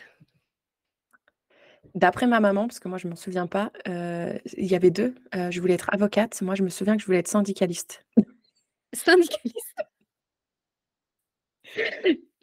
D'après 1.96 2.28
ma 2.28 2.40
maman, 2.40 2.68
parce 2.68 2.80
que 2.80 2.88
moi 2.88 2.98
je 2.98 3.08
m'en 3.08 3.16
souviens 3.16 3.48
pas, 3.48 3.72
il 3.86 4.66
y 4.66 4.76
avait 4.76 4.92
2, 4.92 5.16
heu, 5.36 5.52
je 5.52 5.60
voulais 5.62 5.74
être 5.76 5.90
avocate. 5.94 6.42
Moi, 6.42 6.56
je 6.56 6.64
me 6.64 6.70
souviens 6.70 6.96
que 6.96 7.02
je 7.02 7.06
voulais 7.08 7.20
être 7.20 7.28
syndicaliste. 7.28 8.06
Syndicaliste? 8.94 9.76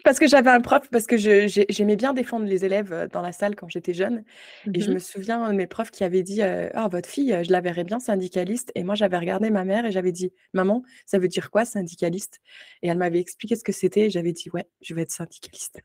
Parce 0.04 0.18
que 0.18 0.26
j'avais 0.28 0.50
un 0.50 0.60
prof 0.60 0.86
parce 0.90 1.06
que 1.06 1.16
j'aimais 1.16 1.96
bien 1.96 2.12
défendre 2.12 2.44
les 2.44 2.66
élèves, 2.66 2.92
heu, 2.92 3.08
dans 3.10 3.22
la 3.22 3.32
salle 3.32 3.56
quand 3.56 3.70
j'étais 3.70 3.94
jeune 3.94 4.22
Mmh 4.64 4.72
et 4.74 4.80
je 4.82 4.90
mh. 4.90 4.94
me 4.94 4.98
souviens, 4.98 5.48
de 5.50 5.54
mes 5.56 5.66
profs 5.66 5.90
qui 5.90 6.04
avait 6.04 6.22
dit, 6.22 6.42
heu: 6.42 6.68
«Ah 6.74 6.88
votre 6.88 7.08
fille, 7.08 7.32
heu, 7.32 7.42
je 7.42 7.50
la 7.50 7.62
verrais 7.62 7.84
bien 7.84 7.98
syndicaliste» 8.00 8.70
et 8.74 8.84
moi 8.84 8.94
j'avais 8.96 9.16
regardé 9.18 9.48
ma 9.48 9.64
mère 9.64 9.86
et 9.86 9.92
j'avais 9.92 10.12
dit: 10.12 10.30
«Maman, 10.52 10.82
ça 11.06 11.18
veut 11.18 11.28
dire 11.28 11.50
quoi 11.50 11.64
syndicaliste?» 11.64 12.40
et 12.82 12.88
elle 12.88 12.98
m'avait 12.98 13.18
expliqué 13.20 13.56
ce 13.56 13.64
que 13.64 13.72
c'était 13.72 14.06
et 14.06 14.10
j'avais 14.10 14.32
dit: 14.34 14.50
«Ouais, 14.52 14.68
je 14.82 14.92
vais 14.94 15.02
être 15.02 15.10
syndicaliste». 15.10 15.80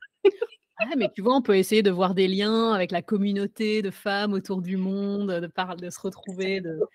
Ouais, 0.79 0.95
mais 0.97 1.09
tu 1.13 1.21
vois, 1.21 1.35
on 1.35 1.41
peut 1.41 1.57
essayer 1.57 1.83
de 1.83 1.91
voir 1.91 2.15
des 2.15 2.27
liens 2.27 2.73
avec 2.73 2.91
la 2.91 3.01
communauté 3.01 3.81
de 3.81 3.91
femmes 3.91 4.33
autour 4.33 4.61
du 4.61 4.77
monde, 4.77 5.29
de 5.29 5.47
par 5.47 5.75
de 5.75 5.89
se 5.89 5.99
retrouver, 5.99 6.61
de. 6.61 6.85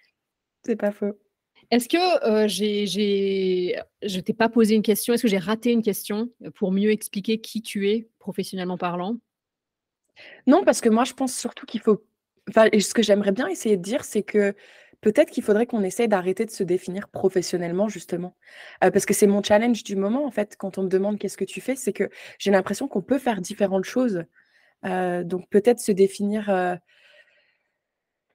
C'est 0.65 0.77
pas 0.77 0.93
faux. 0.93 1.19
Est-ce 1.71 1.89
que, 1.89 2.45
heu, 2.45 2.49
j'ai 2.49 2.87
j'ai 2.87 3.77
je 4.03 4.21
t'ai 4.21 4.33
pas 4.35 4.49
posé 4.49 4.75
une 4.75 4.83
question, 4.83 5.15
est-ce 5.15 5.23
que 5.23 5.29
j'ai 5.29 5.39
raté 5.39 5.73
une 5.73 5.83
question, 5.83 6.31
heu, 6.45 6.51
pour 6.51 6.73
mieux 6.73 6.91
expliquer 6.91 7.41
qui 7.41 7.63
tu 7.63 7.89
es, 7.91 8.09
professionnellement 8.19 8.79
parlant? 8.79 9.17
Non, 10.47 10.65
parce 10.65 10.81
que 10.81 10.89
moi 10.89 11.05
je 11.05 11.13
pense 11.15 11.35
surtout 11.35 11.67
qu'il 11.67 11.81
faut 11.81 12.05
enfin 12.49 12.69
ce 12.79 12.95
que 12.95 13.03
j'aimerais 13.03 13.33
bien 13.33 13.49
essayer 13.49 13.77
de 13.77 13.83
dire, 13.83 14.05
c'est 14.05 14.23
que 14.23 14.55
peut-être 15.01 15.31
qu'il 15.31 15.43
faudrait 15.43 15.67
qu'on 15.67 15.83
essaie 15.83 16.09
d'arrêter 16.09 16.45
de 16.47 16.51
se 16.51 16.63
définir 16.63 17.09
professionnellement 17.09 17.89
justement. 17.89 18.37
Heu, 18.85 18.91
parce 18.91 19.07
que 19.07 19.15
c'est 19.15 19.27
mon 19.27 19.43
challenge 19.43 19.83
du 19.85 19.97
moment 19.97 20.27
en 20.27 20.31
fait, 20.31 20.57
quand 20.59 20.79
on 20.79 20.83
me 20.85 20.89
demande: 20.89 21.19
«Qu'est-ce 21.19 21.37
que 21.39 21.45
tu 21.45 21.61
fais?» 21.61 21.77
c'est 21.77 21.93
que 21.93 22.09
j'ai 22.39 22.51
l'impression 22.51 22.89
qu'on 22.89 23.03
peut 23.03 23.19
faire 23.19 23.41
différentes 23.41 23.85
choses. 23.85 24.25
Donc 24.85 25.49
peut-être 25.51 25.81
se 25.81 25.93
définir, 25.93 26.51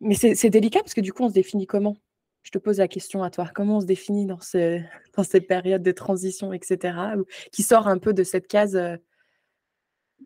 mais 0.02 0.16
c'est 0.16 0.36
c'est 0.36 0.50
délicat 0.50 0.80
parce 0.82 0.94
que 0.94 1.00
du 1.02 1.14
coup, 1.14 1.24
on 1.24 1.30
se 1.30 1.34
définit 1.34 1.66
comment? 1.68 1.96
Je 2.44 2.52
te 2.52 2.58
pose 2.58 2.78
la 2.80 2.88
question 2.88 3.24
à 3.24 3.30
toi. 3.30 3.50
Comment 3.54 3.78
on 3.78 3.82
se 3.82 3.86
définit 3.86 4.26
dans 4.26 4.40
ce 4.40 4.80
dans 5.18 5.24
ces 5.24 5.42
périodes 5.42 5.84
de 5.84 5.92
transition 5.92 6.54
et 6.54 6.60
cetera, 6.64 7.16
ou 7.18 7.26
qui 7.52 7.64
sort 7.64 7.88
un 7.88 7.98
peu 7.98 8.14
de 8.14 8.24
cette 8.24 8.48
case, 8.48 8.76
heu 8.76 8.98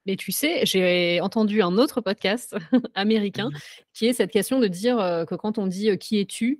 Mais 0.06 0.16
tu 0.16 0.32
sais, 0.32 0.66
j'ai 0.66 1.22
entendu 1.22 1.62
un 1.62 1.78
autre 1.78 2.02
podcast 2.02 2.56
américain 2.96 3.50
Mmh 3.50 3.58
qui 3.94 4.08
est 4.08 4.14
cette 4.14 4.32
question 4.32 4.60
de 4.60 4.68
dire, 4.68 5.00
heu, 5.00 5.26
que 5.26 5.36
quand 5.36 5.58
on 5.60 5.68
dit, 5.68 5.90
heu: 5.90 5.96
«Qui 5.96 6.20
es-tu?» 6.20 6.60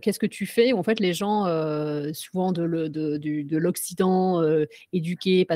«Qu'est-ce 0.00 0.18
que 0.18 0.26
tu 0.26 0.46
fais?» 0.46 0.72
en 0.72 0.82
fait 0.82 0.98
les 1.00 1.12
gens, 1.12 1.44
souvent 2.14 2.52
de 2.52 2.62
l'Occident, 3.58 4.42
éduqués 4.92 5.46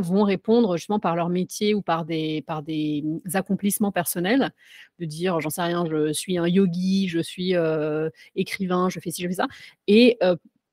vont 0.00 0.22
répondre 0.24 0.76
justement 0.76 1.00
par 1.00 1.16
leur 1.16 1.28
métier 1.30 1.74
ou 1.74 1.80
par 1.82 2.04
des 2.04 2.44
mmh, 2.48 3.18
accomplissements 3.34 3.92
personnels. 3.92 4.50
De 4.98 5.04
dire, 5.06 5.40
j'en 5.40 5.50
sais 5.50 5.62
rien: 5.62 5.86
«Je 5.90 6.12
suis 6.12 6.36
un 6.36 6.46
yogi, 6.46 7.08
je 7.08 7.20
suis, 7.20 7.54
écrivain, 8.36 8.88
je 8.90 9.00
fais 9.00 9.10
ci, 9.10 9.22
je 9.22 9.28
fais 9.28 9.34
ça» 9.34 9.48
et 9.86 10.18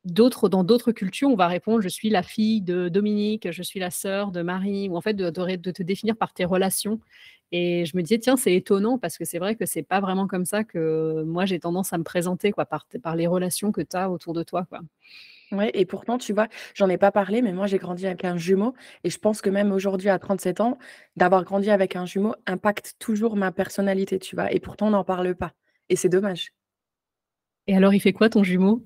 dans 0.05 0.63
d'autres 0.63 0.91
cultures, 0.93 1.29
on 1.29 1.35
va 1.35 1.47
répondre: 1.47 1.81
«Je 1.81 1.89
suis 1.89 2.09
la 2.09 2.23
fille 2.23 2.61
de 2.61 2.89
Dominique, 2.89 3.51
je 3.51 3.63
suis 3.63 3.79
la 3.79 3.91
sœur 3.91 4.31
de 4.31 4.41
Marie» 4.41 4.89
ou 4.89 4.97
en 4.97 5.01
fait 5.01 5.13
de 5.13 5.29
te 5.71 5.83
définir 5.83 6.17
par 6.17 6.33
tes 6.33 6.45
relations 6.45 6.99
et 7.51 7.85
je 7.85 7.97
me 7.97 8.01
disais: 8.03 8.19
«Tiens, 8.19 8.37
c'est 8.37 8.53
étonnant» 8.55 8.97
parce 8.99 9.17
que 9.17 9.25
c'est 9.25 9.39
vrai 9.39 9.55
que 9.55 9.65
c'est 9.65 9.83
pas 9.83 9.99
vraiment 10.01 10.27
comme 10.27 10.45
ça 10.45 10.63
que 10.63 11.23
moi 11.23 11.45
j'ai 11.45 11.59
tendance 11.59 11.93
à 11.93 11.97
me 11.97 12.03
présenter 12.03 12.51
quoi, 12.51 12.65
par 12.65 12.85
par 13.03 13.15
les 13.15 13.27
relations 13.27 13.71
que 13.71 13.81
tu 13.81 13.95
as 13.97 14.09
autour 14.11 14.33
de 14.33 14.43
toi, 14.43 14.65
quoi. 14.69 14.81
Ouais 15.53 15.71
et 15.75 15.85
pourtant, 15.85 16.17
tu 16.19 16.33
vois, 16.33 16.47
j'en 16.75 16.89
ai 16.89 16.97
pas 16.97 17.11
parlé, 17.11 17.41
mais 17.43 17.53
moi 17.53 17.67
j'ai 17.67 17.77
grandi 17.79 18.05
avec 18.07 18.25
un 18.25 18.37
jumeau 18.37 18.73
et 19.05 19.09
je 19.11 19.19
pense 19.19 19.41
que 19.41 19.49
même 19.51 19.71
aujourd'hui 19.73 20.09
à 20.09 20.19
37 20.19 20.61
ans, 20.61 20.77
d'avoir 21.17 21.43
grandi 21.45 21.69
avec 21.71 21.95
un 21.97 22.05
jumeau 22.05 22.35
impacte 22.47 22.95
toujours 22.99 23.35
ma 23.37 23.51
personnalité, 23.53 24.19
tu 24.19 24.35
vois? 24.35 24.51
Et 24.53 24.59
pourtant 24.61 24.87
on 24.87 24.91
n'en 24.91 25.03
parle 25.05 25.35
pas 25.35 25.53
et 25.89 25.95
c'est 25.97 26.09
dommage. 26.09 26.51
Et 27.67 27.75
alors 27.75 27.93
il 27.93 27.99
fait 27.99 28.13
quoi 28.13 28.29
ton 28.29 28.43
jumeau? 28.43 28.83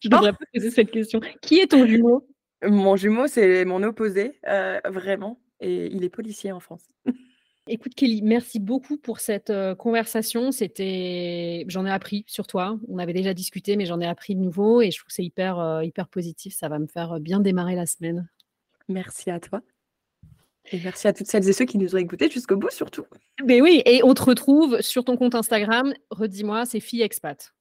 Je 0.00 0.08
Oh! 0.10 0.18
devrais 0.18 0.32
pas 0.32 0.44
poser 0.52 0.70
cette 0.70 0.90
question. 0.90 1.20
Qui 1.42 1.60
est 1.60 1.68
ton 1.68 1.86
jumeau? 1.86 2.26
Mon 2.64 2.94
jumeau, 2.96 3.26
c'est 3.26 3.64
mon 3.64 3.82
opposé, 3.82 4.38
heu, 4.48 4.80
vraiment 4.88 5.40
et 5.60 5.86
il 5.86 6.04
est 6.04 6.08
policier 6.08 6.52
en 6.52 6.60
France. 6.60 6.86
Écoute 7.72 7.94
Kelly, 7.94 8.20
merci 8.20 8.60
beaucoup 8.60 8.98
pour 8.98 9.18
cette, 9.18 9.48
heu, 9.48 9.74
conversation. 9.74 10.52
C'était 10.52 11.64
j'en 11.68 11.86
ai 11.86 11.90
appris 11.90 12.22
sur 12.26 12.46
toi. 12.46 12.78
On 12.86 12.98
avait 12.98 13.14
déjà 13.14 13.32
discuté, 13.32 13.76
mais 13.76 13.86
j'en 13.86 13.98
ai 13.98 14.06
appris 14.06 14.34
de 14.34 14.40
nouveau 14.40 14.82
et 14.82 14.90
je 14.90 14.98
trouve 14.98 15.06
que 15.06 15.14
c'est 15.14 15.24
hyper, 15.24 15.58
heu, 15.58 15.82
hyper 15.82 16.06
positif. 16.08 16.54
Ça 16.54 16.68
va 16.68 16.78
me 16.78 16.86
faire, 16.86 17.14
heu, 17.14 17.18
bien 17.18 17.40
démarrer 17.40 17.74
la 17.74 17.86
semaine. 17.86 18.28
Merci 18.90 19.30
à 19.30 19.40
toi. 19.40 19.62
Et 20.70 20.80
merci 20.84 21.08
à 21.08 21.14
toutes 21.14 21.28
celles 21.28 21.48
et 21.48 21.52
ceux 21.54 21.64
qui 21.64 21.78
nous 21.78 21.94
ont 21.94 21.98
écoutés 21.98 22.28
jusqu'au 22.28 22.56
bout 22.56 22.68
surtout. 22.70 23.06
Beh 23.42 23.62
oui 23.62 23.80
et 23.86 24.04
on 24.04 24.12
te 24.12 24.22
retrouve 24.22 24.82
sur 24.82 25.02
ton 25.02 25.16
compte 25.16 25.34
Instagram, 25.34 25.94
redis-moi, 26.10 26.66
c'est 26.66 26.78
Fille 26.78 27.00
Expat? 27.00 27.54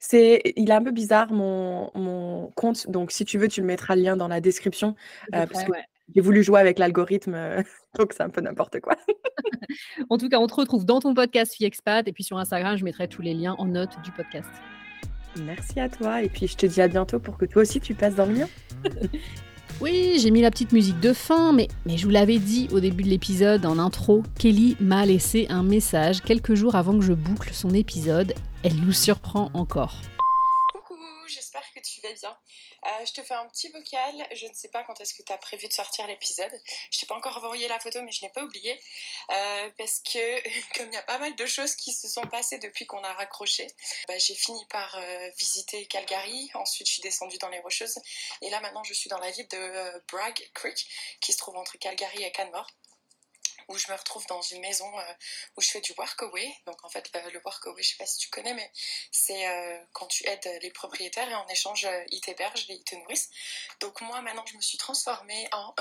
C'est 0.00 0.40
il 0.56 0.70
est 0.70 0.74
un 0.74 0.82
peu 0.82 0.92
bizarre 0.92 1.30
mon 1.30 1.90
mon 1.94 2.50
compte, 2.56 2.90
donc 2.90 3.12
si 3.12 3.26
tu 3.26 3.36
veux, 3.36 3.48
tu 3.48 3.60
me 3.60 3.66
mettras 3.66 3.96
le 3.96 4.02
lien 4.02 4.16
dans 4.16 4.28
la 4.28 4.40
description, 4.40 4.94
parce 5.30 5.64
que 5.64 5.72
ouais. 5.72 5.84
J'ai 6.14 6.20
voulu 6.20 6.42
jouer 6.42 6.60
avec 6.60 6.78
l'algorithme, 6.78 7.34
heu, 7.34 7.64
donc 7.98 8.12
c'est 8.12 8.22
un 8.22 8.30
peu 8.30 8.40
n'importe 8.40 8.80
quoi. 8.80 8.96
En 10.10 10.18
tout 10.18 10.28
cas, 10.28 10.38
on 10.38 10.46
te 10.46 10.54
retrouve 10.54 10.84
dans 10.84 11.00
ton 11.00 11.14
podcast 11.14 11.54
Fille 11.54 11.66
Expat 11.66 12.06
et 12.06 12.12
puis 12.12 12.24
sur 12.24 12.36
Instagram, 12.36 12.76
je 12.76 12.84
mettrai 12.84 13.08
tous 13.08 13.22
les 13.22 13.32
liens 13.32 13.54
en 13.58 13.64
note 13.64 13.90
du 14.04 14.10
podcast. 14.10 14.50
Merci 15.40 15.80
à 15.80 15.88
toi 15.88 16.22
et 16.22 16.28
puis 16.28 16.46
je 16.46 16.56
te 16.56 16.66
dis 16.66 16.82
à 16.82 16.88
bientôt 16.88 17.18
pour 17.18 17.38
que 17.38 17.46
toi 17.46 17.62
aussi 17.62 17.80
tu 17.80 17.94
passes 17.94 18.14
dans 18.14 18.26
le 18.26 18.34
mien. 18.34 18.48
Oui, 19.80 20.18
j'ai 20.20 20.30
mis 20.30 20.42
la 20.42 20.50
petite 20.50 20.70
musique 20.70 21.00
de 21.00 21.12
fin, 21.12 21.52
mais, 21.52 21.66
mais 21.86 21.96
je 21.96 22.04
vous 22.04 22.10
l'avais 22.10 22.38
dit 22.38 22.68
au 22.72 22.78
début 22.78 23.02
de 23.02 23.08
l'épisode, 23.08 23.66
en 23.66 23.78
intro, 23.78 24.22
Kelly 24.38 24.76
m'a 24.78 25.04
laissé 25.06 25.46
un 25.48 25.64
message 25.64 26.20
quelques 26.22 26.54
jours 26.54 26.76
avant 26.76 26.96
que 26.96 27.04
je 27.04 27.12
boucle 27.12 27.52
son 27.52 27.70
épisode. 27.70 28.34
Elle 28.62 28.76
nous 28.76 28.92
surprend 28.92 29.50
encore. 29.54 29.96
Coucou, 30.72 30.94
j'espère 31.26 31.62
que 31.74 31.80
tu 31.80 32.00
vas 32.00 32.12
bien. 32.12 32.30
Euh, 32.84 33.06
je 33.06 33.12
te 33.12 33.22
fais 33.22 33.34
un 33.34 33.46
petit 33.48 33.68
vocal. 33.68 34.26
Je 34.32 34.46
ne 34.46 34.54
sais 34.54 34.68
pas 34.68 34.82
quand 34.84 35.00
est-ce 35.00 35.14
que 35.14 35.22
tu 35.22 35.32
as 35.32 35.38
prévu 35.38 35.68
de 35.68 35.72
sortir 35.72 36.06
l'épisode. 36.06 36.52
Je 36.90 36.98
t'ai 36.98 37.06
pas 37.06 37.14
encore 37.14 37.36
envoyé 37.36 37.68
la 37.68 37.78
photo, 37.78 38.02
mais 38.02 38.12
je 38.12 38.24
n'ai 38.24 38.30
pas 38.30 38.42
oublié. 38.42 38.80
Euh, 39.30 39.70
parce 39.78 40.00
que, 40.00 40.48
comme 40.76 40.88
il 40.88 40.94
y 40.94 40.98
a 40.98 41.02
pas 41.02 41.18
mal 41.18 41.34
de 41.36 41.46
choses 41.46 41.74
qui 41.74 41.92
se 41.92 42.08
sont 42.08 42.26
passées 42.26 42.58
depuis 42.58 42.86
qu'on 42.86 43.02
a 43.04 43.12
raccroché, 43.12 43.66
bah, 44.08 44.18
j'ai 44.18 44.34
fini 44.34 44.64
par 44.66 44.96
euh, 44.96 45.30
visiter 45.38 45.86
Calgary. 45.86 46.50
Ensuite, 46.54 46.86
je 46.88 46.92
suis 46.94 47.02
descendue 47.02 47.38
dans 47.38 47.48
les 47.48 47.60
Rocheuses. 47.60 47.98
Et 48.40 48.50
là, 48.50 48.60
maintenant, 48.60 48.84
je 48.84 48.94
suis 48.94 49.10
dans 49.10 49.18
la 49.18 49.30
ville 49.30 49.48
de 49.48 50.02
Bragg 50.10 50.50
Creek, 50.54 50.86
qui 51.20 51.32
se 51.32 51.38
trouve 51.38 51.56
entre 51.56 51.78
Calgary 51.78 52.22
et 52.22 52.32
Canmore 52.32 52.68
où 53.68 53.78
je 53.78 53.90
me 53.90 53.96
retrouve 53.96 54.26
dans 54.26 54.42
une 54.42 54.60
maison 54.60 54.98
euh, 54.98 55.12
où 55.56 55.60
je 55.60 55.70
fais 55.70 55.80
du 55.80 55.92
workaway. 55.96 56.54
Donc 56.66 56.84
en 56.84 56.88
fait, 56.88 57.10
euh, 57.14 57.30
le 57.30 57.40
workaway, 57.44 57.82
je 57.82 57.90
sais 57.90 57.96
pas 57.96 58.06
si 58.06 58.18
tu 58.18 58.30
connais, 58.30 58.54
mais 58.54 58.70
c'est 59.10 59.46
euh, 59.48 59.78
quand 59.92 60.06
tu 60.06 60.26
aides 60.26 60.58
les 60.62 60.70
propriétaires 60.70 61.28
et 61.28 61.34
en 61.34 61.46
échange, 61.48 61.84
euh, 61.84 62.04
ils 62.10 62.20
t'hébergent 62.20 62.68
et 62.68 62.74
ils 62.74 62.84
te 62.84 62.94
nourrissent. 62.94 63.30
Donc 63.80 64.00
moi, 64.00 64.20
maintenant, 64.20 64.44
je 64.46 64.56
me 64.56 64.62
suis 64.62 64.78
transformée 64.78 65.48
en... 65.52 65.74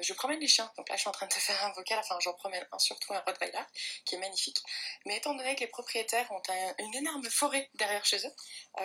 je 0.00 0.12
promène 0.14 0.40
les 0.40 0.48
chiens. 0.48 0.70
Donc 0.76 0.88
là, 0.88 0.96
je 0.96 1.00
suis 1.00 1.08
en 1.08 1.12
train 1.12 1.26
de 1.26 1.32
te 1.32 1.38
faire 1.38 1.64
un 1.64 1.72
vocal. 1.72 1.98
Enfin, 1.98 2.18
j'en 2.20 2.32
promène 2.34 2.66
un, 2.72 2.78
surtout 2.78 3.12
un 3.12 3.20
Rottweiler, 3.20 3.62
qui 4.04 4.14
est 4.14 4.18
magnifique. 4.18 4.58
Mais 5.04 5.16
étant 5.16 5.34
donné 5.34 5.54
que 5.54 5.60
les 5.60 5.66
propriétaires 5.66 6.30
ont 6.32 6.42
un- 6.48 6.74
une 6.78 6.94
énorme 6.94 7.28
forêt 7.30 7.68
derrière 7.74 8.04
chez 8.04 8.26
eux, 8.26 8.34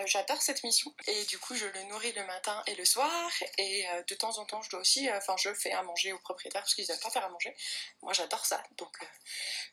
j'adore 0.06 0.42
cette 0.42 0.62
mission. 0.62 0.94
Et 1.06 1.24
du 1.24 1.38
coup, 1.38 1.54
je 1.54 1.66
le 1.66 1.82
nourris 1.84 2.12
le 2.12 2.24
matin 2.26 2.62
et 2.66 2.74
le 2.74 2.84
soir. 2.84 3.30
Et 3.58 3.86
de 4.06 4.14
temps 4.14 4.38
en 4.38 4.44
temps, 4.44 4.62
je 4.62 4.70
dois 4.70 4.80
aussi... 4.80 5.10
Enfin, 5.12 5.36
je 5.38 5.52
fais 5.54 5.72
à 5.72 5.82
manger 5.82 6.12
aux 6.12 6.18
propriétaires 6.18 6.62
parce 6.62 6.74
qu'ils 6.74 6.86
n'aiment 6.88 7.00
pas 7.00 7.10
faire 7.10 7.24
à 7.24 7.28
manger. 7.28 7.55
Moi, 8.02 8.12
j'adore 8.12 8.44
ça. 8.46 8.62
Donc, 8.78 8.92
euh, 9.02 9.06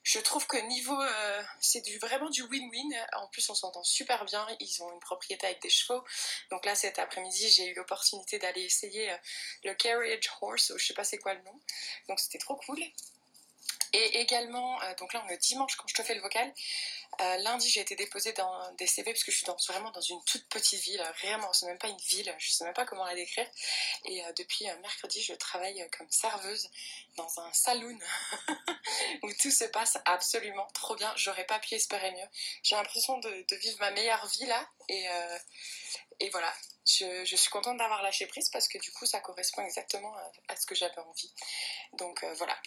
je 0.03 0.19
trouve 0.19 0.45
que 0.47 0.57
niveau, 0.57 0.99
euh, 0.99 1.43
c'est 1.59 1.83
vraiment 1.99 2.29
du 2.29 2.43
win-win. 2.43 3.07
En 3.13 3.27
plus, 3.27 3.49
on 3.49 3.55
s'entend 3.55 3.83
super 3.83 4.25
bien. 4.25 4.45
Ils 4.59 4.83
ont 4.83 4.91
une 4.91 4.99
propriété 4.99 5.45
avec 5.45 5.61
des 5.61 5.69
chevaux. 5.69 6.03
Donc 6.51 6.65
là, 6.65 6.75
cet 6.75 6.99
après-midi, 6.99 7.49
j'ai 7.49 7.67
eu 7.67 7.73
l'opportunité 7.75 8.39
d'aller 8.39 8.61
essayer 8.61 9.11
euh, 9.11 9.17
le 9.63 9.73
carriage 9.75 10.29
horse, 10.41 10.71
ou 10.71 10.77
je 10.77 10.87
sais 10.87 10.93
pas 10.93 11.03
c'est 11.03 11.19
quoi 11.19 11.33
le 11.33 11.41
nom. 11.43 11.59
Donc, 12.09 12.19
c'était 12.19 12.39
trop 12.39 12.55
cool. 12.55 12.79
Et 13.93 14.21
également, 14.21 14.81
euh, 14.81 14.95
donc 14.95 15.13
là, 15.13 15.23
on 15.25 15.29
est 15.29 15.37
dimanche 15.37 15.75
quand 15.75 15.87
je 15.87 15.93
te 15.93 16.03
fais 16.03 16.15
le 16.15 16.21
vocal. 16.21 16.51
Euh, 17.21 17.37
lundi, 17.37 17.69
j'ai 17.69 17.81
été 17.81 17.95
déposée 17.95 18.33
dans 18.33 18.71
des 18.73 18.87
CV 18.87 19.11
parce 19.11 19.23
que 19.23 19.31
je 19.31 19.37
suis 19.37 19.45
vraiment 19.67 19.91
dans 19.91 20.01
une 20.01 20.23
toute 20.25 20.47
petite 20.49 20.81
ville. 20.81 21.03
Vraiment, 21.21 21.53
c'est 21.53 21.67
même 21.67 21.77
pas 21.77 21.89
une 21.89 21.97
ville. 21.97 22.33
Je 22.39 22.51
sais 22.51 22.65
même 22.65 22.73
pas 22.73 22.85
comment 22.85 23.05
la 23.05 23.13
décrire. 23.13 23.47
Et 24.05 24.23
euh, 24.25 24.33
depuis 24.33 24.67
euh, 24.69 24.75
mercredi, 24.79 25.21
je 25.21 25.33
travaille 25.33 25.81
euh, 25.81 25.87
comme 25.95 26.09
serveuse 26.09 26.69
dans 27.15 27.39
un 27.39 27.53
saloon 27.53 27.99
où 29.23 29.31
tout 29.33 29.51
se 29.51 29.65
passe 29.65 29.97
absolument 30.05 30.67
trop 30.73 30.95
bien. 30.95 31.13
J'aurais 31.15 31.45
pas 31.45 31.59
pu 31.59 31.75
espérer 31.75 32.11
mieux. 32.11 32.27
J'ai 32.63 32.75
l'impression 32.75 33.19
de, 33.19 33.55
vivre 33.55 33.77
ma 33.79 33.91
meilleure 33.91 34.25
vie 34.27 34.45
là. 34.45 34.67
Et, 34.89 35.07
euh, 35.09 35.37
voilà, 36.31 36.53
je, 36.87 37.35
suis 37.35 37.49
contente 37.49 37.77
d'avoir 37.77 38.01
lâché 38.01 38.25
prise 38.27 38.49
parce 38.49 38.67
que 38.67 38.77
du 38.77 38.91
coup, 38.91 39.05
ça 39.05 39.19
correspond 39.19 39.63
exactement 39.63 40.15
à, 40.47 40.55
ce 40.55 40.65
que 40.65 40.73
j'avais 40.73 40.99
envie. 40.99 41.33
Donc 41.93 42.23
euh, 42.23 42.33
voilà. 42.35 42.57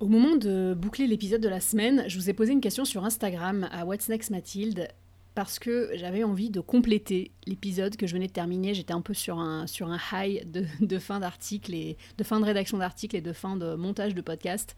Au 0.00 0.06
moment 0.06 0.36
de 0.36 0.74
boucler 0.78 1.08
l'épisode 1.08 1.40
de 1.40 1.48
la 1.48 1.60
semaine, 1.60 2.04
je 2.06 2.16
vous 2.18 2.30
ai 2.30 2.32
posé 2.32 2.52
une 2.52 2.60
question 2.60 2.84
sur 2.84 3.04
Instagram 3.04 3.68
à 3.72 3.84
What's 3.84 4.08
Next 4.08 4.30
Mathilde 4.30 4.86
parce 5.38 5.60
que 5.60 5.92
j'avais 5.94 6.24
envie 6.24 6.50
de 6.50 6.58
compléter 6.58 7.30
l'épisode 7.46 7.96
que 7.96 8.08
je 8.08 8.12
venais 8.12 8.26
de 8.26 8.32
terminer. 8.32 8.74
J'étais 8.74 8.92
un 8.92 9.00
peu 9.00 9.14
sur 9.14 9.38
un, 9.38 9.68
sur 9.68 9.88
un 9.88 9.98
high 10.12 10.44
de, 10.50 10.98
fin 10.98 11.20
d'article 11.20 11.74
et 11.74 11.96
de 12.18 12.24
fin 12.24 12.40
de 12.40 12.44
rédaction 12.44 12.76
d'article 12.76 13.14
et 13.14 13.20
de 13.20 13.32
fin 13.32 13.56
de 13.56 13.76
montage 13.76 14.16
de 14.16 14.20
podcast. 14.20 14.74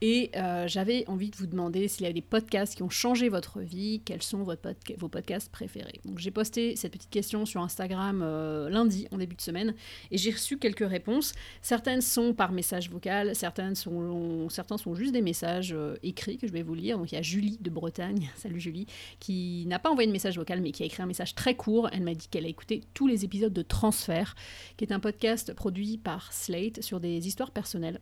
Et 0.00 0.30
euh, 0.34 0.66
j'avais 0.66 1.04
envie 1.08 1.28
de 1.28 1.36
vous 1.36 1.46
demander 1.46 1.88
s'il 1.88 2.06
y 2.06 2.08
a 2.08 2.12
des 2.14 2.22
podcasts 2.22 2.74
qui 2.74 2.82
ont 2.82 2.88
changé 2.88 3.28
votre 3.28 3.60
vie, 3.60 4.00
quels 4.02 4.22
sont 4.22 4.44
vos 4.44 5.08
podcasts 5.08 5.52
préférés. 5.52 6.00
Donc 6.06 6.20
j'ai 6.20 6.30
posté 6.30 6.74
cette 6.74 6.92
petite 6.92 7.10
question 7.10 7.44
sur 7.44 7.60
Instagram 7.60 8.22
euh, 8.22 8.70
lundi, 8.70 9.08
en 9.12 9.18
début 9.18 9.36
de 9.36 9.42
semaine, 9.42 9.74
et 10.10 10.16
j'ai 10.16 10.30
reçu 10.30 10.56
quelques 10.56 10.88
réponses. 10.88 11.34
Certaines 11.60 12.00
sont 12.00 12.32
par 12.32 12.52
message 12.52 12.88
vocal, 12.88 13.36
certaines 13.36 13.74
sont, 13.74 14.48
certains 14.48 14.78
sont 14.78 14.94
juste 14.94 15.12
des 15.12 15.20
messages 15.20 15.74
euh, 15.74 15.96
écrits 16.02 16.38
que 16.38 16.46
je 16.46 16.52
vais 16.54 16.62
vous 16.62 16.74
lire. 16.74 16.96
Donc 16.96 17.12
il 17.12 17.16
y 17.16 17.18
a 17.18 17.22
Julie 17.22 17.58
de 17.60 17.68
Bretagne, 17.68 18.30
salut 18.36 18.58
Julie, 18.58 18.86
qui 19.20 19.66
n'a 19.66 19.78
pas 19.78 19.90
envoyé 19.98 20.06
de 20.06 20.12
message 20.12 20.38
vocal 20.38 20.60
mais 20.60 20.70
qui 20.70 20.84
a 20.84 20.86
écrit 20.86 21.02
un 21.02 21.06
message 21.06 21.34
très 21.34 21.56
court. 21.56 21.88
Elle 21.92 22.02
m'a 22.02 22.14
dit 22.14 22.28
qu'elle 22.28 22.44
a 22.44 22.48
écouté 22.48 22.82
tous 22.94 23.08
les 23.08 23.24
épisodes 23.24 23.52
de 23.52 23.62
Transfert, 23.62 24.36
qui 24.76 24.84
est 24.84 24.92
un 24.92 25.00
podcast 25.00 25.52
produit 25.54 25.98
par 25.98 26.32
Slate 26.32 26.82
sur 26.82 27.00
des 27.00 27.26
histoires 27.26 27.50
personnelles. 27.50 28.00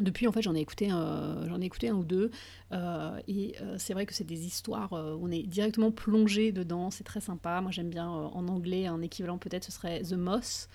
Depuis, 0.00 0.26
en 0.26 0.32
fait, 0.32 0.42
j'en 0.42 0.56
ai 0.56 0.60
écouté, 0.60 0.88
j'en 0.88 1.60
ai 1.60 1.64
écouté 1.64 1.90
un 1.90 1.94
ou 1.94 2.02
deux, 2.02 2.32
euh, 2.72 3.20
et 3.28 3.54
euh, 3.60 3.76
c'est 3.78 3.92
vrai 3.92 4.04
que 4.04 4.14
c'est 4.14 4.24
des 4.24 4.46
histoires 4.46 4.92
où 4.92 5.28
on 5.28 5.30
est 5.30 5.44
directement 5.44 5.92
plongé 5.92 6.50
dedans. 6.50 6.90
C'est 6.90 7.04
très 7.04 7.20
sympa. 7.20 7.60
Moi, 7.60 7.70
j'aime 7.70 7.90
bien 7.90 8.08
en 8.08 8.48
anglais 8.48 8.86
un 8.86 9.00
équivalent 9.00 9.38
peut-être, 9.38 9.64
ce 9.64 9.70
serait 9.70 10.02
The 10.02 10.14
Moss. 10.14 10.68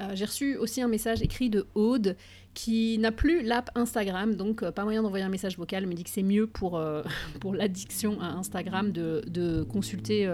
Euh, 0.00 0.10
j'ai 0.14 0.24
reçu 0.24 0.56
aussi 0.56 0.82
un 0.82 0.88
message 0.88 1.22
écrit 1.22 1.50
de 1.50 1.66
Aude 1.74 2.16
qui 2.54 2.96
n'a 2.98 3.12
plus 3.12 3.42
l'app 3.42 3.70
Instagram, 3.74 4.34
donc 4.34 4.62
euh, 4.62 4.72
pas 4.72 4.84
moyen 4.84 5.02
d'envoyer 5.02 5.24
un 5.24 5.28
message 5.28 5.58
vocal. 5.58 5.86
Me 5.86 5.94
dit 5.94 6.04
que 6.04 6.10
c'est 6.10 6.22
mieux 6.22 6.46
pour, 6.46 6.76
euh, 6.76 7.02
pour 7.40 7.54
l'addiction 7.54 8.20
à 8.20 8.28
Instagram 8.28 8.92
de, 8.92 9.22
de 9.26 9.62
consulter 9.62 10.26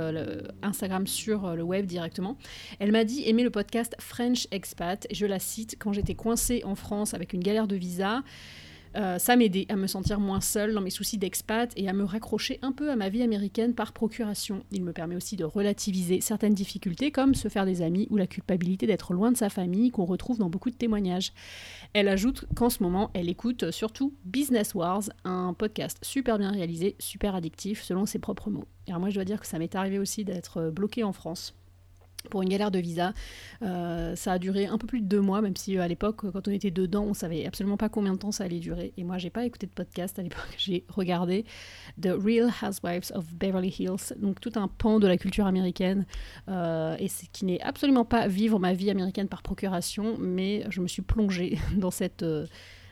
Instagram 0.63 1.07
sur 1.07 1.57
le 1.57 1.63
web 1.63 1.87
directement. 1.87 2.37
Elle 2.79 2.93
m'a 2.93 3.05
dit 3.05 3.23
aimer 3.27 3.43
le 3.43 3.51
podcast 3.51 3.97
French 3.99 4.47
Expat, 4.51 5.07
je 5.11 5.27
la 5.27 5.39
cite, 5.39 5.77
quand 5.79 5.93
j'étais 5.93 6.15
coincée 6.15 6.63
en 6.65 6.75
France 6.75 7.15
avec 7.15 7.33
une 7.33 7.43
galère 7.43 7.67
de 7.67 7.77
visa. 7.77 8.23
Euh, 8.97 9.19
ça 9.19 9.37
m'aidait 9.37 9.67
à 9.69 9.77
me 9.77 9.87
sentir 9.87 10.21
moins 10.21 10.41
seule 10.41 10.75
dans 10.75 10.81
mes 10.81 10.91
soucis 10.91 11.19
d'expat 11.19 11.73
et 11.77 11.89
à 11.89 11.93
me 11.93 12.05
raccrocher 12.05 12.59
un 12.63 12.73
peu 12.73 12.91
à 12.91 12.97
ma 12.97 13.09
vie 13.09 13.23
américaine 13.23 13.75
par 13.75 13.93
procuration. 13.93 14.65
Il 14.71 14.83
me 14.83 14.93
permet 14.93 15.17
aussi 15.17 15.37
de 15.37 15.45
relativiser 15.45 16.21
certaines 16.21 16.55
difficultés 16.55 17.11
comme 17.11 17.35
se 17.35 17.49
faire 17.49 17.67
des 17.67 17.83
amis 17.83 18.07
ou 18.11 18.17
la 18.17 18.27
culpabilité 18.27 18.87
d'être 18.87 19.15
loin 19.15 19.33
de 19.33 19.37
sa 19.37 19.49
famille 19.49 19.91
qu'on 19.91 20.05
retrouve 20.05 20.39
dans 20.39 20.51
beaucoup 20.51 20.71
de 20.71 20.77
témoignages. 20.77 21.33
Elle 21.95 22.09
ajoute 22.09 22.45
qu'en 22.55 22.71
ce 22.71 22.83
moment, 22.83 23.11
elle 23.15 23.29
écoute 23.29 23.71
surtout 23.71 24.15
Business 24.25 24.75
Wars, 24.75 25.05
un 25.25 25.55
podcast 25.55 25.99
super 26.03 26.39
bien 26.39 26.51
réalisé, 26.51 26.97
super 26.99 27.35
addictif 27.35 27.83
selon 27.83 28.07
ses 28.07 28.19
propres 28.19 28.51
mots. 28.51 28.65
Et 28.87 28.91
alors 28.91 29.01
moi 29.01 29.11
je 29.11 29.15
dois 29.15 29.25
dire 29.25 29.41
que 29.41 29.47
ça 29.47 29.59
m'est 29.59 29.75
arrivé 29.75 29.99
aussi 29.99 30.25
d'être 30.25 30.71
bloquée 30.71 31.05
en 31.05 31.13
France 31.13 31.55
pour 32.31 32.43
une 32.43 32.49
galère 32.49 32.71
de 32.71 32.79
visa. 32.79 33.13
Euh, 33.63 34.17
ça 34.17 34.33
a 34.33 34.39
duré 34.39 34.67
un 34.67 34.79
peu 34.79 34.87
plus 34.87 35.01
de 35.01 35.07
deux 35.07 35.21
mois, 35.21 35.41
même 35.41 35.57
si 35.57 35.77
euh, 35.77 35.83
à 35.83 35.89
l'époque, 35.89 36.31
quand 36.33 36.49
on 36.49 36.51
était 36.51 36.71
dedans, 36.71 37.05
on 37.05 37.15
savait 37.15 37.47
absolument 37.47 37.77
pas 37.77 37.89
combien 37.89 38.13
de 38.13 38.19
temps 38.19 38.33
ça 38.33 38.45
allait 38.45 38.59
durer. 38.59 38.93
Et 38.97 39.05
moi, 39.05 39.19
j'ai 39.19 39.31
pas 39.31 39.45
écouté 39.45 39.67
de 39.67 39.73
podcast 39.73 40.19
à 40.19 40.23
l'époque. 40.23 40.41
J'ai 40.59 40.85
regardé 40.89 41.45
The 42.01 42.11
Real 42.11 42.51
Housewives 42.63 43.13
of 43.15 43.35
Beverly 43.35 43.75
Hills, 43.79 44.15
donc 44.17 44.41
tout 44.41 44.53
un 44.57 44.69
pan 44.69 45.01
de 45.01 45.07
la 45.07 45.17
culture 45.17 45.47
américaine, 45.47 46.07
euh, 46.49 46.97
et 46.99 47.09
qui 47.33 47.45
n'est 47.45 47.61
absolument 47.61 48.05
pas 48.05 48.29
vivre 48.29 48.59
ma 48.59 48.73
vie 48.73 48.91
américaine 48.91 49.29
par 49.29 49.43
procuration, 49.43 50.17
mais 50.19 50.65
je 50.71 50.81
me 50.81 50.89
suis 50.89 51.03
plongée 51.03 51.59
dans 51.77 51.91
cette 51.91 52.25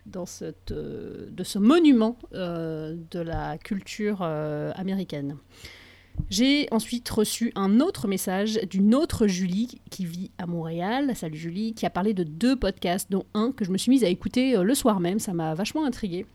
dans 0.07 0.27
cette, 0.27 0.73
de 0.73 1.45
ce 1.45 1.59
monument 1.59 2.19
de 2.33 3.21
la 3.21 3.59
culture 3.59 4.23
américaine. 4.23 5.37
J'ai 6.31 6.69
ensuite 6.71 7.09
reçu 7.09 7.53
un 7.57 7.81
autre 7.81 8.07
message 8.07 8.61
d'une 8.71 8.95
autre 8.95 9.27
Julie 9.27 9.81
qui 9.91 10.05
vit 10.05 10.31
à 10.39 10.47
Montréal. 10.47 11.11
Salut 11.17 11.37
Julie, 11.37 11.75
qui 11.75 11.87
a 11.87 11.91
parlé 11.91 12.15
de 12.15 12.23
deux 12.23 12.55
podcasts, 12.55 13.11
dont 13.11 13.25
un 13.35 13.51
que 13.53 13.65
je 13.65 13.73
me 13.73 13.79
suis 13.79 13.91
mise 13.91 14.05
à 14.05 14.09
écouter 14.09 14.57
euh, 14.57 14.63
le 14.63 14.75
soir 14.75 15.01
même. 15.01 15.19
Ça 15.19 15.33
m'a 15.33 15.55
vachement 15.55 15.85
intriguée. 15.85 16.27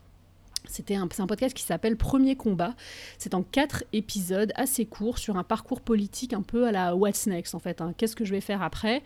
C'était 0.70 0.96
un, 0.96 1.08
podcast 1.08 1.56
qui 1.56 1.64
s'appelle 1.64 1.98
Premier 1.98 2.36
combat. 2.36 2.76
C'est 3.18 3.34
en 3.34 3.44
quatre 3.44 3.84
épisodes 3.94 4.52
assez 4.56 4.86
courts 4.86 5.18
sur 5.18 5.38
un 5.38 5.44
parcours 5.44 5.82
politique 5.82 6.34
un 6.34 6.42
peu 6.42 6.66
à 6.68 6.72
la 6.72 6.96
What's 6.96 7.28
Next 7.28 7.56
en 7.56 7.60
fait. 7.60 7.82
Hein. 7.82 7.94
Qu'est-ce 7.98 8.16
que 8.16 8.26
je 8.26 8.32
vais 8.32 8.42
faire 8.42 8.62
après? 8.62 9.02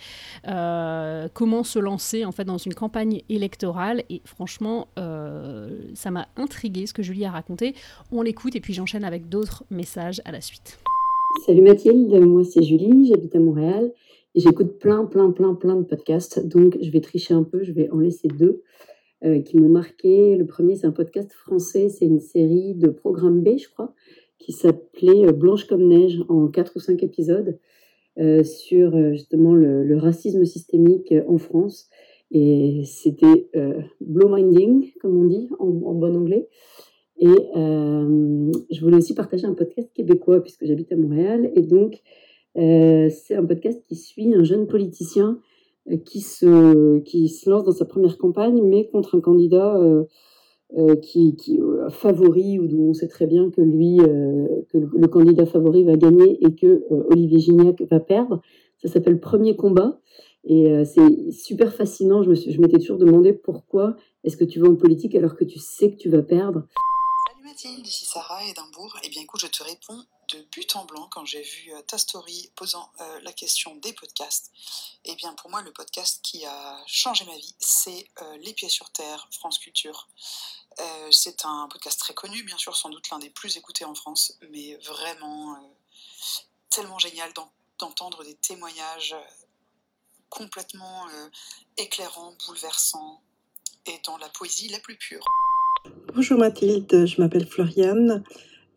Euh, 0.47 1.27
Comment 1.33 1.63
se 1.63 1.79
lancer 1.79 2.25
en 2.25 2.31
fait 2.31 2.45
dans 2.45 2.57
une 2.57 2.73
campagne 2.73 3.21
électorale? 3.29 4.03
Et 4.09 4.21
franchement, 4.25 4.87
euh, 4.97 5.69
ça 5.93 6.11
m'a 6.11 6.27
intrigué 6.35 6.85
ce 6.85 6.93
que 6.93 7.03
Julie 7.03 7.25
a 7.25 7.31
raconté. 7.31 7.75
On 8.11 8.21
l'écoute 8.21 8.55
et 8.55 8.61
puis 8.61 8.73
j'enchaîne 8.73 9.03
avec 9.03 9.29
d'autres 9.29 9.63
messages 9.69 10.21
à 10.25 10.31
la 10.31 10.41
suite. 10.41 10.79
Salut 11.45 11.61
Mathilde, 11.61 12.13
moi 12.21 12.43
c'est 12.43 12.63
Julie, 12.63 13.07
j'habite 13.07 13.35
à 13.35 13.39
Montréal 13.39 13.91
et 14.35 14.39
j'écoute 14.39 14.79
plein 14.79 15.05
plein 15.05 15.31
plein 15.31 15.53
plein 15.53 15.75
de 15.75 15.83
podcasts. 15.83 16.45
Donc 16.45 16.77
je 16.81 16.89
vais 16.89 17.01
tricher 17.01 17.33
un 17.33 17.43
peu, 17.43 17.63
je 17.63 17.71
vais 17.71 17.89
en 17.91 17.99
laisser 17.99 18.27
deux. 18.27 18.63
Euh, 19.25 19.41
qui 19.41 19.57
m'ont 19.57 19.67
marqué. 19.67 20.37
Le 20.37 20.45
premier, 20.45 20.77
c'est 20.77 20.87
un 20.87 20.93
podcast 20.93 21.33
français, 21.33 21.89
c'est 21.89 22.05
une 22.05 22.21
série 22.21 22.73
de 22.75 22.87
programme 22.87 23.41
B, 23.41 23.57
je 23.57 23.67
crois, 23.67 23.93
qui 24.37 24.53
s'appelait 24.53 25.25
euh, 25.25 25.33
Blanche 25.33 25.65
comme 25.65 25.85
neige 25.89 26.23
en 26.29 26.47
quatre 26.47 26.77
ou 26.77 26.79
cinq 26.79 27.03
épisodes 27.03 27.59
euh, 28.17 28.45
sur 28.45 28.95
justement 29.11 29.55
le, 29.55 29.97
racisme 29.97 30.45
systémique 30.45 31.13
en 31.27 31.37
France. 31.37 31.89
Et 32.31 32.83
c'était 32.85 33.49
blow-minding, 33.99 34.93
comme 35.01 35.17
on 35.17 35.25
dit 35.25 35.49
en, 35.59 35.67
bon 35.67 36.15
anglais. 36.15 36.47
Et 37.17 37.27
je 37.27 38.81
voulais 38.81 38.97
aussi 38.97 39.15
partager 39.15 39.47
un 39.47 39.53
podcast 39.53 39.91
québécois 39.93 40.41
puisque 40.41 40.65
j'habite 40.65 40.93
à 40.93 40.95
Montréal. 40.95 41.51
Et 41.55 41.63
donc, 41.63 42.01
c'est 42.55 43.35
un 43.35 43.45
podcast 43.45 43.83
qui 43.87 43.95
suit 43.95 44.33
un 44.33 44.43
jeune 44.43 44.67
politicien 44.67 45.41
qui 45.97 46.21
se, 46.21 46.99
qui 46.99 47.29
se 47.29 47.49
lance 47.49 47.63
dans 47.63 47.71
sa 47.71 47.85
première 47.85 48.17
campagne, 48.17 48.61
mais 48.63 48.87
contre 48.87 49.17
un 49.17 49.21
candidat 49.21 49.75
euh, 49.77 50.03
euh, 50.77 50.95
qui, 50.95 51.35
qui 51.35 51.59
euh, 51.59 51.89
favori 51.89 52.59
ou 52.59 52.67
dont 52.67 52.89
on 52.89 52.93
sait 52.93 53.07
très 53.07 53.25
bien 53.25 53.49
que 53.49 53.61
lui, 53.61 53.97
que 54.69 54.77
le, 54.77 55.07
candidat 55.07 55.45
favori 55.45 55.83
va 55.83 55.95
gagner 55.95 56.37
et 56.45 56.53
que 56.53 56.83
Olivier 57.09 57.39
Gignac 57.39 57.81
va 57.89 57.99
perdre. 57.99 58.41
Ça 58.81 58.87
s'appelle 58.87 59.19
Premier 59.19 59.55
combat. 59.55 59.99
Et 60.45 60.85
c'est 60.85 61.31
super 61.31 61.73
fascinant. 61.73 62.23
Je, 62.23 62.29
me 62.29 62.35
je 62.35 62.61
m'étais 62.61 62.79
toujours 62.79 62.97
demandé 62.97 63.33
pourquoi 63.33 63.97
est-ce 64.23 64.37
que 64.37 64.45
tu 64.45 64.59
vas 64.59 64.69
en 64.69 64.75
politique 64.75 65.13
alors 65.15 65.35
que 65.35 65.43
tu 65.43 65.59
sais 65.59 65.91
que 65.91 65.97
tu 65.97 66.09
vas 66.09 66.21
perdre. 66.21 66.65
Salut 67.27 67.45
Mathilde, 67.45 67.85
ici 67.85 68.05
Sarah 68.05 68.39
Edimbourg. 68.49 68.95
Eh 69.05 69.09
bien 69.09 69.21
écoute, 69.21 69.41
je 69.41 69.47
te 69.47 69.63
réponds 69.63 70.01
de 70.29 70.45
but 70.51 70.75
en 70.75 70.85
blanc 70.85 71.07
quand 71.11 71.25
j'ai 71.25 71.41
vu 71.41 71.73
euh, 71.73 71.81
ta 71.81 71.97
story 71.97 72.51
posant 72.55 72.91
euh, 72.99 73.19
la 73.21 73.33
question 73.33 73.75
des 73.75 73.93
podcasts. 73.93 74.51
Et 75.05 75.11
eh 75.11 75.15
bien 75.15 75.33
pour 75.33 75.49
moi, 75.49 75.61
le 75.61 75.71
podcast 75.71 76.19
qui 76.21 76.45
a 76.45 76.77
changé 76.85 77.25
ma 77.25 77.35
vie, 77.35 77.55
c'est 77.59 78.07
euh, 78.21 78.37
Les 78.37 78.53
Pieds 78.53 78.69
sur 78.69 78.91
Terre, 78.91 79.27
France 79.31 79.59
Culture. 79.59 80.07
c'est 81.11 81.45
un 81.45 81.67
podcast 81.69 81.99
très 81.99 82.13
connu, 82.13 82.43
bien 82.43 82.57
sûr, 82.57 82.75
sans 82.75 82.89
doute 82.89 83.09
l'un 83.09 83.19
des 83.19 83.29
plus 83.29 83.57
écoutés 83.57 83.85
en 83.85 83.95
France, 83.95 84.37
mais 84.51 84.75
vraiment 84.77 85.57
tellement 86.69 86.99
génial 86.99 87.33
d'entendre 87.79 88.23
des 88.23 88.35
témoignages 88.35 89.15
complètement 90.29 91.07
éclairants, 91.77 92.35
bouleversants 92.45 93.21
et 93.87 93.99
dans 94.05 94.17
la 94.17 94.29
poésie 94.29 94.69
la 94.69 94.79
plus 94.79 94.95
pure. 94.95 95.25
Bonjour 96.13 96.37
Mathilde, 96.37 97.05
je 97.05 97.21
m'appelle 97.21 97.47
Floriane. 97.47 98.23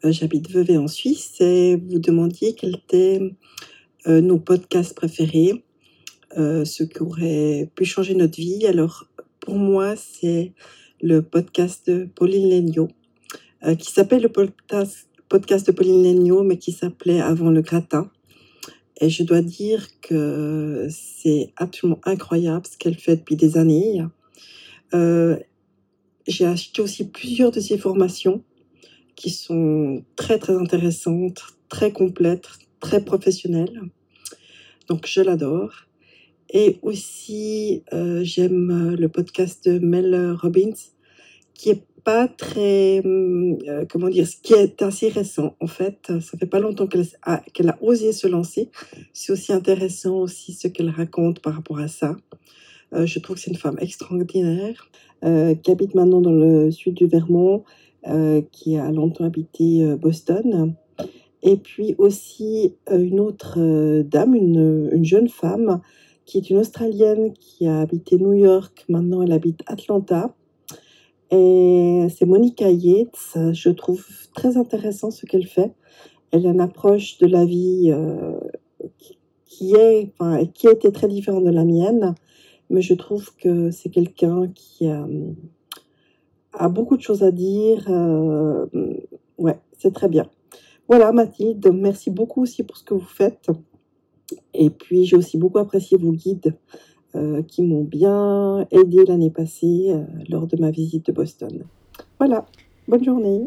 Euh, 0.05 0.11
j'habite 0.11 0.51
Vevey 0.51 0.77
en 0.77 0.89
Suisse 0.89 1.41
et 1.41 1.77
vous 1.77 2.01
demandiez 2.01 2.55
quels 2.55 2.75
étaient 2.75 3.21
euh, 4.09 4.21
nos 4.21 4.39
podcasts 4.39 4.95
préférés, 4.95 5.63
euh, 6.37 6.65
ce 6.65 6.83
qui 6.83 7.01
aurait 7.01 7.71
pu 7.77 7.85
changer 7.85 8.15
notre 8.15 8.37
vie. 8.37 8.67
Alors, 8.67 9.07
pour 9.39 9.55
moi, 9.55 9.95
c'est 9.97 10.53
le 11.01 11.23
podcast 11.23 11.89
de 11.89 12.09
Pauline 12.15 12.51
Legnaud, 12.51 12.89
qui 13.79 13.93
s'appelle 13.93 14.23
le 14.23 14.29
podcast, 14.29 15.09
podcast 15.29 15.67
de 15.67 15.73
Pauline 15.73 16.03
Legnaud, 16.03 16.43
mais 16.43 16.59
qui 16.59 16.73
s'appelait 16.73 17.21
avant 17.21 17.51
le 17.51 17.61
gratin. 17.61 18.11
Et 19.01 19.09
je 19.09 19.25
dois 19.25 19.43
dire 19.43 19.89
que 20.01 20.87
c'est 20.91 21.53
absolument 21.57 22.01
incroyable 22.05 22.67
ce 22.71 22.77
qu'elle 22.77 22.97
fait 22.97 23.17
depuis 23.17 23.35
des 23.35 23.57
années. 23.57 24.05
J'ai 26.29 26.47
acheté 26.47 26.83
aussi 26.83 27.09
plusieurs 27.09 27.51
de 27.51 27.59
ses 27.59 27.79
formations 27.79 28.45
qui 29.17 29.31
sont 29.31 30.05
très 30.17 30.39
très 30.39 30.55
intéressantes, 30.55 31.43
très 31.69 31.93
complètes, 31.93 32.49
très 32.81 33.05
professionnelles. 33.05 33.81
Donc 34.89 35.07
je 35.07 35.21
l'adore. 35.21 35.87
Et 36.53 36.79
aussi, 36.83 37.83
euh, 37.95 38.21
j'aime 38.23 38.71
euh, 38.71 38.97
le 38.97 39.09
podcast 39.09 39.67
de 39.67 39.79
Mel 39.79 40.37
Robbins, 40.39 40.75
qui 41.55 41.71
est 41.71 41.83
pas 42.05 42.29
très, 42.29 43.01
euh, 43.07 43.87
comment 43.89 44.11
dire, 44.11 44.27
qui 44.43 44.53
est 44.53 44.83
assez 44.83 45.09
récent 45.09 45.57
en 45.61 45.67
fait. 45.67 46.13
Ça 46.21 46.37
fait 46.37 46.47
pas 46.47 46.59
longtemps 46.59 46.87
qu'elle 46.87 47.07
a, 47.23 47.79
osé 47.81 48.13
se 48.13 48.27
lancer. 48.27 48.69
C'est 49.15 49.33
aussi 49.33 49.53
intéressant 49.53 50.17
aussi 50.17 50.53
ce 50.53 50.69
qu'elle 50.69 50.91
raconte 50.91 51.41
par 51.41 51.55
rapport 51.55 51.79
à 51.79 51.89
ça. 51.89 52.17
je 52.93 53.19
trouve 53.21 53.37
que 53.37 53.43
c'est 53.43 53.53
une 53.53 53.57
femme 53.57 53.79
extraordinaire 53.79 54.91
qui 55.23 55.71
habite 55.71 55.95
maintenant 55.95 56.21
dans 56.21 56.33
le 56.33 56.73
sud 56.73 56.95
du 56.95 57.07
Vermont, 57.07 57.63
qui 58.51 58.77
a 58.77 58.91
longtemps 58.91 59.25
habité 59.25 59.85
euh, 59.85 59.97
Boston. 59.97 60.75
Et 61.43 61.57
puis 61.57 61.95
aussi 61.99 62.77
une 62.91 63.19
autre 63.19 63.59
dame, 64.03 64.35
une, 64.35 64.91
une, 64.93 65.05
jeune 65.05 65.29
femme, 65.29 65.81
qui 66.25 66.39
est 66.39 66.51
une 66.51 66.59
Australienne 66.59 67.33
qui 67.33 67.67
a 67.67 67.81
habité 67.81 68.17
New 68.17 68.33
York, 68.33 68.85
maintenant 68.89 69.23
elle 69.23 69.33
habite 69.33 69.61
Atlanta. 69.67 70.35
Et 71.33 72.07
c'est 72.15 72.27
Monica 72.27 72.71
Yates. 72.71 73.37
Je 73.53 73.71
trouve 73.71 74.07
très 74.35 74.57
intéressant 74.57 75.11
ce 75.11 75.27
qu'elle 75.27 75.47
fait. 75.47 75.73
Elle 76.31 76.47
a 76.47 76.51
une 76.51 76.61
approche 76.61 77.19
de 77.19 77.27
la 77.27 77.45
vie 77.45 77.91
euh, 77.91 78.39
qui, 79.47 79.75
est, 79.75 80.13
enfin, 80.19 80.45
qui 80.47 80.69
a 80.69 80.73
été 80.73 80.93
très 80.93 81.09
différente 81.09 81.45
de 81.45 81.51
la 81.51 81.65
mienne, 81.65 82.15
mais 82.71 82.83
je 82.83 82.95
trouve 82.95 83.35
que 83.37 83.71
c'est 83.71 83.91
quelqu'un 83.91 84.49
qui 84.55 84.89
a, 84.89 85.07
a, 86.53 86.69
beaucoup 86.69 86.97
de 86.97 87.03
choses 87.03 87.23
à 87.23 87.31
dire. 87.31 87.85
Euh, 87.89 88.67
ouais, 89.39 89.59
c'est 89.79 89.93
très 89.93 90.09
bien. 90.09 90.29
Voilà, 90.89 91.13
Mathilde, 91.13 91.71
merci 91.73 92.11
beaucoup 92.11 92.43
aussi 92.43 92.63
pour 92.63 92.77
ce 92.77 92.85
que 92.85 92.95
vous 92.95 93.01
faites. 93.01 93.51
Et 94.55 94.71
puis, 94.71 95.05
j'ai 95.05 95.17
aussi 95.17 95.39
beaucoup 95.39 95.59
apprécié 95.59 95.97
vos 95.97 96.13
guides 96.13 96.55
euh, 97.15 97.43
qui 97.43 97.63
m'ont 97.63 97.85
bien 97.85 98.67
aidé 98.71 99.05
l'année 99.07 99.31
passée 99.31 99.87
euh, 99.89 100.03
lors 100.29 100.47
de 100.47 100.57
ma 100.57 100.71
visite 100.71 101.07
de 101.07 101.13
Boston. 101.13 101.65
Voilà, 102.19 102.47
bonne 102.89 103.05
journée. 103.05 103.47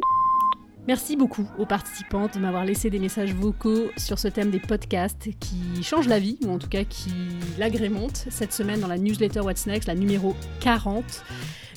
Merci 0.88 1.16
beaucoup 1.16 1.47
aux 1.58 1.66
participantes 1.66 2.36
de 2.36 2.39
m'avoir 2.39 2.64
laissé 2.64 2.91
des 2.91 2.99
messages 2.99 3.34
vocaux 3.34 3.88
sur 3.97 4.20
ce 4.20 4.28
thème 4.28 4.51
des 4.51 4.60
podcasts 4.60 5.30
qui 5.39 5.82
changent 5.82 6.08
la 6.08 6.20
vie, 6.20 6.38
ou 6.45 6.51
en 6.51 6.60
tout 6.60 6.70
cas 6.70 6.84
qui 6.84 7.10
l'agrémentent. 7.58 8.28
Cette 8.30 8.53
semaine 8.53 8.82
dans 8.82 8.88
la 8.88 8.99
newsletter 8.99 9.39
What's 9.39 9.66
Next, 9.66 9.88
la 9.88 9.95
numéro 9.95 10.36
40. 10.60 11.03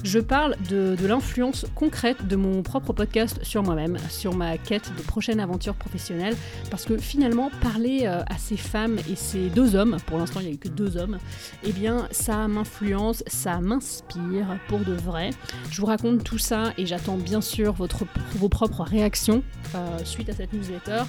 Je 0.05 0.21
parle 0.21 0.57
de, 0.71 0.97
l'influence 1.07 1.67
concrète 1.75 2.27
de 2.27 2.37
mon 2.37 2.63
propre 2.63 2.93
podcast 2.93 3.41
sur 3.43 3.63
moi-même, 3.63 3.97
sur 4.11 4.35
ma 4.35 4.57
quête 4.57 4.93
de 4.97 5.03
prochaine 5.03 5.41
aventure 5.41 5.75
professionnelle, 5.75 6.37
parce 6.71 6.85
que 6.85 6.97
finalement, 6.99 7.51
parler 7.63 8.03
euh, 8.05 8.23
à 8.27 8.39
ces 8.39 8.57
femmes 8.57 8.99
et 9.11 9.17
ces 9.17 9.49
deux 9.49 9.75
hommes, 9.75 9.97
pour 10.07 10.19
l'instant 10.19 10.41
il 10.41 10.47
n'y 10.47 10.51
a 10.51 10.55
eu 10.55 10.59
que 10.59 10.69
deux 10.69 10.97
hommes, 10.97 11.19
eh 11.65 11.73
bien 11.73 12.07
ça 12.11 12.47
m'influence, 12.47 13.25
ça 13.27 13.61
m'inspire 13.61 14.59
pour 14.69 14.81
de 14.81 14.93
vrai. 14.93 15.31
Je 15.71 15.81
vous 15.81 15.87
raconte 15.87 16.23
tout 16.23 16.39
ça 16.39 16.73
et 16.79 16.87
j'attends 16.87 17.17
bien 17.17 17.41
sûr 17.41 17.73
votre, 17.73 18.05
vos 18.37 18.49
propres 18.49 18.83
réactions 18.83 19.43
euh, 19.75 19.99
suite 20.05 20.29
à 20.29 20.33
cette 20.33 20.53
newsletter. 20.53 21.03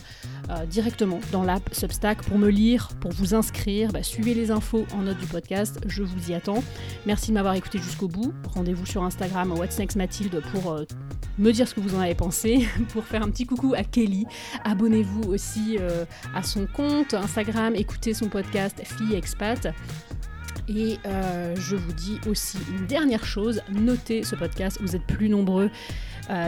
Euh, 0.49 0.65
directement 0.65 1.19
dans 1.31 1.43
l'app 1.43 1.69
Substack 1.73 2.23
pour 2.23 2.39
me 2.39 2.49
lire, 2.49 2.89
pour 3.01 3.11
vous 3.11 3.35
inscrire. 3.35 3.91
Bah, 3.91 4.01
suivez 4.01 4.33
les 4.33 4.49
infos 4.49 4.87
en 4.95 5.03
note 5.03 5.19
du 5.19 5.27
podcast, 5.27 5.79
je 5.85 6.01
vous 6.01 6.31
y 6.31 6.33
attends. 6.33 6.63
Merci 7.05 7.29
de 7.29 7.33
m'avoir 7.35 7.53
écouté 7.53 7.77
jusqu'au 7.77 8.07
bout. 8.07 8.33
Rendez-vous 8.55 8.78
sur 8.85 9.03
Instagram 9.03 9.51
What's 9.51 9.77
Next 9.79 9.97
Mathilde 9.97 10.41
pour 10.51 10.71
euh, 10.71 10.85
me 11.37 11.51
dire 11.51 11.67
ce 11.67 11.73
que 11.73 11.79
vous 11.79 11.95
en 11.95 11.99
avez 11.99 12.15
pensé, 12.15 12.67
pour 12.93 13.05
faire 13.05 13.23
un 13.23 13.29
petit 13.29 13.45
coucou 13.45 13.73
à 13.75 13.83
Kelly. 13.83 14.25
Abonnez-vous 14.63 15.31
aussi 15.31 15.77
euh, 15.79 16.05
à 16.35 16.43
son 16.43 16.65
compte 16.67 17.13
Instagram, 17.13 17.75
écoutez 17.75 18.13
son 18.13 18.27
podcast 18.29 18.81
Fille 18.83 19.15
Expat. 19.15 19.67
Et 20.67 20.99
je 21.03 21.75
vous 21.75 21.93
dis 21.93 22.19
aussi 22.29 22.59
une 22.69 22.85
dernière 22.85 23.25
chose, 23.25 23.63
notez 23.71 24.21
ce 24.21 24.35
podcast, 24.35 24.77
vous 24.79 24.95
êtes 24.95 25.07
plus 25.07 25.27
nombreux 25.27 25.71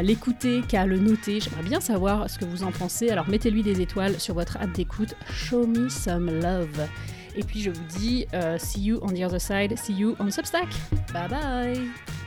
l'écouter 0.04 0.62
qu'à 0.68 0.86
le 0.86 1.00
noter. 1.00 1.40
J'aimerais 1.40 1.64
bien 1.64 1.80
savoir 1.80 2.30
ce 2.30 2.38
que 2.38 2.46
vous 2.46 2.62
en 2.62 2.72
pensez. 2.72 3.10
Alors 3.10 3.28
mettez-lui 3.28 3.64
des 3.64 3.82
étoiles 3.82 4.20
sur 4.20 4.36
votre 4.36 4.58
app 4.58 4.72
d'écoute. 4.74 5.16
Show 5.34 5.66
me 5.66 5.90
some 5.90 6.30
love. 6.40 6.88
Et 7.36 7.42
puis 7.42 7.62
je 7.62 7.72
vous 7.72 7.84
dis, 7.98 8.28
see 8.60 8.82
you 8.82 9.00
on 9.02 9.08
the 9.08 9.24
other 9.24 9.42
side, 9.42 9.76
see 9.76 9.94
you 9.94 10.16
on 10.20 10.30
Substack. 10.30 10.68
Bye 11.14 11.28
bye 11.28 12.21